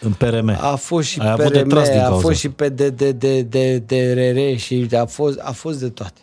[0.00, 0.56] în PRM.
[0.60, 2.90] A fost și Ai avut de PRM, tras din a cauza fost și pe de,
[2.90, 6.20] de, de, de, de RR și a fost, a fost de toate.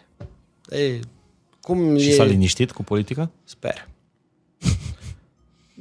[0.70, 1.00] E,
[1.62, 2.14] cum și e...
[2.14, 3.30] s-a liniștit cu politica?
[3.44, 3.88] Sper.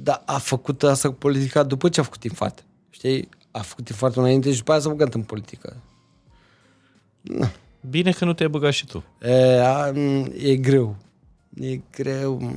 [0.02, 2.64] Dar a făcut asta cu politica după ce a făcut infat.
[2.90, 3.28] Știi?
[3.50, 5.76] A făcut infat înainte și după aia s-a băgat în politică.
[7.90, 9.04] Bine că nu te-ai băgat și tu.
[9.22, 10.96] E, a, m, e greu.
[11.60, 12.56] E greu.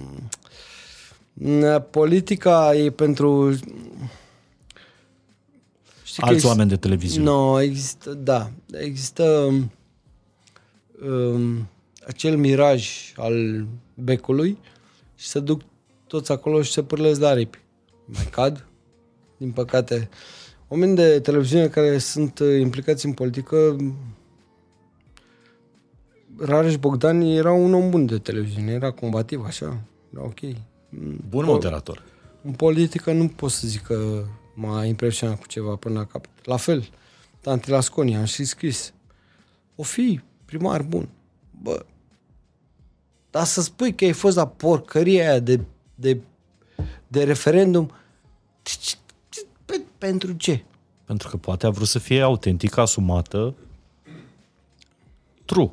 [1.34, 3.52] M, Politica e pentru...
[6.04, 7.30] Știi că Alți există- oameni de televiziune.
[7.30, 8.50] Nu, există, da.
[8.72, 9.54] Există
[11.06, 11.68] um,
[12.08, 14.58] acel miraj al becului
[15.16, 15.62] și se duc
[16.16, 17.60] toți acolo și se pârlesc de aripi.
[18.06, 18.68] Mai cad,
[19.38, 20.10] din păcate.
[20.68, 23.76] Oameni de televiziune care sunt uh, implicați în politică
[26.38, 29.82] Rareș Bogdan era un om bun de televiziune, era combativ, așa,
[30.14, 30.40] era ok.
[31.30, 32.04] Bun moderator.
[32.42, 36.30] În politică nu pot să zic că m-a impresionat cu ceva până la capăt.
[36.44, 36.90] La fel,
[37.42, 38.94] Tanti Lasconi, am și scris.
[39.76, 41.10] O fi primar bun.
[41.62, 41.86] Bă,
[43.36, 45.60] dar să spui că ai fost la porcăria aia de,
[45.96, 46.18] de,
[47.08, 47.92] de referendum,
[48.62, 48.78] ce-
[49.30, 50.64] ce- pe, pentru ce?
[51.06, 53.54] Pentru că poate a vrut să fie autentică, asumată,
[55.46, 55.72] true.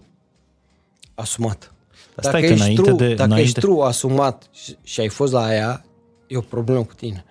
[1.14, 1.74] Asumat.
[2.14, 5.32] Dar stai că înainte true, de- Dacă înainte- ești true, asumat și, și ai fost
[5.32, 5.84] la aia,
[6.26, 7.24] e o problemă cu tine.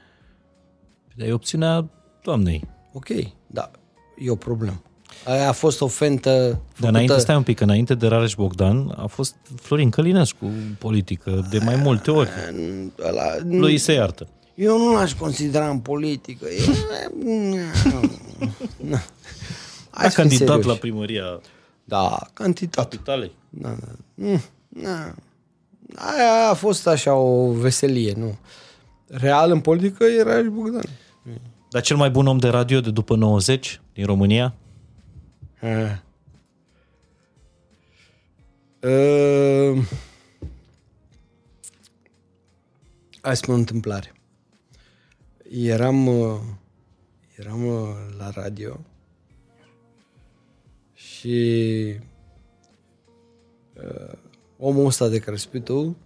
[1.15, 1.89] Dar e opțiunea
[2.23, 2.67] doamnei.
[2.93, 3.07] Ok,
[3.47, 3.71] da,
[4.17, 4.81] e o problemă.
[5.25, 6.87] Aia a fost o fentă Dar făcută...
[6.87, 11.59] înainte, stai un pic, înainte de Rareș Bogdan a fost Florin Călinescu în politică de
[11.65, 12.29] mai multe ori.
[13.07, 14.27] Ăla, Lui se iartă.
[14.55, 16.45] Eu nu l-aș considera în politică.
[18.89, 18.99] Eu...
[19.89, 21.39] A candidat la primăria
[21.83, 22.75] Da, candidat.
[22.89, 23.31] capitalei.
[23.49, 23.87] Da, da.
[24.15, 25.13] Mm, da.
[25.95, 28.37] Aia a fost așa o veselie, nu.
[29.07, 30.83] Real în politică era și Bogdan.
[31.69, 34.53] Dar cel mai bun om de radio de după 90 din România?
[35.61, 35.95] Uh.
[38.81, 39.83] Uh.
[43.21, 44.13] Hai să spun o întâmplare.
[45.51, 46.39] Eram, uh,
[47.37, 48.79] eram uh, la radio
[50.93, 51.95] și
[53.73, 54.13] uh,
[54.57, 55.97] omul ăsta de care spui tu,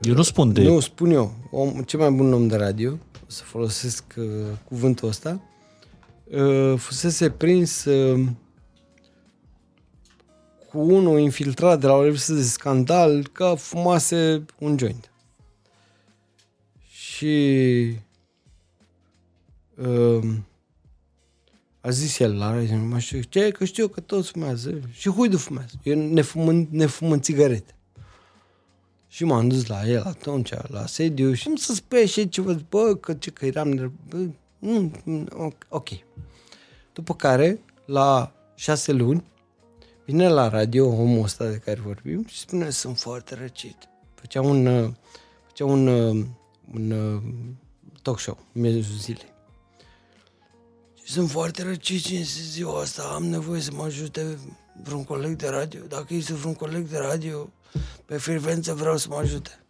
[0.00, 0.62] Eu nu spun de...
[0.62, 4.24] nu, spun eu, om, cel mai bun om de radio, o să folosesc uh,
[4.64, 5.40] cuvântul ăsta,
[6.30, 8.28] uh, fusese prins uh,
[10.72, 15.10] cu unul infiltrat de la o revistă de scandal că fumase un joint.
[16.88, 17.96] Și
[19.76, 20.34] uh,
[21.80, 24.80] a zis el la radio, nu mai știu ce, că știu că toți fumează.
[24.92, 25.74] Și huidu fumează.
[25.82, 27.74] Eu ne fum, ne fum în țigarete.
[29.08, 32.96] Și m-am dus la el atunci, la sediu și nu să spui și ceva, bă,
[33.00, 34.26] că ce că eram, nerv- bă,
[34.58, 35.88] nu, nu, ok.
[36.92, 39.24] După care, la șase luni,
[40.12, 43.76] vine la radio omul ăsta de care vorbim și spune, sunt foarte răcit.
[44.14, 44.90] Făcea un, uh,
[45.46, 46.26] făcea un, uh,
[46.74, 47.22] un uh,
[48.02, 49.32] talk show, în miezul zilei.
[51.04, 54.38] Și sunt foarte răcit și în ziua asta am nevoie să mă ajute
[54.82, 55.80] vreun coleg de radio.
[55.88, 57.50] Dacă este vreun coleg de radio,
[58.04, 59.64] pe frecvență vreau să mă ajute.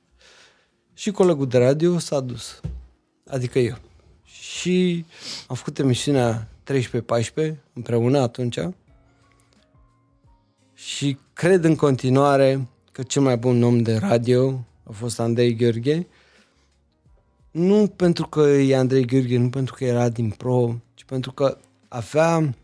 [0.95, 2.61] Și colegul de radio s-a dus.
[3.27, 3.79] Adică eu.
[4.25, 5.05] Și
[5.49, 8.59] am făcut emisiunea 13-14 împreună atunci
[10.87, 16.07] și cred în continuare că cel mai bun om de radio a fost Andrei Gheorghe.
[17.51, 21.59] Nu pentru că e Andrei Gheorghe, nu pentru că era din pro, ci pentru că
[21.89, 22.55] avea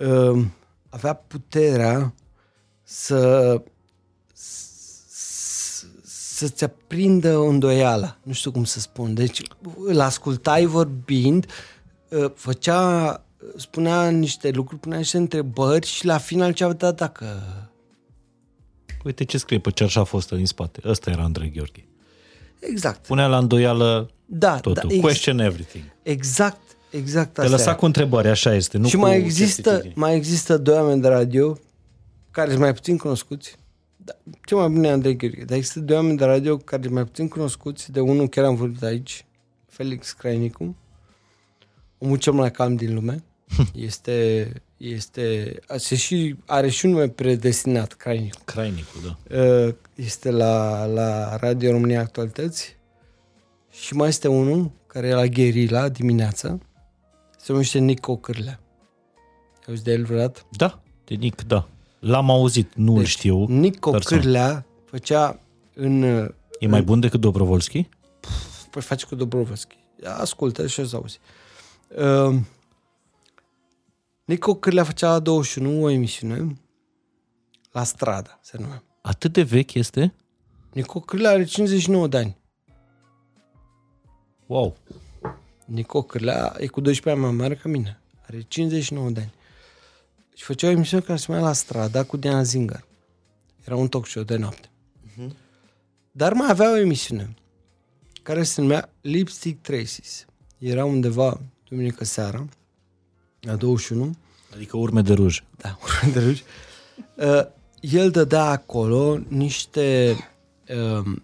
[0.00, 0.44] uh,
[0.88, 2.14] avea puterea
[2.82, 3.62] să
[4.32, 8.18] să- să-ți aprindă îndoiala.
[8.22, 9.14] Nu știu cum să spun.
[9.14, 9.42] Deci
[9.76, 11.46] îl ascultai vorbind,
[12.08, 13.24] uh, făcea,
[13.56, 17.26] spunea niște lucruri, punea niște întrebări și la final ce dat dacă...
[19.04, 20.80] Uite ce scrie pe cearșafa ăsta din spate.
[20.84, 21.84] Ăsta era Andrei Gheorghe.
[22.60, 23.06] Exact.
[23.06, 24.88] Punea la îndoială Da, totul.
[24.88, 25.84] da, ex- Question everything.
[26.02, 27.74] exact, exact Te asta lăsa e.
[27.74, 28.78] cu întrebări, așa este.
[28.78, 29.94] Nu și cu mai există, certitudini.
[29.96, 31.56] mai există doi oameni de radio
[32.30, 33.56] care sunt mai puțin cunoscuți.
[33.96, 34.12] Da,
[34.44, 35.44] cel mai bun e Andrei Gheorghe.
[35.44, 37.92] Dar există doi oameni de radio care sunt mai puțin cunoscuți.
[37.92, 39.24] De unul chiar am vorbit aici,
[39.66, 40.76] Felix Crainicu,
[41.98, 43.24] omul cel mai calm din lume.
[43.74, 48.40] Este, este, se și, are și un nume predestinat, Crainicu.
[48.44, 49.36] Crainicul, da.
[49.40, 52.76] Uh, Este la, la Radio România Actualități
[53.70, 56.58] și mai este unul care e la Gherila dimineața.
[57.38, 58.60] Se numește Nico Cârlea.
[59.54, 60.40] Ai auzit de el vreodată?
[60.50, 61.68] Da, de Nic, da.
[61.98, 63.46] L-am auzit, nu îl știu.
[63.48, 64.22] Nico personal.
[64.22, 65.40] Cârlea făcea
[65.74, 66.02] în...
[66.02, 67.88] uh, E mai bun decât Dobrovolski?
[68.70, 69.76] Păi face cu Dobrovski.
[70.04, 71.18] Ascultă și o să auzi.
[71.88, 72.36] Uh,
[74.24, 76.56] Nico Cârlea făcea la 21 o emisiune
[77.72, 78.82] la strada, se numea.
[79.00, 80.14] Atât de vechi este?
[80.72, 82.38] Nico Cârlea are 59 de ani.
[84.46, 84.76] Wow.
[85.64, 88.00] Nico Cârlea e cu 12 ani mai mare ca mine.
[88.26, 89.32] Are 59 de ani.
[90.34, 92.84] Și făcea o emisiune care se numea La Strada cu Diana Zingar.
[93.64, 94.68] Era un talk show de noapte.
[96.12, 97.34] Dar mai avea o emisiune
[98.22, 100.26] care se numea Lipstick Traces.
[100.58, 102.48] Era undeva duminică seara,
[103.44, 104.14] la 21,
[104.54, 105.42] Adică urme de ruj.
[105.56, 106.42] da, urmă de rugi.
[107.14, 107.46] Uh,
[107.80, 110.16] el dădea acolo niște
[110.68, 111.22] um,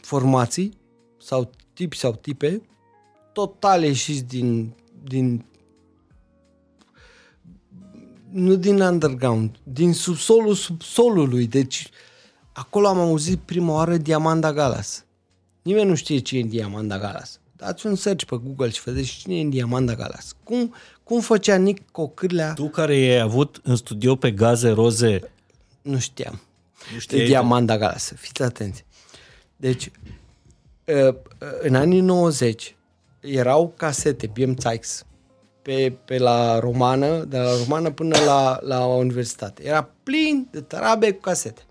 [0.00, 0.78] formații
[1.20, 2.62] sau tipi sau tipe
[3.32, 4.72] total ieșiți din,
[5.04, 5.44] din
[8.30, 11.46] nu din underground, din subsolul subsolului.
[11.46, 11.88] Deci
[12.52, 15.04] acolo am auzit prima oară Diamanda Galas.
[15.62, 17.37] Nimeni nu știe cine e Diamanda Galas.
[17.58, 20.36] Dați un search pe Google și vedeți cine e Diamanda Galas.
[20.44, 22.52] Cum, cum făcea Nico Cârlea?
[22.52, 25.20] Tu care ai avut în studio pe gaze roze,
[25.82, 26.40] Nu știam.
[26.90, 27.26] nu De știai?
[27.26, 28.12] Diamanda Galas.
[28.16, 28.84] Fiți atenți.
[29.56, 29.90] Deci,
[30.84, 31.14] uh, uh,
[31.60, 32.76] în anii 90
[33.20, 35.04] erau casete BM Tykes
[35.62, 39.66] pe, pe la romană, de la romană până la, la universitate.
[39.66, 41.62] Era plin de tarabe cu casete.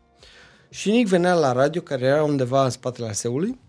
[0.69, 3.59] Și Nic venea la radio, care era undeva în spatele aseului,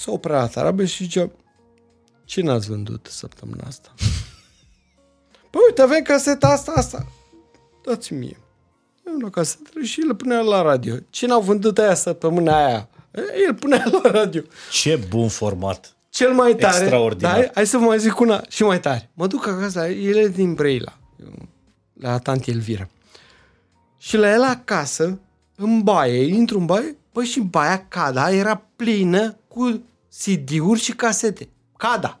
[0.00, 1.30] se oprea la tarabe și zicea
[2.24, 3.94] Ce n-ați vândut săptămâna asta?
[5.50, 7.06] Păi uite, avem caseta asta, asta.
[7.84, 8.38] Dați mie.
[9.06, 10.94] Eu la casetă și le punea la radio.
[11.10, 12.88] Ce n-au vândut aia săptămâna aia?
[13.46, 14.42] El punea la radio.
[14.70, 15.94] Ce bun format!
[16.08, 16.80] Cel mai tare.
[16.80, 17.32] Extraordinar.
[17.32, 19.10] Da, hai, hai să vă mai zic una și mai tare.
[19.14, 20.98] Mă duc acasă, el e din Brăila,
[21.92, 22.88] la tanti Elvira.
[23.98, 25.18] Și la el acasă,
[25.56, 29.82] în baie, intru în baie, păi și baia cada era plină cu
[30.18, 31.48] CD-uri și casete.
[31.76, 32.20] Cada.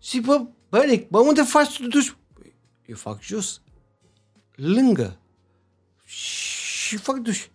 [0.00, 2.12] Și bă, bă, Nick, bă, unde faci tu duș?
[2.32, 2.54] Păi,
[2.86, 3.60] eu fac jos.
[4.54, 5.18] Lângă.
[6.04, 7.46] Și fac duș.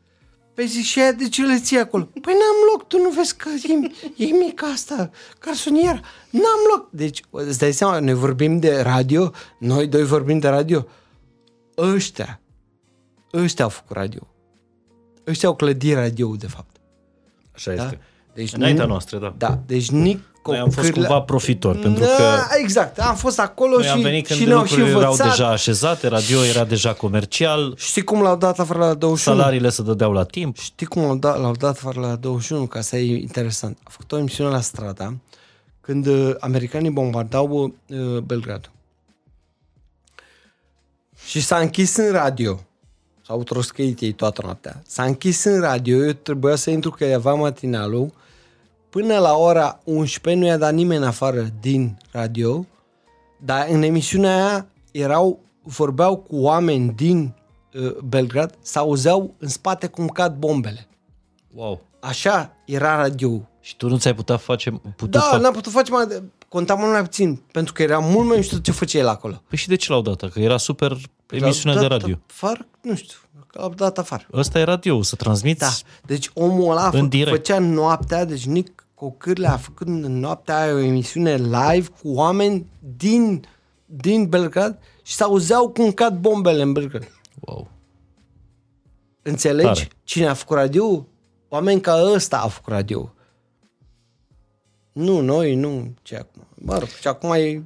[0.54, 2.04] Păi zic, și aia de ce le ții acolo?
[2.04, 5.10] Păi n-am loc, tu nu vezi că e, e mică asta,
[5.40, 6.00] garsoniera.
[6.30, 6.92] N-am loc.
[6.92, 10.88] Deci, îți dai seama, noi vorbim de radio, noi doi vorbim de radio.
[11.78, 12.42] Ăștia,
[13.34, 14.28] ăștia au făcut radio.
[15.28, 16.76] Ăștia au clădit radio de fapt.
[17.54, 17.84] Așa Da?
[17.84, 18.00] este.
[18.38, 19.34] Deci Înaintea nu- noastră, da.
[19.38, 23.40] Da, deci Nic Noi am fost Cârlea- cumva profitori, pentru Da, că Exact, am fost
[23.40, 25.36] acolo noi și, am venit când și ne-au și lucrurile erau învățat.
[25.36, 29.38] deja așezate, radio era deja comercial, Știi cum l-au dat afară la 21?
[29.38, 30.58] salariile se dădeau la timp.
[30.58, 32.66] Știi cum l-au dat, l-au dat afară la 21?
[32.68, 33.78] Ca să e interesant.
[33.84, 35.14] A făcut o emisiune la strada
[35.82, 38.72] când uh, americanii bombardau uh, Belgradul.
[41.28, 42.60] Și s-a închis în radio.
[43.26, 44.82] S-au troscăit ei toată noaptea.
[44.88, 48.12] S-a închis în radio, eu trebuia să intru că aveam matinalul.
[48.90, 52.66] Până la ora 11 nu i-a dat nimeni afară din radio,
[53.40, 57.34] dar în emisiunea aia erau, vorbeau cu oameni din
[57.74, 60.88] uh, Belgrad, s-auzeau în spate cum cad bombele.
[61.54, 61.82] Wow.
[62.00, 63.50] Așa era radio.
[63.62, 64.70] Și tu nu ți-ai putea face...
[64.72, 66.06] Putut Da, fa- n-am putut face mai...
[66.08, 69.42] de- Conta mult mai puțin, pentru că era mult mai mișto ce făcea el acolo.
[69.48, 70.30] Păi și de ce l-au dat?
[70.32, 70.98] Că era super
[71.30, 72.20] emisiunea L-au de dat radio.
[72.30, 73.18] Afară, nu știu,
[73.58, 74.26] că l-au dat afară.
[74.34, 75.70] Ăsta e radio, să transmiți Da,
[76.06, 77.36] deci omul ăla În fă, direct.
[77.38, 82.66] făcea noaptea, deci Nic Cocârle a făcut în noaptea aia o emisiune live cu oameni
[82.98, 83.44] din,
[83.86, 87.12] din Belgrad și s-auzeau cum cad bombele în Belgrad.
[87.40, 87.68] Wow.
[89.22, 89.68] Înțelegi?
[89.68, 89.88] Tare.
[90.04, 91.06] Cine a făcut radio?
[91.50, 93.14] Oameni ca ăsta a făcut radio.
[94.92, 96.48] Nu, noi, nu, ce acum.
[96.56, 97.64] Mă rog, și acum e...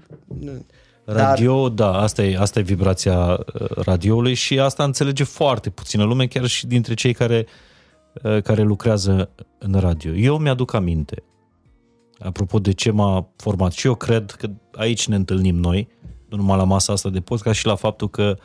[1.06, 1.14] nu.
[1.14, 6.28] Radio, da, asta e, asta e vibrația uh, radioului și asta înțelege foarte puțină lume,
[6.28, 7.46] chiar și dintre cei care,
[8.24, 10.14] uh, care lucrează în radio.
[10.14, 11.24] Eu mi-aduc aminte,
[12.20, 15.88] apropo de ce m-a format și eu cred că aici ne întâlnim noi,
[16.30, 18.38] nu numai la masa asta de podcast și la faptul că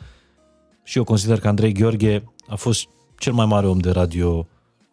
[0.83, 2.87] și eu consider că Andrei Gheorghe a fost
[3.17, 4.47] cel mai mare om de radio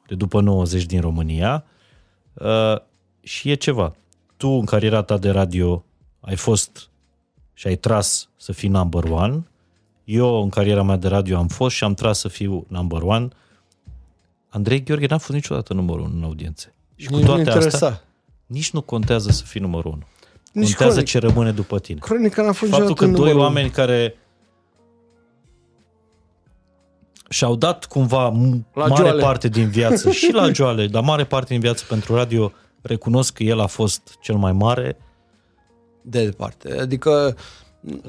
[0.07, 1.65] de după 90 din România
[2.33, 2.77] uh,
[3.21, 3.95] și e ceva.
[4.37, 5.85] Tu în cariera ta de radio
[6.21, 6.91] ai fost
[7.55, 9.45] și ai tras să fii number one.
[10.05, 13.29] Eu în cariera mea de radio am fost și am tras să fiu number one.
[14.49, 16.75] Andrei Gheorghe n-a fost niciodată numărul unu în audiențe.
[16.97, 18.03] Și cu Nici nu toate astea, interesa.
[18.47, 20.03] nici nu contează să fii numărul unu.
[20.53, 21.09] Nici Contează cronic.
[21.11, 21.99] ce rămâne după tine.
[21.99, 23.43] Cronica n-a fost Faptul că niciodată doi numărul unu.
[23.47, 24.17] oameni care
[27.29, 29.23] și-au dat cumva m- La mare joale.
[29.23, 32.53] parte din viață și la joale, dar mare parte din viață pentru radio,
[32.83, 34.97] recunosc că el a fost cel mai mare.
[36.07, 36.79] De departe.
[36.79, 37.37] Adică...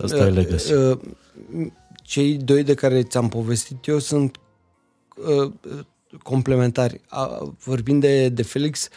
[0.02, 0.74] Ăsta e legacy.
[0.74, 0.98] uh,
[2.04, 4.40] Cei doi de care ți-am povestit eu sunt
[5.16, 5.52] uh,
[6.24, 7.02] complementari.
[7.08, 8.90] A, vorbind de, de Felix,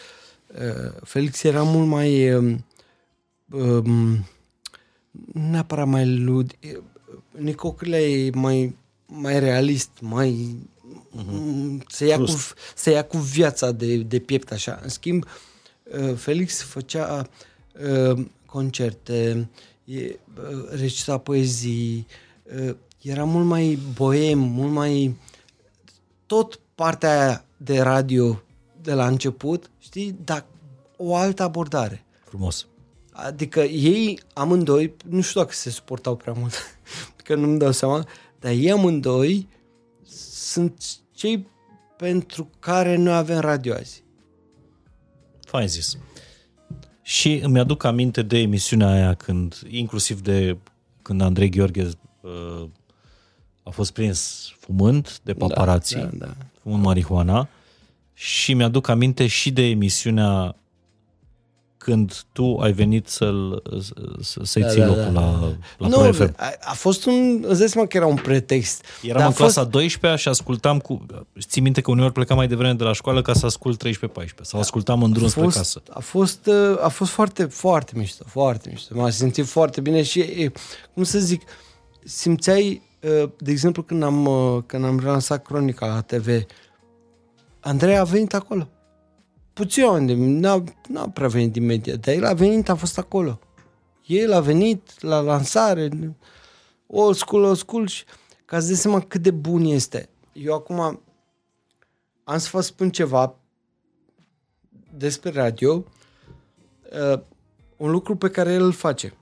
[0.47, 2.35] uh, Felix era mult mai...
[2.35, 2.65] um,
[3.51, 4.27] um,
[5.33, 6.59] nu neapărat mai lud.
[7.31, 10.57] Nico Cârlea e mai, mai realist, mai...
[11.17, 11.87] Uh-huh.
[11.89, 12.55] Se, ia cu, Crust.
[12.75, 14.81] se ia cu viața de, de piept așa.
[14.83, 15.25] În schimb,
[15.99, 17.29] uh, Felix făcea
[18.13, 19.49] uh, concerte,
[19.85, 22.07] e, uh, recita poezii,
[22.57, 25.17] uh, era mult mai boem, mult mai...
[26.27, 28.43] Tot partea aia de radio
[28.83, 30.47] de la început, știi, dar
[30.97, 32.05] o altă abordare.
[32.25, 32.67] Frumos.
[33.13, 36.55] Adică ei amândoi, nu știu dacă se suportau prea mult,
[37.25, 38.07] că nu-mi dau seama,
[38.39, 39.49] dar ei amândoi
[40.31, 41.47] sunt cei
[41.97, 44.03] pentru care noi avem radio azi.
[45.41, 45.99] Fain zis.
[47.09, 50.57] Și îmi aduc aminte de emisiunea aia când, inclusiv de
[51.03, 51.89] când Andrei Gheorghe
[52.21, 52.69] uh,
[53.63, 56.35] a fost prins fumând de paparații, Da, da.
[56.63, 57.49] fumând marihuana
[58.15, 60.57] și mi-aduc aminte și de emisiunea
[61.79, 63.63] când tu ai venit să-l,
[64.21, 65.21] să, să-i Da, ții da, locul da.
[65.21, 66.35] la, la nu, Pro FM.
[66.37, 68.85] a, a fost un, îți dai seama că era un pretext.
[69.03, 71.07] Eram Dar în a fost- clasa 12 și ascultam cu...
[71.41, 73.91] Ții minte că uneori plecam mai devreme de la școală ca să ascult 13-14
[74.41, 75.83] sau ascultam în drum a spre fost, casă.
[75.91, 78.95] a fost, uh, a fost foarte, foarte mișto, foarte mișto.
[78.97, 80.53] M-am simțit foarte bine și, e,
[80.95, 81.43] cum să zic,
[82.05, 82.83] simțeai,
[83.23, 86.29] uh, de exemplu, când am, uh, când am lansat Cronica la TV,
[87.61, 88.69] Andrei a venit acolo.
[89.59, 93.39] Puțin oameni, n-a, n-a prea venit din media, dar el a venit, a fost acolo.
[94.07, 95.89] El a venit la lansare,
[96.87, 98.05] old school, old school și
[98.45, 100.09] ca să dai seama cât de bun este.
[100.33, 100.81] Eu acum
[102.25, 103.35] am să vă spun ceva
[104.97, 105.85] despre radio,
[107.13, 107.21] uh,
[107.77, 109.15] un lucru pe care el îl face.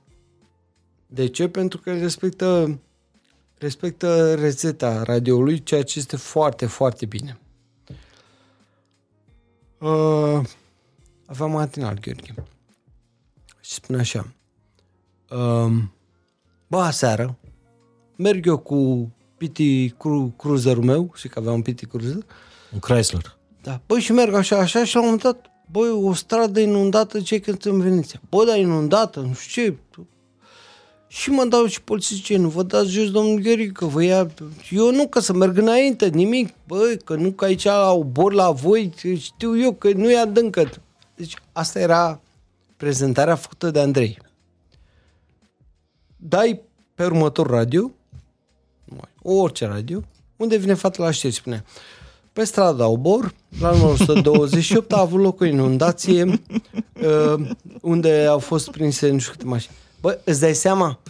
[1.07, 1.49] De ce?
[1.49, 2.79] Pentru că respectă,
[3.59, 7.41] respectă rețeta radioului, ceea ce este foarte, foarte bine.
[9.79, 10.41] Uh,
[11.27, 12.35] aveam matinal, Gheorghe.
[13.61, 14.27] Și spune așa.
[15.31, 15.73] Uh,
[16.67, 17.39] bă, aseară,
[18.17, 22.27] merg eu cu Piti cru, Cruiserul meu, și că aveam un Piti Cruiser.
[22.73, 23.37] Un Chrysler.
[23.63, 23.81] Da.
[23.87, 27.41] Băi, și merg așa, așa, și la un moment dat, băi, o stradă inundată, ce
[27.41, 28.21] când în Veneția.
[28.29, 30.01] Bă, dar inundată, nu știu ce.
[31.09, 34.31] Și mă dau și polițistul ce, nu vă dați jos, domnul Gheri, că vă ia...
[34.71, 36.55] Eu nu, că să merg înainte, nimic.
[36.67, 40.71] Băi, că nu, că aici au bor la voi, știu eu că nu e adâncă.
[41.15, 42.21] Deci asta era
[42.77, 44.19] prezentarea făcută de Andrei.
[46.17, 46.61] Dai
[46.95, 47.91] pe următor radio,
[49.23, 50.03] orice radio,
[50.37, 51.65] unde vine fata la știri, spune
[52.37, 57.49] pe strada Obor, la numărul 128, a avut loc o inundație uh,
[57.81, 59.75] unde au fost prinse nu știu câte mașini.
[60.07, 61.01] Bă, îți dai seama?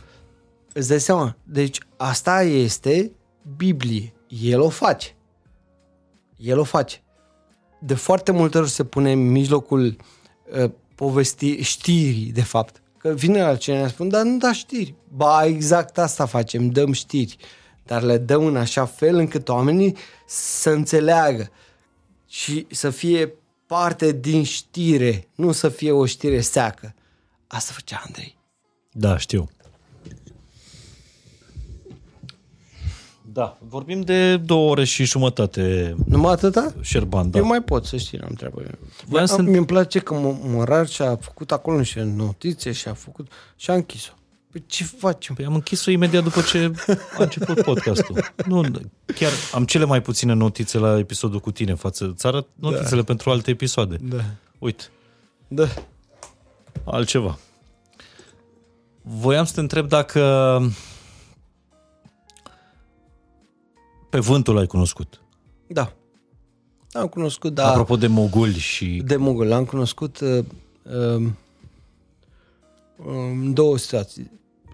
[0.72, 1.36] Îți dai seama?
[1.44, 3.12] Deci asta este
[3.56, 4.14] Biblie.
[4.28, 5.16] El o face.
[6.36, 7.02] El o face.
[7.80, 9.96] De foarte multe ori se pune în mijlocul
[10.62, 12.82] uh, povesti, știrii, de fapt.
[12.98, 14.94] Că vine la cineva și spune, dar nu da știri.
[15.08, 17.36] Ba, exact asta facem, dăm știri.
[17.82, 21.50] Dar le dăm în așa fel încât oamenii să înțeleagă
[22.28, 23.34] și să fie
[23.66, 26.94] parte din știre, nu să fie o știre seacă.
[27.46, 28.35] Asta făcea Andrei.
[28.98, 29.48] Da, știu.
[33.32, 36.74] Da, vorbim de două ore și jumătate, Numai atâta?
[36.80, 37.38] Șerban, da.
[37.38, 38.62] Eu mai pot să știi, n-am treabă.
[39.06, 43.32] Voiam să- Mi-mi place că mă- Morar și-a făcut acolo niște notițe și a făcut
[43.56, 44.12] și a închis-o.
[44.50, 45.34] Păi ce facem?
[45.34, 46.72] Păi am închis-o imediat după ce
[47.18, 48.32] a început podcastul.
[48.46, 48.60] Nu,
[49.14, 52.04] chiar am cele mai puține notițe la episodul cu tine față.
[52.14, 53.04] Îți arăt notițele da.
[53.06, 53.96] pentru alte episoade.
[54.02, 54.24] Da.
[54.58, 54.84] Uite,
[55.48, 55.66] Da.
[56.84, 57.38] altceva.
[59.08, 60.20] Voiam să te întreb dacă
[64.10, 65.20] pe vântul ai cunoscut.
[65.66, 65.92] Da.
[66.92, 67.62] Am cunoscut, Da.
[67.62, 67.68] da.
[67.70, 69.02] Apropo de moguli și...
[69.04, 69.46] de Mogul.
[69.46, 70.44] L-am cunoscut uh,
[70.82, 71.26] uh,
[73.06, 74.30] în două situații.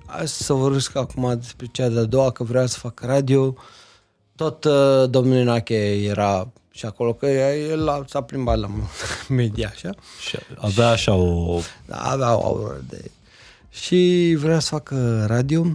[0.07, 3.55] Hai să vorbesc acum despre cea de-a doua, că vreau să fac radio.
[4.37, 8.69] Tot uh, domnul Inache era și acolo, că el a- s-a plimbat la
[9.29, 9.91] media, așa.
[10.29, 11.59] și avea așa o...
[11.87, 13.11] Da, avea o aură de...
[13.73, 15.67] Și vrea să facă radio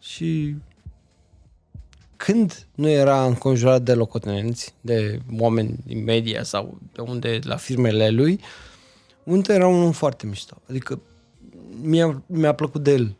[0.00, 0.56] și
[2.16, 8.10] când nu era înconjurat de locotenenți, de oameni din media sau de unde, la firmele
[8.10, 8.40] lui,
[9.24, 10.56] unde era un om foarte mișto.
[10.68, 11.00] Adică
[11.82, 13.16] mi-a, mi-a plăcut de el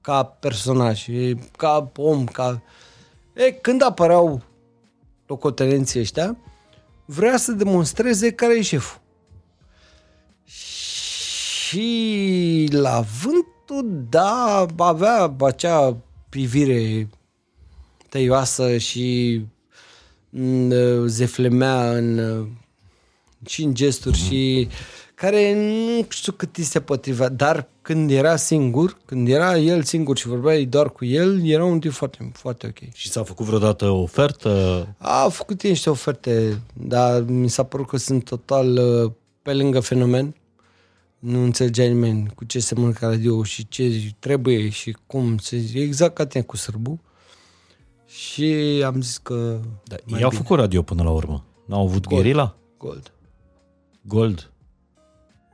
[0.00, 2.62] ca personaj, e ca om, ca...
[3.34, 4.42] E, când apăreau
[5.26, 6.36] locotenenții ăștia,
[7.04, 9.00] vrea să demonstreze care e șeful.
[11.72, 15.96] Și la vântul, da, avea acea
[16.28, 17.08] privire
[18.08, 19.40] tăioasă și
[20.30, 20.72] mm,
[21.06, 22.46] zeflemea în,
[23.46, 24.68] și în gesturi și
[25.14, 30.16] care nu știu cât îi se potrivea, dar când era singur, când era el singur
[30.16, 32.92] și vorbeai doar cu el, era un tip foarte, foarte ok.
[32.94, 34.86] Și ți-a făcut vreodată o ofertă?
[34.98, 39.80] A făcut el niște oferte, dar mi s-a părut că sunt total uh, pe lângă
[39.80, 40.34] fenomen.
[41.22, 45.38] Nu înțelegea nimeni cu ce se mănâncă radio și ce trebuie și cum.
[45.38, 47.00] Se, exact ca tine cu sârbu.
[48.06, 48.44] Și
[48.86, 49.60] am zis că...
[49.84, 50.42] Da, mai ei au bine.
[50.42, 51.44] făcut radio până la urmă.
[51.66, 52.22] N-au avut Gold.
[52.22, 52.56] gherila?
[52.78, 53.12] Gold.
[54.02, 54.50] Gold.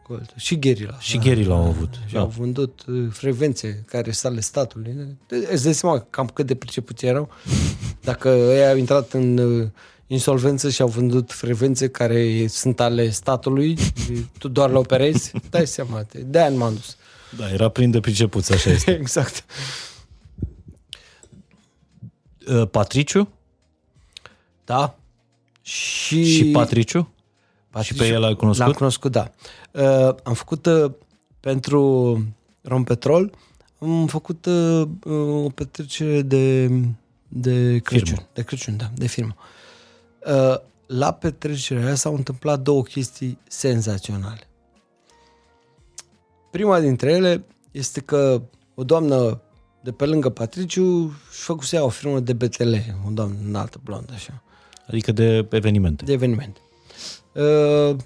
[0.08, 0.32] Gold.
[0.36, 0.98] Și Gherila.
[0.98, 1.94] Și gherila au avut.
[2.06, 2.20] Și Da.
[2.20, 5.16] au vândut uh, frecvențe care sunt ale statului.
[5.28, 7.28] De- Îți dai seama cam cât de pricepuți erau?
[8.08, 9.68] Dacă ei au intrat în uh,
[10.08, 13.78] insolvență și au vândut frecvențe care sunt ale statului,
[14.38, 16.96] tu doar le operezi, dai seama, te- de-aia nu m-am dus.
[17.36, 18.90] da, era plin de pricepuți, așa este.
[19.00, 19.44] Exact.
[22.48, 23.28] Uh, Patriciu?
[24.64, 24.98] Da.
[25.62, 27.12] Și, Și Patriciu?
[27.82, 28.66] Și pe el l-ai cunoscut?
[28.66, 29.30] L-am cunoscut, da.
[29.70, 30.90] Uh, am făcut uh,
[31.40, 32.22] pentru
[32.62, 33.32] Rompetrol,
[33.78, 36.66] am făcut uh, uh, o petrecere de,
[37.28, 38.06] de Crăciun.
[38.06, 38.28] Firmă.
[38.32, 39.34] De Crăciun, da, de firmă.
[39.36, 39.57] Uh,
[40.86, 44.48] la petrecerea aia s-au întâmplat două chestii senzaționale.
[46.50, 48.42] Prima dintre ele este că
[48.74, 49.40] o doamnă
[49.80, 52.74] de pe lângă Patriciu și făcuse ea o firmă de BTL,
[53.06, 54.42] o doamnă înaltă, blondă, așa
[54.86, 56.04] Adică de evenimente.
[56.04, 56.56] de eveniment.
[57.34, 57.96] Uh,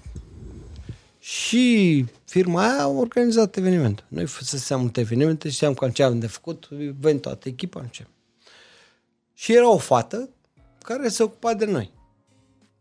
[1.19, 4.03] Și firma aia a organizat eveniment.
[4.07, 6.67] Noi fusesem multe evenimente, știam cam ce am de făcut,
[6.99, 8.07] venim toată echipa, nu ce.
[9.33, 10.29] Și era o fată
[10.83, 11.92] care se ocupa de noi.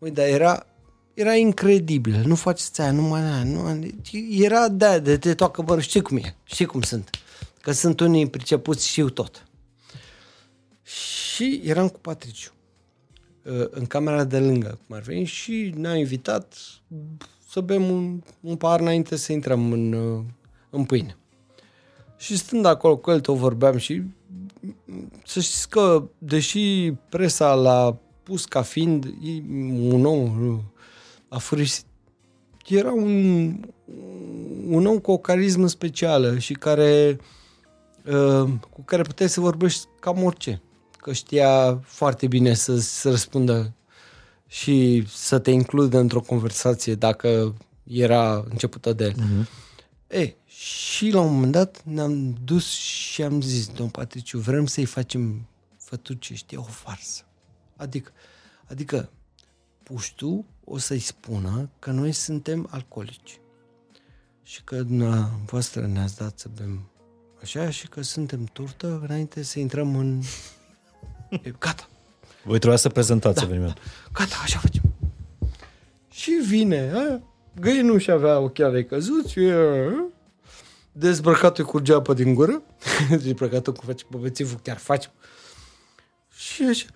[0.02, 0.66] Uite, dar era,
[1.14, 2.22] era incredibil.
[2.24, 3.90] Nu faceți aia, nu mai nu,
[4.31, 7.10] Era de de te toacă bără, știi cum e, știi cum sunt.
[7.60, 9.47] Că sunt unii pricepuți, știu tot.
[10.82, 12.50] Și eram cu Patriciu
[13.44, 16.55] uh, în camera de lângă, cum ar veni, și ne-a invitat
[17.48, 20.24] să bem un, un par înainte să intrăm în, uh,
[20.70, 21.16] în pâine.
[22.16, 24.02] Și stând acolo cu el, tot vorbeam și
[25.24, 29.15] să știți că, deși presa l-a pus ca fiind
[29.92, 30.60] un om
[31.28, 31.84] afurisit,
[32.68, 33.55] era un,
[34.68, 37.18] un om cu o carismă specială și care,
[38.05, 40.62] uh, cu care puteai să vorbești cam orice.
[40.97, 43.75] Că știa foarte bine să, să răspundă
[44.47, 49.12] și să te includă într-o conversație dacă era începută de el.
[49.12, 49.47] Uh-huh.
[50.07, 54.84] E, și la un moment dat ne-am dus și am zis, domn Patriciu, vrem să-i
[54.84, 55.47] facem
[55.78, 57.23] fătuce, știi, o farsă.
[57.83, 58.12] Adică,
[58.65, 59.11] adică
[59.83, 63.41] puștu o să-i spună că noi suntem alcoolici
[64.43, 64.85] și că
[65.47, 66.91] voastră ne-ați dat să bem
[67.43, 70.20] așa și că suntem turtă înainte să intrăm în...
[71.43, 71.89] E, gata.
[72.44, 73.83] Voi trebuia să prezentați da, evenimentul.
[73.85, 74.11] Da.
[74.12, 74.83] Gata, așa facem.
[76.11, 77.20] Și vine, a?
[77.61, 79.39] găinul și avea ochelari căzuți,
[80.93, 82.62] dezbrăcatul cu geapă din gură,
[83.23, 85.11] dezbrăcatul cu face băbețivul, chiar faci.
[86.35, 86.86] Și așa,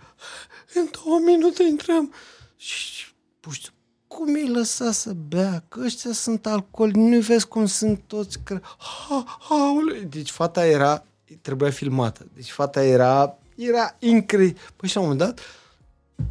[0.79, 2.13] în două minute intrăm
[2.57, 3.07] și
[3.41, 3.71] puști,
[4.07, 5.65] cum îi lăsa să bea?
[5.69, 8.39] Că ăștia sunt alcooli, nu vezi cum sunt toți.
[8.45, 8.61] Că...
[8.79, 9.75] Ha, ha,
[10.09, 11.07] deci fata era,
[11.43, 12.27] trebuia filmată.
[12.35, 14.61] Deci fata era, era incredibil.
[14.77, 15.41] Păi și la un moment dat,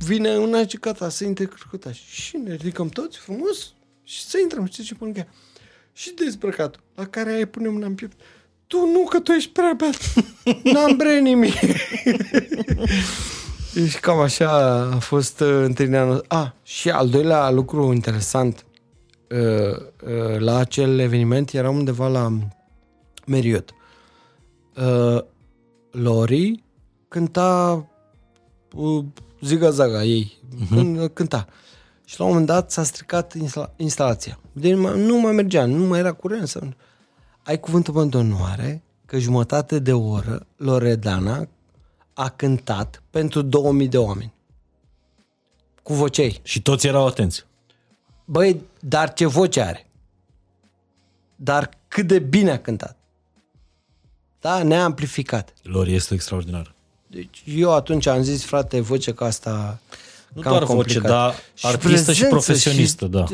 [0.06, 2.00] vine una și gata, să intre crăcătaș.
[2.08, 4.66] Și ne ridicăm toți frumos și să intrăm.
[4.66, 5.28] Știi ce pun chiar?
[5.94, 8.20] Și dezbrăcatul, la care ai pune mâna în piept.
[8.68, 9.98] Tu nu, că tu ești prea beat.
[10.64, 11.54] N-am bre nimic.
[13.76, 14.50] Deci cam așa
[14.94, 16.28] a fost uh, întâlnirea noastră.
[16.28, 18.66] Ah, și al doilea lucru interesant,
[19.30, 22.38] uh, uh, la acel eveniment eram undeva la
[23.26, 23.74] Meriot.
[24.76, 25.24] Uh,
[25.92, 26.64] Lori
[27.08, 27.86] cânta
[28.76, 29.04] uh,
[29.42, 31.14] ziga-zaga ei, uh-huh.
[31.14, 31.48] cânta.
[32.06, 34.40] Și la un moment dat s-a stricat instala- instalația.
[34.52, 36.48] Deci nu mai mergea, nu mai era curent.
[36.48, 36.62] Să...
[37.44, 41.48] Ai cuvântul pentru onoare că jumătate de oră Loredana
[42.18, 44.34] a cântat pentru 2000 de oameni.
[45.84, 46.40] Cu vocei.
[46.44, 47.46] Și toți erau atenți.
[48.26, 49.88] Băi, dar ce voce are?
[51.36, 52.98] Dar cât de bine a cântat.
[54.42, 55.54] Da, neamplificat.
[55.64, 56.74] Lor este extraordinar.
[57.08, 59.80] Deci eu atunci am zis, frate, voce ca asta
[60.34, 61.02] Nu doar complicat.
[61.02, 63.26] voce, dar și artistă și profesionistă, și, da.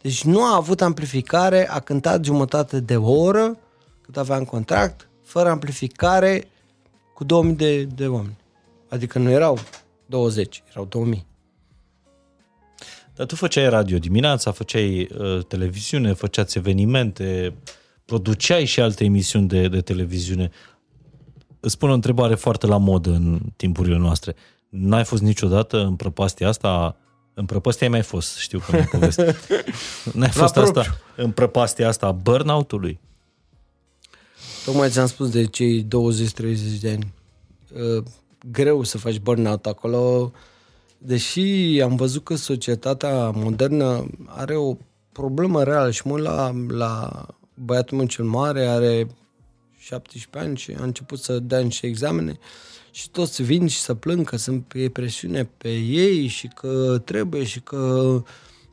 [0.00, 3.56] Deci nu a avut amplificare, a cântat jumătate de oră,
[4.02, 6.48] cât avea în contract, fără amplificare,
[7.20, 8.36] cu 2000 de, de oameni.
[8.88, 9.58] Adică nu erau
[10.06, 11.26] 20, erau 2000.
[13.14, 17.54] Dar tu făceai radio dimineața, făceai uh, televiziune, făceați evenimente,
[18.04, 20.50] produceai și alte emisiuni de, de televiziune.
[21.60, 24.34] Îți spun o întrebare foarte la modă în timpurile noastre.
[24.68, 26.96] N-ai fost niciodată în prăpastia asta?
[27.34, 29.36] În prăpastia ai mai fost, știu că nu poveste.
[30.18, 30.84] N-ai fost asta
[31.16, 33.00] în prăpastia asta a burnout-ului?
[34.64, 35.86] Tocmai ți-am spus de cei 20-30
[36.80, 37.12] de ani.
[37.96, 38.04] Uh,
[38.50, 40.32] greu să faci burnout acolo,
[40.98, 44.76] deși am văzut că societatea modernă are o
[45.12, 49.06] problemă reală și mă la, la băiatul meu cel mare, are
[49.78, 52.38] 17 ani și a început să dea niște examene
[52.90, 57.44] și toți vin și să plâng că sunt pe presiune pe ei și că trebuie
[57.44, 58.22] și că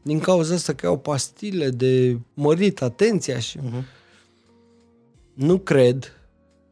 [0.01, 3.83] din cauza asta că au pastile de mărit atenția și uh-huh.
[5.37, 6.13] Nu cred,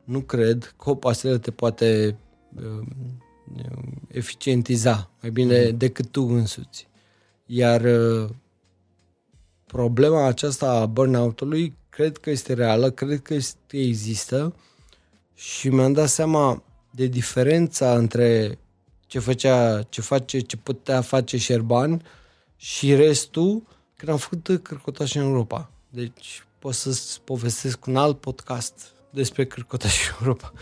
[0.03, 2.17] nu cred că o pastilă te poate
[2.55, 2.87] uh,
[4.07, 5.77] eficientiza mai bine mm.
[5.77, 6.87] decât tu însuți.
[7.45, 8.29] Iar uh,
[9.65, 14.55] problema aceasta a burnout-ului cred că este reală, cred că este, există
[15.35, 18.59] și mi-am dat seama de diferența între
[19.07, 22.05] ce făcea, ce face, ce putea face Șerban
[22.55, 23.63] și restul
[23.95, 25.71] când am făcut cărcotaș în Europa.
[25.89, 30.53] Deci pot să-ți povestesc un alt podcast despre Cârcota și Europa.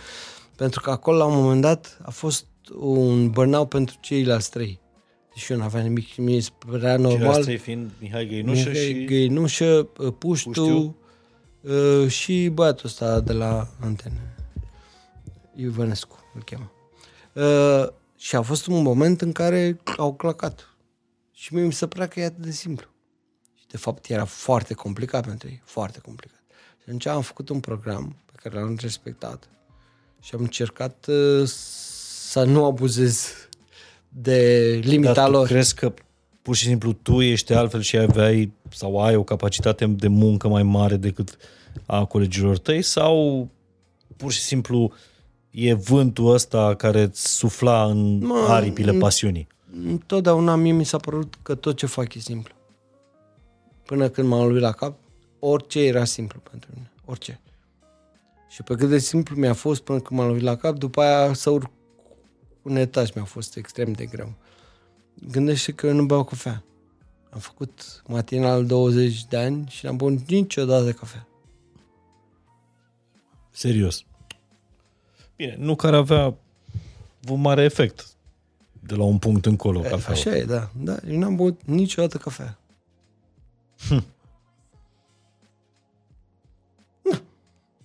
[0.56, 4.80] Pentru că acolo, la un moment dat, a fost un burnout pentru ceilalți trei.
[5.34, 7.18] Deci eu n-aveam nimic și mi se părea normal.
[7.18, 9.06] Ceilalți trei fiind Mihai Găinușă Mihai și...
[9.06, 10.96] Găinușă, uh, Puștu, Puștiu.
[11.62, 14.36] Uh, și băiatul ăsta de la antene.
[15.56, 16.72] Ivănescu îl cheamă.
[17.34, 20.78] Uh, și a fost un moment în care au clacat.
[21.32, 22.93] Și mie mi se părea că e atât de simplu.
[23.74, 26.40] Și de fapt era foarte complicat pentru ei, foarte complicat.
[26.78, 29.50] Și atunci am făcut un program pe care l-am respectat
[30.22, 31.48] și am încercat uh,
[32.30, 33.34] să nu abuzez
[34.10, 35.48] de limita Dar tu lor.
[35.48, 35.94] crezi că
[36.42, 40.64] pur și simplu tu ești altfel și aveai sau ai o capacitate de muncă mai
[40.64, 41.38] mare decât
[41.86, 43.48] a colegilor tăi sau
[44.18, 44.94] pur și simplu
[45.52, 49.48] e vântul ăsta care îți sufla în Mă, aripile n- pasiunii?
[49.86, 52.54] Întotdeauna mie mi s-a părut că tot ce fac e simplu.
[53.94, 54.98] Până când m-am lovit la cap,
[55.40, 56.92] orice era simplu pentru mine.
[57.06, 57.40] Orice.
[58.50, 61.34] Și pe cât de simplu mi-a fost până când m-am lovit la cap, după aia
[61.34, 61.72] să urc
[62.62, 64.34] un etaj mi-a fost extrem de greu.
[65.32, 66.64] Gândește că eu nu beau cafea.
[67.30, 71.28] Am făcut matinal 20 de ani și n-am băut niciodată cafea.
[73.52, 74.06] Serios.
[75.36, 76.36] Bine, nu care avea
[77.30, 78.08] un mare efect
[78.80, 79.80] de la un punct încolo.
[79.80, 80.20] E, cafeaua.
[80.20, 80.70] Așa e, da.
[80.80, 80.98] da.
[81.10, 82.58] Eu n-am băut niciodată cafea.
[83.90, 84.04] Nu.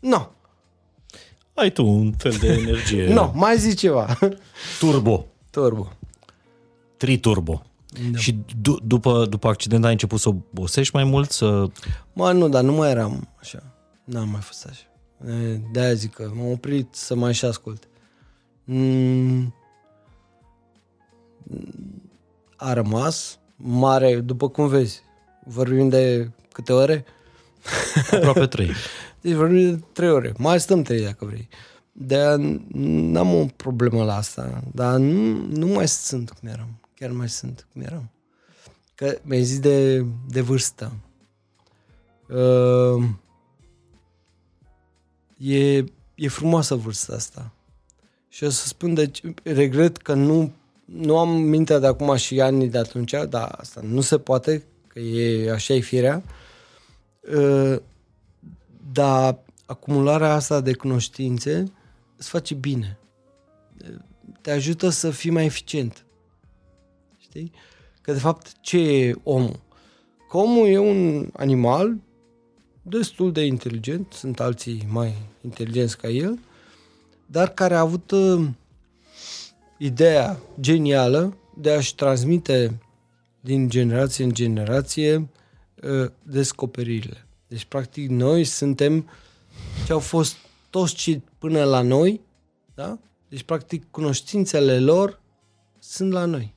[0.01, 0.31] Nu.
[1.55, 4.19] Ai tu un fel de energie Nu, mai zi ceva.
[4.79, 5.93] turbo, Turbo.
[6.97, 7.63] triturbo.
[8.13, 8.19] Da.
[8.19, 11.67] Și d- după, după accident ai început să obosești mai mult, să...
[12.13, 13.63] Mă, nu, dar nu mai eram așa.
[14.05, 14.83] N-am mai fost așa.
[15.33, 17.89] E, De-aia zic că m-am oprit să mai și ascult.
[18.65, 19.55] Mm,
[22.57, 25.03] a rămas mare, după cum vezi.
[25.49, 27.05] Vorbim de câte ore?
[28.11, 28.71] aproape trei.
[29.21, 30.33] Deci vorbim de trei ore.
[30.39, 31.49] Mai stăm trei dacă vrei.
[31.93, 32.35] de
[32.73, 36.81] n-am o problemă la asta, dar nu, nu mai sunt cum eram.
[36.95, 38.11] Chiar nu mai sunt cum eram.
[38.95, 40.93] Că mi-ai zis de, de vârstă.
[42.29, 43.05] Uh,
[45.39, 45.77] e,
[46.15, 47.53] e frumoasă vârsta asta.
[48.29, 50.53] Și o să spun, deci, regret că nu,
[50.85, 54.65] nu am mintea de acum și anii de atunci, dar asta nu se poate,
[54.99, 56.23] că e așa e firea.
[57.37, 57.77] Uh,
[58.93, 61.73] dar acumularea asta de cunoștințe
[62.17, 62.99] îți face bine.
[64.41, 66.05] Te ajută să fii mai eficient.
[67.19, 67.53] Știi?
[68.01, 69.61] Că de fapt ce e omul?
[70.29, 71.97] Că omul e un animal
[72.83, 76.39] destul de inteligent, sunt alții mai inteligenți ca el,
[77.27, 78.49] dar care a avut uh,
[79.79, 82.81] ideea genială de a-și transmite
[83.41, 85.29] din generație în generație
[85.83, 87.27] uh, descoperirile.
[87.49, 89.09] Deci, practic, noi suntem
[89.87, 90.37] ce au fost
[90.71, 92.21] toți cei până la noi,
[92.75, 92.99] da?
[93.29, 95.21] Deci, practic, cunoștințele lor
[95.79, 96.55] sunt la noi.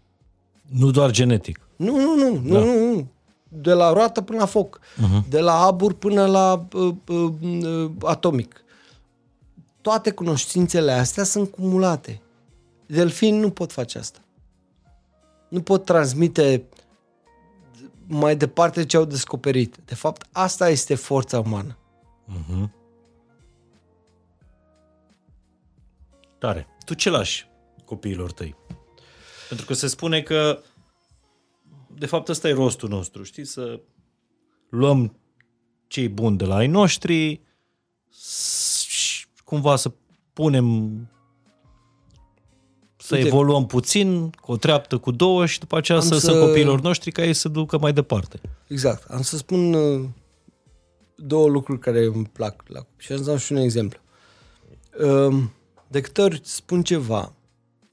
[0.68, 1.60] Nu doar genetic.
[1.76, 2.60] Nu, nu, nu, nu, Da.
[2.60, 3.08] nu, nu.
[3.48, 4.80] De la roată până la foc.
[4.80, 5.30] Uh-huh.
[5.30, 8.64] De la abur până la uh, uh, uh, atomic.
[9.82, 12.22] Toate cunoștințele astea sunt cumulate.
[12.86, 14.20] Delfini nu pot face asta.
[15.48, 16.64] Nu pot transmite
[18.12, 19.78] mai departe ce au descoperit.
[19.86, 21.78] De fapt, asta este forța umană.
[22.28, 22.70] Uh-huh.
[26.38, 26.68] Tare.
[26.86, 27.50] Tu ce lași
[27.86, 28.56] copiilor tăi?
[29.48, 30.62] Pentru că se spune că
[31.94, 33.46] de fapt ăsta e rostul nostru, știi?
[33.46, 33.80] Să
[34.70, 35.20] luăm
[35.88, 37.42] cei buni de la ai noștri
[38.88, 39.92] și cumva să
[40.34, 40.96] punem
[43.12, 43.28] să Uite.
[43.36, 46.82] evoluăm puțin, cu o treaptă, cu două și după aceea Am să, să să- copiilor
[46.82, 48.40] noștri ca ei să ducă mai departe.
[48.68, 49.10] Exact.
[49.12, 50.08] Am să spun uh,
[51.16, 52.96] două lucruri care îmi plac la copii.
[53.06, 54.00] Și am să dau și un exemplu.
[55.04, 55.44] Uh,
[55.88, 57.34] de câte ori spun ceva,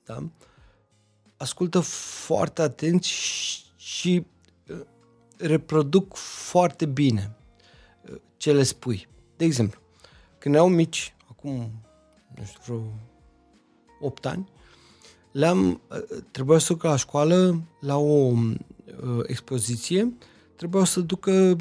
[0.04, 0.22] da?
[1.36, 4.26] ascultă foarte atent și, și
[4.70, 4.80] uh,
[5.38, 7.36] reproduc foarte bine
[8.10, 9.08] uh, ce le spui.
[9.36, 9.80] De exemplu,
[10.38, 11.70] când erau mici, acum,
[12.36, 12.82] nu știu, vreo
[14.00, 14.48] 8 ani,
[15.38, 20.12] le-am, uh, trebuia să duc la școală la o uh, expoziție,
[20.56, 21.56] trebuiau să ducă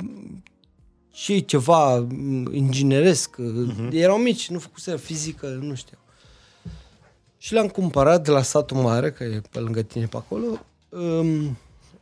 [1.12, 3.36] și ceva mm, ingineresc.
[3.36, 3.92] Uh-huh.
[3.92, 5.98] Erau mici, nu făcuse fizică, nu știu.
[7.38, 11.58] Și le-am cumpărat de la satul mare, că e pe lângă tine pe acolo, um,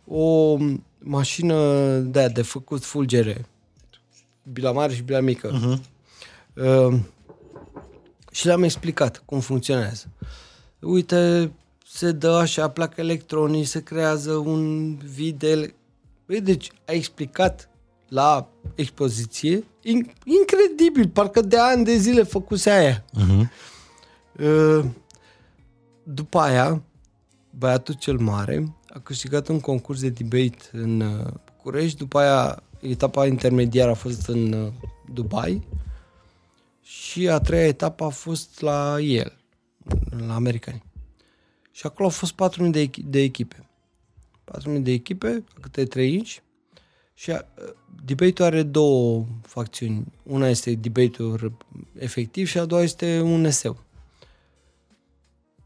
[0.07, 0.57] o
[0.99, 3.45] mașină de aia de făcut fulgere.
[4.43, 5.49] Bila mare și bila mică.
[5.49, 5.79] Uh-huh.
[6.65, 7.07] Um,
[8.31, 10.05] și le-am explicat cum funcționează.
[10.79, 11.51] Uite,
[11.95, 15.49] se dă așa, placă electronii, se creează un vid de...
[15.49, 15.75] ele-
[16.25, 17.69] Băi, deci a explicat
[18.07, 23.05] la expoziție, in, incredibil, parcă de ani de zile făcuse aia.
[23.05, 23.47] Uh-huh.
[24.39, 24.85] Uh,
[26.03, 26.81] După aia,
[27.49, 31.25] băiatul cel mare a câștigat un concurs de debate în uh,
[31.55, 34.71] București, după aia etapa intermediară a fost în uh,
[35.13, 35.67] Dubai
[36.81, 39.37] și a treia etapă a fost la el,
[40.27, 40.83] la americani.
[41.75, 43.69] Și acolo au fost 4.000 de, echi- de echipe.
[44.59, 46.43] 4.000 de echipe, câte 3 inci,
[47.13, 47.37] Și uh,
[48.05, 50.05] debate-ul are două facțiuni.
[50.23, 51.57] Una este debate-ul
[51.97, 53.83] efectiv și a doua este un eseu.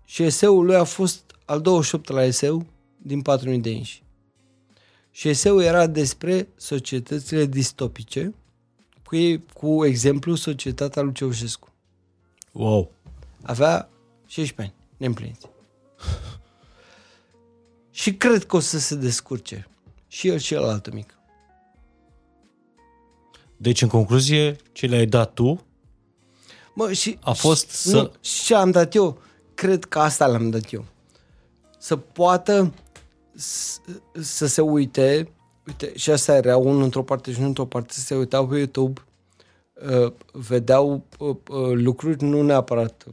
[0.05, 2.65] Și eseul lui a fost al 28-lea eseu
[2.97, 4.03] din 4000 de inși.
[5.11, 8.33] Și eseul era despre societățile distopice,
[9.03, 11.73] cu, ei, cu exemplu societatea lui Ceaușescu.
[12.51, 12.91] Wow.
[13.41, 13.89] Avea
[14.27, 15.57] 16 ani, neîmpliniți.
[17.91, 19.67] Și cred că o să se descurce.
[20.07, 21.13] Și el și altă mic.
[23.57, 25.63] Deci, în concluzie, ce le-ai dat tu
[26.73, 28.01] Mă, și, a fost și, să...
[28.01, 29.21] Nu, și ce am dat eu?
[29.53, 30.85] Cred că asta l-am dat eu.
[31.77, 32.73] Să poată
[33.35, 33.79] să,
[34.19, 35.31] să se uite,
[35.67, 38.57] uite, și asta era unul într-o parte și unul într-o parte, să se uitau pe
[38.57, 39.08] YouTube, uh,
[40.31, 43.05] vedeau uh, uh, lucruri, nu neapărat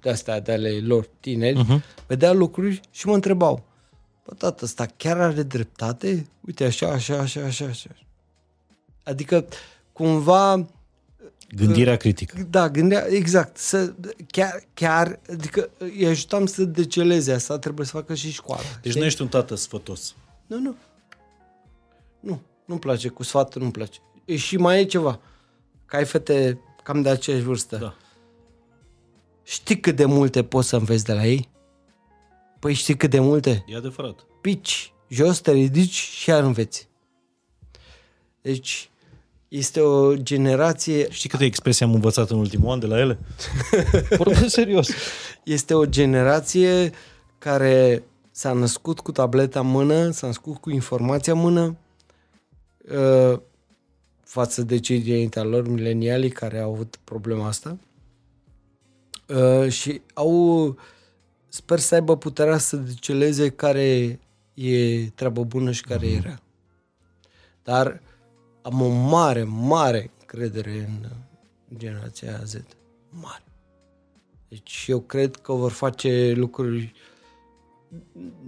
[0.00, 2.06] de astea de ale lor tineri, uh-huh.
[2.06, 3.64] vedeau lucruri și mă întrebau,
[4.24, 6.26] bă, tată, ăsta chiar are dreptate?
[6.46, 7.90] Uite, așa, așa, așa, așa, așa.
[9.02, 9.46] Adică,
[9.92, 10.66] cumva,
[11.54, 12.46] Gândirea critică.
[12.50, 13.94] da, gândea, exact, să,
[14.26, 18.62] chiar, chiar, adică îi ajutam să deceleze asta, trebuie să facă și școala.
[18.82, 19.00] Deci știi?
[19.00, 20.14] nu ești un tată sfătos.
[20.46, 20.76] Nu, nu.
[22.20, 23.98] Nu, nu-mi place, cu sfatul nu-mi place.
[24.24, 25.20] E, și mai e ceva,
[25.86, 27.76] că ai fete cam de aceeași vârstă.
[27.76, 27.96] Da.
[29.42, 31.48] Știi cât de multe poți să înveți de la ei?
[32.58, 33.64] Păi știi cât de multe?
[33.66, 34.26] E adevărat.
[34.40, 36.88] Pici, jos, te ridici și iar înveți.
[38.40, 38.90] Deci,
[39.48, 43.18] este o generație Știi câte expresii am învățat în ultimul an de la ele?
[44.16, 44.88] Vorbesc serios.
[45.42, 46.92] Este o generație
[47.38, 51.76] care s-a născut cu tableta în mână, s-a născut cu informația în mână,
[52.78, 53.40] uh,
[54.36, 57.78] față de cei dinaintea lor, milenialii, care au avut problema asta.
[59.28, 60.76] Uh, și au,
[61.48, 64.20] sper să aibă puterea să deceleze care
[64.54, 66.40] e treabă bună și care e rea.
[67.62, 68.00] Dar
[68.62, 71.08] am o mare, mare încredere în
[71.76, 72.54] generația Z.
[73.10, 73.44] Mare.
[74.48, 76.92] Deci eu cred că vor face lucruri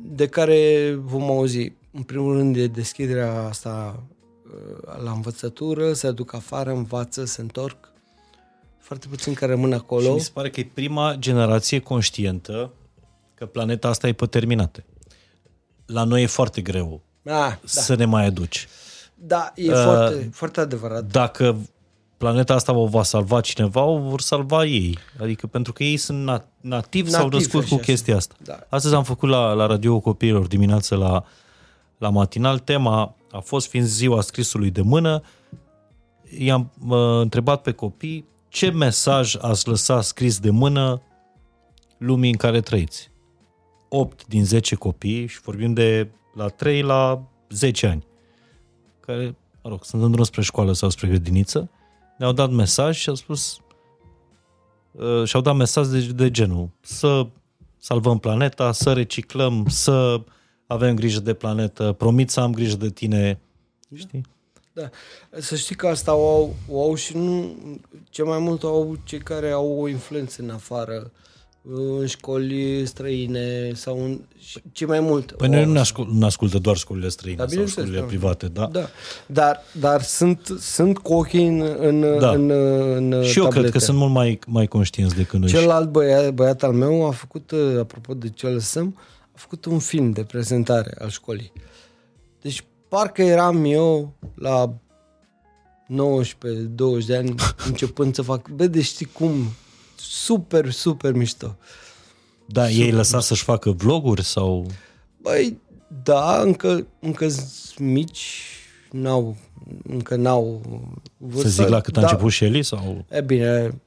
[0.02, 1.72] de care vom auzi.
[1.92, 4.16] În primul rând e deschiderea asta uh,
[5.02, 7.76] la învățătură, se aduc afară, învață, se întorc.
[8.78, 10.12] Foarte puțin care rămân Și acolo.
[10.14, 12.70] mi se pare că e prima generație conștientă
[13.34, 14.84] că planeta asta e pe terminate.
[15.86, 18.68] La noi e foarte greu Ah, da, să ne mai aduci.
[19.14, 21.04] da, e Uh, foarte, foarte adevărat.
[21.04, 21.56] Dacă
[22.16, 24.98] planeta asta o va salva cineva, o vor salva ei.
[25.20, 28.34] Adică pentru că ei sunt nat- nativi, s-au Nativi, născut cu așa chestia asta.
[28.44, 28.58] Da.
[28.68, 31.24] Astăzi am făcut la, la radio copiilor dimineață la,
[31.98, 32.58] la matinal.
[32.58, 35.22] Tema a fost fiind ziua scrisului de mână.
[36.38, 41.02] I-am uh, întrebat pe copii ce mesaj ați lăsat scris de mână
[41.98, 43.10] lumii în care trăiți.
[43.88, 48.06] 8 din 10 copii și vorbim de la 3 la 10 ani
[49.00, 51.70] care, mă rog, sunt în drum spre școală sau spre grădiniță,
[52.18, 53.58] ne-au dat mesaj și au spus
[54.92, 57.26] uh, și-au dat mesaj de, de genul să
[57.78, 60.20] salvăm planeta, să reciclăm, să
[60.68, 63.38] avem grijă de planetă, promit să am grijă de tine,
[63.94, 64.20] știi?
[64.72, 64.90] Da.
[65.38, 67.56] Să știi că asta o au, o au și nu...
[68.10, 71.10] Ce mai mult o au cei care au o influență în afară,
[71.98, 74.20] în școli străine sau în...
[74.38, 75.32] și Ce mai mult.
[75.32, 75.94] Păi o noi au nu ne, asta.
[76.00, 78.06] ascult, nu ascultă doar școlile străine Da, sau bineînțeles, școlile da.
[78.16, 78.66] private, da?
[78.66, 78.88] Da,
[79.26, 82.30] dar, dar sunt, sunt cu ochii în, în, Da.
[82.30, 83.70] în, în Și eu cred tablete.
[83.70, 85.48] că sunt mult mai, mai conștienți decât noi.
[85.48, 89.78] Celălalt băiat, băiat al meu a făcut, uh, apropo de ce lăsăm, a făcut un
[89.78, 91.52] film de prezentare al școlii.
[92.40, 94.74] Deci parcă eram eu la
[95.88, 97.34] 19-20 de ani
[97.68, 99.52] începând să fac, bă, deci știi cum,
[99.96, 101.56] super, super mișto.
[102.46, 104.66] Da, ei lăsat să-și facă vloguri sau...
[105.16, 105.60] Băi,
[106.02, 108.44] da, încă, încă sunt mici,
[108.90, 109.36] n-au,
[109.82, 110.60] încă n-au
[111.16, 111.48] vârstă.
[111.48, 113.04] Să zic la cât a da, început Shelly sau...
[113.10, 113.80] E bine,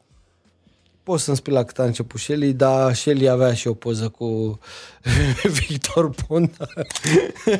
[1.03, 4.59] poți să-mi spui la cât a început Shelly, dar Shelly avea și o poză cu
[5.67, 6.67] Victor Ponta.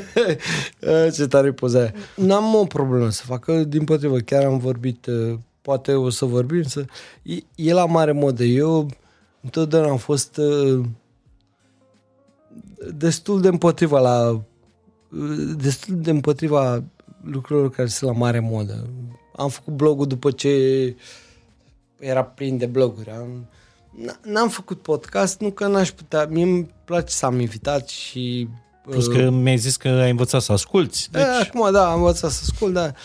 [1.16, 1.94] Ce tare poza aia.
[2.16, 6.64] N-am o problemă să facă, din potrivă, chiar am vorbit, uh, poate o să vorbim,
[6.64, 6.86] să...
[7.22, 8.44] E, e la mare modă.
[8.44, 8.90] Eu
[9.42, 10.86] întotdeauna am fost uh,
[12.94, 16.84] destul de împotriva la uh, destul de împotriva
[17.24, 18.90] lucrurilor care sunt la mare modă.
[19.36, 20.95] Am făcut blogul după ce
[22.02, 23.10] era plin de bloguri.
[23.10, 23.46] Am,
[24.02, 26.26] n- n-am făcut podcast, nu că n-aș putea.
[26.26, 28.48] Mie îmi place să am invitat și...
[28.84, 31.10] Plus uh, că mi-ai zis că ai învățat să asculți.
[31.12, 31.22] deci...
[31.22, 32.96] Deci, Acum, da, am învățat să ascult, dar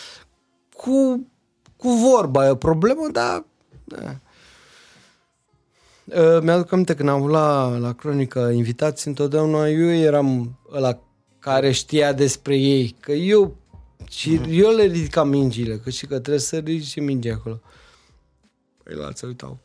[0.76, 1.26] cu,
[1.76, 3.44] cu vorba e o problemă, dar...
[3.84, 4.16] Da.
[6.04, 10.98] Uh, Mi-aduc aminte când am avut la, la cronică invitați, întotdeauna eu eram ăla
[11.38, 13.56] care știa despre ei, că eu
[14.10, 17.54] Și eu le ridicam mingile, că știi că trebuie să ridice mingii acolo.
[17.54, 17.70] Păi
[18.94, 19.58] la alții uitau.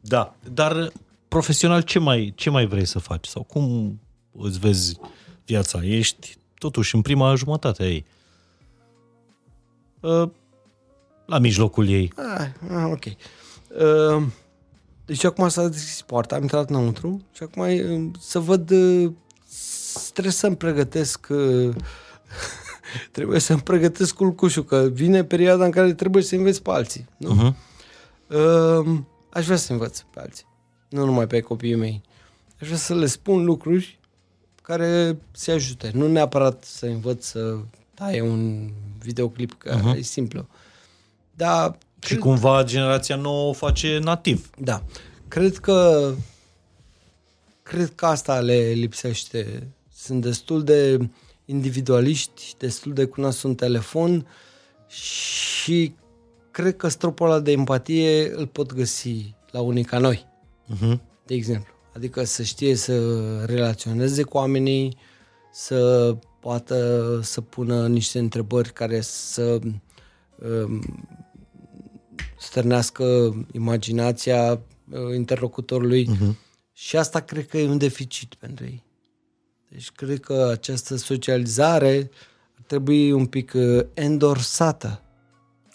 [0.00, 0.92] Da, dar
[1.28, 3.26] profesional ce mai, ce mai vrei să faci?
[3.26, 3.98] Sau cum
[4.32, 4.98] îți vezi
[5.44, 5.84] viața?
[5.84, 8.06] Ești totuși în prima jumătate a ei.
[10.00, 10.30] Uh,
[11.26, 12.12] La mijlocul ei.
[12.16, 13.04] Ah, ah, ok.
[13.04, 14.26] Uh,
[15.04, 19.12] deci acum s-a deschis poarta, am intrat înăuntru și acum uh, să văd, uh,
[20.12, 21.74] trebuie să-mi pregătesc, uh,
[23.10, 27.06] trebuie să-mi pregătesc culcușul, că vine perioada în care trebuie să înveți pe alții.
[27.16, 27.34] Nu?
[27.34, 27.54] Uh-huh.
[28.36, 28.98] Uh,
[29.30, 30.46] aș vrea să învăț pe alții,
[30.88, 32.02] nu numai pe copiii mei.
[32.60, 33.98] Aș vrea să le spun lucruri
[34.62, 35.90] care se ajute.
[35.94, 37.56] Nu neapărat să învăț să
[37.94, 38.70] taie un
[39.02, 39.96] videoclip, că uh-huh.
[39.96, 40.46] e simplu.
[41.34, 44.50] Dar Și cumva generația nouă o face nativ.
[44.58, 44.82] da.
[45.28, 46.10] Cred că
[47.62, 49.68] cred că asta le lipsește.
[49.94, 51.08] Sunt destul de
[51.50, 54.26] individualiști, destul de cu nasul în telefon
[54.88, 55.94] și
[56.50, 60.26] cred că stropul ăla de empatie îl pot găsi la unii ca noi,
[60.74, 60.98] Uh-huh.
[61.26, 61.72] de exemplu.
[61.94, 63.00] Adică să știe să
[63.44, 64.96] relaționeze cu oamenii,
[65.52, 69.58] să poată să pună niște întrebări care să
[70.62, 71.06] um,
[72.38, 76.34] stârnească imaginația uh, interlocutorului uh-huh.
[76.72, 78.82] și asta cred că e un deficit pentru ei.
[79.68, 82.10] Deci cred că această socializare
[82.56, 85.02] ar trebui un pic uh, endorsată.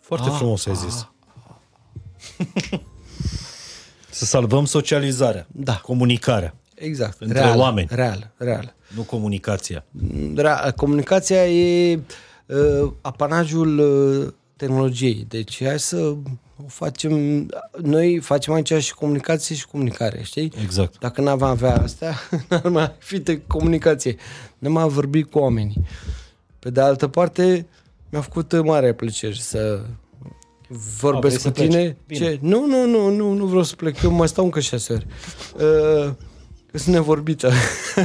[0.02, 1.08] Foarte ah, frumos ai zis.
[4.10, 5.76] să salvăm socializarea, Da.
[5.76, 7.22] comunicarea, Exact.
[7.22, 7.88] Între real, oameni.
[7.92, 8.76] Real, real.
[8.96, 9.86] nu comunicația.
[10.36, 10.72] Real.
[10.72, 12.00] Comunicația e
[12.46, 15.26] uh, apanajul uh, tehnologiei.
[15.28, 16.16] Deci hai să
[16.58, 17.46] o facem...
[17.82, 20.52] Noi facem aici și comunicație și comunicare, știi?
[20.64, 21.00] Exact.
[21.00, 22.16] Dacă n-am avea astea,
[22.50, 24.16] n-ar mai fi de comunicație.
[24.58, 25.86] Nu mai vorbi cu oamenii.
[26.60, 27.68] Pe de altă parte,
[28.10, 29.82] mi-a făcut mare plăcere să
[31.00, 31.82] vorbesc vrei cu să tine.
[31.82, 31.96] pleci?
[32.08, 32.26] Bine.
[32.26, 32.40] Ce?
[32.42, 34.02] Nu, nu, nu, nu, nu vreau să plec.
[34.02, 35.06] Eu mai stau încă șase ori.
[35.56, 36.33] Uh, că
[36.80, 37.52] sunt nevorbită.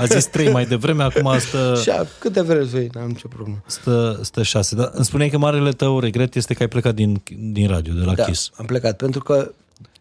[0.00, 3.62] A zis trei mai devreme, acum stă, Și a, câte vreți voi, n-am nicio problemă.
[3.66, 4.74] stă, stă șase.
[4.74, 7.22] Dar îmi spuneai că marele tău regret este că ai plecat din,
[7.52, 8.50] din radio, de la Da, Kiss.
[8.56, 9.52] am plecat, pentru că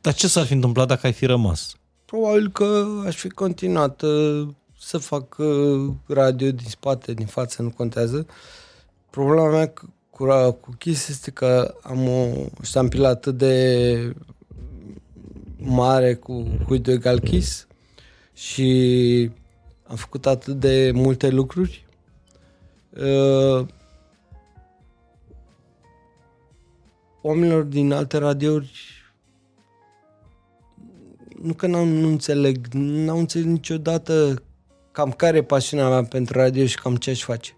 [0.01, 1.75] Dar ce s-ar fi întâmplat dacă ai fi rămas?
[2.05, 4.47] probabil că aș fi continuat uh,
[4.79, 8.25] să fac uh, radio din spate, din față, nu contează.
[9.09, 10.25] Problema mea cu, cu,
[10.61, 12.27] cu Kiss este că am o
[12.63, 14.15] ștampilă atât de
[15.57, 17.67] mare cu Huido Egal Kiss
[18.37, 19.31] și
[19.87, 21.85] am făcut atât de multe lucruri.
[22.89, 23.67] Uh,
[27.21, 28.71] oamenilor din alte radiouri
[31.41, 34.43] nu că n-au, nu înțeleg, n-au înțeles niciodată
[34.91, 37.55] cam care e pasiunea mea pentru radio și cam ce aș face.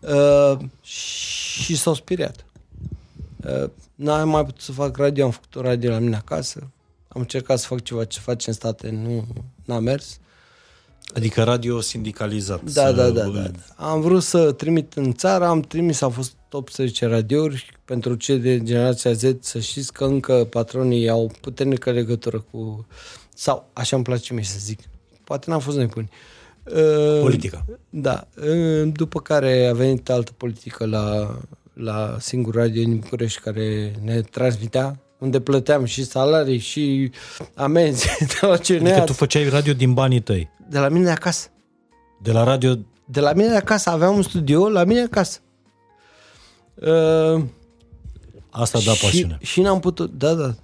[0.00, 2.44] Uh, și s-au speriat.
[3.44, 6.70] Uh, n-am mai putut să fac radio, am făcut o radio la mine acasă.
[7.12, 9.26] Am încercat să fac ceva ce face în state, nu
[9.64, 10.18] n-a mers.
[11.14, 12.62] Adică radio sindicalizat.
[12.62, 13.50] Da, să- da, da, da.
[13.76, 17.78] Am vrut să trimit în țară, am trimis, au fost 18 radiouri.
[17.84, 22.86] Pentru cei de generația Z să știți că încă patronii au puternică legătură cu...
[23.34, 24.80] Sau, așa îmi place mie să zic.
[25.24, 26.10] Poate n-am fost nebuni.
[26.64, 27.64] Uh, Politica.
[27.90, 28.28] Da.
[28.48, 31.38] Uh, După care a venit altă politică la,
[31.72, 37.10] la singur radio din București care ne transmitea unde plăteam și salarii și
[37.54, 40.50] amenzi de la Adică CNA, tu făceai radio din banii tăi.
[40.68, 41.48] de la mine de acasă.
[42.22, 42.74] De la radio...
[43.04, 45.40] De la mine de acasă aveam un studio, la mine acasă.
[46.74, 47.42] Uh,
[48.50, 49.38] Asta da și, pasiune.
[49.40, 50.54] și n-am putut, da, da.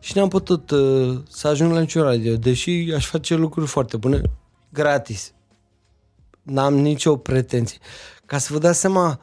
[0.00, 4.20] Și n-am putut uh, să ajung la niciun radio, deși aș face lucruri foarte bune,
[4.72, 5.32] gratis.
[6.42, 7.78] N-am nicio pretenție.
[8.26, 9.20] Ca să vă dați seama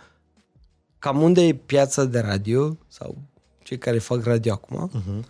[0.99, 3.17] cam unde e piața de radio, sau
[3.71, 5.25] cei care fac radio acum, uh-huh.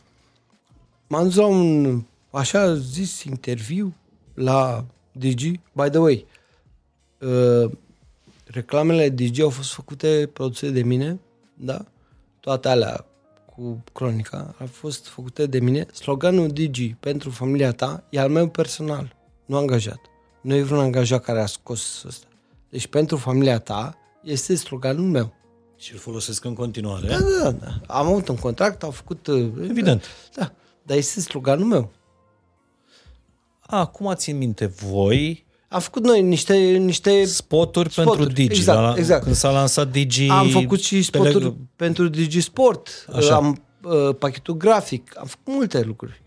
[1.08, 3.94] m-am dus la un, așa zis, interviu
[4.34, 5.60] la Digi.
[5.74, 6.26] By the way,
[7.20, 7.72] uh,
[8.46, 11.20] reclamele Digi au fost făcute, produse de mine,
[11.54, 11.86] da?
[12.40, 13.06] Toate alea
[13.46, 15.86] cu cronica au fost făcute de mine.
[15.94, 20.00] Sloganul Digi pentru familia ta e al meu personal, nu angajat.
[20.42, 22.28] Nu e vreun angajat care a scos ăsta.
[22.70, 25.34] Deci pentru familia ta este sloganul meu.
[25.82, 27.08] Și îl folosesc în continuare.
[27.08, 27.68] Da, da, da.
[27.88, 29.28] Am avut un contract, au făcut...
[29.28, 30.06] uh, Evident.
[30.36, 30.52] Da,
[30.84, 31.92] dar este sloganul meu.
[33.60, 38.58] Acum țin minte, voi Am făcut noi niște, niște spoturi, Spoturi, pentru Digi.
[38.60, 39.24] exact, la, exact.
[39.24, 40.28] Când s-a lansat Digi...
[40.30, 43.36] Am făcut și pe spoturi lângă- pentru Digisport, Așa.
[43.36, 46.22] am uh, pachetul grafic, am făcut multe lucruri.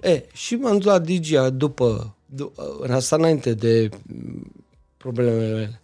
[0.00, 4.52] E, și m-am dus la Digi după, du- uh, în asta înainte de mm,
[4.96, 5.80] problemele mele.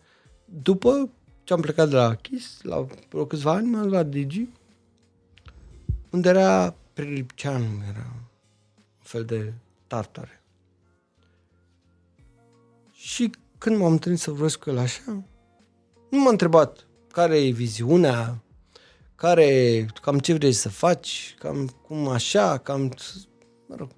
[0.62, 1.08] după
[1.50, 4.48] ce am plecat de la Kiss, la vreo câțiva ani, m-am dus la Digi,
[6.10, 8.06] unde era Prelipceanu, era
[8.98, 9.52] un fel de
[9.86, 10.42] tartare.
[12.92, 15.24] Și când m-am întâlnit să vorbesc cu el așa,
[16.10, 18.42] nu m-a întrebat care e viziunea,
[19.14, 22.94] care, cam ce vrei să faci, cam cum așa, cam,
[23.66, 23.88] mă rog,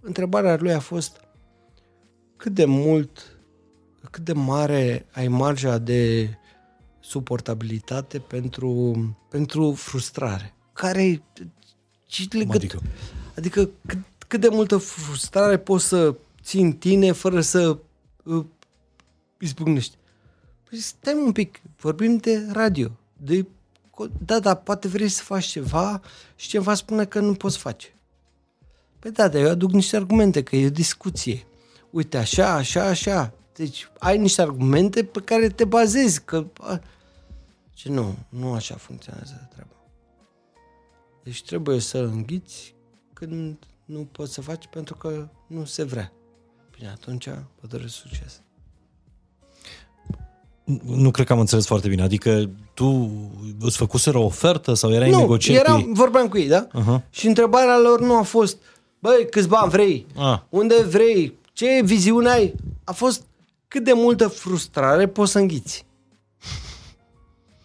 [0.00, 1.20] întrebarea lui a fost
[2.36, 3.38] cât de mult,
[4.10, 6.30] cât de mare ai marja de
[7.02, 8.96] suportabilitate pentru,
[9.28, 10.54] pentru frustrare.
[10.72, 11.22] Care
[12.06, 12.54] ce legăt...
[12.54, 12.80] Adică?
[13.36, 13.98] adică cât,
[14.28, 17.78] cât de multă frustrare poți să ții în tine fără să
[18.22, 18.44] uh,
[19.38, 19.96] izbucnești.
[20.68, 22.90] Păi stai un pic, vorbim de radio.
[23.16, 23.46] De,
[24.24, 26.00] da, da, poate vrei să faci ceva
[26.36, 27.94] și cineva spune că nu poți face.
[28.98, 31.46] Păi da, dar eu aduc niște argumente, că e o discuție.
[31.90, 33.32] Uite, așa, așa, așa.
[33.56, 36.46] Deci ai niște argumente pe care te bazezi, că...
[37.74, 39.72] Ce nu, nu așa funcționează treaba.
[41.22, 42.74] Deci trebuie să înghiți
[43.12, 46.12] când nu poți să faci pentru că nu se vrea.
[46.78, 47.26] Bine, atunci
[47.60, 48.40] vă doresc succes.
[50.84, 52.02] Nu cred că am înțeles foarte bine.
[52.02, 53.10] Adică tu
[53.60, 55.90] îți făcuseră o ofertă sau erai nu, în negocieri era, cu ei?
[55.92, 56.66] vorbeam cu ei, da?
[56.66, 57.10] Uh-huh.
[57.10, 58.56] Și întrebarea lor nu a fost,
[58.98, 60.06] băi, câți bani vrei?
[60.16, 60.40] Ah.
[60.48, 61.34] Unde vrei?
[61.52, 62.54] Ce viziune ai?
[62.84, 63.22] A fost
[63.72, 65.84] cât de multă frustrare poți să înghiți.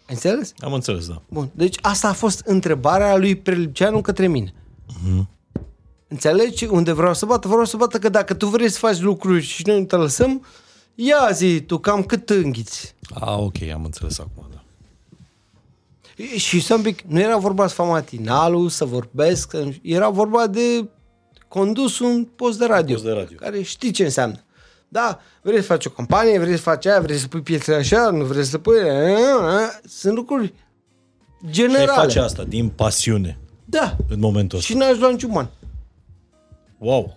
[0.08, 0.52] Ai înțeles?
[0.58, 1.22] Am înțeles, da.
[1.28, 1.50] Bun.
[1.54, 4.52] Deci asta a fost întrebarea lui Prelipceanu către mine.
[4.88, 5.26] Uh-huh.
[6.08, 7.48] Înțelegi unde vreau să bată?
[7.48, 10.44] Vreau să bată că dacă tu vrei să faci lucruri și noi nu te lăsăm,
[10.94, 12.94] ia zi tu cam cât înghiți.
[13.14, 14.62] Ah, ok, am înțeles acum, da.
[16.36, 20.46] Și să un pic, nu era vorba să fac matinalul, să vorbesc, să- era vorba
[20.46, 20.88] de
[21.48, 22.94] condus un post de radio.
[22.94, 23.36] Post de radio.
[23.36, 24.42] Care știi ce înseamnă.
[24.88, 28.10] Da, vrei să faci o campanie, vrei să faci aia, vrei să pui pietre așa,
[28.10, 28.74] nu vrei să pui...
[29.84, 30.54] Sunt lucruri Și
[31.44, 31.90] ai generale.
[31.92, 33.96] face asta din pasiune Da.
[34.08, 34.72] în momentul ăsta.
[34.72, 35.50] Și n-aș lua niciun ban.
[36.78, 37.16] Wow!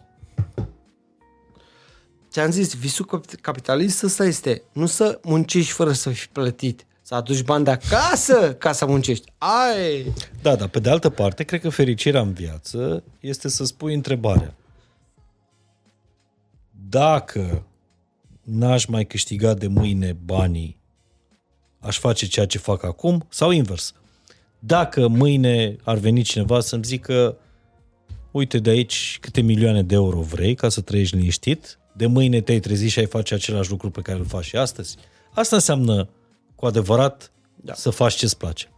[2.30, 7.16] Ți-am zis, visul cap- capitalist ăsta este nu să muncești fără să fii plătit, să
[7.16, 9.32] aduci bani de acasă ca să muncești.
[9.38, 10.14] Ai!
[10.41, 14.53] Da, dar pe de altă parte, cred că fericirea în viață este să spui întrebarea.
[16.92, 17.66] Dacă
[18.42, 20.78] n-aș mai câștiga de mâine banii,
[21.80, 23.94] aș face ceea ce fac acum sau invers.
[24.60, 27.38] Dacă mâine ar veni cineva să-mi zică
[28.32, 32.60] uite de aici câte milioane de euro vrei ca să trăiești liniștit, de mâine te-ai
[32.60, 34.98] trezit și ai face același lucru pe care îl faci și astăzi.
[35.34, 36.10] Asta înseamnă
[36.56, 37.74] cu adevărat da.
[37.74, 38.72] să faci ce-ți place.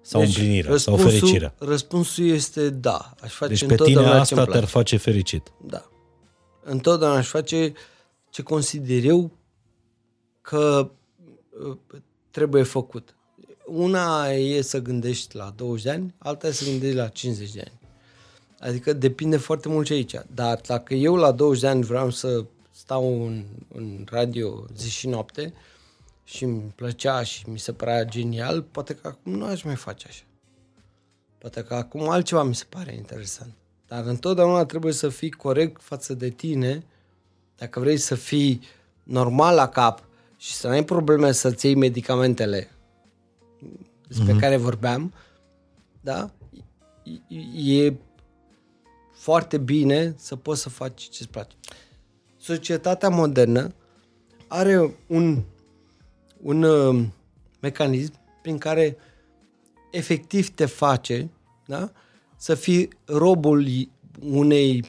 [0.00, 1.54] Sau deci, împlinirea, sau fericirea.
[1.58, 3.14] Răspunsul este da.
[3.20, 4.50] Aș face Deci pe întotdeauna tine ce-mi asta place.
[4.50, 5.52] te-ar face fericit.
[5.66, 5.88] Da.
[6.70, 7.72] Întotdeauna aș face
[8.30, 9.30] ce consider eu
[10.40, 10.90] că
[11.66, 11.76] uh,
[12.30, 13.14] trebuie făcut.
[13.66, 17.60] Una e să gândești la 20 de ani, alta e să gândești la 50 de
[17.60, 17.78] ani.
[18.58, 20.14] Adică depinde foarte mult și aici.
[20.34, 25.08] Dar dacă eu la 20 de ani vreau să stau în, în radio zi și
[25.08, 25.54] noapte
[26.24, 30.06] și îmi plăcea și mi se părea genial, poate că acum nu aș mai face
[30.08, 30.22] așa.
[31.38, 33.52] Poate că acum altceva mi se pare interesant.
[33.88, 36.84] Dar întotdeauna trebuie să fii corect față de tine
[37.56, 38.60] dacă vrei să fii
[39.02, 40.04] normal la cap
[40.36, 42.70] și să n-ai probleme să-ți iei medicamentele
[44.06, 44.40] despre mm-hmm.
[44.40, 45.12] care vorbeam,
[46.00, 46.30] da?
[47.28, 47.94] E- E
[49.12, 51.54] foarte bine să poți să faci ce-ți place.
[52.36, 53.74] Societatea modernă
[54.46, 55.42] are un,
[56.42, 57.06] un uh,
[57.60, 58.96] mecanism prin care
[59.90, 61.28] efectiv te face
[61.66, 61.92] da?
[62.38, 63.88] Să fii robul
[64.20, 64.84] unei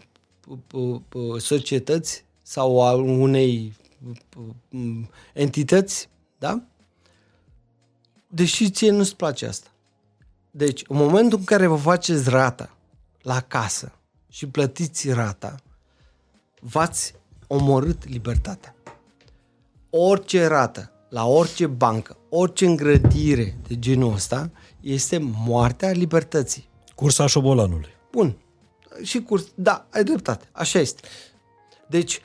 [0.47, 3.75] p- p- societăți sau a unei
[4.09, 6.63] p- m, entități, da?
[8.27, 9.69] Deși ție nu-ți place asta.
[10.51, 12.77] Deci, în momentul în care vă faceți rata
[13.21, 13.91] la casă
[14.29, 15.55] și plătiți rata,
[16.61, 17.13] v-ați
[17.47, 18.75] omorât libertatea.
[19.89, 26.69] Orice rată, la orice bancă, orice îngrădire de genul ăsta, este moartea libertății.
[26.99, 27.89] Cursa șobolanului.
[28.11, 28.37] Bun.
[29.03, 29.47] Și curs.
[29.55, 30.49] Da, ai dreptate.
[30.51, 31.07] Așa este.
[31.87, 32.19] Deci,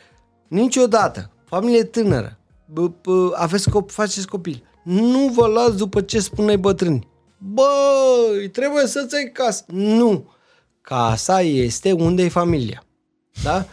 [0.48, 2.38] niciodată, familie tânără,
[2.72, 7.08] b- b- aveți cop- faceți copil, nu vă luați după ce spuneai bătrâni.
[7.38, 9.64] Băi, trebuie să-ți ai casă.
[9.66, 10.30] Nu.
[10.80, 12.84] Casa este unde e familia.
[13.42, 13.66] Da?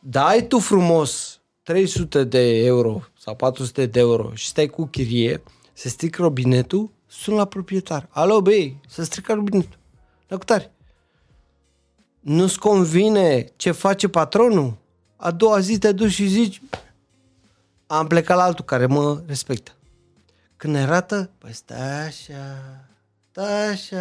[0.00, 5.42] Dai tu frumos 300 de euro sau 400 de euro și stai cu chirie,
[5.72, 8.08] se strică robinetul, sun la proprietar.
[8.10, 9.78] Alo, băi, să strică robinetul.
[10.28, 10.70] La cutare.
[12.20, 14.76] Nu-ți convine ce face patronul?
[15.16, 16.62] A doua zi te duci și zici
[17.86, 19.70] am plecat la altul care mă respectă.
[20.56, 22.34] Când ne rată, păi stai așa,
[23.30, 23.98] stai așa.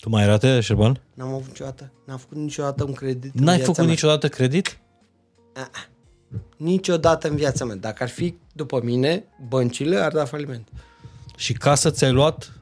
[0.00, 1.00] Tu mai arate, Șerban?
[1.14, 3.92] N-am avut niciodată, n-am făcut niciodată un credit în N-ai viața făcut mea.
[3.92, 4.78] niciodată credit?
[6.56, 7.76] Niciodată în viața mea.
[7.76, 10.68] Dacă ar fi după mine, băncile ar da faliment.
[11.36, 12.52] Și casa ți-ai luat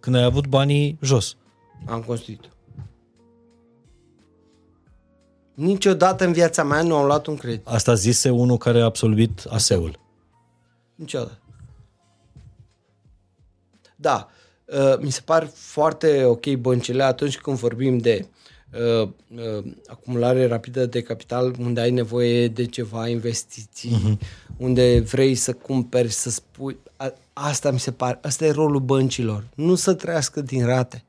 [0.00, 1.36] când ai avut banii jos.
[1.84, 2.48] Am construit-o.
[5.54, 7.66] Niciodată în viața mea nu am luat un credit.
[7.66, 9.98] Asta zise unul care a absolvit ASEUL.
[10.94, 11.38] Niciodată.
[13.96, 14.28] Da,
[14.64, 18.26] uh, mi se par foarte ok băncile atunci când vorbim de
[18.72, 24.18] uh, uh, acumulare rapidă de capital, unde ai nevoie de ceva investiții, uh-huh.
[24.56, 26.76] unde vrei să cumperi, să spui...
[26.96, 29.46] A, asta mi se pare, asta e rolul băncilor.
[29.54, 31.04] Nu să trăiască din rate.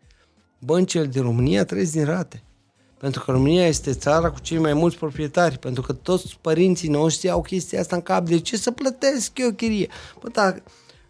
[0.60, 2.42] Băncile din România trăiesc din rate.
[2.98, 7.30] Pentru că România este țara cu cei mai mulți proprietari, pentru că toți părinții noștri
[7.30, 8.26] au chestia asta în cap.
[8.26, 9.88] De ce să plătesc eu chirie?
[10.19, 10.56] Bă, da,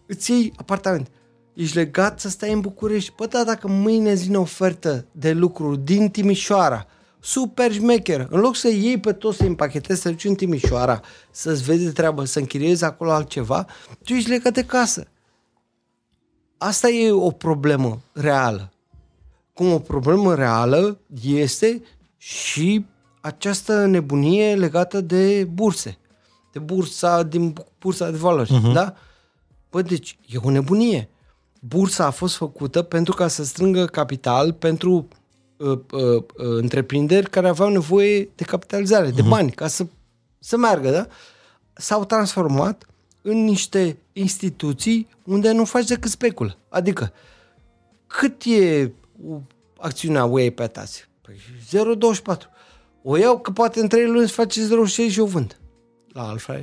[0.06, 1.10] îți iei apartament,
[1.54, 3.12] ești legat să stai în București.
[3.16, 6.86] Bă, da, dacă mâine îți vine ofertă de lucru din Timișoara,
[7.20, 11.62] super șmecher, în loc să iei pe toți să împachetezi, să duci în Timișoara, să-ți
[11.62, 13.66] vezi de treabă, să închiriezi acolo altceva,
[14.04, 15.06] tu ești legat de casă.
[16.58, 18.72] Asta e o problemă reală
[19.58, 21.82] cum o problemă reală este
[22.16, 22.86] și
[23.20, 25.98] această nebunie legată de burse,
[26.52, 28.72] de bursa din bursa de valori, uh-huh.
[28.72, 28.94] da?
[29.70, 31.08] Bă, deci e o nebunie.
[31.60, 35.08] Bursa a fost făcută pentru ca să strângă capital pentru
[35.56, 39.14] uh, uh, uh, întreprinderi care aveau nevoie de capitalizare, uh-huh.
[39.14, 39.86] de bani, ca să,
[40.38, 41.06] să meargă, da?
[41.72, 42.86] S-au transformat
[43.22, 46.56] în niște instituții unde nu faci decât speculă.
[46.68, 47.12] Adică,
[48.06, 48.92] cât e
[49.78, 51.08] acțiunea UE pe tați?
[51.20, 51.34] Păi
[52.36, 52.36] 0,24.
[53.02, 55.58] O iau că poate în 3 luni se face 0,6 și o vând.
[56.12, 56.60] La Alfa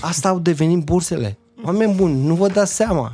[0.00, 1.38] Asta au devenit bursele.
[1.64, 3.12] Oameni buni, nu vă dați seama.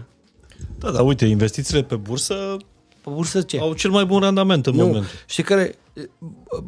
[0.79, 2.57] Da, dar uite, investițiile pe bursă
[3.03, 3.59] Pe bursă ce?
[3.59, 4.87] au cel mai bun randament în nu.
[4.87, 5.07] moment.
[5.27, 5.75] Știi care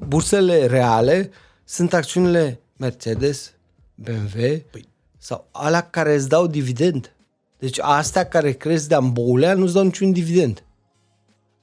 [0.06, 1.30] bursele reale
[1.64, 3.52] sunt acțiunile Mercedes,
[3.94, 4.40] BMW
[4.70, 4.88] păi.
[5.18, 7.12] sau alea care îți dau dividend.
[7.58, 10.64] Deci astea care cresc de amboulea nu-ți dau niciun dividend.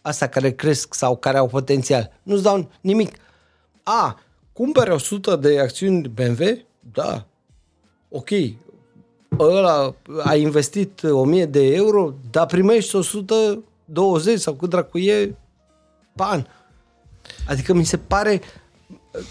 [0.05, 3.15] Astea care cresc sau care au potențial nu-ți dau nimic.
[3.83, 4.19] A,
[4.53, 6.43] cumpere 100 de acțiuni BMW?
[6.93, 7.25] Da.
[8.09, 8.29] Ok.
[9.39, 15.35] Ăla a investit 1000 de euro, dar primești 120 sau cât dracu e
[16.13, 16.47] ban.
[17.47, 18.41] Adică mi se pare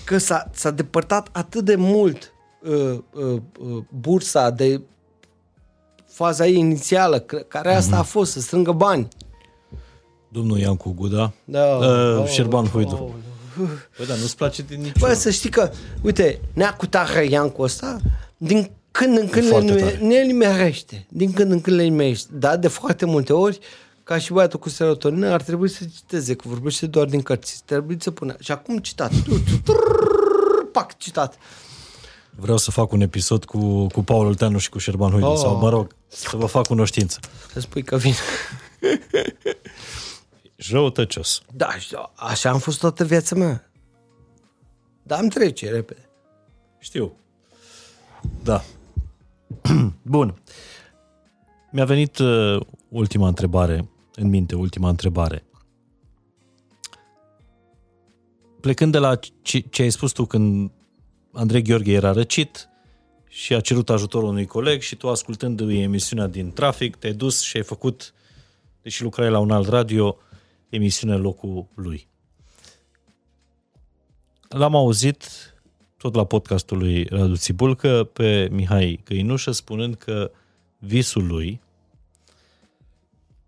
[0.05, 4.81] că s-a, s-a depărtat atât de mult uh, uh, uh, bursa de
[6.07, 9.09] faza ei inițială, că- care asta a fost, să strângă bani.
[10.35, 11.65] Domnul Iancu Guda, Da.
[11.65, 12.95] uh, Oh, Șerban Huidu.
[13.59, 13.69] oh.
[13.97, 15.71] Păi da, nu-ți place din nici Bă, să știi că,
[16.03, 17.97] uite, neacu tahă Iancu ăsta,
[18.37, 19.97] din când în când le, foarte nume- tare.
[19.97, 21.07] ne nimerește.
[21.09, 22.29] Din când în când le nimerește.
[22.33, 23.59] Dar de foarte multe ori,
[24.05, 27.63] ca și băiatul cu serotonină, ar trebui să citeze, că vorbește doar din cărți.
[27.65, 28.37] Trebuie să pună.
[28.41, 29.11] Și acum citat.
[29.65, 31.37] Trrrr, Pac, citat.
[32.31, 35.37] Vreau să fac un episod cu, cu Paul Olteanu și cu Șerban Huidu, Oh.
[35.39, 37.19] sau mă rog, să vă fac cunoștință.
[37.53, 38.15] Să spui că vin.
[40.71, 41.43] Răutăcios.
[41.53, 43.71] Da, și așa am fost toată viața mea.
[45.03, 46.09] Dar am trece repede.
[46.79, 47.17] Știu.
[48.43, 48.65] Da.
[50.03, 50.43] Bun.
[51.71, 55.45] Mi-a venit uh, ultima întrebare în minte, ultima întrebare.
[58.61, 60.71] Plecând de la ce, ce ai spus tu când
[61.33, 62.69] Andrei Gheorghe era răcit
[63.29, 67.57] și a cerut ajutorul unui coleg și tu ascultându-i emisiunea din trafic te-ai dus și
[67.57, 68.15] ai făcut,
[68.83, 70.19] deși lucrai la un alt radio,
[70.75, 72.07] emisiune în locul lui.
[74.49, 75.29] L-am auzit
[75.97, 80.31] tot la podcastul lui Radu Țibulcă pe Mihai Căinușă spunând că
[80.79, 81.61] visul lui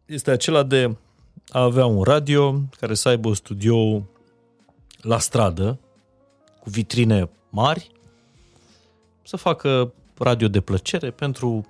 [0.07, 0.97] este acela de
[1.51, 4.07] a avea un radio care să aibă studio
[5.01, 5.79] la stradă
[6.61, 7.91] cu vitrine mari
[9.23, 11.67] să facă radio de plăcere pentru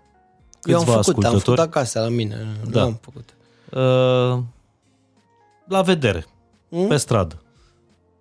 [0.62, 2.47] Eu am câțiva făcut, am făcut ascultători acasă la mine.
[2.65, 2.70] Da.
[2.70, 2.83] Da.
[2.83, 3.35] am făcut.
[3.70, 4.43] uh,
[5.69, 6.27] la vedere,
[6.69, 6.89] Mm?
[6.89, 7.43] pe stradă,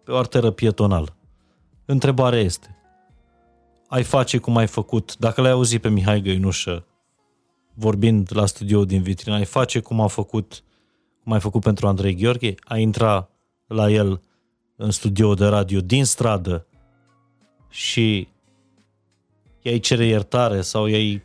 [0.03, 1.15] pe o arteră pietonală.
[1.85, 2.75] Întrebarea este,
[3.87, 6.85] ai face cum ai făcut, dacă l-ai auzit pe Mihai Găinușă
[7.73, 10.63] vorbind la studio din vitrină, ai face cum a făcut,
[11.23, 13.29] cum ai făcut pentru Andrei Gheorghe, ai intra
[13.67, 14.21] la el
[14.75, 16.65] în studio de radio din stradă
[17.69, 18.27] și
[19.61, 21.23] i-ai cere iertare sau i-ai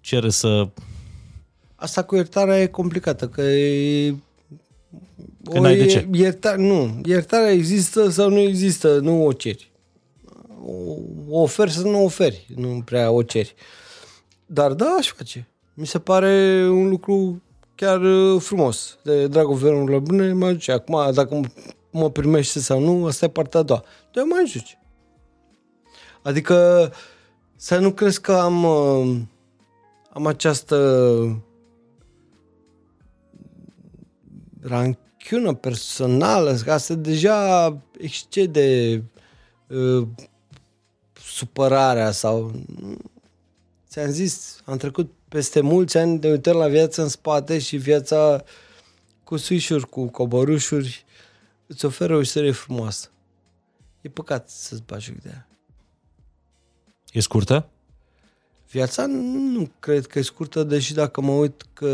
[0.00, 0.68] cere să
[1.74, 4.14] Asta cu iertarea e complicată, că e...
[5.50, 6.08] Că n-ai de ce.
[6.12, 9.72] Ierta, nu, iertarea există sau nu există, nu o ceri.
[10.66, 10.72] O,
[11.28, 13.54] o oferi sau nu o oferi, nu prea o ceri.
[14.46, 15.48] Dar da, aș face.
[15.74, 17.42] mi se pare un lucru
[17.74, 18.98] chiar uh, frumos.
[19.02, 20.72] De dragul vremurilor bune, mă duce.
[20.72, 23.84] Acum, dacă m- mă primește sau nu, asta e partea a doua.
[24.12, 24.78] Dar mă ajunge.
[26.22, 26.92] Adică
[27.56, 29.16] să nu crezi că am, uh,
[30.12, 30.76] am această
[35.30, 39.02] ranchiună personală, că asta deja excede
[39.66, 40.06] uh,
[41.12, 42.52] supărarea sau...
[43.88, 48.44] Ți-am zis, am trecut peste mulți ani de uităm la viața în spate și viața
[49.24, 51.04] cu suișuri, cu coborușuri,
[51.66, 53.10] îți oferă o istorie frumoasă.
[54.00, 55.48] E păcat să-ți bagi joc de ea.
[57.12, 57.68] E scurtă?
[58.70, 61.88] Viața nu cred că e scurtă, deși dacă mă uit că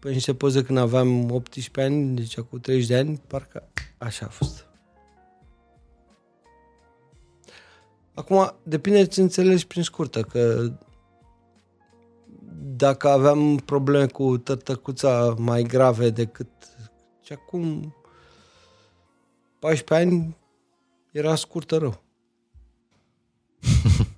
[0.00, 4.28] pe niște poze când aveam 18 ani, deci cu 30 de ani, parcă așa a
[4.28, 4.66] fost.
[8.14, 10.72] Acum, depinde ce înțelegi prin scurtă, că
[12.76, 16.48] dacă aveam probleme cu tătăcuța mai grave decât
[17.22, 17.94] și acum
[19.58, 20.36] 14 ani
[21.12, 22.02] era scurtă rău.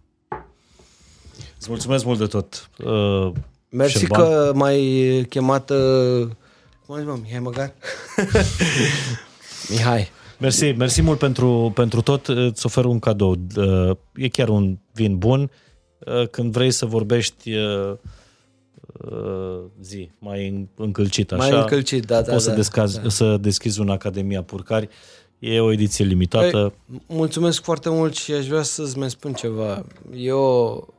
[1.58, 2.70] Îți mulțumesc mult de tot.
[2.84, 3.32] Uh,
[3.72, 4.20] Mersi Șerban.
[4.20, 6.28] că m-ai chemat uh,
[6.86, 7.74] cum ai zis, mă, Mihai Măgar?
[9.70, 10.08] Mihai.
[10.38, 12.28] Mersi, mersi mult pentru, pentru tot.
[12.28, 13.36] Îți ofer un cadou.
[13.56, 15.50] Uh, E chiar un vin bun.
[15.98, 17.92] Uh, Când vrei să vorbești uh,
[19.10, 23.08] uh, zi, mai încălcit așa, Mai încălcit, da, da, poți da, să, descazi, da.
[23.08, 24.88] să deschizi un Academia Purcari.
[25.38, 26.72] E o ediție limitată.
[26.86, 29.84] Păi, mulțumesc foarte mult și aș vrea să-ți mai spun ceva.
[30.14, 30.94] Eu,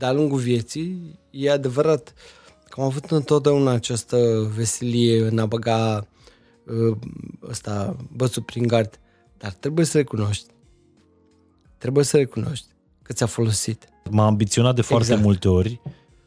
[0.00, 2.14] de-a lungul vieții, e adevărat
[2.68, 6.06] că am avut întotdeauna această veselie în a băga
[6.66, 6.96] uh,
[7.48, 9.00] ăsta, bățul prin gard.
[9.38, 10.46] Dar trebuie să recunoști,
[11.78, 12.66] trebuie să recunoști
[13.02, 13.88] că ți-a folosit.
[14.10, 15.26] M-a ambiționat de foarte Exact.
[15.26, 15.80] multe ori.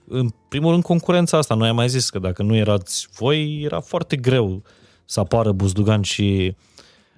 [0.08, 1.56] În primul rând, concurența asta.
[1.56, 4.64] Noi am mai zis că dacă nu erați voi, era foarte greu
[5.06, 6.56] să apară Buzdugan și,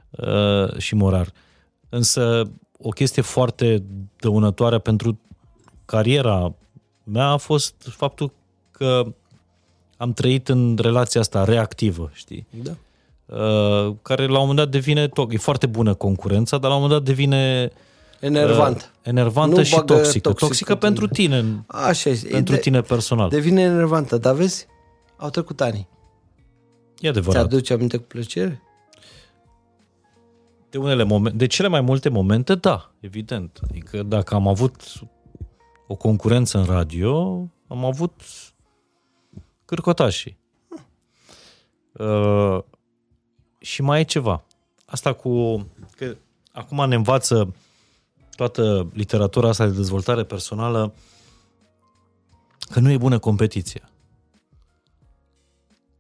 [0.10, 1.32] uh, și Morar.
[1.90, 3.84] Însă, o chestie foarte
[4.16, 5.20] dăunătoare pentru
[5.86, 6.54] cariera
[7.04, 8.32] mea a fost faptul
[8.72, 9.06] că
[9.98, 12.48] am trăit în relația asta reactivă, știi?
[12.50, 12.72] Da.
[13.26, 16.82] Uh, care la un moment dat devine, to- e foarte bună concurența, dar la un
[16.82, 17.72] moment dat devine
[18.20, 18.76] Enervant.
[18.82, 20.20] uh, enervantă Nu și bagă toxică.
[20.30, 22.28] toxic Toxică în pentru tine, Așa este.
[22.28, 23.30] pentru de, tine personal.
[23.30, 24.68] Devine enervantă, dar vezi?
[25.18, 25.88] Au trecut ani.
[27.00, 27.40] E adevărat.
[27.42, 28.62] Ți-aduce aminte cu plăcere?
[30.70, 33.60] De unele momente, de cele mai multe momente, da, evident.
[33.70, 34.82] Adică dacă am avut
[35.88, 37.36] o concurență în radio,
[37.68, 38.22] am avut
[39.66, 40.38] cârcotașii.
[41.92, 42.60] Uh,
[43.60, 44.44] și mai e ceva.
[44.86, 45.56] Asta cu...
[45.96, 46.18] Că
[46.52, 47.56] acum ne învață
[48.36, 50.94] toată literatura asta de dezvoltare personală
[52.72, 53.90] că nu e bună competiția.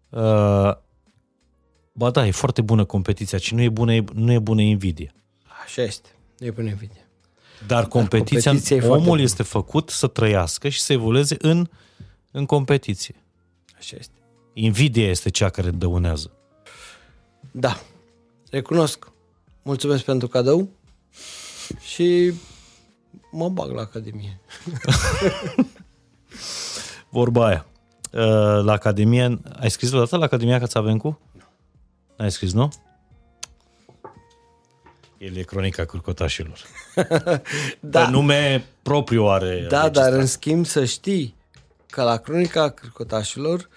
[0.09, 0.73] Uh,
[1.93, 5.14] ba da, e foarte bună competiția, ci nu e bună, nu e bună invidia.
[5.64, 6.09] Așa este.
[6.38, 7.05] Nu e până invidie.
[7.67, 9.22] Dar competiția, competiția e foarte omul bună.
[9.22, 11.69] este făcut să trăiască și să evolueze în,
[12.32, 13.16] în competiție.
[13.77, 14.14] Așa este.
[14.53, 16.32] Invidia este cea care dăunează.
[17.51, 17.82] Da.
[18.50, 19.11] Recunosc.
[19.61, 20.69] Mulțumesc pentru cadou
[21.80, 22.34] și
[23.32, 24.40] mă bag la Academie.
[27.09, 27.66] Vorba aia.
[28.11, 28.22] Uh,
[28.64, 31.19] La Academie, ai scris odată la Academia Cațavencu?
[32.17, 32.69] N-ai scris, nu?
[35.25, 36.59] El e cronica cârcotașilor.
[37.79, 40.13] Da, Pe nume propriu are da dar înregistrat.
[40.19, 41.35] în schimb să știi
[41.89, 43.69] că la Cronica Cârcotașilor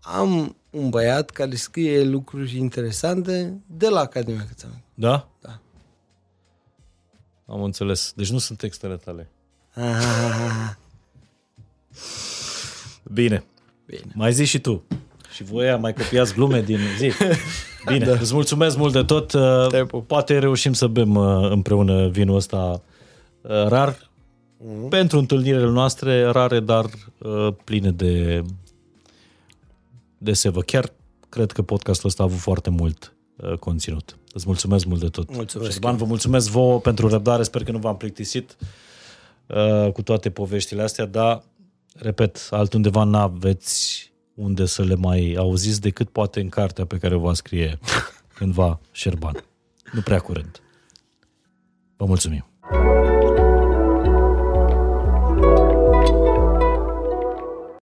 [0.00, 4.82] am un băiat care scrie lucruri interesante de la Academia Cățamen.
[4.94, 5.28] Da?
[5.40, 5.60] Da.
[7.46, 8.12] Am înțeles.
[8.16, 9.30] Deci nu sunt textele tale.
[13.02, 13.44] Bine.
[13.86, 14.12] Bine.
[14.14, 14.84] Mai zi și tu.
[15.32, 17.12] Și voi mai copiați glume din zi.
[17.92, 18.12] Bine, da.
[18.12, 19.34] îți mulțumesc mult de tot.
[19.70, 20.06] Te pup.
[20.06, 22.82] Poate reușim să bem uh, împreună vinul ăsta
[23.40, 24.10] uh, rar.
[24.58, 24.88] Mhm.
[24.88, 26.84] Pentru întâlnirile noastre rare, dar
[27.18, 28.42] uh, pline de,
[30.18, 30.60] de sevă.
[30.60, 30.92] Chiar
[31.28, 34.16] cred că podcastul ăsta a avut foarte mult uh, conținut.
[34.32, 35.34] Îți mulțumesc mult de tot.
[35.34, 35.70] Mulțumesc.
[35.70, 37.42] Șerban, vă mulțumesc vouă pentru răbdare.
[37.42, 38.56] Sper că nu v-am plictisit
[39.46, 41.42] uh, cu toate poveștile astea, dar,
[41.94, 47.18] repet, altundeva n-aveți unde să le mai auziți decât poate în cartea pe care o
[47.18, 47.78] va scrie
[48.34, 49.44] cândva Șerban.
[49.92, 50.60] Nu prea curând.
[51.96, 52.46] Vă mulțumim.